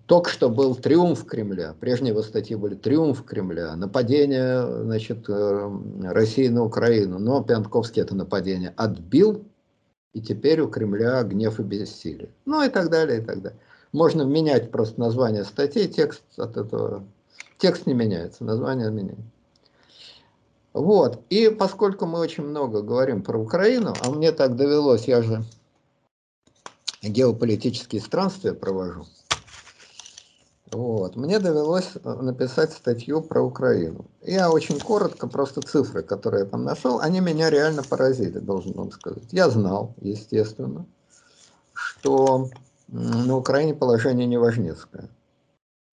Только 0.07 0.31
что 0.31 0.49
был 0.49 0.75
триумф 0.75 1.27
Кремля, 1.27 1.75
прежние 1.79 2.13
его 2.13 2.23
статьи 2.23 2.57
были 2.57 2.75
триумф 2.75 3.25
Кремля, 3.25 3.77
нападение 3.77 4.67
значит, 4.85 5.29
э, 5.29 5.71
России 6.05 6.49
на 6.49 6.65
Украину, 6.65 7.19
но 7.19 7.45
Пянтковский 7.45 8.01
это 8.01 8.15
нападение 8.15 8.73
отбил, 8.79 9.45
и 10.15 10.23
теперь 10.23 10.63
у 10.63 10.69
Кремля 10.69 11.23
гнев 11.25 11.61
и 11.61 11.63
бессилие. 11.63 12.31
Ну 12.47 12.63
и 12.63 12.71
так 12.71 12.89
далее, 12.89 13.21
и 13.21 13.23
так 13.23 13.43
далее. 13.43 13.59
Можно 13.93 14.23
менять 14.23 14.71
просто 14.71 14.99
название 14.99 15.45
статей, 15.45 15.89
текст 15.89 16.23
от 16.39 16.57
этого, 16.57 17.05
текст 17.59 17.85
не 17.85 17.93
меняется, 17.93 18.45
название 18.45 18.91
меняется. 18.91 19.25
Вот, 20.73 21.21
и 21.29 21.51
поскольку 21.51 22.07
мы 22.07 22.21
очень 22.21 22.45
много 22.45 22.81
говорим 22.81 23.23
про 23.23 23.39
Украину, 23.39 23.93
а 24.01 24.11
мне 24.11 24.33
так 24.33 24.57
довелось, 24.57 25.07
я 25.07 25.21
же 25.21 25.45
геополитические 27.03 28.01
странствия 28.01 28.55
провожу. 28.55 29.07
Вот. 30.71 31.17
Мне 31.17 31.39
довелось 31.39 31.93
э, 31.95 32.13
написать 32.21 32.73
статью 32.73 33.23
про 33.23 33.43
Украину. 33.43 34.05
Я 34.23 34.51
очень 34.51 34.79
коротко, 34.79 35.27
просто 35.27 35.63
цифры, 35.63 36.03
которые 36.03 36.45
я 36.45 36.51
там 36.51 36.65
нашел, 36.65 37.01
они 37.01 37.21
меня 37.21 37.49
реально 37.49 37.83
поразили, 37.83 38.39
должен 38.39 38.73
вам 38.73 38.93
сказать. 38.93 39.25
Я 39.31 39.49
знал, 39.49 39.95
естественно, 40.01 40.85
что 41.73 42.51
на 42.89 43.37
Украине 43.37 43.75
положение 43.75 44.27
неважнецкое. 44.27 45.09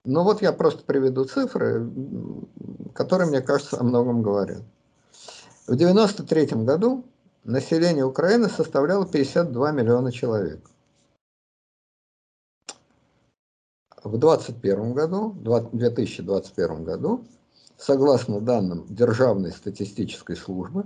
Но 0.04 0.24
вот 0.24 0.42
я 0.42 0.52
просто 0.52 0.84
приведу 0.84 1.24
цифры, 1.24 1.90
которые, 2.94 3.30
мне 3.30 3.42
кажется, 3.42 3.80
о 3.80 3.84
многом 3.84 4.22
говорят. 4.22 4.62
В 5.68 5.74
1993 5.74 6.64
году 6.64 7.06
население 7.44 8.06
Украины 8.06 8.50
составляло 8.50 9.06
52 9.08 9.72
миллиона 9.72 10.12
человек. 10.12 10.60
В 14.06 14.20
2021 14.20 14.94
году, 14.94 15.36
2021 15.42 16.84
году, 16.84 17.26
согласно 17.78 18.40
данным 18.40 18.86
Державной 18.88 19.52
статистической 19.52 20.36
службы, 20.36 20.86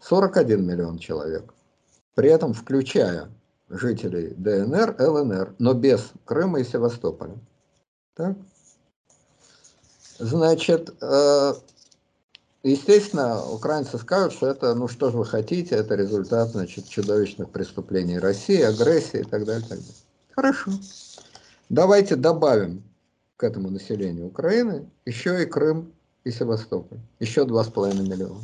41 0.00 0.66
миллион 0.66 0.98
человек. 0.98 1.54
При 2.14 2.28
этом 2.28 2.52
включая 2.52 3.28
жителей 3.68 4.34
ДНР, 4.36 4.96
ЛНР, 4.98 5.54
но 5.58 5.74
без 5.74 6.10
Крыма 6.24 6.60
и 6.60 6.64
Севастополя. 6.64 7.38
Так? 8.14 8.36
Значит, 10.18 10.94
э, 11.00 11.54
естественно, 12.64 13.44
украинцы 13.48 13.96
скажут, 13.98 14.32
что 14.32 14.48
это, 14.48 14.74
ну 14.74 14.88
что 14.88 15.10
же 15.10 15.18
вы 15.18 15.24
хотите, 15.24 15.76
это 15.76 15.94
результат, 15.94 16.50
значит, 16.50 16.88
чудовищных 16.88 17.50
преступлений 17.50 18.18
России, 18.18 18.60
агрессии 18.60 19.20
и 19.20 19.24
так 19.24 19.44
далее. 19.44 19.62
Так 19.68 19.78
далее. 19.78 19.94
Хорошо. 20.34 20.72
Давайте 21.68 22.14
добавим 22.14 22.84
к 23.36 23.42
этому 23.42 23.70
населению 23.70 24.28
Украины 24.28 24.88
еще 25.04 25.42
и 25.42 25.46
Крым 25.46 25.92
и 26.22 26.30
Севастополь. 26.30 27.00
Еще 27.18 27.44
2,5 27.44 28.02
миллиона. 28.02 28.40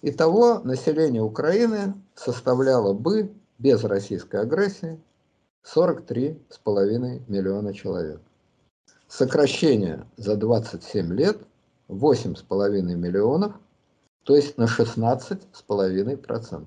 Итого 0.00 0.60
население 0.60 1.22
Украины 1.22 1.92
составляло 2.14 2.94
бы 2.94 3.30
без 3.58 3.84
российской 3.84 4.40
агрессии 4.40 4.98
43,5 5.74 7.24
миллиона 7.28 7.74
человек. 7.74 8.22
Сокращение 9.06 10.06
за 10.16 10.36
27 10.36 11.12
лет 11.12 11.36
8,5 11.88 12.80
миллионов, 12.94 13.52
то 14.24 14.34
есть 14.34 14.56
на 14.56 14.64
16,5%. 14.64 16.64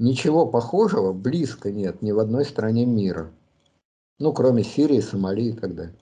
Ничего 0.00 0.46
похожего 0.46 1.12
близко 1.12 1.70
нет 1.70 2.00
ни 2.00 2.10
в 2.10 2.20
одной 2.20 2.46
стране 2.46 2.86
мира. 2.86 3.30
Ну, 4.18 4.32
кроме 4.32 4.64
Сирии, 4.64 4.98
Сомали 5.00 5.50
и 5.50 5.52
так 5.52 5.74
далее. 5.74 5.94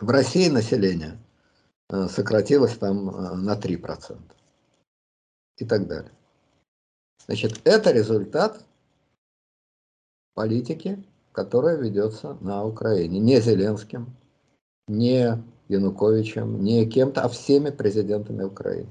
В 0.00 0.08
России 0.08 0.48
население 0.48 1.18
э, 1.90 2.08
сократилось 2.08 2.78
там 2.78 3.10
э, 3.10 3.34
на 3.34 3.54
3%. 3.54 4.18
И 5.58 5.66
так 5.66 5.86
далее. 5.86 6.10
Значит, 7.26 7.60
это 7.64 7.92
результат 7.92 8.64
политики, 10.32 11.04
которая 11.32 11.76
ведется 11.76 12.38
на 12.40 12.64
Украине. 12.64 13.18
Не 13.18 13.42
Зеленским, 13.42 14.06
не 14.88 15.36
Януковичем, 15.68 16.64
не 16.64 16.88
кем-то, 16.88 17.24
а 17.24 17.28
всеми 17.28 17.68
президентами 17.68 18.42
Украины 18.42 18.88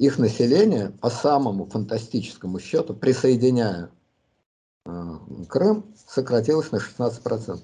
их 0.00 0.18
население 0.18 0.92
по 1.02 1.10
самому 1.10 1.66
фантастическому 1.66 2.58
счету, 2.58 2.94
присоединяя 2.94 3.90
э, 4.86 4.90
Крым, 5.46 5.94
сократилось 6.08 6.72
на 6.72 6.76
16%. 6.76 7.60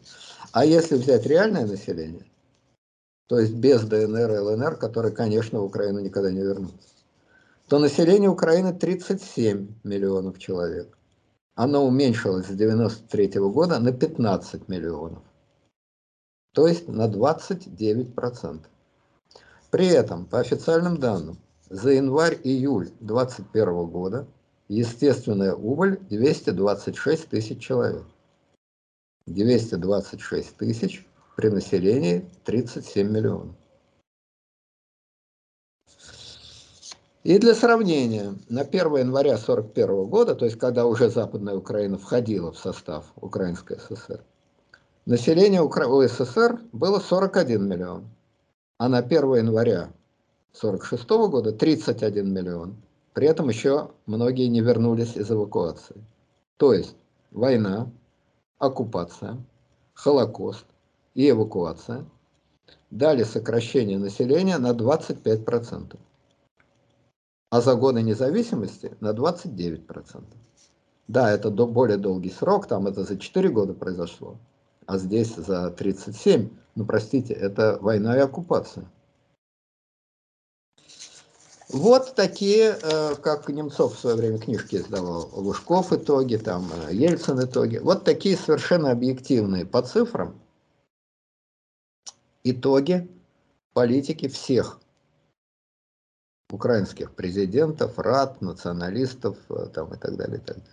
А 0.53 0.65
если 0.67 0.97
взять 0.97 1.25
реальное 1.25 1.67
население, 1.67 2.27
то 3.27 3.39
есть 3.39 3.55
без 3.55 3.85
ДНР 3.85 4.33
и 4.33 4.39
ЛНР, 4.39 4.77
которые, 4.77 5.15
конечно, 5.15 5.61
в 5.61 5.65
Украину 5.65 6.01
никогда 6.01 6.31
не 6.31 6.43
вернутся, 6.43 6.91
то 7.69 7.79
население 7.79 8.29
Украины 8.29 8.75
37 8.75 9.69
миллионов 9.83 10.39
человек. 10.39 10.99
Оно 11.55 11.87
уменьшилось 11.87 12.49
с 12.49 12.51
1993 12.51 13.41
-го 13.41 13.51
года 13.51 13.79
на 13.79 13.93
15 13.93 14.69
миллионов. 14.69 15.23
То 16.53 16.69
есть 16.69 16.87
на 16.87 17.09
29%. 17.09 18.61
При 19.71 19.87
этом, 19.87 20.27
по 20.27 20.39
официальным 20.39 20.99
данным, 20.99 21.39
за 21.71 21.91
январь-июль 21.93 22.91
2021 23.01 23.87
года 23.87 24.27
естественная 24.69 25.55
убыль 25.55 25.99
226 26.11 27.29
тысяч 27.29 27.61
человек. 27.61 28.05
226 29.27 30.57
тысяч 30.57 31.07
при 31.37 31.49
населении 31.49 32.29
37 32.45 33.11
миллионов. 33.11 33.55
И 37.25 37.39
для 37.39 37.57
сравнения, 37.57 38.37
на 38.49 38.61
1 38.61 38.99
января 38.99 39.35
1941 39.35 40.07
года, 40.07 40.37
то 40.37 40.45
есть 40.45 40.59
когда 40.61 40.87
уже 40.87 41.11
Западная 41.11 41.57
Украина 41.57 41.99
входила 41.99 42.53
в 42.53 42.59
состав 42.59 43.13
Украинской 43.17 43.81
ССР, 43.81 44.23
население 45.07 45.61
УССР 45.61 46.61
было 46.73 47.01
41 47.01 47.69
миллион, 47.69 48.09
а 48.79 48.89
на 48.89 48.99
1 48.99 49.35
января 49.35 49.91
1946 50.57 51.09
года 51.31 51.53
31 51.53 52.33
миллион. 52.33 52.77
При 53.13 53.27
этом 53.27 53.49
еще 53.49 53.91
многие 54.07 54.47
не 54.47 54.61
вернулись 54.61 55.17
из 55.17 55.31
эвакуации. 55.31 55.97
То 56.57 56.73
есть 56.73 56.97
война, 57.31 57.91
оккупация, 58.59 59.39
Холокост 59.95 60.67
и 61.15 61.31
эвакуация 61.31 62.05
дали 62.91 63.25
сокращение 63.25 63.99
населения 63.99 64.59
на 64.59 64.73
25%, 64.73 65.99
а 67.51 67.61
за 67.61 67.75
годы 67.75 68.03
независимости 68.03 68.97
на 69.01 69.13
29%. 69.13 70.25
Да, 71.09 71.31
это 71.31 71.51
до 71.51 71.67
более 71.67 71.99
долгий 71.99 72.31
срок, 72.31 72.67
там 72.67 72.87
это 72.87 73.05
за 73.05 73.19
4 73.19 73.49
года 73.51 73.75
произошло, 73.75 74.39
а 74.87 74.99
здесь 74.99 75.35
за 75.37 75.71
37. 75.71 76.51
Ну, 76.75 76.85
простите, 76.85 77.33
это 77.33 77.79
война 77.81 78.17
и 78.17 78.21
оккупация. 78.21 78.91
Вот 81.69 82.15
такие, 82.15 82.79
э, 82.81 83.17
как 83.17 83.49
Немцов 83.49 83.97
в 83.97 83.99
свое 83.99 84.17
время 84.17 84.39
книжки 84.39 84.77
издавал, 84.77 85.29
Лужков 85.33 85.93
итоги, 85.93 86.37
там 86.37 86.71
э, 86.89 86.95
Ельцин 86.95 87.45
итоги. 87.45 87.79
Вот 87.79 88.05
такие 88.05 88.37
совершенно 88.37 88.93
объективные 88.93 89.67
по 89.67 89.83
цифрам 89.83 90.39
итоги 92.45 93.09
политики 93.73 94.29
всех 94.29 94.81
украинских 96.53 97.11
президентов, 97.13 97.99
рад, 97.99 98.41
националистов 98.41 99.37
э, 99.49 99.67
там, 99.75 99.93
и 99.93 99.97
так 99.99 100.17
далее. 100.17 100.39
И 100.39 100.41
так 100.41 100.59
далее. 100.59 100.73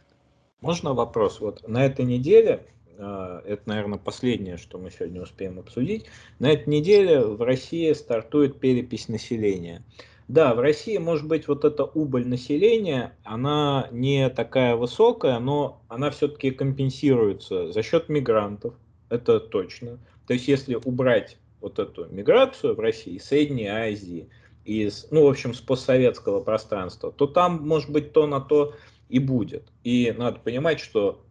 Можно 0.62 0.94
вопрос? 0.94 1.40
Вот 1.40 1.68
на 1.68 1.84
этой 1.84 2.06
неделе, 2.06 2.68
это, 2.96 3.62
наверное, 3.66 3.98
последнее, 3.98 4.56
что 4.56 4.78
мы 4.78 4.92
сегодня 4.92 5.22
успеем 5.22 5.60
обсудить, 5.60 6.06
на 6.40 6.52
этой 6.52 6.70
неделе 6.70 7.20
в 7.20 7.42
России 7.42 7.92
стартует 7.92 8.60
перепись 8.62 9.10
населения. 9.10 9.84
Да, 10.28 10.56
в 10.56 10.60
России, 10.60 10.98
может 10.98 11.28
быть, 11.28 11.48
вот 11.48 11.66
эта 11.66 11.84
убыль 11.84 12.28
населения, 12.28 13.16
она 13.24 13.88
не 13.92 14.30
такая 14.30 14.76
высокая, 14.76 15.40
но 15.40 15.82
она 15.90 16.12
все-таки 16.12 16.52
компенсируется 16.52 17.72
за 17.72 17.84
счет 17.84 18.10
мигрантов, 18.10 18.74
это 19.10 19.40
точно. 19.40 20.00
То 20.26 20.34
есть, 20.34 20.48
если 20.48 20.76
убрать 20.76 21.38
вот 21.60 21.80
эту 21.80 22.08
миграцию 22.10 22.76
в 22.76 22.80
России, 22.80 23.18
Средней 23.18 23.68
Азии, 23.68 24.30
из, 24.66 25.08
ну, 25.12 25.26
в 25.26 25.30
общем, 25.30 25.54
с 25.54 25.60
постсоветского 25.60 26.42
пространства, 26.42 27.12
то 27.12 27.28
там, 27.28 27.68
может 27.68 27.90
быть, 27.90 28.14
то 28.14 28.28
на 28.28 28.40
то 28.40 28.76
и 29.10 29.20
будет. 29.20 29.68
И 29.84 30.14
надо 30.18 30.40
понимать, 30.40 30.80
что 30.80 31.22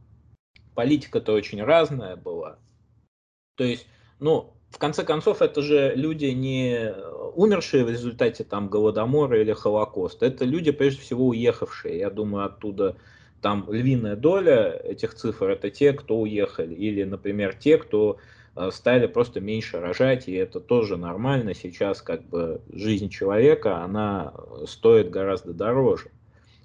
политика-то 0.74 1.32
очень 1.32 1.62
разная 1.62 2.16
была. 2.16 2.58
То 3.56 3.64
есть, 3.64 3.86
ну, 4.20 4.54
в 4.72 4.78
конце 4.78 5.04
концов, 5.04 5.42
это 5.42 5.60
же 5.60 5.92
люди 5.94 6.26
не 6.26 6.94
умершие 7.34 7.84
в 7.84 7.90
результате 7.90 8.42
там 8.42 8.68
голодомора 8.68 9.40
или 9.40 9.52
холокоста. 9.52 10.26
Это 10.26 10.44
люди, 10.44 10.72
прежде 10.72 11.02
всего, 11.02 11.28
уехавшие. 11.28 11.98
Я 11.98 12.10
думаю, 12.10 12.46
оттуда 12.46 12.96
там 13.42 13.66
львиная 13.70 14.16
доля 14.16 14.70
этих 14.84 15.14
цифр 15.14 15.50
это 15.50 15.70
те, 15.70 15.92
кто 15.92 16.20
уехали. 16.20 16.74
Или, 16.74 17.04
например, 17.04 17.54
те, 17.54 17.76
кто 17.76 18.18
э, 18.56 18.70
стали 18.72 19.06
просто 19.06 19.40
меньше 19.40 19.78
рожать, 19.78 20.26
и 20.28 20.32
это 20.32 20.58
тоже 20.58 20.96
нормально. 20.96 21.52
Сейчас 21.54 22.00
как 22.00 22.24
бы 22.24 22.62
жизнь 22.72 23.10
человека, 23.10 23.78
она 23.78 24.32
стоит 24.66 25.10
гораздо 25.10 25.52
дороже, 25.52 26.08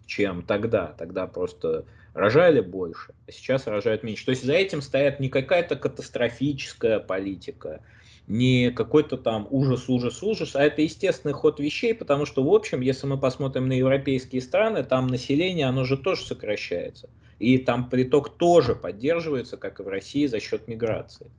чем 0.06 0.44
тогда. 0.44 0.96
Тогда 0.98 1.28
просто 1.28 1.84
рожали 2.14 2.62
больше, 2.62 3.14
а 3.28 3.32
сейчас 3.32 3.68
рожают 3.68 4.04
меньше. 4.04 4.26
То 4.26 4.32
есть 4.32 4.44
за 4.44 4.54
этим 4.54 4.82
стоят 4.82 5.20
не 5.20 5.30
какая-то 5.30 5.76
катастрофическая 5.76 7.00
политика, 7.00 7.82
не 8.28 8.72
какой-то 8.72 9.18
там 9.18 9.48
ужас, 9.50 9.88
ужас, 9.88 10.22
ужас, 10.22 10.56
а 10.56 10.64
это 10.64 10.82
естественный 10.82 11.34
ход 11.34 11.60
вещей, 11.60 11.94
потому 11.94 12.26
что, 12.26 12.44
в 12.44 12.54
общем, 12.54 12.82
если 12.82 13.08
мы 13.08 13.18
посмотрим 13.18 13.70
на 13.70 13.74
европейские 13.74 14.42
страны, 14.42 14.84
там 14.84 15.08
население, 15.08 15.66
оно 15.66 15.86
же 15.86 15.98
тоже 15.98 16.26
сокращается. 16.26 17.10
И 17.40 17.58
там 17.58 17.90
приток 17.90 18.38
тоже 18.38 18.76
поддерживается, 18.76 19.56
как 19.56 19.80
и 19.80 19.84
в 19.84 19.88
России, 19.88 20.28
за 20.28 20.40
счет 20.40 20.68
миграции. 20.68 21.32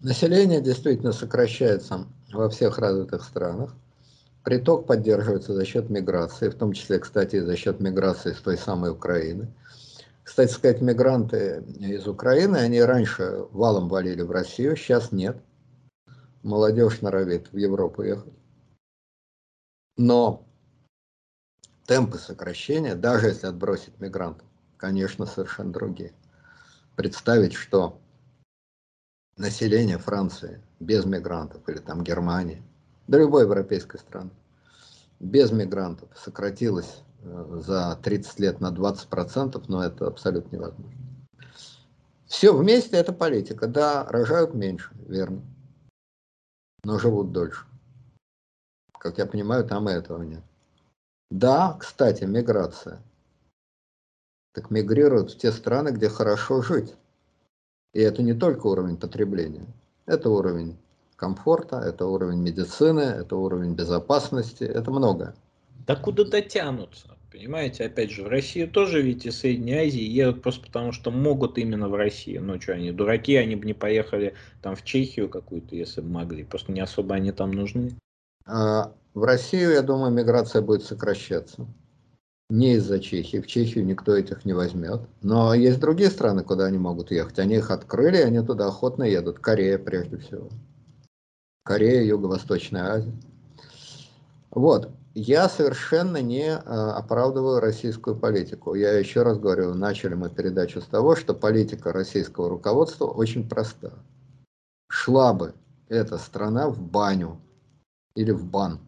Население 0.00 0.60
действительно 0.60 1.12
сокращается 1.12 2.06
во 2.32 2.48
всех 2.48 2.78
развитых 2.78 3.22
странах. 3.22 3.74
Приток 4.42 4.86
поддерживается 4.86 5.54
за 5.54 5.64
счет 5.64 5.90
миграции, 5.90 6.48
в 6.48 6.54
том 6.54 6.72
числе, 6.72 6.98
кстати, 6.98 7.40
за 7.40 7.56
счет 7.56 7.80
миграции 7.80 8.32
с 8.32 8.40
той 8.40 8.56
самой 8.56 8.90
Украины. 8.90 9.48
Кстати 10.22 10.52
сказать, 10.52 10.80
мигранты 10.80 11.62
из 11.78 12.06
Украины, 12.06 12.56
они 12.56 12.80
раньше 12.80 13.44
валом 13.52 13.88
валили 13.88 14.22
в 14.22 14.30
Россию, 14.30 14.76
сейчас 14.76 15.12
нет 15.12 15.36
молодежь 16.44 17.00
норовит 17.00 17.50
в 17.50 17.56
Европу 17.56 18.02
ехать. 18.02 18.32
Но 19.96 20.46
темпы 21.86 22.18
сокращения, 22.18 22.94
даже 22.94 23.28
если 23.28 23.46
отбросить 23.46 23.98
мигрантов, 23.98 24.46
конечно, 24.76 25.26
совершенно 25.26 25.72
другие. 25.72 26.12
Представить, 26.96 27.54
что 27.54 27.98
население 29.36 29.98
Франции 29.98 30.60
без 30.80 31.04
мигрантов, 31.06 31.66
или 31.68 31.78
там 31.78 32.04
Германии, 32.04 32.62
да 33.08 33.18
любой 33.18 33.42
европейской 33.42 33.98
страны, 33.98 34.30
без 35.20 35.50
мигрантов 35.50 36.08
сократилось 36.14 37.02
э, 37.22 37.60
за 37.64 37.98
30 38.02 38.40
лет 38.40 38.60
на 38.60 38.70
20%, 38.70 39.64
но 39.68 39.82
это 39.82 40.06
абсолютно 40.06 40.56
невозможно. 40.56 40.94
Все 42.26 42.54
вместе 42.54 42.96
это 42.96 43.12
политика. 43.12 43.66
Да, 43.66 44.04
рожают 44.04 44.54
меньше, 44.54 44.90
верно 45.06 45.42
но 46.84 46.98
живут 46.98 47.32
дольше. 47.32 47.64
Как 48.98 49.18
я 49.18 49.26
понимаю, 49.26 49.64
там 49.64 49.88
и 49.88 49.92
этого 49.92 50.22
нет. 50.22 50.42
Да, 51.30 51.76
кстати, 51.78 52.24
миграция. 52.24 53.02
Так 54.52 54.70
мигрируют 54.70 55.32
в 55.32 55.38
те 55.38 55.50
страны, 55.50 55.90
где 55.90 56.08
хорошо 56.08 56.62
жить. 56.62 56.94
И 57.92 58.00
это 58.00 58.22
не 58.22 58.34
только 58.34 58.66
уровень 58.66 58.96
потребления. 58.96 59.66
Это 60.06 60.30
уровень 60.30 60.76
комфорта, 61.16 61.78
это 61.78 62.06
уровень 62.06 62.40
медицины, 62.40 63.00
это 63.00 63.36
уровень 63.36 63.74
безопасности, 63.74 64.64
это 64.64 64.90
многое. 64.90 65.34
Да 65.86 65.96
куда 65.96 66.24
дотянутся? 66.24 67.16
Понимаете, 67.34 67.86
опять 67.86 68.12
же, 68.12 68.22
в 68.22 68.28
Россию 68.28 68.70
тоже 68.70 69.02
ведь 69.02 69.26
из 69.26 69.38
Средней 69.38 69.74
Азии 69.74 70.00
едут 70.00 70.40
просто 70.40 70.64
потому, 70.64 70.92
что 70.92 71.10
могут 71.10 71.58
именно 71.58 71.88
в 71.88 71.96
Россию. 71.96 72.44
Ну 72.44 72.60
что, 72.60 72.74
они 72.74 72.92
дураки, 72.92 73.34
они 73.34 73.56
бы 73.56 73.66
не 73.66 73.74
поехали 73.74 74.34
там 74.62 74.76
в 74.76 74.84
Чехию 74.84 75.28
какую-то, 75.28 75.74
если 75.74 76.00
бы 76.00 76.10
могли. 76.10 76.44
Просто 76.44 76.70
не 76.70 76.78
особо 76.78 77.16
они 77.16 77.32
там 77.32 77.50
нужны. 77.50 77.90
А 78.46 78.92
в 79.14 79.24
Россию, 79.24 79.72
я 79.72 79.82
думаю, 79.82 80.12
миграция 80.12 80.62
будет 80.62 80.84
сокращаться. 80.84 81.66
Не 82.50 82.74
из-за 82.74 83.00
Чехии. 83.00 83.40
В 83.40 83.48
Чехию 83.48 83.84
никто 83.84 84.16
этих 84.16 84.44
не 84.44 84.52
возьмет. 84.52 85.00
Но 85.20 85.54
есть 85.54 85.80
другие 85.80 86.10
страны, 86.10 86.44
куда 86.44 86.66
они 86.66 86.78
могут 86.78 87.10
ехать. 87.10 87.40
Они 87.40 87.56
их 87.56 87.72
открыли, 87.72 88.18
они 88.18 88.46
туда 88.46 88.68
охотно 88.68 89.02
едут. 89.02 89.40
Корея 89.40 89.78
прежде 89.78 90.18
всего. 90.18 90.50
Корея, 91.64 92.04
Юго-Восточная 92.04 92.92
Азия. 92.92 93.12
Вот 94.52 94.92
я 95.14 95.48
совершенно 95.48 96.20
не 96.20 96.48
э, 96.48 96.56
оправдываю 96.56 97.60
российскую 97.60 98.16
политику. 98.18 98.74
Я 98.74 98.98
еще 98.98 99.22
раз 99.22 99.38
говорю, 99.38 99.74
начали 99.74 100.14
мы 100.14 100.28
передачу 100.28 100.80
с 100.80 100.86
того, 100.86 101.14
что 101.14 101.34
политика 101.34 101.92
российского 101.92 102.48
руководства 102.48 103.06
очень 103.06 103.48
проста. 103.48 103.92
Шла 104.88 105.32
бы 105.32 105.54
эта 105.88 106.18
страна 106.18 106.68
в 106.68 106.80
баню 106.80 107.40
или 108.16 108.32
в 108.32 108.44
бан. 108.44 108.80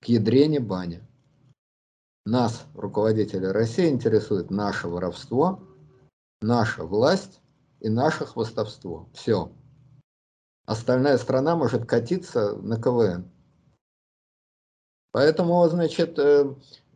К 0.00 0.06
ядрене 0.06 0.60
бани. 0.60 1.02
Нас, 2.24 2.64
руководители 2.74 3.46
России, 3.46 3.88
интересует 3.88 4.50
наше 4.50 4.88
воровство, 4.88 5.62
наша 6.40 6.84
власть 6.84 7.40
и 7.80 7.90
наше 7.90 8.24
хвостовство. 8.24 9.08
Все. 9.12 9.52
Остальная 10.64 11.18
страна 11.18 11.54
может 11.54 11.84
катиться 11.84 12.56
на 12.56 12.80
КВН. 12.80 13.30
Поэтому, 15.16 15.66
значит, 15.66 16.18
э, 16.18 16.44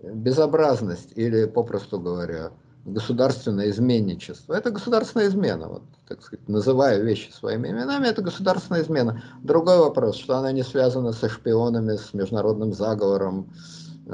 безобразность 0.02 1.08
или, 1.16 1.46
попросту 1.46 1.98
говоря, 1.98 2.50
государственное 2.84 3.70
изменничество. 3.70 4.52
Это 4.52 4.70
государственная 4.70 5.28
измена, 5.28 5.68
вот, 5.68 5.82
так 6.06 6.20
сказать, 6.22 6.46
называя 6.46 7.00
вещи 7.00 7.30
своими 7.30 7.68
именами, 7.68 8.08
это 8.08 8.20
государственная 8.20 8.82
измена. 8.82 9.22
Другой 9.42 9.78
вопрос, 9.78 10.16
что 10.16 10.36
она 10.36 10.52
не 10.52 10.62
связана 10.62 11.14
со 11.14 11.30
шпионами, 11.30 11.96
с 11.96 12.12
международным 12.12 12.74
заговором, 12.74 13.54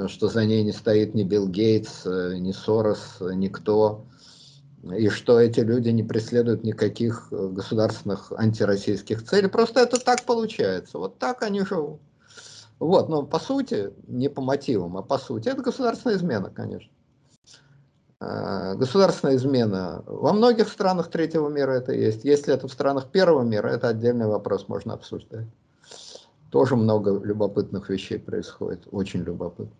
что 0.07 0.29
за 0.29 0.45
ней 0.45 0.63
не 0.63 0.71
стоит 0.71 1.13
ни 1.13 1.23
Билл 1.23 1.49
Гейтс, 1.49 2.05
ни 2.05 2.53
Сорос, 2.53 3.17
никто, 3.19 4.05
и 4.83 5.09
что 5.09 5.37
эти 5.37 5.59
люди 5.59 5.89
не 5.89 6.03
преследуют 6.03 6.63
никаких 6.63 7.27
государственных 7.29 8.31
антироссийских 8.31 9.25
целей. 9.25 9.49
Просто 9.49 9.81
это 9.81 9.99
так 9.99 10.23
получается, 10.23 10.97
вот 10.97 11.19
так 11.19 11.43
они 11.43 11.65
живут. 11.65 11.99
Вот, 12.79 13.09
но 13.09 13.25
по 13.25 13.39
сути, 13.39 13.91
не 14.07 14.29
по 14.29 14.41
мотивам, 14.41 14.97
а 14.97 15.01
по 15.01 15.17
сути, 15.17 15.49
это 15.49 15.61
государственная 15.61 16.17
измена, 16.17 16.49
конечно. 16.49 16.91
А, 18.19 18.75
государственная 18.75 19.35
измена 19.35 20.03
во 20.05 20.33
многих 20.33 20.69
странах 20.69 21.09
третьего 21.09 21.49
мира 21.49 21.71
это 21.71 21.93
есть. 21.93 22.23
Если 22.23 22.53
это 22.53 22.67
в 22.67 22.73
странах 22.73 23.09
первого 23.11 23.43
мира, 23.43 23.67
это 23.67 23.89
отдельный 23.89 24.27
вопрос, 24.27 24.67
можно 24.67 24.93
обсуждать. 24.93 25.47
Тоже 26.51 26.75
много 26.75 27.19
любопытных 27.19 27.89
вещей 27.89 28.19
происходит, 28.19 28.87
очень 28.91 29.21
любопытно, 29.21 29.75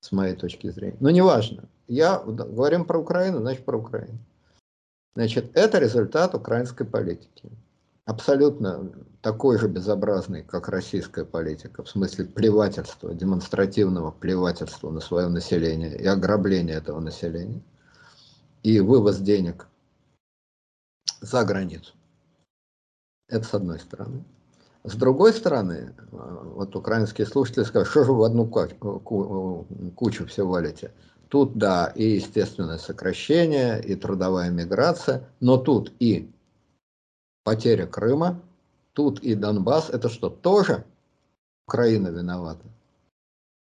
с 0.00 0.12
моей 0.12 0.34
точки 0.34 0.70
зрения. 0.70 0.96
Но 1.00 1.10
неважно. 1.10 1.64
Я 1.88 2.18
говорим 2.18 2.84
про 2.84 2.98
Украину, 2.98 3.40
значит 3.40 3.64
про 3.64 3.78
Украину. 3.78 4.18
Значит, 5.14 5.50
это 5.54 5.78
результат 5.78 6.34
украинской 6.34 6.84
политики 6.84 7.50
абсолютно 8.04 8.92
такой 9.20 9.58
же 9.58 9.68
безобразный, 9.68 10.42
как 10.42 10.68
российская 10.68 11.24
политика, 11.24 11.82
в 11.82 11.88
смысле 11.88 12.24
плевательства, 12.24 13.14
демонстративного 13.14 14.10
плевательства 14.10 14.90
на 14.90 15.00
свое 15.00 15.28
население 15.28 15.96
и 15.96 16.06
ограбления 16.06 16.76
этого 16.76 17.00
населения, 17.00 17.62
и 18.62 18.80
вывоз 18.80 19.18
денег 19.18 19.66
за 21.20 21.44
границу. 21.44 21.94
Это 23.28 23.44
с 23.44 23.54
одной 23.54 23.78
стороны. 23.78 24.24
С 24.84 24.94
другой 24.96 25.32
стороны, 25.32 25.94
э, 26.12 26.42
вот 26.54 26.74
украинские 26.74 27.26
слушатели 27.26 27.62
скажут, 27.62 27.88
что 27.88 28.04
же 28.04 28.12
вы 28.12 28.18
в 28.18 28.22
одну 28.24 28.46
кучу, 28.46 29.66
кучу 29.94 30.26
все 30.26 30.44
валите. 30.44 30.90
Тут, 31.28 31.56
да, 31.56 31.86
и 31.94 32.16
естественное 32.16 32.78
сокращение, 32.78 33.80
и 33.80 33.94
трудовая 33.94 34.50
миграция, 34.50 35.28
но 35.40 35.56
тут 35.56 35.92
и 36.00 36.30
потеря 37.44 37.86
Крыма, 37.86 38.40
тут 38.92 39.20
и 39.20 39.34
Донбасс. 39.34 39.90
Это 39.90 40.08
что, 40.08 40.30
тоже 40.30 40.84
Украина 41.66 42.08
виновата? 42.08 42.64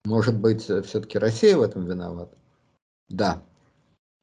Может 0.05 0.39
быть, 0.39 0.63
все-таки 0.63 1.19
Россия 1.19 1.57
в 1.57 1.63
этом 1.63 1.87
виновата? 1.87 2.37
Да, 3.09 3.43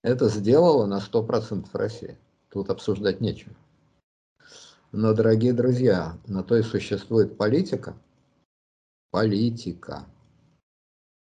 это 0.03 0.29
сделала 0.29 0.85
на 0.85 0.99
100% 0.99 1.67
Россия. 1.73 2.17
Тут 2.49 2.69
обсуждать 2.69 3.21
нечего. 3.21 3.55
Но, 4.91 5.13
дорогие 5.13 5.53
друзья, 5.53 6.17
на 6.27 6.43
то 6.43 6.57
и 6.57 6.63
существует 6.63 7.37
политика. 7.37 7.95
Политика. 9.11 10.05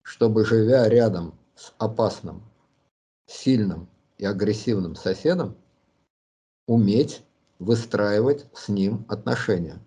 Чтобы, 0.02 0.44
живя 0.44 0.88
рядом 0.88 1.34
с 1.54 1.72
опасным, 1.78 2.42
сильным 3.26 3.88
и 4.18 4.24
агрессивным 4.24 4.96
соседом, 4.96 5.56
уметь 6.66 7.22
выстраивать 7.64 8.46
с 8.54 8.68
ним 8.68 9.04
отношения, 9.08 9.78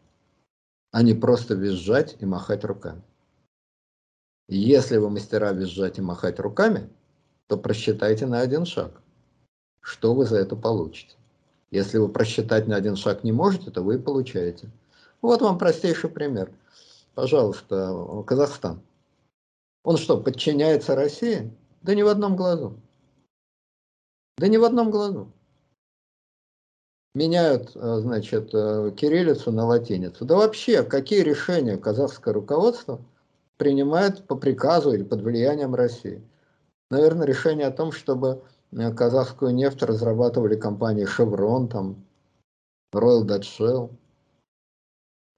а 0.91 1.03
не 1.03 1.13
просто 1.13 1.53
визжать 1.53 2.15
и 2.19 2.25
махать 2.25 2.65
руками. 2.65 3.01
Если 4.49 4.97
вы 4.97 5.09
мастера 5.09 5.51
визжать 5.51 5.97
и 5.97 6.01
махать 6.01 6.39
руками, 6.39 6.89
то 7.47 7.57
просчитайте 7.57 8.25
на 8.25 8.39
один 8.39 8.65
шаг, 8.65 9.01
что 9.81 10.13
вы 10.13 10.25
за 10.25 10.37
это 10.37 10.55
получите. 10.55 11.15
Если 11.69 11.97
вы 11.97 12.09
просчитать 12.09 12.67
на 12.67 12.75
один 12.75 12.95
шаг 12.95 13.23
не 13.23 13.31
можете, 13.31 13.71
то 13.71 13.81
вы 13.81 13.99
получаете. 13.99 14.69
Вот 15.21 15.41
вам 15.41 15.57
простейший 15.57 16.09
пример. 16.09 16.51
Пожалуйста, 17.13 18.23
Казахстан. 18.25 18.81
Он 19.83 19.97
что, 19.97 20.19
подчиняется 20.19 20.95
России? 20.95 21.51
Да 21.81 21.93
ни 21.93 22.03
в 22.03 22.07
одном 22.07 22.35
глазу. 22.35 22.79
Да 24.37 24.47
ни 24.47 24.57
в 24.57 24.63
одном 24.63 24.91
глазу. 24.91 25.31
Меняют, 27.17 27.71
э, 27.73 27.97
значит, 28.01 28.51
э, 28.53 28.91
кириллицу 28.95 29.51
на 29.51 29.65
латиницу. 29.65 30.23
Да 30.23 30.35
вообще, 30.35 30.83
какие 30.83 31.21
решения 31.21 31.75
казахское 31.75 32.31
руководство 32.31 33.01
принимает 33.57 34.27
по 34.27 34.35
приказу 34.35 34.93
или 34.93 35.01
под 35.01 35.21
влиянием 35.21 35.73
России? 35.73 36.21
Наверное, 36.91 37.25
решение 37.25 37.65
о 37.65 37.71
том, 37.71 37.91
чтобы 37.91 38.43
э, 38.71 38.93
казахскую 38.93 39.51
нефть 39.55 39.81
разрабатывали 39.81 40.55
компании 40.55 41.07
Chevron, 41.07 41.67
там, 41.69 42.05
Royal 42.93 43.25
Dutch 43.25 43.47
Shell, 43.57 43.89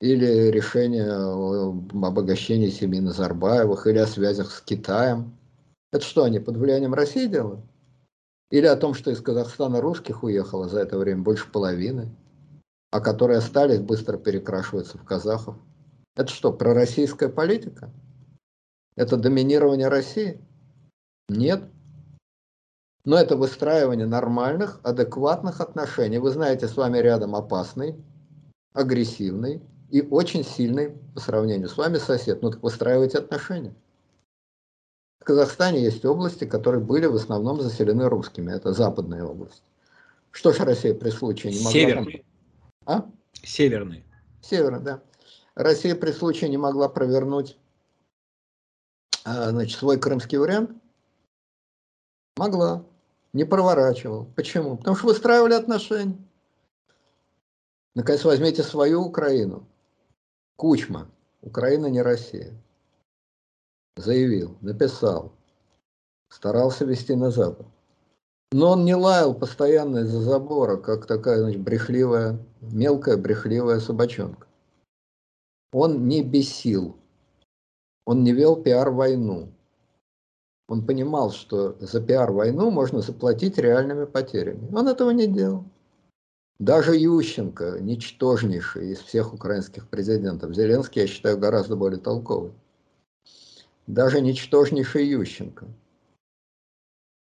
или 0.02 0.52
решение 0.52 1.10
об 1.10 2.04
обогащении 2.04 2.72
семьи 2.72 3.00
Назарбаевых, 3.00 3.88
или 3.88 4.00
о 4.00 4.08
связях 4.08 4.52
с 4.52 4.60
Китаем. 4.60 5.34
Это 5.94 6.04
что, 6.04 6.26
они 6.26 6.40
под 6.40 6.58
влиянием 6.58 6.94
России 6.94 7.28
делают? 7.28 7.62
Или 8.52 8.66
о 8.66 8.76
том, 8.76 8.94
что 8.94 9.12
из 9.12 9.22
Казахстана 9.22 9.80
русских 9.80 10.24
уехало 10.24 10.68
за 10.68 10.80
это 10.80 10.98
время 10.98 11.22
больше 11.22 11.52
половины, 11.52 12.16
а 12.92 13.00
которые 13.00 13.38
остались, 13.38 13.80
быстро 13.80 14.18
перекрашиваются 14.18 14.98
в 14.98 15.04
казахов. 15.04 15.56
Это 16.16 16.32
что, 16.32 16.52
пророссийская 16.52 17.30
политика? 17.30 17.92
Это 18.96 19.18
доминирование 19.18 19.88
России? 19.88 20.42
Нет. 21.30 21.64
Но 23.06 23.18
это 23.18 23.38
выстраивание 23.38 24.08
нормальных, 24.08 24.80
адекватных 24.84 25.62
отношений. 25.62 26.18
Вы 26.18 26.32
знаете, 26.32 26.68
с 26.68 26.76
вами 26.76 26.98
рядом 26.98 27.36
опасный, 27.36 27.96
агрессивный 28.74 29.62
и 29.90 30.02
очень 30.02 30.44
сильный 30.44 30.92
по 31.14 31.20
сравнению 31.20 31.70
с 31.70 31.78
вами 31.78 31.98
сосед. 31.98 32.42
Ну 32.42 32.52
так 32.52 32.64
выстраивайте 32.64 33.20
отношения. 33.20 33.74
В 35.20 35.26
Казахстане 35.26 35.84
есть 35.84 36.06
области, 36.06 36.46
которые 36.46 36.84
были 36.84 37.06
в 37.06 37.16
основном 37.16 37.62
заселены 37.62 38.08
русскими. 38.08 38.52
Это 38.52 38.74
западные 38.74 39.24
области. 39.24 39.62
Что 40.32 40.54
же 40.54 40.64
Россия 40.64 40.94
при 40.94 41.10
случае 41.10 41.54
не 41.54 41.60
могла... 41.60 41.72
Северные. 41.72 42.26
А? 42.86 43.06
Северные. 43.34 44.06
Северные, 44.42 44.82
да. 44.82 45.02
Россия 45.56 45.96
при 45.96 46.12
случае 46.12 46.50
не 46.50 46.58
могла 46.58 46.88
провернуть 46.88 47.58
а, 49.26 49.50
значит, 49.50 49.78
свой 49.78 50.00
крымский 50.00 50.38
вариант, 50.38 50.72
Могла. 52.40 52.86
Не 53.34 53.44
проворачивал. 53.44 54.26
Почему? 54.34 54.78
Потому 54.78 54.96
что 54.96 55.08
выстраивали 55.08 55.54
отношения. 55.54 56.18
Наконец, 57.96 58.24
возьмите 58.24 58.64
свою 58.64 59.02
Украину. 59.04 59.68
Кучма. 60.56 61.10
Украина 61.42 61.88
не 61.88 62.02
Россия. 62.02 62.54
Заявил, 64.00 64.56
написал. 64.62 65.34
Старался 66.30 66.86
вести 66.86 67.16
на 67.16 67.32
Запад. 67.32 67.68
Но 68.54 68.72
он 68.72 68.86
не 68.86 68.96
лаял 68.96 69.34
постоянно 69.34 70.00
из-за 70.00 70.22
забора, 70.22 70.78
как 70.78 71.06
такая 71.06 71.40
значит, 71.40 71.62
брехливая, 71.62 72.40
мелкая 72.62 73.18
брехливая 73.18 73.80
собачонка. 73.82 74.48
Он 75.74 76.08
не 76.08 76.24
бесил. 76.24 76.96
Он 78.06 78.24
не 78.24 78.32
вел 78.32 78.56
пиар-войну. 78.56 79.50
Он 80.70 80.86
понимал, 80.86 81.32
что 81.32 81.76
за 81.82 82.00
пиар-войну 82.00 82.72
можно 82.72 83.02
заплатить 83.02 83.58
реальными 83.58 84.06
потерями. 84.06 84.74
Он 84.74 84.88
этого 84.88 85.10
не 85.12 85.28
делал. 85.28 85.66
Даже 86.58 86.96
Ющенко, 86.96 87.80
ничтожнейший 87.82 88.92
из 88.92 89.00
всех 89.00 89.34
украинских 89.34 89.90
президентов, 89.90 90.56
Зеленский, 90.56 91.02
я 91.02 91.08
считаю, 91.08 91.38
гораздо 91.38 91.76
более 91.76 92.00
толковый. 92.00 92.54
Даже 93.90 94.22
ничтожнейший 94.22 95.06
Ющенко, 95.06 95.68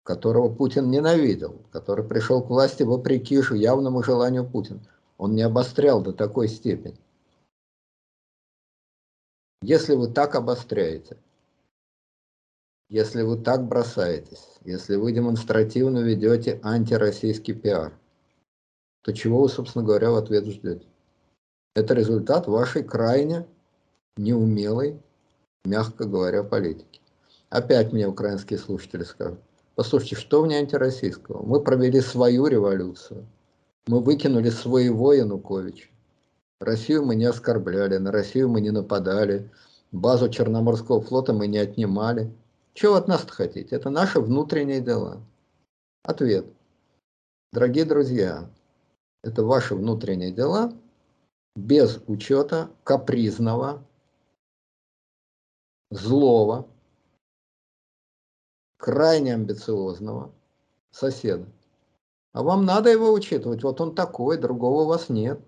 которого 0.05 0.55
Путин 0.55 0.91
ненавидел, 0.91 1.61
который 1.73 2.07
пришел 2.07 2.41
к 2.43 2.51
власти 2.51 2.85
вопреки 2.85 3.35
явному 3.35 4.03
желанию 4.05 4.49
Путина, 4.49 4.81
он 5.19 5.35
не 5.35 5.43
обострял 5.43 6.01
до 6.01 6.13
такой 6.13 6.47
степени. 6.47 7.01
Если 9.63 9.95
вы 9.95 10.09
так 10.13 10.37
обостряете– 10.37 11.17
если 12.91 13.23
вы 13.23 13.37
так 13.37 13.69
бросаетесь, 13.69 14.45
если 14.65 14.97
вы 14.97 15.13
демонстративно 15.13 16.01
ведете 16.01 16.59
антироссийский 16.65 17.55
пиар, 17.55 17.97
то 19.03 19.13
чего 19.13 19.43
вы, 19.43 19.49
собственно 19.49 19.85
говоря, 19.85 20.11
в 20.11 20.17
ответ 20.17 20.45
ждете? 20.47 20.87
Это 21.77 21.95
результат 21.95 22.49
вашей 22.49 22.83
крайне 22.83 23.47
неумелой, 24.17 25.01
мягко 25.65 26.05
говоря, 26.05 26.43
политики. 26.43 27.01
Опять 27.49 27.93
мне 27.93 28.07
украинские 28.07 28.59
слушатели 28.59 29.03
скажут, 29.03 29.41
послушайте, 29.75 30.17
что 30.17 30.43
в 30.43 30.47
ней 30.47 30.59
антироссийского? 30.61 31.45
Мы 31.45 31.61
провели 31.61 32.01
свою 32.01 32.47
революцию, 32.47 33.27
мы 33.87 34.01
выкинули 34.01 34.51
своего 34.51 35.13
Януковича. 35.13 35.89
Россию 36.61 37.07
мы 37.07 37.17
не 37.17 37.25
оскорбляли, 37.25 37.97
на 37.97 38.13
Россию 38.13 38.51
мы 38.51 38.61
не 38.61 38.71
нападали, 38.71 39.51
базу 39.93 40.29
Черноморского 40.29 41.01
флота 41.01 41.33
мы 41.33 41.47
не 41.47 41.59
отнимали. 41.59 42.31
Чего 42.75 42.95
от 42.95 43.09
нас 43.09 43.25
хотите? 43.29 43.75
Это 43.75 43.91
наши 43.91 44.21
внутренние 44.21 44.81
дела. 44.81 45.21
Ответ. 46.05 46.47
Дорогие 47.53 47.85
друзья, 47.85 48.49
это 49.25 49.43
ваши 49.43 49.75
внутренние 49.75 50.31
дела 50.31 50.73
без 51.57 52.01
учета 52.07 52.71
капризного, 52.85 53.85
злого, 55.91 56.69
крайне 58.77 59.35
амбициозного 59.35 60.33
соседа. 60.91 61.47
А 62.33 62.43
вам 62.43 62.65
надо 62.65 62.91
его 62.91 63.13
учитывать. 63.13 63.63
Вот 63.63 63.81
он 63.81 63.95
такой, 63.95 64.39
другого 64.39 64.83
у 64.83 64.87
вас 64.87 65.09
нет. 65.09 65.41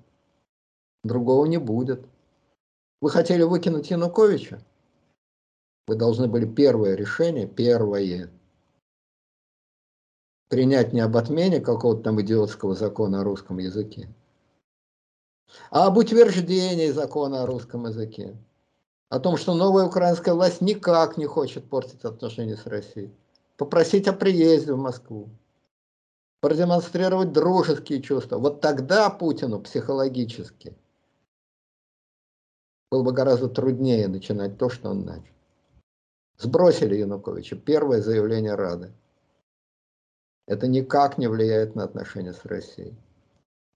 Другого 1.05 1.47
не 1.47 1.59
будет. 1.59 2.07
Вы 3.01 3.11
хотели 3.11 3.43
выкинуть 3.43 3.91
Януковича? 3.91 4.61
Вы 5.87 5.97
должны 5.97 6.29
были 6.29 6.47
первое 6.47 6.95
решение, 6.95 7.47
первое, 7.49 8.31
принять 10.49 10.93
не 10.93 11.01
об 11.01 11.17
отмене 11.17 11.61
какого-то 11.61 12.03
там 12.03 12.21
идиотского 12.21 12.75
закона 12.75 13.23
о 13.23 13.25
русском 13.25 13.59
языке, 13.59 14.09
а 15.71 15.87
об 15.87 15.97
утверждении 15.97 16.91
закона 16.91 17.43
о 17.43 17.47
русском 17.47 17.87
языке. 17.87 18.37
О 19.13 19.21
том, 19.21 19.37
что 19.37 19.53
новая 19.53 19.85
украинская 19.85 20.35
власть 20.35 20.63
никак 20.63 21.19
не 21.19 21.27
хочет 21.27 21.69
портить 21.69 22.03
отношения 22.03 22.57
с 22.57 22.65
Россией. 22.65 23.13
Попросить 23.59 24.09
о 24.09 24.15
приезде 24.15 24.73
в 24.73 24.79
Москву. 24.79 25.29
Продемонстрировать 26.41 27.31
дружеские 27.31 28.01
чувства. 28.01 28.39
Вот 28.39 28.63
тогда 28.63 29.11
Путину 29.11 29.61
психологически 29.61 30.75
было 32.91 33.03
бы 33.03 33.13
гораздо 33.13 33.51
труднее 33.51 34.09
начинать 34.09 34.57
то, 34.57 34.71
что 34.71 34.89
он 34.89 35.05
начал. 35.05 35.35
Сбросили 36.39 36.97
Януковича. 36.97 37.57
Первое 37.57 38.01
заявление 38.01 38.55
Рады. 38.55 38.95
Это 40.47 40.69
никак 40.69 41.19
не 41.19 41.27
влияет 41.27 41.75
на 41.75 41.85
отношения 41.85 42.33
с 42.33 42.47
Россией. 42.47 42.97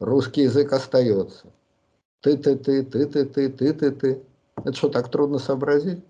Русский 0.00 0.44
язык 0.44 0.72
остается. 0.72 1.52
Ты, 2.22 2.38
ты, 2.38 2.56
ты, 2.56 2.82
Это 4.56 4.72
что, 4.72 4.88
так 4.88 5.10
трудно 5.10 5.38
сообразить? 5.38 6.04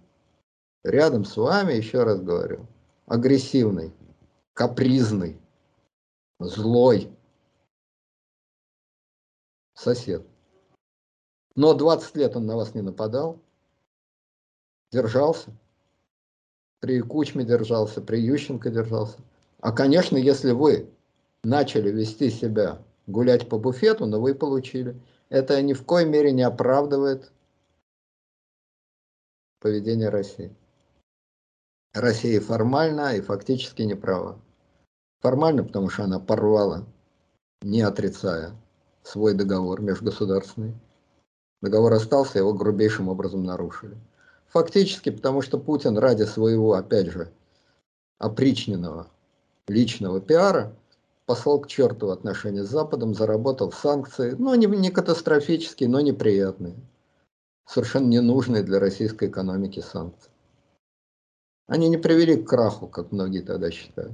Рядом 0.84 1.24
с 1.24 1.36
вами, 1.36 1.72
еще 1.72 2.04
раз 2.04 2.20
говорю, 2.20 2.66
агрессивный, 3.06 3.92
капризный, 4.52 5.40
злой 6.38 7.10
сосед. 9.74 10.24
Но 11.54 11.74
20 11.74 12.16
лет 12.16 12.36
он 12.36 12.46
на 12.46 12.56
вас 12.56 12.74
не 12.74 12.82
нападал, 12.82 13.40
держался. 14.92 15.50
При 16.80 17.00
Кучме 17.00 17.44
держался, 17.44 18.00
при 18.00 18.20
Ющенко 18.20 18.70
держался. 18.70 19.18
А, 19.60 19.72
конечно, 19.72 20.16
если 20.16 20.52
вы 20.52 20.88
начали 21.42 21.90
вести 21.90 22.30
себя, 22.30 22.82
гулять 23.06 23.48
по 23.48 23.58
буфету, 23.58 24.06
но 24.06 24.20
вы 24.20 24.34
получили. 24.34 25.00
Это 25.28 25.60
ни 25.62 25.72
в 25.72 25.84
коей 25.84 26.06
мере 26.06 26.32
не 26.32 26.42
оправдывает 26.42 27.32
поведение 29.60 30.08
России. 30.08 30.54
Россия 31.94 32.40
формально 32.40 33.16
и 33.16 33.20
фактически 33.20 33.82
не 33.82 33.94
права. 33.94 34.38
Формально, 35.20 35.64
потому 35.64 35.88
что 35.88 36.04
она 36.04 36.20
порвала, 36.20 36.84
не 37.62 37.80
отрицая 37.80 38.52
свой 39.02 39.34
договор 39.34 39.80
межгосударственный. 39.80 40.74
Договор 41.62 41.92
остался, 41.94 42.38
его 42.38 42.52
грубейшим 42.52 43.08
образом 43.08 43.44
нарушили. 43.44 43.96
Фактически, 44.48 45.10
потому 45.10 45.42
что 45.42 45.58
Путин 45.58 45.96
ради 45.98 46.24
своего, 46.24 46.74
опять 46.74 47.08
же, 47.08 47.32
опричненного 48.18 49.08
личного 49.68 50.20
пиара 50.20 50.74
послал 51.24 51.60
к 51.60 51.66
черту 51.66 52.10
отношения 52.10 52.62
с 52.62 52.68
Западом, 52.68 53.14
заработал 53.14 53.72
санкции, 53.72 54.34
ну, 54.38 54.54
не, 54.54 54.66
не 54.66 54.90
катастрофические, 54.90 55.88
но 55.88 56.00
неприятные. 56.00 56.76
Совершенно 57.66 58.06
ненужные 58.06 58.62
для 58.62 58.78
российской 58.78 59.28
экономики 59.28 59.80
санкции. 59.80 60.30
Они 61.66 61.88
не 61.88 61.96
привели 61.96 62.36
к 62.36 62.48
краху, 62.48 62.86
как 62.86 63.10
многие 63.10 63.40
тогда 63.40 63.70
считали. 63.70 64.12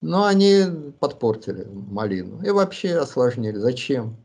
Но 0.00 0.24
они 0.24 0.64
подпортили 0.98 1.64
малину 1.64 2.42
и 2.42 2.50
вообще 2.50 2.98
осложнили. 2.98 3.56
Зачем? 3.56 4.16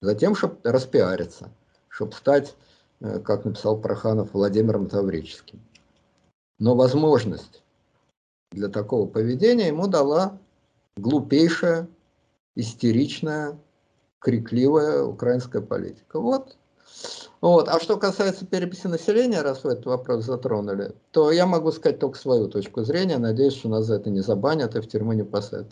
Затем, 0.00 0.34
чтобы 0.34 0.58
распиариться, 0.64 1.50
чтобы 1.88 2.12
стать, 2.12 2.56
э, 3.00 3.20
как 3.20 3.44
написал 3.44 3.80
Проханов, 3.80 4.34
Владимиром 4.34 4.88
Таврическим. 4.88 5.60
Но 6.58 6.74
возможность 6.74 7.62
для 8.50 8.68
такого 8.68 9.06
поведения 9.06 9.68
ему 9.68 9.86
дала 9.86 10.38
глупейшая, 10.96 11.88
истеричная, 12.56 13.56
крикливая 14.18 15.04
украинская 15.04 15.62
политика. 15.62 16.20
Вот. 16.20 16.56
Вот. 17.40 17.68
А 17.68 17.80
что 17.80 17.96
касается 17.96 18.46
переписи 18.46 18.86
населения, 18.86 19.42
раз 19.42 19.64
вы 19.64 19.72
этот 19.72 19.86
вопрос 19.86 20.24
затронули, 20.24 20.94
то 21.10 21.32
я 21.32 21.44
могу 21.44 21.72
сказать 21.72 21.98
только 21.98 22.18
свою 22.18 22.48
точку 22.48 22.84
зрения. 22.84 23.18
Надеюсь, 23.18 23.54
что 23.54 23.68
нас 23.68 23.86
за 23.86 23.96
это 23.96 24.10
не 24.10 24.20
забанят 24.20 24.76
и 24.76 24.80
в 24.80 24.88
тюрьму 24.88 25.12
не 25.12 25.24
посадят. 25.24 25.68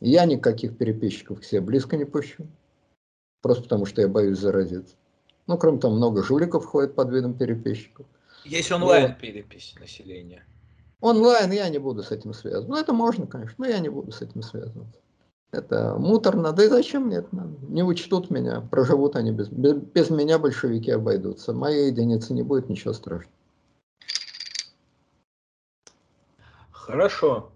Я 0.00 0.26
никаких 0.26 0.76
переписчиков 0.76 1.40
к 1.40 1.44
себе 1.44 1.62
близко 1.62 1.96
не 1.96 2.04
пущу. 2.04 2.46
Просто 3.40 3.62
потому, 3.62 3.86
что 3.86 4.02
я 4.02 4.08
боюсь 4.08 4.38
заразиться. 4.38 4.94
Ну, 5.46 5.56
кроме 5.56 5.78
того, 5.78 5.94
много 5.94 6.22
жуликов 6.22 6.66
ходит 6.66 6.94
под 6.94 7.10
видом 7.10 7.34
переписчиков. 7.34 8.06
Есть 8.44 8.70
онлайн-перепись 8.70 9.74
населения. 9.80 10.44
Онлайн 11.00 11.50
я 11.52 11.68
не 11.68 11.78
буду 11.78 12.02
с 12.02 12.10
этим 12.10 12.34
связываться. 12.34 12.70
Ну, 12.70 12.76
это 12.76 12.92
можно, 12.92 13.26
конечно, 13.26 13.54
но 13.58 13.66
я 13.66 13.78
не 13.78 13.88
буду 13.88 14.12
с 14.12 14.22
этим 14.22 14.42
связываться. 14.42 15.00
Это 15.52 15.94
муторно, 15.98 16.52
да 16.52 16.64
и 16.64 16.68
зачем 16.68 17.06
мне 17.06 17.18
это 17.18 17.34
надо? 17.34 17.56
Не 17.68 17.82
учтут 17.82 18.30
меня, 18.30 18.60
проживут 18.60 19.16
они 19.16 19.32
без, 19.32 19.48
без, 19.48 19.76
без 19.76 20.10
меня, 20.10 20.38
большевики 20.38 20.90
обойдутся. 20.90 21.52
Моей 21.52 21.90
единицы 21.90 22.34
не 22.34 22.42
будет, 22.42 22.68
ничего 22.68 22.92
страшного. 22.92 23.32
Хорошо. 26.70 27.50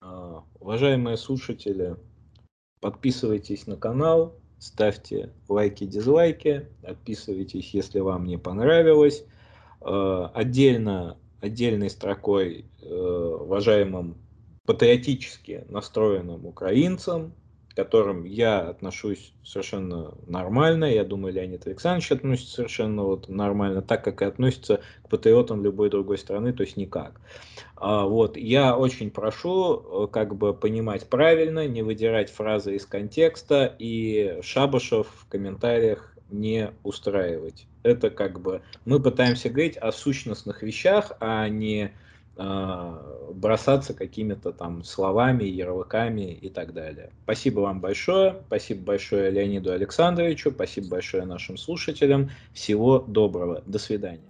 А, 0.00 0.44
уважаемые 0.60 1.16
слушатели, 1.16 1.96
подписывайтесь 2.80 3.66
на 3.66 3.76
канал, 3.76 4.34
ставьте 4.58 5.32
лайки, 5.48 5.84
дизлайки, 5.84 6.68
отписывайтесь, 6.82 7.74
если 7.74 8.00
вам 8.00 8.24
не 8.24 8.38
понравилось. 8.38 9.24
А, 9.80 10.30
отдельно 10.34 11.16
отдельной 11.42 11.90
строкой 11.90 12.64
э, 12.80 12.86
уважаемым 12.86 14.16
патриотически 14.66 15.64
настроенным 15.68 16.46
украинцам, 16.46 17.32
к 17.70 17.74
которым 17.74 18.24
я 18.24 18.60
отношусь 18.60 19.32
совершенно 19.44 20.14
нормально, 20.26 20.84
я 20.84 21.04
думаю, 21.04 21.34
Леонид 21.34 21.66
Александрович 21.66 22.12
относится 22.12 22.56
совершенно 22.56 23.04
вот 23.04 23.28
нормально, 23.28 23.82
так 23.82 24.04
как 24.04 24.22
и 24.22 24.26
относится 24.26 24.80
к 25.04 25.08
патриотам 25.08 25.64
любой 25.64 25.88
другой 25.90 26.18
страны, 26.18 26.52
то 26.52 26.62
есть 26.62 26.76
никак. 26.76 27.20
А, 27.76 28.04
вот, 28.04 28.36
я 28.36 28.76
очень 28.76 29.10
прошу 29.10 30.04
э, 30.04 30.08
как 30.12 30.36
бы 30.36 30.54
понимать 30.54 31.08
правильно, 31.08 31.66
не 31.66 31.82
выдирать 31.82 32.30
фразы 32.30 32.76
из 32.76 32.86
контекста, 32.86 33.74
и 33.78 34.38
Шабашев 34.42 35.08
в 35.08 35.28
комментариях 35.28 36.14
не 36.30 36.70
устраивать. 36.82 37.66
Это 37.82 38.10
как 38.10 38.40
бы 38.40 38.62
мы 38.84 39.00
пытаемся 39.00 39.48
говорить 39.48 39.76
о 39.76 39.92
сущностных 39.92 40.62
вещах, 40.62 41.12
а 41.20 41.48
не 41.48 41.92
бросаться 42.36 43.94
какими-то 43.94 44.52
там 44.52 44.84
словами, 44.84 45.44
ярлыками 45.44 46.32
и 46.32 46.48
так 46.48 46.72
далее. 46.72 47.10
Спасибо 47.24 47.60
вам 47.60 47.80
большое. 47.80 48.42
Спасибо 48.46 48.84
большое 48.84 49.30
Леониду 49.30 49.72
Александровичу. 49.72 50.50
Спасибо 50.50 50.88
большое 50.88 51.24
нашим 51.24 51.56
слушателям. 51.56 52.30
Всего 52.52 52.98
доброго. 52.98 53.62
До 53.66 53.78
свидания. 53.78 54.20